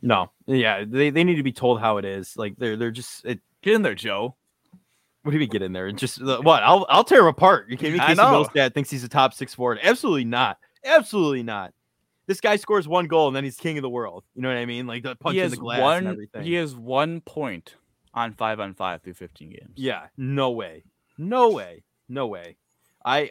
No, 0.00 0.30
yeah, 0.46 0.84
they, 0.86 1.10
they 1.10 1.24
need 1.24 1.36
to 1.36 1.42
be 1.42 1.52
told 1.52 1.80
how 1.80 1.98
it 1.98 2.04
is. 2.04 2.36
Like 2.36 2.56
they're 2.56 2.76
they're 2.76 2.90
just 2.90 3.24
it. 3.24 3.40
get 3.62 3.74
in 3.74 3.82
there, 3.82 3.94
Joe. 3.94 4.36
What 5.22 5.32
do 5.32 5.38
we 5.38 5.46
get 5.46 5.62
in 5.62 5.72
there? 5.72 5.86
And 5.86 5.96
just 5.96 6.20
uh, 6.20 6.40
what? 6.40 6.62
I'll 6.62 6.86
I'll 6.88 7.04
tear 7.04 7.20
him 7.20 7.26
apart. 7.26 7.70
You 7.70 7.76
kidding 7.76 7.94
me? 7.94 8.00
Casey 8.00 8.14
know. 8.14 8.44
Mittelstadt 8.44 8.74
thinks 8.74 8.90
he's 8.90 9.04
a 9.04 9.08
top 9.08 9.34
six 9.34 9.54
forward. 9.54 9.78
Absolutely 9.82 10.24
not. 10.24 10.58
Absolutely 10.84 11.42
not. 11.42 11.72
This 12.26 12.40
guy 12.40 12.56
scores 12.56 12.88
one 12.88 13.06
goal 13.06 13.28
and 13.28 13.36
then 13.36 13.44
he's 13.44 13.56
king 13.56 13.78
of 13.78 13.82
the 13.82 13.90
world. 13.90 14.24
You 14.34 14.42
know 14.42 14.48
what 14.48 14.56
I 14.56 14.66
mean? 14.66 14.86
Like 14.86 15.02
the 15.02 15.14
punch 15.16 15.36
in 15.36 15.50
the 15.50 15.56
glass 15.56 15.80
one. 15.80 15.98
and 15.98 16.08
everything. 16.08 16.42
He 16.44 16.54
has 16.54 16.74
one 16.74 17.20
point 17.20 17.76
on 18.14 18.32
five 18.32 18.60
on 18.60 18.74
five 18.74 19.02
through 19.02 19.14
15 19.14 19.50
games. 19.50 19.72
Yeah, 19.74 20.06
no 20.16 20.50
way. 20.50 20.84
No 21.18 21.50
way. 21.50 21.84
No 22.08 22.26
way. 22.26 22.56
I 23.04 23.30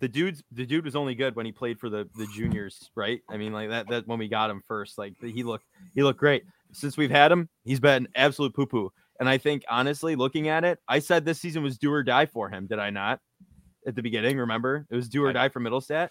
the 0.00 0.08
dude's 0.08 0.42
the 0.50 0.66
dude 0.66 0.84
was 0.84 0.96
only 0.96 1.14
good 1.14 1.36
when 1.36 1.46
he 1.46 1.52
played 1.52 1.78
for 1.78 1.88
the 1.88 2.08
the 2.16 2.26
juniors, 2.34 2.90
right? 2.94 3.20
I 3.30 3.36
mean, 3.36 3.52
like 3.52 3.68
that 3.70 3.88
that 3.88 4.06
when 4.08 4.18
we 4.18 4.28
got 4.28 4.50
him 4.50 4.62
first, 4.66 4.98
like 4.98 5.14
he 5.22 5.42
looked 5.42 5.66
he 5.94 6.02
looked 6.02 6.18
great. 6.18 6.44
Since 6.72 6.96
we've 6.96 7.10
had 7.10 7.30
him, 7.30 7.48
he's 7.64 7.80
been 7.80 8.08
absolute 8.14 8.54
poo 8.54 8.66
poo. 8.66 8.92
And 9.18 9.28
I 9.28 9.38
think 9.38 9.64
honestly, 9.68 10.16
looking 10.16 10.48
at 10.48 10.64
it, 10.64 10.78
I 10.88 10.98
said 10.98 11.24
this 11.24 11.40
season 11.40 11.62
was 11.62 11.78
do 11.78 11.92
or 11.92 12.02
die 12.02 12.26
for 12.26 12.48
him. 12.48 12.66
Did 12.66 12.78
I 12.78 12.90
not? 12.90 13.20
At 13.86 13.94
the 13.94 14.02
beginning, 14.02 14.38
remember 14.38 14.86
it 14.90 14.96
was 14.96 15.08
do 15.08 15.24
or 15.24 15.30
I- 15.30 15.32
die 15.32 15.48
for 15.48 15.60
Mittelstadt. 15.60 16.10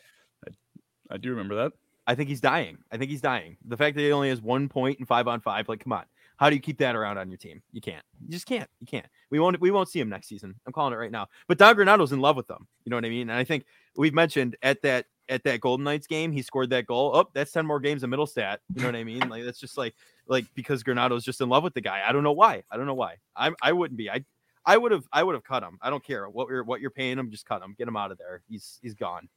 I 1.11 1.17
do 1.17 1.31
remember 1.31 1.55
that. 1.55 1.73
I 2.05 2.15
think 2.15 2.29
he's 2.29 2.41
dying. 2.41 2.79
I 2.91 2.97
think 2.97 3.11
he's 3.11 3.21
dying. 3.21 3.57
The 3.65 3.77
fact 3.77 3.95
that 3.95 4.01
he 4.01 4.11
only 4.11 4.29
has 4.29 4.41
one 4.41 4.67
point 4.69 4.99
and 4.99 5.07
five 5.07 5.27
on 5.27 5.41
five, 5.41 5.69
like, 5.69 5.83
come 5.83 5.93
on. 5.93 6.05
How 6.37 6.49
do 6.49 6.55
you 6.55 6.61
keep 6.61 6.77
that 6.79 6.95
around 6.95 7.17
on 7.17 7.29
your 7.29 7.37
team? 7.37 7.61
You 7.71 7.81
can't. 7.81 8.03
You 8.21 8.31
just 8.31 8.45
can't. 8.45 8.69
You 8.79 8.87
can't. 8.87 9.05
We 9.29 9.39
won't. 9.39 9.59
We 9.59 9.71
won't 9.71 9.89
see 9.89 9.99
him 9.99 10.09
next 10.09 10.27
season. 10.27 10.55
I'm 10.65 10.73
calling 10.73 10.93
it 10.93 10.97
right 10.97 11.11
now. 11.11 11.27
But 11.47 11.57
Don 11.57 11.75
Granato's 11.75 12.11
in 12.13 12.21
love 12.21 12.35
with 12.37 12.47
them. 12.47 12.67
You 12.85 12.89
know 12.89 12.95
what 12.95 13.05
I 13.05 13.09
mean? 13.09 13.29
And 13.29 13.37
I 13.37 13.43
think 13.43 13.65
we've 13.97 14.13
mentioned 14.13 14.55
at 14.61 14.81
that 14.83 15.05
at 15.29 15.43
that 15.43 15.61
Golden 15.61 15.83
Knights 15.83 16.07
game, 16.07 16.31
he 16.31 16.41
scored 16.41 16.69
that 16.71 16.87
goal. 16.87 17.11
Oh, 17.13 17.29
that's 17.33 17.51
ten 17.51 17.65
more 17.65 17.79
games 17.79 18.03
of 18.03 18.09
Mittelstadt. 18.09 18.57
You 18.73 18.81
know 18.81 18.87
what 18.87 18.95
I 18.95 19.03
mean? 19.03 19.29
Like 19.29 19.43
that's 19.43 19.59
just 19.59 19.77
like 19.77 19.95
like 20.27 20.45
because 20.55 20.83
Granato's 20.83 21.23
just 21.23 21.41
in 21.41 21.49
love 21.49 21.63
with 21.63 21.73
the 21.73 21.81
guy. 21.81 22.01
I 22.07 22.11
don't 22.11 22.23
know 22.23 22.31
why. 22.33 22.63
I 22.71 22.77
don't 22.77 22.85
know 22.87 22.93
why. 22.95 23.15
I 23.35 23.51
I 23.61 23.71
wouldn't 23.73 23.97
be. 23.97 24.09
I 24.09 24.23
I 24.65 24.77
would 24.77 24.91
have 24.91 25.05
I 25.13 25.23
would 25.23 25.35
have 25.35 25.43
cut 25.43 25.63
him. 25.63 25.77
I 25.81 25.89
don't 25.89 26.03
care 26.03 26.27
what 26.29 26.49
you're 26.49 26.63
what 26.63 26.81
you're 26.81 26.89
paying 26.91 27.17
him. 27.19 27.29
Just 27.31 27.45
cut 27.45 27.61
him. 27.61 27.75
Get 27.77 27.87
him 27.87 27.95
out 27.97 28.11
of 28.11 28.17
there. 28.17 28.41
He's 28.49 28.79
he's 28.81 28.95
gone. 28.95 29.29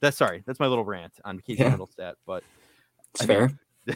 That's 0.00 0.16
sorry. 0.16 0.42
That's 0.46 0.58
my 0.60 0.66
little 0.66 0.84
rant 0.84 1.12
on 1.24 1.40
Casey 1.40 1.62
Yeah. 1.62 1.76
Mittelstadt. 1.76 2.14
But 2.26 2.42
It's 3.14 3.22
I 3.22 3.26
mean, 3.26 3.36
fair. 3.48 3.58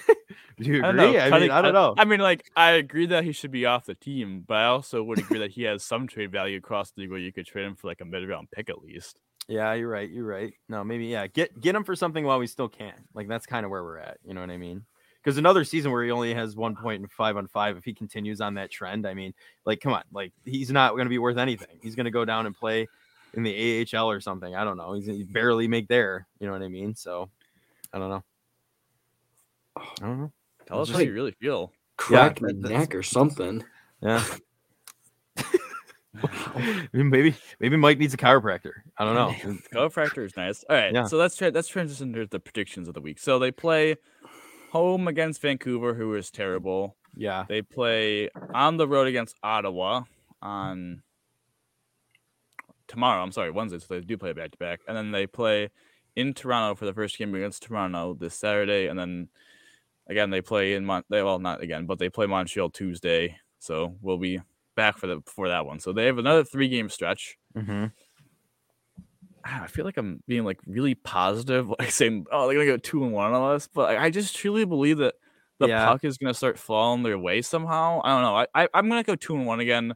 do 0.59 0.65
you 0.73 0.83
I 0.85 0.89
agree? 0.89 1.03
don't 1.03 1.13
know. 1.13 1.19
I, 1.19 1.29
cutting- 1.31 1.41
mean, 1.43 1.51
I 1.53 1.63
don't 1.63 1.75
know. 1.75 1.95
I 1.97 2.05
mean, 2.05 2.19
like, 2.21 2.51
I 2.57 2.73
agree 2.73 3.07
that 3.07 3.23
he 3.23 3.31
should 3.33 3.53
be 3.53 3.67
off 3.67 3.87
the 3.87 3.95
team, 3.95 4.43
but 4.47 4.57
I 4.57 4.65
also 4.67 5.01
would 5.05 5.19
agree 5.21 5.39
that 5.39 5.53
he 5.53 5.63
has 5.63 5.85
some 5.85 6.09
trade 6.09 6.33
value 6.33 6.59
across 6.59 6.91
the 6.91 7.03
league 7.03 7.11
where 7.11 7.21
you 7.21 7.33
could 7.33 7.47
trade 7.47 7.67
him 7.67 7.77
for 7.77 7.87
like 7.87 8.01
a 8.01 8.05
mid 8.05 8.29
round 8.29 8.51
pick 8.51 8.69
at 8.69 8.83
least. 8.83 9.21
Yeah, 9.49 9.75
you're 9.75 9.89
right. 9.89 10.11
You're 10.11 10.27
right. 10.27 10.53
No, 10.69 10.83
maybe 10.83 11.07
yeah. 11.07 11.27
Get 11.27 11.61
get 11.61 11.75
him 11.75 11.85
for 11.85 11.95
something 11.95 12.25
while 12.25 12.39
we 12.39 12.47
still 12.47 12.69
can. 12.69 12.95
Like 13.15 13.29
that's 13.29 13.47
kind 13.47 13.65
of 13.65 13.71
where 13.71 13.85
we're 13.85 13.99
at. 13.99 14.19
You 14.25 14.35
know 14.35 14.41
what 14.41 14.51
I 14.51 14.57
mean? 14.57 14.85
Because 15.23 15.39
another 15.39 15.65
season 15.65 15.91
where 15.91 16.05
he 16.05 16.11
only 16.11 16.33
has 16.35 16.55
one 16.55 16.77
point 16.77 17.01
and 17.03 17.11
five 17.11 17.37
on 17.37 17.49
five, 17.49 17.77
if 17.77 17.85
he 17.85 17.93
continues 17.93 18.41
on 18.41 18.55
that 18.55 18.71
trend, 18.71 19.07
I 19.07 19.15
mean, 19.15 19.35
like, 19.65 19.81
come 19.81 19.93
on, 19.93 20.05
like 20.13 20.33
he's 20.45 20.71
not 20.71 20.93
going 20.93 21.07
to 21.07 21.11
be 21.11 21.19
worth 21.19 21.37
anything. 21.37 21.79
He's 21.83 21.97
going 21.97 22.05
to 22.05 22.13
go 22.13 22.25
down 22.25 22.47
and 22.47 22.57
play 22.57 22.87
in 23.35 23.43
the 23.43 23.87
AHL 23.93 24.09
or 24.09 24.21
something. 24.21 24.55
I 24.55 24.65
don't 24.65 24.77
know. 24.77 24.93
He's 24.95 25.07
he 25.07 25.25
barely 25.25 25.69
make 25.69 25.89
there. 25.89 26.27
You 26.39 26.47
know 26.47 26.53
what 26.53 26.63
I 26.63 26.69
mean? 26.69 26.95
So, 26.95 27.29
I 27.93 27.99
don't 27.99 28.09
know. 28.09 28.25
I 29.77 29.83
don't 30.01 30.21
know. 30.21 30.33
Tell 30.67 30.81
us 30.81 30.89
Just 30.89 30.99
how 30.99 31.05
you 31.05 31.13
really 31.13 31.33
feel. 31.33 31.73
Crack 31.97 32.41
that- 32.41 32.63
my 32.63 32.69
neck 32.69 32.95
or 32.95 33.03
something. 33.03 33.65
Yeah. 34.01 34.25
maybe 36.93 37.35
maybe 37.61 37.77
Mike 37.77 37.99
needs 37.99 38.15
a 38.15 38.17
chiropractor. 38.17 38.73
I 38.99 39.05
don't 39.05 39.15
know. 39.15 39.59
Chiropractor 39.75 40.25
is 40.25 40.37
nice. 40.37 40.65
All 40.69 40.77
right, 40.77 40.93
Yeah. 40.93 41.05
so 41.05 41.17
let's 41.17 41.37
try, 41.37 41.49
let's 41.51 41.69
transition 41.69 42.13
to 42.15 42.27
the 42.27 42.41
predictions 42.41 42.89
of 42.89 42.95
the 42.95 43.01
week. 43.01 43.19
So 43.19 43.39
they 43.39 43.51
play 43.51 43.97
home 44.73 45.09
against 45.09 45.41
Vancouver, 45.43 45.95
who 45.95 46.15
is 46.15 46.31
terrible. 46.31 46.97
Yeah. 47.17 47.45
They 47.49 47.63
play 47.63 48.29
on 48.55 48.77
the 48.77 48.87
road 48.89 49.07
against 49.07 49.37
Ottawa. 49.43 50.03
on 50.43 51.03
tomorrow. 52.89 53.23
I'm 53.23 53.33
sorry, 53.33 53.51
Wednesday. 53.51 53.79
So 53.79 53.95
they 53.95 54.01
do 54.01 54.17
play 54.19 54.33
back 54.33 54.53
to 54.53 54.59
back, 54.59 54.81
and 54.87 54.97
then 54.97 55.11
they 55.13 55.27
play 55.27 55.71
in 56.15 56.35
Toronto 56.35 56.75
for 56.75 56.85
the 56.87 56.95
first 56.95 57.19
game 57.19 57.35
against 57.35 57.63
Toronto 57.63 58.15
this 58.15 58.35
Saturday, 58.35 58.87
and 58.87 58.99
then 58.99 59.29
again 60.09 60.31
they 60.31 60.41
play 60.41 60.75
in 60.75 60.85
Mon. 60.85 61.03
They, 61.11 61.23
well, 61.23 61.39
not 61.39 61.63
again, 61.63 61.87
but 61.87 61.99
they 61.99 62.09
play 62.09 62.27
Montreal 62.27 62.71
Tuesday. 62.71 63.39
So 63.59 63.97
we'll 64.01 64.19
be 64.19 64.41
back 64.77 64.99
for 64.99 65.07
the 65.09 65.21
for 65.27 65.49
that 65.49 65.67
one. 65.67 65.81
So 65.81 65.93
they 65.93 66.07
have 66.07 66.19
another 66.19 66.45
three 66.45 66.69
game 66.69 66.89
stretch. 66.89 67.37
Mm-hmm. 67.57 67.87
I 69.45 69.69
feel 69.69 69.85
like 69.85 69.97
I'm 69.97 70.23
being 70.27 70.45
like 70.45 70.59
really 70.67 70.95
positive, 70.95 71.69
like 71.79 71.91
saying, 71.91 72.27
"Oh, 72.33 72.47
they're 72.47 72.57
gonna 72.57 72.67
go 72.67 72.77
two 72.77 73.05
and 73.05 73.13
one 73.13 73.33
on 73.33 73.55
us," 73.55 73.69
but 73.73 73.97
I 73.97 74.11
just 74.11 74.37
truly 74.37 74.65
believe 74.65 74.99
that 74.99 75.15
the 75.59 75.69
Yeah. 75.69 75.87
puck 75.87 76.05
is 76.05 76.19
gonna 76.19 76.35
start 76.35 76.59
falling 76.59 77.03
their 77.03 77.19
way 77.19 77.43
somehow. 77.43 78.01
I 78.05 78.09
don't 78.15 78.23
know. 78.23 78.37
I, 78.37 78.47
I 78.65 78.69
I'm 78.75 78.89
gonna 78.89 79.03
go 79.05 79.15
two 79.17 79.35
and 79.37 79.47
one 79.47 79.61
again. 79.61 79.95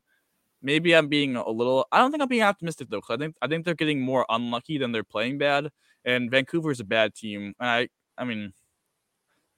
Maybe 0.63 0.95
I'm 0.95 1.09
being 1.09 1.37
a 1.37 1.49
little. 1.51 1.87
I 1.91 1.99
don't 1.99 2.11
think 2.11 2.23
I'm 2.23 2.29
being 2.29 2.43
optimistic 2.43 2.89
though, 2.91 2.99
because 2.99 3.15
I 3.15 3.19
think 3.19 3.35
I 3.43 3.49
think 3.49 3.65
they're 3.65 3.75
getting 3.75 4.01
more 4.01 4.25
unlucky 4.29 4.79
than 4.79 4.93
they're 4.93 5.05
playing 5.05 5.39
bad. 5.39 5.71
And 6.05 6.31
Vancouver's 6.31 6.81
a 6.81 6.85
bad 6.85 7.15
team. 7.15 7.55
And 7.59 7.69
I 7.69 7.89
I 8.17 8.25
mean, 8.25 8.53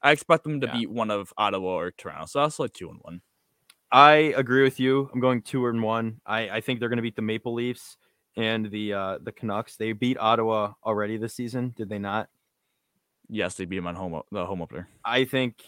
I 0.00 0.12
expect 0.12 0.44
them 0.44 0.60
to 0.60 0.66
Yeah. 0.68 0.72
beat 0.72 0.90
one 0.90 1.10
of 1.10 1.32
Ottawa 1.36 1.68
or 1.74 1.90
Toronto. 1.90 2.26
So 2.26 2.40
that's 2.40 2.58
like 2.58 2.72
two 2.72 2.88
and 2.88 2.98
one. 3.02 3.20
I 3.92 4.32
agree 4.36 4.62
with 4.62 4.80
you. 4.80 5.10
I'm 5.12 5.20
going 5.20 5.42
two 5.42 5.66
and 5.66 5.82
one. 5.82 6.20
I, 6.24 6.48
I 6.48 6.60
think 6.62 6.80
they're 6.80 6.88
going 6.88 6.96
to 6.96 7.02
beat 7.02 7.16
the 7.16 7.22
Maple 7.22 7.52
Leafs 7.52 7.98
and 8.36 8.70
the 8.70 8.94
uh, 8.94 9.18
the 9.22 9.32
Canucks. 9.32 9.76
They 9.76 9.92
beat 9.92 10.16
Ottawa 10.18 10.72
already 10.84 11.18
this 11.18 11.34
season, 11.34 11.74
did 11.76 11.90
they 11.90 11.98
not? 11.98 12.28
Yes, 13.28 13.54
they 13.56 13.66
beat 13.66 13.76
them 13.76 13.86
on 13.86 13.94
home 13.94 14.14
o- 14.14 14.24
the 14.32 14.46
home 14.46 14.62
opener. 14.62 14.88
I 15.04 15.24
think 15.24 15.62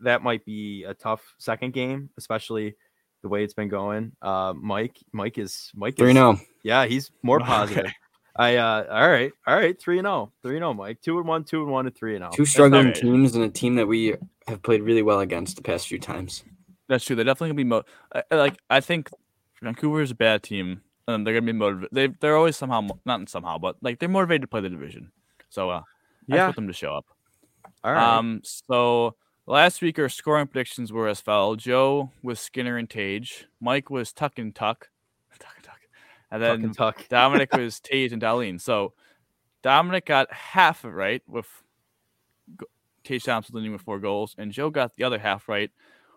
that 0.00 0.22
might 0.22 0.44
be 0.44 0.84
a 0.84 0.94
tough 0.94 1.22
second 1.38 1.72
game, 1.72 2.10
especially 2.18 2.74
the 3.22 3.28
way 3.28 3.44
it's 3.44 3.54
been 3.54 3.68
going. 3.68 4.12
Uh, 4.20 4.54
Mike, 4.56 4.96
Mike 5.12 5.38
is 5.38 5.70
Mike 5.74 5.96
Three 5.96 6.10
is 6.10 6.14
no. 6.14 6.38
yeah, 6.64 6.86
he's 6.86 7.12
more 7.22 7.36
Okay. 7.40 7.46
positive. 7.46 7.92
I 8.34 8.56
uh, 8.56 8.86
all 8.90 9.08
right, 9.08 9.32
all 9.46 9.54
right, 9.54 9.80
three 9.80 9.98
and 9.98 10.06
zero, 10.06 10.32
three 10.42 10.56
and 10.56 10.62
zero, 10.62 10.74
Mike, 10.74 11.00
two 11.00 11.18
and 11.18 11.26
one, 11.26 11.44
two 11.44 11.62
and 11.62 11.70
one, 11.70 11.86
and 11.86 11.94
three 11.94 12.16
and 12.16 12.24
oh. 12.24 12.28
zero. 12.28 12.36
Two 12.36 12.44
struggling 12.44 12.86
right. 12.86 12.94
teams 12.94 13.36
and 13.36 13.44
a 13.44 13.48
team 13.48 13.76
that 13.76 13.86
we 13.86 14.16
have 14.48 14.62
played 14.62 14.82
really 14.82 15.02
well 15.02 15.20
against 15.20 15.56
the 15.56 15.62
past 15.62 15.86
few 15.86 15.98
times. 15.98 16.42
That's 16.88 17.04
true. 17.04 17.14
They're 17.16 17.24
definitely 17.24 17.48
gonna 17.50 17.56
be 17.56 17.64
mo- 17.64 17.84
I- 18.14 18.22
I 18.30 18.34
like. 18.36 18.58
I 18.70 18.80
think 18.80 19.10
Vancouver 19.62 20.00
is 20.00 20.10
a 20.10 20.14
bad 20.14 20.42
team, 20.42 20.82
and 21.06 21.26
they're 21.26 21.34
gonna 21.34 21.46
be 21.46 21.52
motivated. 21.52 21.90
They 21.92 22.06
they're 22.08 22.36
always 22.36 22.56
somehow 22.56 22.80
mo- 22.82 23.00
not 23.04 23.28
somehow, 23.28 23.58
but 23.58 23.76
like 23.82 23.98
they're 23.98 24.08
motivated 24.08 24.42
to 24.42 24.48
play 24.48 24.60
the 24.62 24.70
division. 24.70 25.12
So 25.50 25.70
uh, 25.70 25.80
I 25.80 25.84
Yeah, 26.26 26.36
expect 26.36 26.56
them 26.56 26.66
to 26.66 26.72
show 26.72 26.94
up. 26.94 27.06
all 27.84 27.92
right. 27.92 28.18
Um. 28.18 28.40
So 28.44 29.16
last 29.46 29.82
week 29.82 29.98
our 29.98 30.08
scoring 30.08 30.46
predictions 30.46 30.92
were 30.92 31.08
as 31.08 31.20
follows: 31.20 31.62
Joe 31.62 32.10
was 32.22 32.40
Skinner 32.40 32.76
and 32.78 32.88
Tage, 32.88 33.46
Mike 33.60 33.90
was 33.90 34.12
Tuch 34.12 34.38
and 34.38 34.54
Tuch, 34.54 34.88
Tuch 35.38 35.50
and 35.56 35.64
Tuch, 35.64 35.74
and 36.30 36.40
Tuch 36.42 36.48
then 36.58 36.64
and 36.64 36.76
Tuch. 36.76 37.06
Dominic 37.10 37.52
was 37.54 37.80
Tage 37.80 38.12
and 38.12 38.22
Dahlin. 38.22 38.60
So 38.60 38.94
Dominic 39.62 40.06
got 40.06 40.32
half 40.32 40.84
of 40.84 40.90
it 40.92 40.94
right 40.94 41.22
with 41.26 41.46
Tage 43.04 43.24
Thompson 43.24 43.54
leading 43.56 43.72
with 43.72 43.82
four 43.82 43.98
goals, 43.98 44.34
and 44.38 44.52
Joe 44.52 44.70
got 44.70 44.96
the 44.96 45.04
other 45.04 45.18
half 45.18 45.48
right 45.48 45.70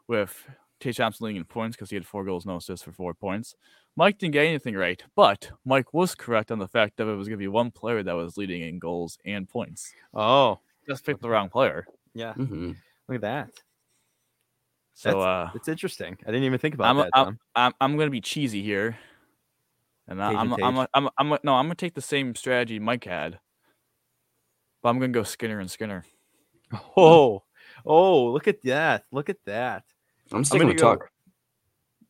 with 0.07 0.47
Tage 0.79 0.97
Thompson 0.97 1.25
leading 1.25 1.37
in 1.41 1.45
points 1.45 1.75
because 1.75 1.89
he 1.89 1.95
had 1.95 2.05
four 2.05 2.23
goals, 2.25 2.45
no 2.45 2.57
assists 2.57 2.83
for 2.83 2.91
four 2.91 3.13
points. 3.13 3.55
Mike 3.95 4.17
didn't 4.17 4.33
get 4.33 4.45
anything 4.45 4.75
right, 4.75 5.03
but 5.15 5.51
Mike 5.65 5.93
was 5.93 6.15
correct 6.15 6.51
on 6.51 6.59
the 6.59 6.67
fact 6.67 6.97
that 6.97 7.07
it 7.07 7.15
was 7.15 7.27
going 7.27 7.37
to 7.37 7.43
be 7.43 7.47
one 7.47 7.71
player 7.71 8.01
that 8.03 8.13
was 8.13 8.37
leading 8.37 8.61
in 8.61 8.79
goals 8.79 9.17
and 9.25 9.47
points. 9.49 9.93
Oh, 10.13 10.59
Just 10.87 11.05
picked 11.05 11.21
the 11.21 11.29
wrong 11.29 11.49
player. 11.49 11.85
yeah. 12.13 12.33
hmm 12.33 12.71
Look 13.07 13.15
at 13.15 13.21
that. 13.21 13.49
So 14.93 15.09
That's- 15.09 15.25
uh, 15.25 15.51
It's 15.55 15.67
interesting. 15.67 16.17
I 16.23 16.27
didn't 16.27 16.43
even 16.43 16.59
think 16.59 16.75
about 16.75 16.85
I'm- 16.87 16.97
that. 16.97 17.09
I'm- 17.13 17.25
Tom. 17.25 17.39
I'm 17.55 17.73
I'm 17.81 17.97
gonna 17.97 18.09
be 18.11 18.21
cheesy 18.21 18.61
here, 18.61 18.97
and 20.07 20.23
I- 20.23 20.29
Tage 20.29 20.37
I'm 20.37 20.53
and 20.53 20.63
I'm 20.63 20.75
Tage. 20.75 20.87
I'm 20.93 21.09
I'm 21.17 21.29
no 21.43 21.55
I'm 21.55 21.65
gonna 21.65 21.75
take 21.75 21.93
the 21.95 22.01
same 22.01 22.33
strategy 22.35 22.79
Mike 22.79 23.03
had, 23.05 23.39
but 24.81 24.89
I'm 24.89 24.99
gonna 24.99 25.11
go 25.11 25.23
Skinner 25.23 25.59
and 25.59 25.69
Skinner. 25.69 26.05
Oh, 26.95 27.43
oh, 27.86 28.25
look 28.32 28.47
at 28.47 28.61
that. 28.63 29.05
Look 29.11 29.29
at 29.29 29.43
that. 29.45 29.84
I'm 30.32 30.43
sticking 30.43 30.67
gonna 30.67 30.73
with 30.73 30.82
go- 30.82 30.95
Tuch. 30.95 31.07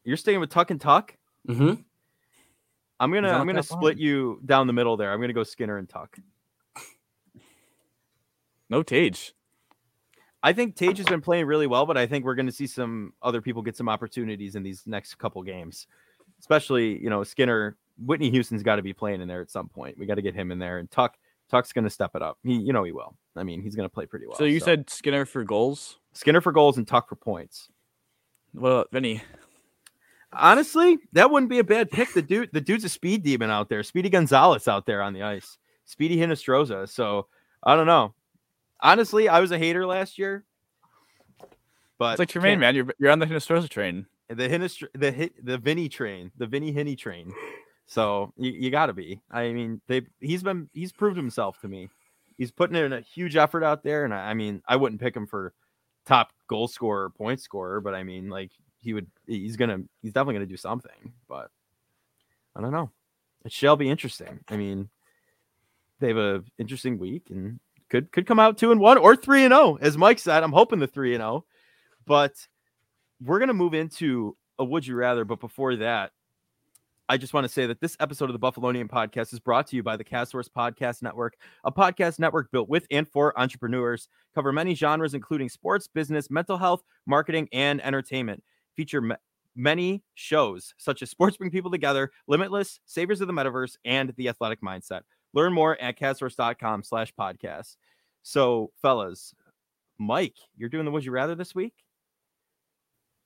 You're 0.04 0.18
staying 0.18 0.40
with 0.40 0.50
Tuch 0.50 0.72
and 0.72 0.82
Tuch. 0.82 1.12
Mm-hmm. 1.48 1.82
I'm 3.00 3.12
gonna 3.14 3.32
I'm 3.32 3.48
gonna 3.48 3.64
split 3.64 3.98
far. 3.98 4.02
you 4.02 4.40
down 4.46 4.68
the 4.68 4.74
middle 4.74 4.98
there. 4.98 5.12
I'm 5.12 5.20
gonna 5.22 5.34
go 5.34 5.44
Skinner 5.44 5.78
and 5.78 5.90
Tuch. 5.90 6.12
No 8.70 8.84
Tage. 8.84 9.34
I 10.44 10.54
think 10.54 10.76
Tage 10.76 10.98
has 10.98 11.06
been 11.08 11.22
playing 11.22 11.46
really 11.46 11.68
well, 11.68 11.86
but 11.86 11.98
I 11.98 12.08
think 12.08 12.26
we're 12.26 12.36
gonna 12.36 12.52
see 12.52 12.68
some 12.68 13.14
other 13.22 13.42
people 13.42 13.62
get 13.62 13.76
some 13.76 13.90
opportunities 13.90 14.56
in 14.56 14.64
these 14.64 14.84
next 14.86 15.16
couple 15.16 15.42
games. 15.44 15.88
Especially, 16.40 16.98
you 17.02 17.10
know, 17.10 17.24
Skinner, 17.24 17.78
Whitney 18.04 18.32
Houston's 18.32 18.64
got 18.64 18.78
to 18.78 18.82
be 18.82 18.94
playing 18.94 19.22
in 19.22 19.28
there 19.28 19.42
at 19.42 19.52
some 19.52 19.68
point. 19.70 19.96
We 19.98 20.08
got 20.08 20.16
to 20.16 20.24
get 20.24 20.34
him 20.34 20.52
in 20.52 20.58
there, 20.58 20.80
and 20.80 20.90
Tuch, 20.90 21.14
Tuch's 21.52 21.74
gonna 21.74 21.90
step 21.90 22.12
it 22.16 22.22
up. 22.22 22.38
He, 22.44 22.54
you 22.56 22.74
know, 22.74 22.84
he 22.84 22.92
will. 22.92 23.16
I 23.36 23.44
mean, 23.44 23.62
he's 23.62 23.76
gonna 23.76 23.90
play 23.90 24.06
pretty 24.06 24.26
well. 24.26 24.38
so 24.38 24.46
you 24.46 24.60
said 24.60 24.90
Skinner 24.90 25.26
for 25.26 25.44
goals. 25.44 26.00
Skinner 26.14 26.42
for 26.42 26.52
goals 26.52 26.78
and 26.78 26.88
Tuck 26.88 27.08
for 27.10 27.16
points. 27.16 27.70
What 28.54 28.70
about 28.70 28.92
Vinnie? 28.92 29.22
Honestly, 30.34 30.98
that 31.14 31.30
wouldn't 31.30 31.50
be 31.50 31.60
a 31.60 31.64
bad 31.64 31.92
pick. 31.92 32.14
The 32.14 32.22
dude, 32.22 32.50
the 32.54 32.62
dude's 32.62 32.86
a 32.86 32.90
speed 32.90 33.22
demon 33.24 33.50
out 33.50 33.68
there. 33.70 33.84
Speedy 33.84 34.10
Gonzalez 34.10 34.68
out 34.68 34.86
there 34.86 35.02
on 35.02 35.14
the 35.14 35.24
ice. 35.24 35.58
Speedy 35.86 36.18
Hinostroza. 36.18 36.88
So 36.90 37.28
I 37.64 37.76
don't 37.76 37.88
know. 37.88 38.14
Honestly, 38.80 39.28
I 39.30 39.40
was 39.42 39.52
a 39.52 39.58
hater 39.58 39.86
last 39.86 40.18
year. 40.18 40.46
But 41.98 42.14
It's 42.14 42.20
like 42.20 42.30
Tremaine, 42.30 42.60
man. 42.60 42.76
You're 42.76 42.88
you're 42.98 43.12
on 43.12 43.20
the 43.20 43.26
Hinostroza 43.28 43.70
train. 43.70 44.06
The 44.30 44.48
Hinestr- 44.48 44.88
the 44.96 45.12
hit 45.12 45.46
the 45.46 45.58
Vinnie 45.58 45.90
train, 45.90 46.32
the 46.38 46.48
Vinnie 46.48 46.74
Hinney 46.74 46.98
train. 46.98 47.34
So 47.92 48.32
you, 48.38 48.52
you 48.52 48.72
got 48.72 48.86
to 48.86 48.94
be. 48.94 49.22
I 49.30 49.52
mean, 49.52 49.82
they 49.88 50.04
he's 50.22 50.42
been 50.42 50.70
he's 50.72 50.94
proved 50.94 51.18
himself 51.18 51.60
to 51.60 51.68
me. 51.68 51.90
He's 52.38 52.50
putting 52.50 52.78
in 52.78 52.94
a 52.94 53.02
huge 53.02 53.36
effort 53.36 53.66
out 53.66 53.84
there, 53.84 54.06
and 54.06 54.14
I, 54.14 54.30
I 54.30 54.34
mean, 54.34 54.62
I 54.66 54.78
wouldn't 54.78 55.02
pick 55.02 55.14
him 55.14 55.28
for 55.28 55.54
top 56.06 56.32
goal 56.48 56.70
scorer, 56.70 57.10
point 57.10 57.42
scorer, 57.42 57.82
but 57.82 57.94
I 57.94 58.04
mean, 58.04 58.30
like 58.30 58.52
he 58.80 58.94
would. 58.94 59.08
He's 59.28 59.58
gonna. 59.58 59.80
He's 60.02 60.14
definitely 60.14 60.36
gonna 60.36 60.46
do 60.46 60.56
something. 60.56 61.12
But 61.28 61.52
I 62.56 62.62
don't 62.62 62.72
know. 62.72 62.92
It 63.44 63.52
shall 63.52 63.76
be 63.76 63.90
interesting. 63.90 64.40
I 64.48 64.56
mean, 64.56 64.88
they 66.00 66.08
have 66.08 66.18
a 66.18 66.44
interesting 66.58 66.98
week 66.98 67.24
and 67.30 67.60
could 67.90 68.10
could 68.14 68.26
come 68.26 68.40
out 68.40 68.58
two 68.58 68.72
and 68.72 68.80
one 68.80 69.00
or 69.00 69.18
three 69.18 69.44
and 69.44 69.52
zero, 69.52 69.78
as 69.82 69.98
Mike 69.98 70.20
said. 70.20 70.44
I'm 70.44 70.54
hoping 70.54 70.80
the 70.80 70.88
three 70.88 71.14
and 71.14 71.22
zero, 71.22 71.44
but 72.06 72.36
we're 73.22 73.40
gonna 73.40 73.54
move 73.54 73.74
into 73.74 74.38
a 74.58 74.64
would 74.64 74.88
you 74.88 74.96
rather. 74.96 75.26
But 75.26 75.42
before 75.42 75.76
that, 75.76 76.14
I 77.12 77.18
just 77.18 77.34
want 77.34 77.44
to 77.44 77.50
say 77.50 77.66
that 77.66 77.82
this 77.82 77.98
episode 78.00 78.30
of 78.30 78.40
the 78.40 78.40
Buffalonian 78.40 78.88
podcast 78.88 79.34
is 79.34 79.40
brought 79.42 79.68
to 79.68 79.76
you 79.76 79.84
by 79.84 79.98
the 79.98 80.04
Castsource 80.04 80.48
Podcast 80.48 81.02
Network, 81.02 81.36
a 81.66 81.70
podcast 81.70 82.20
network 82.20 82.50
built 82.54 82.70
with 82.70 82.88
and 82.90 83.06
for 83.06 83.38
entrepreneurs. 83.38 84.08
Cover 84.34 84.54
many 84.54 84.76
genres, 84.76 85.14
including 85.14 85.50
sports, 85.50 85.90
business, 85.90 86.32
mental 86.32 86.58
health, 86.58 86.84
marketing, 87.06 87.50
and 87.52 87.84
entertainment. 87.84 88.42
Feature 88.78 89.02
ma- 89.02 89.16
many 89.58 90.06
shows 90.14 90.74
such 90.78 91.02
as 91.02 91.10
Sports 91.10 91.36
Bring 91.36 91.52
People 91.52 91.70
Together, 91.70 92.14
Limitless, 92.30 92.80
Saviors 92.86 93.20
of 93.20 93.28
the 93.28 93.34
Metaverse, 93.34 93.76
and 93.84 94.14
The 94.16 94.30
Athletic 94.30 94.62
Mindset. 94.62 95.02
Learn 95.34 95.52
more 95.52 95.78
at 95.82 96.00
castsource.com 96.00 96.82
slash 96.82 97.14
podcast. 97.20 97.76
So, 98.24 98.72
fellas, 98.82 99.36
Mike, 100.00 100.38
you're 100.56 100.70
doing 100.70 100.86
the 100.86 100.92
Would 100.92 101.04
You 101.04 101.12
Rather 101.12 101.36
this 101.36 101.54
week? 101.54 101.74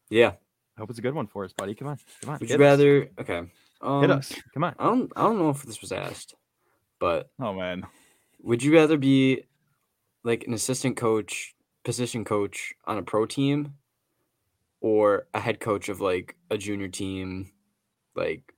Yeah. 0.09 0.31
I 0.75 0.81
hope 0.81 0.89
it's 0.89 0.97
a 0.97 1.03
good 1.03 1.13
one 1.13 1.27
for 1.27 1.45
us, 1.45 1.53
buddy. 1.53 1.75
Come 1.75 1.89
on. 1.89 1.99
Come 2.21 2.31
on. 2.31 2.39
Would 2.39 2.49
you 2.49 2.55
us. 2.55 2.59
rather? 2.59 3.09
Okay. 3.19 3.43
Um, 3.85 4.01
hit 4.01 4.11
us? 4.11 4.33
Come 4.53 4.63
on. 4.63 4.75
I 4.79 4.85
don't. 4.85 5.11
I 5.15 5.21
don't 5.23 5.37
know 5.37 5.49
if 5.49 5.63
this 5.63 5.81
was 5.81 5.91
asked, 5.91 6.35
but 6.99 7.29
Oh 7.39 7.53
man. 7.53 7.85
would 8.41 8.63
you 8.63 8.73
rather 8.73 8.97
be 8.97 9.43
like 10.23 10.45
an 10.47 10.53
assistant 10.53 10.97
coach, 10.97 11.53
position 11.83 12.25
coach 12.25 12.73
on 12.85 12.97
a 12.97 13.03
pro 13.03 13.25
team, 13.25 13.73
or 14.81 15.27
a 15.33 15.39
head 15.39 15.59
coach 15.59 15.89
of 15.89 16.01
like 16.01 16.35
a 16.49 16.57
junior 16.57 16.87
team, 16.87 17.51
like 18.15 18.53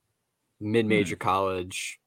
mid-major 0.59 1.15
college? 1.15 1.99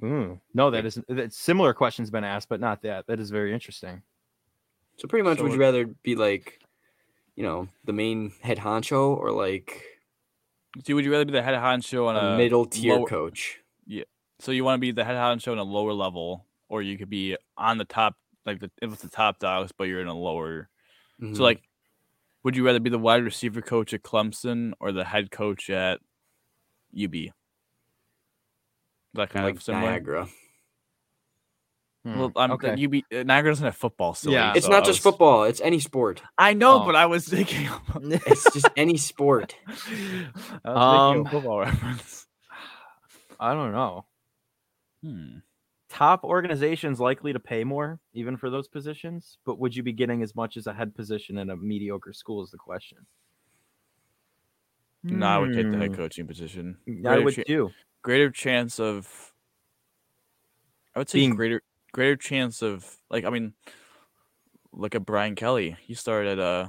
Mm. 0.00 0.40
No, 0.54 0.70
that 0.70 0.86
isn't. 0.86 1.06
That 1.08 1.32
similar 1.32 1.74
questions 1.74 2.10
been 2.10 2.24
asked, 2.24 2.48
but 2.48 2.60
not 2.60 2.82
that. 2.82 3.06
That 3.08 3.18
is 3.18 3.30
very 3.30 3.52
interesting. 3.52 4.02
So 4.96 5.08
pretty 5.08 5.22
much, 5.22 5.38
So 5.38 5.44
would 5.44 5.52
you 5.52 5.58
rather 5.60 5.86
be 5.86 6.14
like, 6.16 6.60
you 7.34 7.42
know, 7.42 7.68
the 7.84 7.92
main 7.92 8.32
head 8.40 8.58
honcho 8.58 9.16
or 9.16 9.30
like 9.32 9.84
So 10.84 10.94
would 10.94 11.04
you 11.04 11.10
rather 11.12 11.24
be 11.24 11.32
the 11.32 11.42
head 11.42 11.54
honcho 11.54 12.06
on 12.06 12.16
a 12.16 12.34
a 12.34 12.36
middle 12.36 12.64
tier 12.66 12.96
lower- 12.96 13.06
coach? 13.08 13.60
Yeah. 13.86 14.04
So 14.40 14.52
you 14.52 14.64
want 14.64 14.76
to 14.76 14.80
be 14.80 14.92
the 14.92 15.04
head 15.04 15.16
honcho 15.16 15.52
on 15.52 15.58
a 15.58 15.64
lower 15.64 15.92
level, 15.92 16.46
or 16.68 16.82
you 16.82 16.96
could 16.98 17.10
be 17.10 17.36
on 17.56 17.78
the 17.78 17.84
top, 17.84 18.16
like 18.46 18.60
the 18.60 18.70
with 18.82 19.00
the 19.00 19.08
top 19.08 19.38
dogs, 19.38 19.72
but 19.76 19.84
you're 19.84 20.00
in 20.00 20.06
a 20.06 20.14
lower. 20.14 20.68
Mhm. 21.20 21.36
So 21.36 21.42
like, 21.42 21.62
would 22.44 22.54
you 22.56 22.64
rather 22.64 22.78
be 22.80 22.90
the 22.90 22.98
wide 22.98 23.24
receiver 23.24 23.60
coach 23.60 23.92
at 23.92 24.02
Clemson 24.02 24.72
or 24.78 24.92
the 24.92 25.04
head 25.04 25.30
coach 25.30 25.68
at 25.70 26.00
UB? 26.92 27.32
That 29.14 29.30
kind 29.30 29.46
like 29.46 29.56
of 29.56 29.62
similar. 29.62 29.90
Niagara. 29.90 30.28
Hmm, 32.12 32.18
Well, 32.18 32.32
I'm 32.36 32.52
okay. 32.52 32.74
you 32.76 32.88
be 32.88 33.04
uh, 33.14 33.22
Niagara 33.24 33.50
doesn't 33.50 33.64
have 33.64 33.76
football, 33.76 34.14
so 34.14 34.30
Yeah. 34.30 34.52
It's 34.56 34.66
so 34.66 34.72
not 34.72 34.82
I 34.84 34.86
just 34.86 34.98
was- 35.04 35.12
football. 35.12 35.44
It's 35.44 35.60
any 35.60 35.80
sport. 35.80 36.22
I 36.38 36.54
know, 36.54 36.82
Oh. 36.82 36.86
but 36.86 36.94
I 36.96 37.06
was 37.06 37.26
thinking. 37.28 37.68
It's 38.26 38.52
just 38.52 38.68
any 38.76 38.96
sport. 38.96 39.54
I 40.64 40.70
was 40.72 41.16
Um, 41.16 41.26
of 41.26 41.32
football 41.32 41.60
reference. 41.68 42.26
I 43.40 43.52
don't 43.54 43.72
know. 43.72 44.04
Hmm. 45.02 45.38
Top 45.88 46.22
organizations 46.24 47.00
likely 47.00 47.32
to 47.32 47.40
pay 47.40 47.64
more, 47.64 47.98
even 48.12 48.36
for 48.36 48.50
those 48.50 48.68
positions, 48.68 49.38
but 49.46 49.58
would 49.58 49.74
you 49.74 49.82
be 49.82 49.92
getting 49.92 50.22
as 50.22 50.34
much 50.34 50.56
as 50.56 50.66
a 50.66 50.72
head 50.74 50.94
position 50.94 51.38
in 51.38 51.50
a 51.50 51.56
mediocre 51.56 52.12
school? 52.12 52.42
Is 52.42 52.50
the 52.50 52.58
question. 52.58 52.98
No, 55.04 55.26
I 55.26 55.38
would 55.38 55.54
take 55.54 55.70
the 55.70 55.78
head 55.78 55.90
Hmm, 55.90 55.94
coaching 55.96 56.26
position. 56.26 56.76
I 56.86 56.90
Greater 57.00 57.24
would 57.24 57.34
cha- 57.34 57.42
too. 57.44 57.70
greater 58.02 58.30
chance 58.30 58.78
of. 58.80 59.32
I 60.94 60.98
would 60.98 61.08
say 61.08 61.18
Being- 61.20 61.36
greater 61.36 61.62
greater 61.98 62.16
chance 62.16 62.62
of 62.62 62.86
like 63.10 63.24
I 63.24 63.30
mean, 63.30 63.54
look 64.72 64.94
at 64.94 65.04
Brian 65.04 65.34
Kelly. 65.34 65.76
He 65.80 65.94
started 65.94 66.38
at 66.38 66.38
uh, 66.38 66.68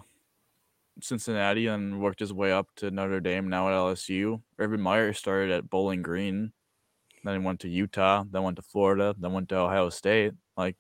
Cincinnati 1.02 1.68
and 1.68 2.02
worked 2.02 2.20
his 2.20 2.34
way 2.34 2.52
up 2.52 2.68
to 2.78 2.90
Notre 2.90 3.20
Dame. 3.20 3.48
Now 3.48 3.68
at 3.70 3.76
LSU. 3.76 4.42
Urban 4.58 4.82
Meyer 4.82 5.14
started 5.14 5.52
at 5.52 5.70
Bowling 5.70 6.02
Green, 6.02 6.52
then 7.24 7.40
he 7.40 7.46
went 7.46 7.60
to 7.60 7.70
Utah, 7.70 8.24
then 8.28 8.42
went 8.42 8.56
to 8.56 8.64
Florida, 8.64 9.16
then 9.20 9.32
went 9.32 9.50
to 9.50 9.58
Ohio 9.58 9.90
State. 9.90 10.34
Like, 10.58 10.78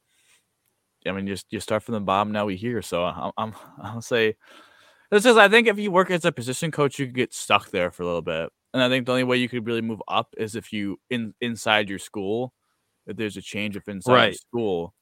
I 1.05 1.11
mean, 1.11 1.27
just 1.27 1.45
you 1.51 1.59
start 1.59 1.83
from 1.83 1.93
the 1.93 1.99
bottom. 1.99 2.31
Now 2.31 2.45
we 2.45 2.55
here, 2.55 2.81
so 2.81 3.03
I'm, 3.03 3.31
I'm 3.37 3.53
I'll 3.79 4.01
say. 4.01 4.35
This 5.11 5.25
is, 5.25 5.37
I 5.37 5.47
think, 5.47 5.67
if 5.67 5.77
you 5.77 5.91
work 5.91 6.09
as 6.09 6.25
a 6.25 6.31
position 6.31 6.71
coach, 6.71 6.97
you 6.97 7.05
could 7.05 7.15
get 7.15 7.35
stuck 7.35 7.69
there 7.69 7.91
for 7.91 8.01
a 8.01 8.05
little 8.07 8.23
bit, 8.23 8.49
and 8.73 8.81
I 8.81 8.89
think 8.89 9.05
the 9.05 9.11
only 9.11 9.23
way 9.23 9.37
you 9.37 9.49
could 9.49 9.67
really 9.67 9.81
move 9.81 10.01
up 10.07 10.33
is 10.37 10.55
if 10.55 10.73
you 10.73 10.99
in 11.11 11.35
inside 11.39 11.87
your 11.87 11.99
school, 11.99 12.53
if 13.09 13.17
there's 13.17 13.35
a 13.37 13.41
change 13.41 13.75
of 13.75 13.87
inside 13.87 14.11
your 14.11 14.17
Right. 14.19 14.35
school, 14.35 14.93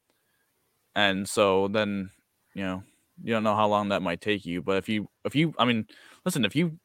and 0.95 1.27
so 1.27 1.67
then 1.67 2.09
you 2.55 2.63
know 2.63 2.83
you 3.23 3.33
don't 3.33 3.43
know 3.43 3.55
how 3.55 3.67
long 3.67 3.89
that 3.89 4.01
might 4.01 4.21
take 4.21 4.45
you. 4.45 4.61
But 4.61 4.77
if 4.77 4.89
you 4.89 5.09
if 5.25 5.35
you 5.35 5.53
I 5.59 5.65
mean, 5.65 5.85
listen, 6.25 6.45
if 6.45 6.55
you 6.55 6.79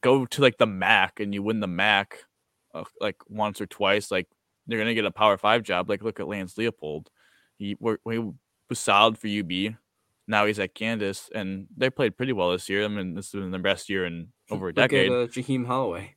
go 0.00 0.24
to 0.26 0.40
like 0.42 0.58
the 0.58 0.66
MAC 0.66 1.20
and 1.20 1.34
you 1.34 1.42
win 1.42 1.60
the 1.60 1.66
MAC, 1.66 2.24
uh, 2.74 2.84
like 3.00 3.16
once 3.28 3.60
or 3.60 3.66
twice, 3.66 4.10
like 4.10 4.28
you're 4.66 4.80
gonna 4.80 4.94
get 4.94 5.04
a 5.04 5.10
Power 5.10 5.36
Five 5.36 5.62
job. 5.62 5.88
Like 5.88 6.02
look 6.02 6.20
at 6.20 6.28
Lance 6.28 6.54
Leipold, 6.54 7.06
he 7.58 7.76
wor- 7.80 8.00
he 8.10 8.18
was 8.68 8.78
solid 8.78 9.18
for 9.18 9.28
UB. 9.28 9.76
Now 10.28 10.44
he's 10.46 10.58
at 10.58 10.74
Kansas, 10.74 11.30
and 11.34 11.68
they 11.76 11.88
played 11.88 12.16
pretty 12.16 12.32
well 12.32 12.50
this 12.50 12.68
year. 12.68 12.84
I 12.84 12.88
mean, 12.88 13.14
this 13.14 13.30
has 13.32 13.40
been 13.40 13.52
their 13.52 13.60
best 13.60 13.88
year 13.88 14.04
in 14.06 14.32
over 14.50 14.66
a 14.68 14.72
Look 14.72 14.78
at 14.78 14.90
decade. 14.90 15.10
uh, 15.12 15.26
Shaheen 15.28 15.64
Holloway. 15.66 16.16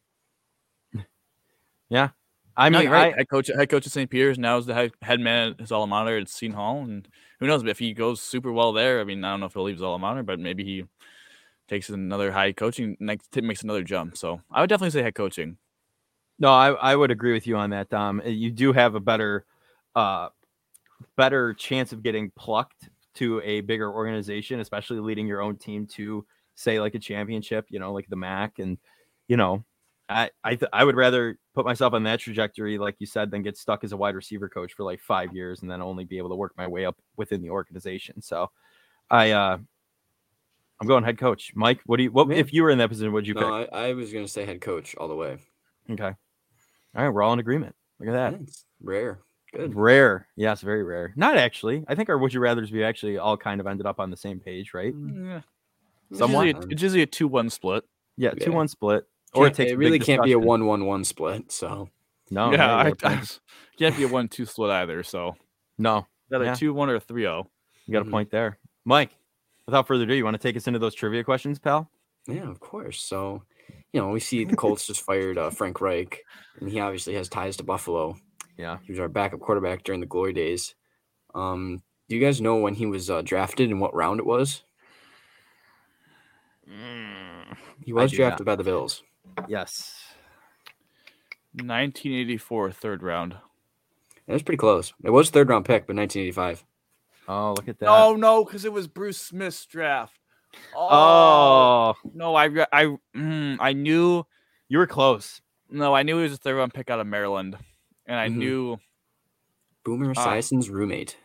I 2.57 2.69
no, 2.69 2.79
mean, 2.79 2.85
you're 2.85 2.93
right. 2.93 3.13
I, 3.13 3.17
head 3.17 3.29
coach, 3.29 3.47
head 3.47 3.69
coach 3.69 3.85
at 3.85 3.91
St. 3.91 4.09
Peter's 4.09 4.37
now 4.37 4.57
is 4.57 4.65
the 4.65 4.73
head, 4.73 4.91
head 5.01 5.19
man 5.19 5.51
at 5.51 5.59
his 5.59 5.71
alma 5.71 5.89
mater 5.89 6.17
at 6.17 6.29
Seton 6.29 6.55
Hall, 6.55 6.81
and 6.81 7.07
who 7.39 7.47
knows 7.47 7.63
if 7.63 7.79
he 7.79 7.93
goes 7.93 8.21
super 8.21 8.51
well 8.51 8.73
there. 8.73 8.99
I 8.99 9.03
mean, 9.03 9.23
I 9.23 9.31
don't 9.31 9.39
know 9.39 9.45
if 9.45 9.53
he'll 9.53 9.63
leave 9.63 9.75
his 9.75 9.83
alma 9.83 10.07
mater, 10.07 10.23
but 10.23 10.39
maybe 10.39 10.63
he 10.63 10.83
takes 11.69 11.89
another 11.89 12.31
high 12.31 12.51
coaching 12.51 12.97
next 12.99 13.35
makes 13.41 13.63
another 13.63 13.83
jump. 13.83 14.17
So 14.17 14.41
I 14.51 14.61
would 14.61 14.69
definitely 14.69 14.91
say 14.91 15.03
head 15.03 15.15
coaching. 15.15 15.57
No, 16.39 16.49
I, 16.49 16.71
I 16.71 16.95
would 16.95 17.11
agree 17.11 17.33
with 17.33 17.45
you 17.47 17.57
on 17.57 17.69
that, 17.71 17.89
Dom. 17.89 18.21
Uh, 18.25 18.29
You 18.29 18.51
do 18.51 18.73
have 18.73 18.95
a 18.95 18.99
better 18.99 19.45
uh 19.95 20.29
better 21.15 21.53
chance 21.53 21.93
of 21.93 22.03
getting 22.03 22.31
plucked 22.31 22.89
to 23.15 23.41
a 23.43 23.61
bigger 23.61 23.91
organization, 23.91 24.59
especially 24.59 24.99
leading 24.99 25.27
your 25.27 25.41
own 25.41 25.57
team 25.57 25.85
to 25.87 26.25
say 26.55 26.79
like 26.79 26.95
a 26.95 26.99
championship, 26.99 27.65
you 27.69 27.79
know, 27.79 27.93
like 27.93 28.07
the 28.09 28.15
MAC 28.15 28.59
and 28.59 28.77
you 29.27 29.37
know, 29.37 29.63
I 30.09 30.29
I 30.43 30.55
th- 30.55 30.69
I 30.73 30.83
would 30.83 30.95
rather 30.95 31.37
put 31.53 31.65
myself 31.65 31.93
on 31.93 32.03
that 32.03 32.19
trajectory 32.19 32.77
like 32.77 32.95
you 32.99 33.05
said 33.05 33.29
than 33.31 33.43
get 33.43 33.57
stuck 33.57 33.83
as 33.83 33.91
a 33.91 33.97
wide 33.97 34.15
receiver 34.15 34.49
coach 34.49 34.73
for 34.73 34.83
like 34.83 34.99
5 35.01 35.33
years 35.35 35.61
and 35.61 35.69
then 35.69 35.81
only 35.81 36.03
be 36.03 36.17
able 36.17 36.29
to 36.29 36.35
work 36.35 36.53
my 36.57 36.67
way 36.67 36.85
up 36.85 36.97
within 37.17 37.41
the 37.41 37.49
organization. 37.51 38.21
So 38.21 38.49
I 39.09 39.31
uh 39.31 39.57
I'm 40.81 40.87
going 40.87 41.03
head 41.03 41.17
coach. 41.17 41.51
Mike, 41.55 41.81
what 41.85 41.97
do 41.97 42.03
you 42.03 42.11
what 42.11 42.29
Yeah. 42.29 42.37
if 42.37 42.53
you 42.53 42.63
were 42.63 42.69
in 42.69 42.77
that 42.79 42.89
position, 42.89 43.11
would 43.13 43.27
you 43.27 43.33
No, 43.35 43.53
I, 43.53 43.89
I 43.89 43.93
was 43.93 44.11
gonna 44.11 44.27
say 44.27 44.45
head 44.45 44.61
coach 44.61 44.95
all 44.97 45.07
the 45.07 45.15
way. 45.15 45.37
Okay. 45.89 46.03
All 46.95 47.03
right, 47.03 47.09
we're 47.09 47.21
all 47.21 47.33
in 47.33 47.39
agreement. 47.39 47.75
Look 47.99 48.09
at 48.09 48.13
that. 48.13 48.31
Yeah, 48.33 48.39
it's 48.43 48.65
rare. 48.81 49.19
Good. 49.53 49.75
Rare. 49.75 50.27
Yes, 50.35 50.61
very 50.61 50.83
rare. 50.83 51.11
Not 51.15 51.35
actually. 51.37 51.83
I 51.87 51.95
think 51.95 52.09
our 52.09 52.17
would 52.17 52.33
you 52.33 52.39
rather's 52.39 52.71
we 52.71 52.83
actually 52.83 53.17
all 53.17 53.35
kind 53.37 53.59
of 53.59 53.67
ended 53.67 53.85
up 53.85 53.99
on 53.99 54.09
the 54.11 54.17
same 54.17 54.39
page, 54.39 54.73
right? 54.73 54.93
Yeah. 54.95 55.41
It's 56.09 56.19
Somewhat. 56.19 56.45
usually, 56.47 56.63
a, 56.65 56.67
it's 56.71 56.81
usually 56.81 57.01
a 57.03 57.07
two-one 57.07 57.49
split. 57.49 57.83
Yeah, 58.17 58.31
Yeah. 58.37 58.45
two 58.45 58.51
one 58.51 58.67
split. 58.67 59.05
Or 59.33 59.47
it 59.47 59.53
takes 59.53 59.71
it 59.71 59.77
really 59.77 59.99
can't 59.99 60.23
be 60.23 60.31
a 60.31 60.35
discussion. 60.35 60.47
one-one-one 60.47 61.03
split. 61.03 61.51
So 61.51 61.89
No, 62.31 62.51
yeah, 62.51 62.75
I, 62.75 62.93
I, 63.03 63.21
can't 63.77 63.95
be 63.95 64.03
a 64.03 64.07
one-two 64.07 64.45
split 64.45 64.71
either. 64.71 65.03
So 65.03 65.35
no, 65.77 66.07
either 66.33 66.45
Yeah. 66.45 66.53
two-one 66.55 66.89
or 66.89 66.95
a 66.95 66.99
three-zero. 66.99 67.49
you 67.85 67.93
got 67.93 68.01
a 68.01 68.05
Mhm. 68.05 68.11
point 68.11 68.31
there. 68.31 68.57
Mike, 68.85 69.11
without 69.65 69.87
further 69.87 70.03
ado, 70.03 70.13
you 70.15 70.23
want 70.25 70.35
to 70.35 70.41
take 70.41 70.57
us 70.57 70.67
into 70.67 70.79
those 70.79 70.93
trivia 70.95 71.23
questions, 71.23 71.59
pal? 71.59 71.89
yeah, 72.27 72.49
of 72.49 72.59
course. 72.59 73.01
So 73.03 73.43
you 73.93 74.01
know, 74.01 74.09
we 74.09 74.19
see 74.19 74.45
the 74.45 74.55
Colts 74.55 74.85
just 74.87 75.01
fired 75.01 75.37
uh, 75.37 75.49
Frank 75.51 75.79
Reich, 75.81 76.23
and 76.59 76.69
he 76.69 76.79
obviously 76.79 77.13
has 77.15 77.27
ties 77.29 77.57
to 77.57 77.63
Buffalo. 77.63 78.15
Yeah. 78.57 78.77
He 78.83 78.91
was 78.91 78.99
our 78.99 79.07
backup 79.09 79.39
quarterback 79.39 79.83
during 79.83 79.99
the 79.99 80.05
glory 80.07 80.33
days. 80.33 80.75
Um, 81.35 81.81
do 82.07 82.15
you 82.15 82.21
guys 82.21 82.41
know 82.41 82.57
when 82.57 82.73
he 82.75 82.85
was 82.87 83.09
uh, 83.09 83.21
drafted 83.23 83.69
and 83.69 83.79
what 83.79 83.93
round 83.95 84.19
it 84.19 84.25
was? 84.25 84.63
He 87.83 87.93
was 87.93 88.11
do 88.11 88.17
not. 88.17 88.23
drafted 88.29 88.45
by 88.45 88.55
the 88.55 88.63
Bills. 88.63 89.03
Yes. 89.47 89.95
1984 91.53 92.71
third 92.71 93.03
round. 93.03 93.35
It 94.27 94.33
was 94.33 94.43
pretty 94.43 94.57
close. 94.57 94.93
It 95.03 95.09
was 95.09 95.29
third 95.29 95.49
round 95.49 95.65
pick, 95.65 95.87
but 95.87 95.95
1985. 95.95 96.63
Oh, 97.27 97.53
look 97.57 97.67
at 97.67 97.79
that. 97.79 97.89
Oh 97.89 98.15
no, 98.15 98.43
because 98.45 98.65
it 98.65 98.73
was 98.73 98.87
Bruce 98.87 99.17
Smith's 99.19 99.65
draft. 99.65 100.13
Oh, 100.75 101.93
no, 102.13 102.35
I 102.35 102.45
I 102.71 102.97
mm, 103.15 103.57
I 103.59 103.73
knew 103.73 104.25
you 104.67 104.77
were 104.77 104.87
close. 104.87 105.41
no, 105.69 105.93
I 105.93 106.03
knew 106.03 106.17
he 106.17 106.23
was 106.23 106.33
a 106.33 106.37
third 106.37 106.55
round 106.57 106.73
pick 106.73 106.89
out 106.89 106.99
of 106.99 107.07
Maryland, 107.07 107.57
and 108.07 108.19
I 108.19 108.29
Mhm. 108.29 108.35
knew 108.35 108.77
Boomer 109.83 110.13
Ah. 110.17 110.25
Esiason's 110.35 110.69
roommate. 110.69 111.17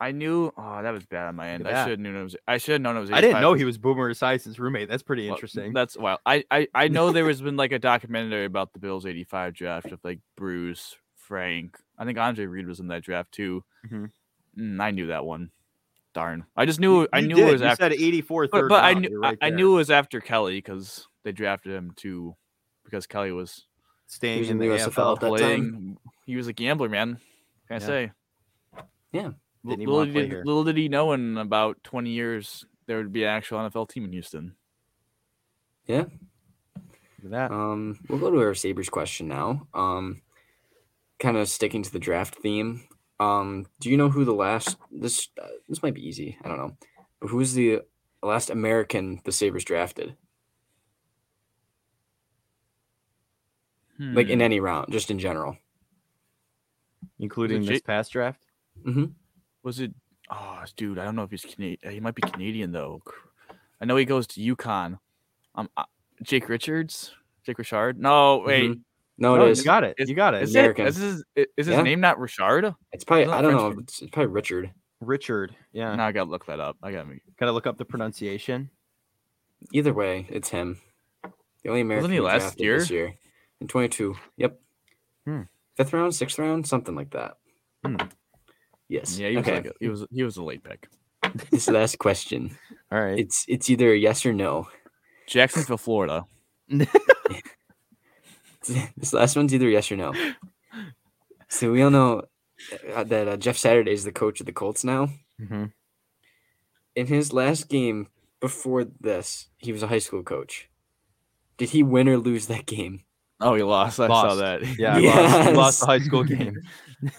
I 0.00 0.12
knew. 0.12 0.50
Oh, 0.56 0.82
that 0.82 0.90
was 0.92 1.04
bad 1.04 1.26
on 1.28 1.36
my 1.36 1.50
end. 1.50 1.68
I 1.68 1.82
should 1.84 1.90
have 1.90 2.00
known 2.00 2.16
it 2.16 2.22
was. 2.22 2.36
I 2.48 2.56
should 2.56 2.72
have 2.72 2.80
known 2.80 2.96
it 2.96 3.00
was. 3.00 3.10
I 3.10 3.20
didn't 3.20 3.42
know 3.42 3.52
he 3.52 3.64
was 3.66 3.76
Boomer 3.76 4.10
Esiason's 4.12 4.58
roommate. 4.58 4.88
That's 4.88 5.02
pretty 5.02 5.26
well, 5.26 5.34
interesting. 5.36 5.72
That's 5.74 5.96
well. 5.96 6.18
I, 6.24 6.42
I 6.50 6.68
I 6.74 6.88
know 6.88 7.12
there 7.12 7.26
has 7.28 7.42
been 7.42 7.56
like 7.56 7.72
a 7.72 7.78
documentary 7.78 8.46
about 8.46 8.72
the 8.72 8.78
Bills 8.78 9.04
'85 9.04 9.52
draft 9.54 9.92
of 9.92 10.00
like 10.02 10.20
Bruce, 10.36 10.96
Frank. 11.16 11.76
I 11.98 12.04
think 12.06 12.16
Andre 12.18 12.46
Reed 12.46 12.66
was 12.66 12.80
in 12.80 12.88
that 12.88 13.02
draft 13.02 13.30
too. 13.32 13.62
Mhm. 13.90 14.10
Mm, 14.58 14.80
I 14.80 14.90
knew 14.90 15.08
that 15.08 15.24
one. 15.26 15.50
Darn. 16.14 16.44
I 16.56 16.64
just 16.64 16.80
knew. 16.80 17.02
You- 17.02 17.08
I 17.12 17.20
knew 17.20 17.36
did. 17.36 17.48
it 17.48 17.52
was 17.52 17.60
You 17.60 17.66
after. 17.68 17.84
said 17.84 17.92
84 17.92 18.48
but 18.50 18.58
third 18.58 18.68
but 18.70 18.82
I 18.82 18.94
knew 18.94 19.10
You're 19.10 19.24
I, 19.24 19.28
right 19.28 19.38
I 19.42 19.50
knew 19.50 19.74
it 19.74 19.76
was 19.76 19.90
after 19.90 20.20
Kelly 20.20 20.56
because 20.56 21.06
they 21.24 21.32
drafted 21.32 21.72
him 21.72 21.92
to 21.96 22.34
because 22.84 23.06
Kelly 23.06 23.32
was 23.32 23.66
staying 24.08 24.40
was 24.40 24.48
in 24.50 24.60
in 24.60 24.68
the 24.70 24.76
the 24.76 24.82
AFL. 24.82 24.90
USFL. 24.92 25.14
At 25.14 25.20
that 25.20 25.26
time? 25.28 25.36
playing. 25.36 25.96
He 26.26 26.36
was 26.36 26.48
a 26.48 26.52
gambler, 26.52 26.88
man. 26.88 27.20
Can 27.68 27.76
I 27.76 27.80
Yeah. 27.80 27.86
say? 27.86 28.12
Yeah. 29.12 29.30
L- 29.64 29.70
Didn't 29.70 29.86
Little 29.86 30.06
did, 30.06 30.32
little 30.46 30.64
did 30.64 30.76
he 30.76 30.88
know 30.88 31.12
in 31.12 31.36
about 31.36 31.82
20 31.84 32.10
years 32.10 32.64
there 32.86 32.96
would 32.98 33.12
be 33.12 33.24
an 33.24 33.30
actual 33.30 33.58
NFL 33.58 33.88
team 33.90 34.04
in 34.04 34.12
Houston. 34.12 34.54
Yeah. 35.86 36.04
That. 37.24 37.50
Um, 37.52 37.98
we'll 38.08 38.18
go 38.18 38.30
to 38.30 38.38
our 38.40 38.54
Sabres 38.54 38.88
question 38.88 39.28
now. 39.28 39.66
Um, 39.74 40.22
kind 41.18 41.36
of 41.36 41.48
sticking 41.48 41.82
to 41.82 41.92
the 41.92 41.98
draft 41.98 42.36
theme. 42.36 42.84
Um, 43.18 43.66
do 43.80 43.90
you 43.90 43.98
know 43.98 44.08
who 44.08 44.24
the 44.24 44.32
last 44.32 44.78
this 44.90 45.28
uh, 45.40 45.46
this 45.68 45.82
might 45.82 45.92
be 45.94 46.08
easy. 46.08 46.38
I 46.42 46.48
don't 46.48 46.56
know, 46.56 46.76
but 47.20 47.28
who's 47.28 47.52
the 47.52 47.80
last 48.22 48.48
American 48.48 49.20
the 49.24 49.32
Sabres 49.32 49.64
drafted? 49.64 50.16
Like 53.98 54.30
in 54.30 54.38
Hmm. 54.38 54.42
any 54.44 54.60
round, 54.60 54.90
just 54.92 55.10
in 55.10 55.18
general. 55.18 55.58
Including 57.18 57.62
J- 57.64 57.74
this 57.74 57.82
past 57.82 58.12
draft. 58.12 58.40
Mm-hmm. 58.82 59.04
Was 59.62 59.80
it? 59.80 59.92
Oh, 60.30 60.62
dude, 60.76 60.98
I 60.98 61.04
don't 61.04 61.16
know 61.16 61.22
if 61.24 61.30
he's 61.30 61.44
Canadian. 61.44 61.92
He 61.92 62.00
might 62.00 62.14
be 62.14 62.22
Canadian 62.22 62.72
though. 62.72 63.02
I 63.80 63.84
know 63.84 63.96
he 63.96 64.04
goes 64.04 64.26
to 64.28 64.40
UConn. 64.56 64.98
Um, 65.54 65.68
uh, 65.76 65.84
Jake 66.22 66.48
Richards, 66.48 67.12
Jake 67.44 67.58
Richard. 67.58 67.98
No, 67.98 68.38
wait. 68.38 68.70
Mhm. 68.70 68.80
No, 69.18 69.36
No, 69.36 69.42
it 69.42 69.46
you 69.46 69.50
is. 69.52 69.62
got 69.62 69.84
it. 69.84 69.96
Is- 69.98 70.08
you 70.08 70.14
got 70.14 70.34
it. 70.34 70.42
Is, 70.42 70.54
American. 70.54 70.86
it, 70.86 70.88
is 70.90 70.96
his, 70.96 71.24
is 71.36 71.46
his 71.56 71.68
Yeah. 71.68 71.82
name 71.82 72.00
not 72.00 72.18
Richard? 72.18 72.74
It's 72.92 73.04
probably 73.04 73.24
Isn't 73.24 73.34
I 73.34 73.42
don't 73.42 73.52
French 73.52 73.74
know. 73.76 73.80
It's, 73.80 74.02
it's 74.02 74.10
probably 74.10 74.32
Richard. 74.32 74.70
Richard. 75.00 75.56
Yeah. 75.72 75.94
Now 75.94 76.06
I 76.06 76.12
gotta 76.12 76.30
look 76.30 76.46
that 76.46 76.60
up. 76.60 76.76
I 76.82 76.92
gotta. 76.92 77.16
Gotta 77.38 77.52
look 77.52 77.66
up 77.66 77.76
the 77.78 77.84
pronunciation. 77.84 78.70
Either 79.72 79.92
way, 79.92 80.26
it's 80.30 80.48
him. 80.48 80.78
The 81.62 81.68
only 81.68 81.82
American 81.82 82.10
he 82.12 82.20
last 82.20 82.56
drafted 82.58 82.80
this 82.80 82.90
year 82.90 83.14
in 83.60 83.68
22. 83.68 84.16
Yep. 84.38 84.60
Hmm. 85.26 85.42
Fifth 85.76 85.92
round, 85.92 86.14
sixth 86.14 86.38
round, 86.38 86.66
something 86.66 86.94
like 86.94 87.10
that. 87.10 87.36
Hmm. 87.84 87.96
Yes. 88.90 89.16
yeah, 89.16 89.28
he 89.28 89.36
was 89.36 89.46
okay. 89.46 89.54
like 89.54 89.66
a, 89.66 89.72
he 89.78 89.88
was 89.88 90.04
he 90.10 90.22
was 90.24 90.36
a 90.36 90.42
late 90.42 90.64
pick. 90.64 90.88
this 91.50 91.68
last 91.68 91.98
question. 91.98 92.58
All 92.90 93.00
right. 93.00 93.18
It's 93.18 93.44
it's 93.46 93.70
either 93.70 93.92
a 93.92 93.96
yes 93.96 94.26
or 94.26 94.32
no. 94.32 94.68
Jacksonville, 95.28 95.76
Florida. 95.76 96.24
this 96.68 96.88
last 99.12 99.36
one's 99.36 99.54
either 99.54 99.68
yes 99.68 99.92
or 99.92 99.96
no. 99.96 100.12
So 101.46 101.70
we 101.70 101.82
all 101.82 101.90
know 101.90 102.24
uh, 102.92 103.04
that 103.04 103.28
uh, 103.28 103.36
Jeff 103.36 103.56
Saturday 103.56 103.92
is 103.92 104.02
the 104.02 104.10
coach 104.10 104.40
of 104.40 104.46
the 104.46 104.52
Colts 104.52 104.82
now. 104.82 105.10
Mm-hmm. 105.40 105.66
In 106.96 107.06
his 107.06 107.32
last 107.32 107.68
game 107.68 108.08
before 108.40 108.84
this, 108.84 109.46
he 109.58 109.70
was 109.70 109.84
a 109.84 109.88
high 109.88 110.00
school 110.00 110.24
coach. 110.24 110.68
Did 111.58 111.70
he 111.70 111.84
win 111.84 112.08
or 112.08 112.18
lose 112.18 112.46
that 112.46 112.66
game? 112.66 113.04
Oh, 113.40 113.54
he 113.54 113.62
lost. 113.62 113.98
I 114.00 114.06
saw 114.08 114.34
that. 114.36 114.62
Yeah, 114.78 114.98
he 114.98 115.06
lost, 115.08 115.48
he 115.48 115.54
lost 115.54 115.80
the 115.80 115.86
high 115.86 115.98
school 116.00 116.24
game. 116.24 116.56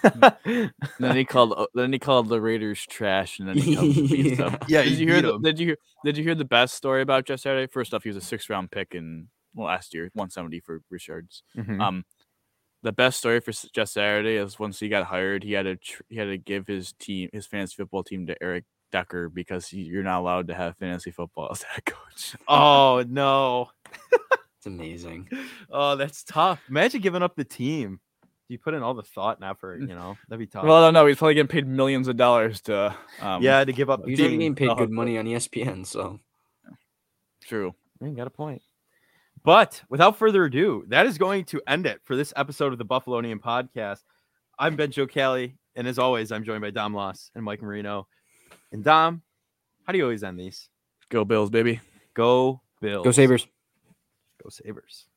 then 0.99 1.15
he 1.15 1.26
called. 1.26 1.53
uh, 1.57 1.65
Then 1.74 1.91
he 1.93 1.99
called 1.99 2.30
the 2.30 2.39
Raiders 2.41 2.86
trash, 2.88 3.39
and 3.39 3.47
then 3.49 3.57
he 3.57 3.76
comes 3.76 3.97
and 3.97 4.09
beats 4.09 4.38
them. 4.38 4.57
Yeah, 4.67 4.84
Did 4.84 4.97
you 4.99 5.07
hear? 5.07 5.15
beat 5.22 5.28
The, 5.28 5.34
'em. 5.36 5.41
did 5.41 5.59
you 5.59 5.65
hear? 5.67 5.78
Did 6.05 6.17
you 6.17 6.24
hear 6.24 6.36
the 6.36 6.45
best 6.45 6.76
story 6.76 7.01
about 7.01 7.26
Jeff 7.26 7.39
Saturday? 7.39 7.67
First 7.72 7.93
off, 7.93 8.03
he 8.03 8.09
was 8.09 8.17
a 8.17 8.22
six 8.22 8.49
round 8.49 8.72
pick 8.72 8.93
in 8.95 9.28
well, 9.53 9.67
last 9.67 9.93
year, 9.93 10.05
170 10.13 10.59
for 10.61 10.82
Richards. 10.89 11.43
Mhm. 11.57 11.82
Um, 11.82 12.05
the 12.84 12.91
best 12.91 13.17
story 13.19 13.39
for 13.41 13.51
S- 13.51 13.67
Jeff 13.74 13.89
Saturday 13.89 14.36
is 14.36 14.57
once 14.59 14.80
he 14.80 14.89
got 14.89 15.05
hired, 15.05 15.43
he 15.43 15.53
had 15.53 15.63
to 15.63 15.76
tr- 15.76 16.01
he 16.09 16.17
had 16.17 16.26
to 16.26 16.38
give 16.38 16.67
his 16.67 16.93
team, 16.93 17.30
his 17.34 17.45
fantasy 17.47 17.76
football 17.78 18.03
team, 18.03 18.26
to 18.28 18.36
Eric 18.41 18.63
Decker 18.91 19.30
because 19.30 19.67
he, 19.67 19.82
you're 19.82 20.03
not 20.03 20.19
allowed 20.19 20.47
to 20.47 20.53
have 20.53 20.78
fantasy 20.78 21.11
football 21.11 21.49
as 21.51 21.63
head 21.63 21.86
coach. 21.86 22.36
oh 22.47 23.03
no. 23.07 23.69
It's 24.62 24.68
amazing. 24.68 25.28
Oh, 25.72 25.95
that's 25.95 26.24
tough. 26.24 26.62
Imagine 26.70 27.01
giving 27.01 27.24
up 27.24 27.36
the 27.36 27.43
team. 27.43 27.99
You 28.47 28.59
put 28.59 28.76
in 28.76 28.84
all 28.84 28.93
the 28.93 29.01
thought 29.01 29.39
and 29.39 29.49
effort, 29.49 29.82
you 29.82 29.88
know, 29.88 30.18
that'd 30.30 30.38
be 30.38 30.45
tough. 30.45 30.66
Well, 30.66 30.76
I 30.76 30.86
don't 30.86 30.93
know. 30.93 31.07
He's 31.07 31.18
probably 31.18 31.34
getting 31.34 31.47
paid 31.47 31.66
millions 31.66 32.07
of 32.07 32.16
dollars 32.16 32.62
to. 32.64 32.95
Um, 33.22 33.41
yeah, 33.41 33.64
to 33.64 33.74
give 33.74 33.89
up 33.89 34.05
He's 34.05 34.20
already 34.20 34.38
getting 34.38 34.53
paid 34.53 34.70
Oh, 34.70 34.76
good 34.76 34.91
money 34.91 35.18
on 35.18 35.26
ESPN, 35.26 35.88
so 35.88 36.20
true. 37.43 37.74
You 38.01 38.12
got 38.12 38.28
a 38.28 38.30
point. 38.30 38.62
But 39.43 39.82
without 39.89 40.20
further 40.20 40.45
ado, 40.45 40.86
that 40.89 41.07
is 41.07 41.18
going 41.18 41.45
to 41.45 41.62
end 41.66 41.88
it 41.88 41.99
for 42.03 42.16
this 42.16 42.32
episode 42.36 42.72
of 42.72 42.78
the 42.78 42.86
Buffalonian 42.86 43.39
podcast. 43.39 44.01
I'm 44.59 44.76
Ben 44.76 44.91
Joe 44.91 45.07
Kelly, 45.07 45.57
and 45.76 45.88
as 45.88 45.97
always, 45.97 46.32
I'm 46.32 46.43
joined 46.43 46.62
by 46.62 46.70
Dom 46.70 46.93
Loss 46.93 47.32
and 47.34 47.43
Mike 47.43 47.64
Marino. 47.64 48.07
And 48.72 48.84
Dom, 48.84 49.24
how 49.88 49.91
do 49.91 49.97
you 49.97 50.03
always 50.03 50.24
end 50.24 50.39
these? 50.39 50.70
Go 51.09 51.26
Bills, 51.26 51.49
baby. 51.49 51.80
Go 52.14 52.62
Bills. 52.80 53.03
go 53.03 53.12
Sabres. 53.12 53.47
Go 54.42 54.50
Sabres. 54.50 55.11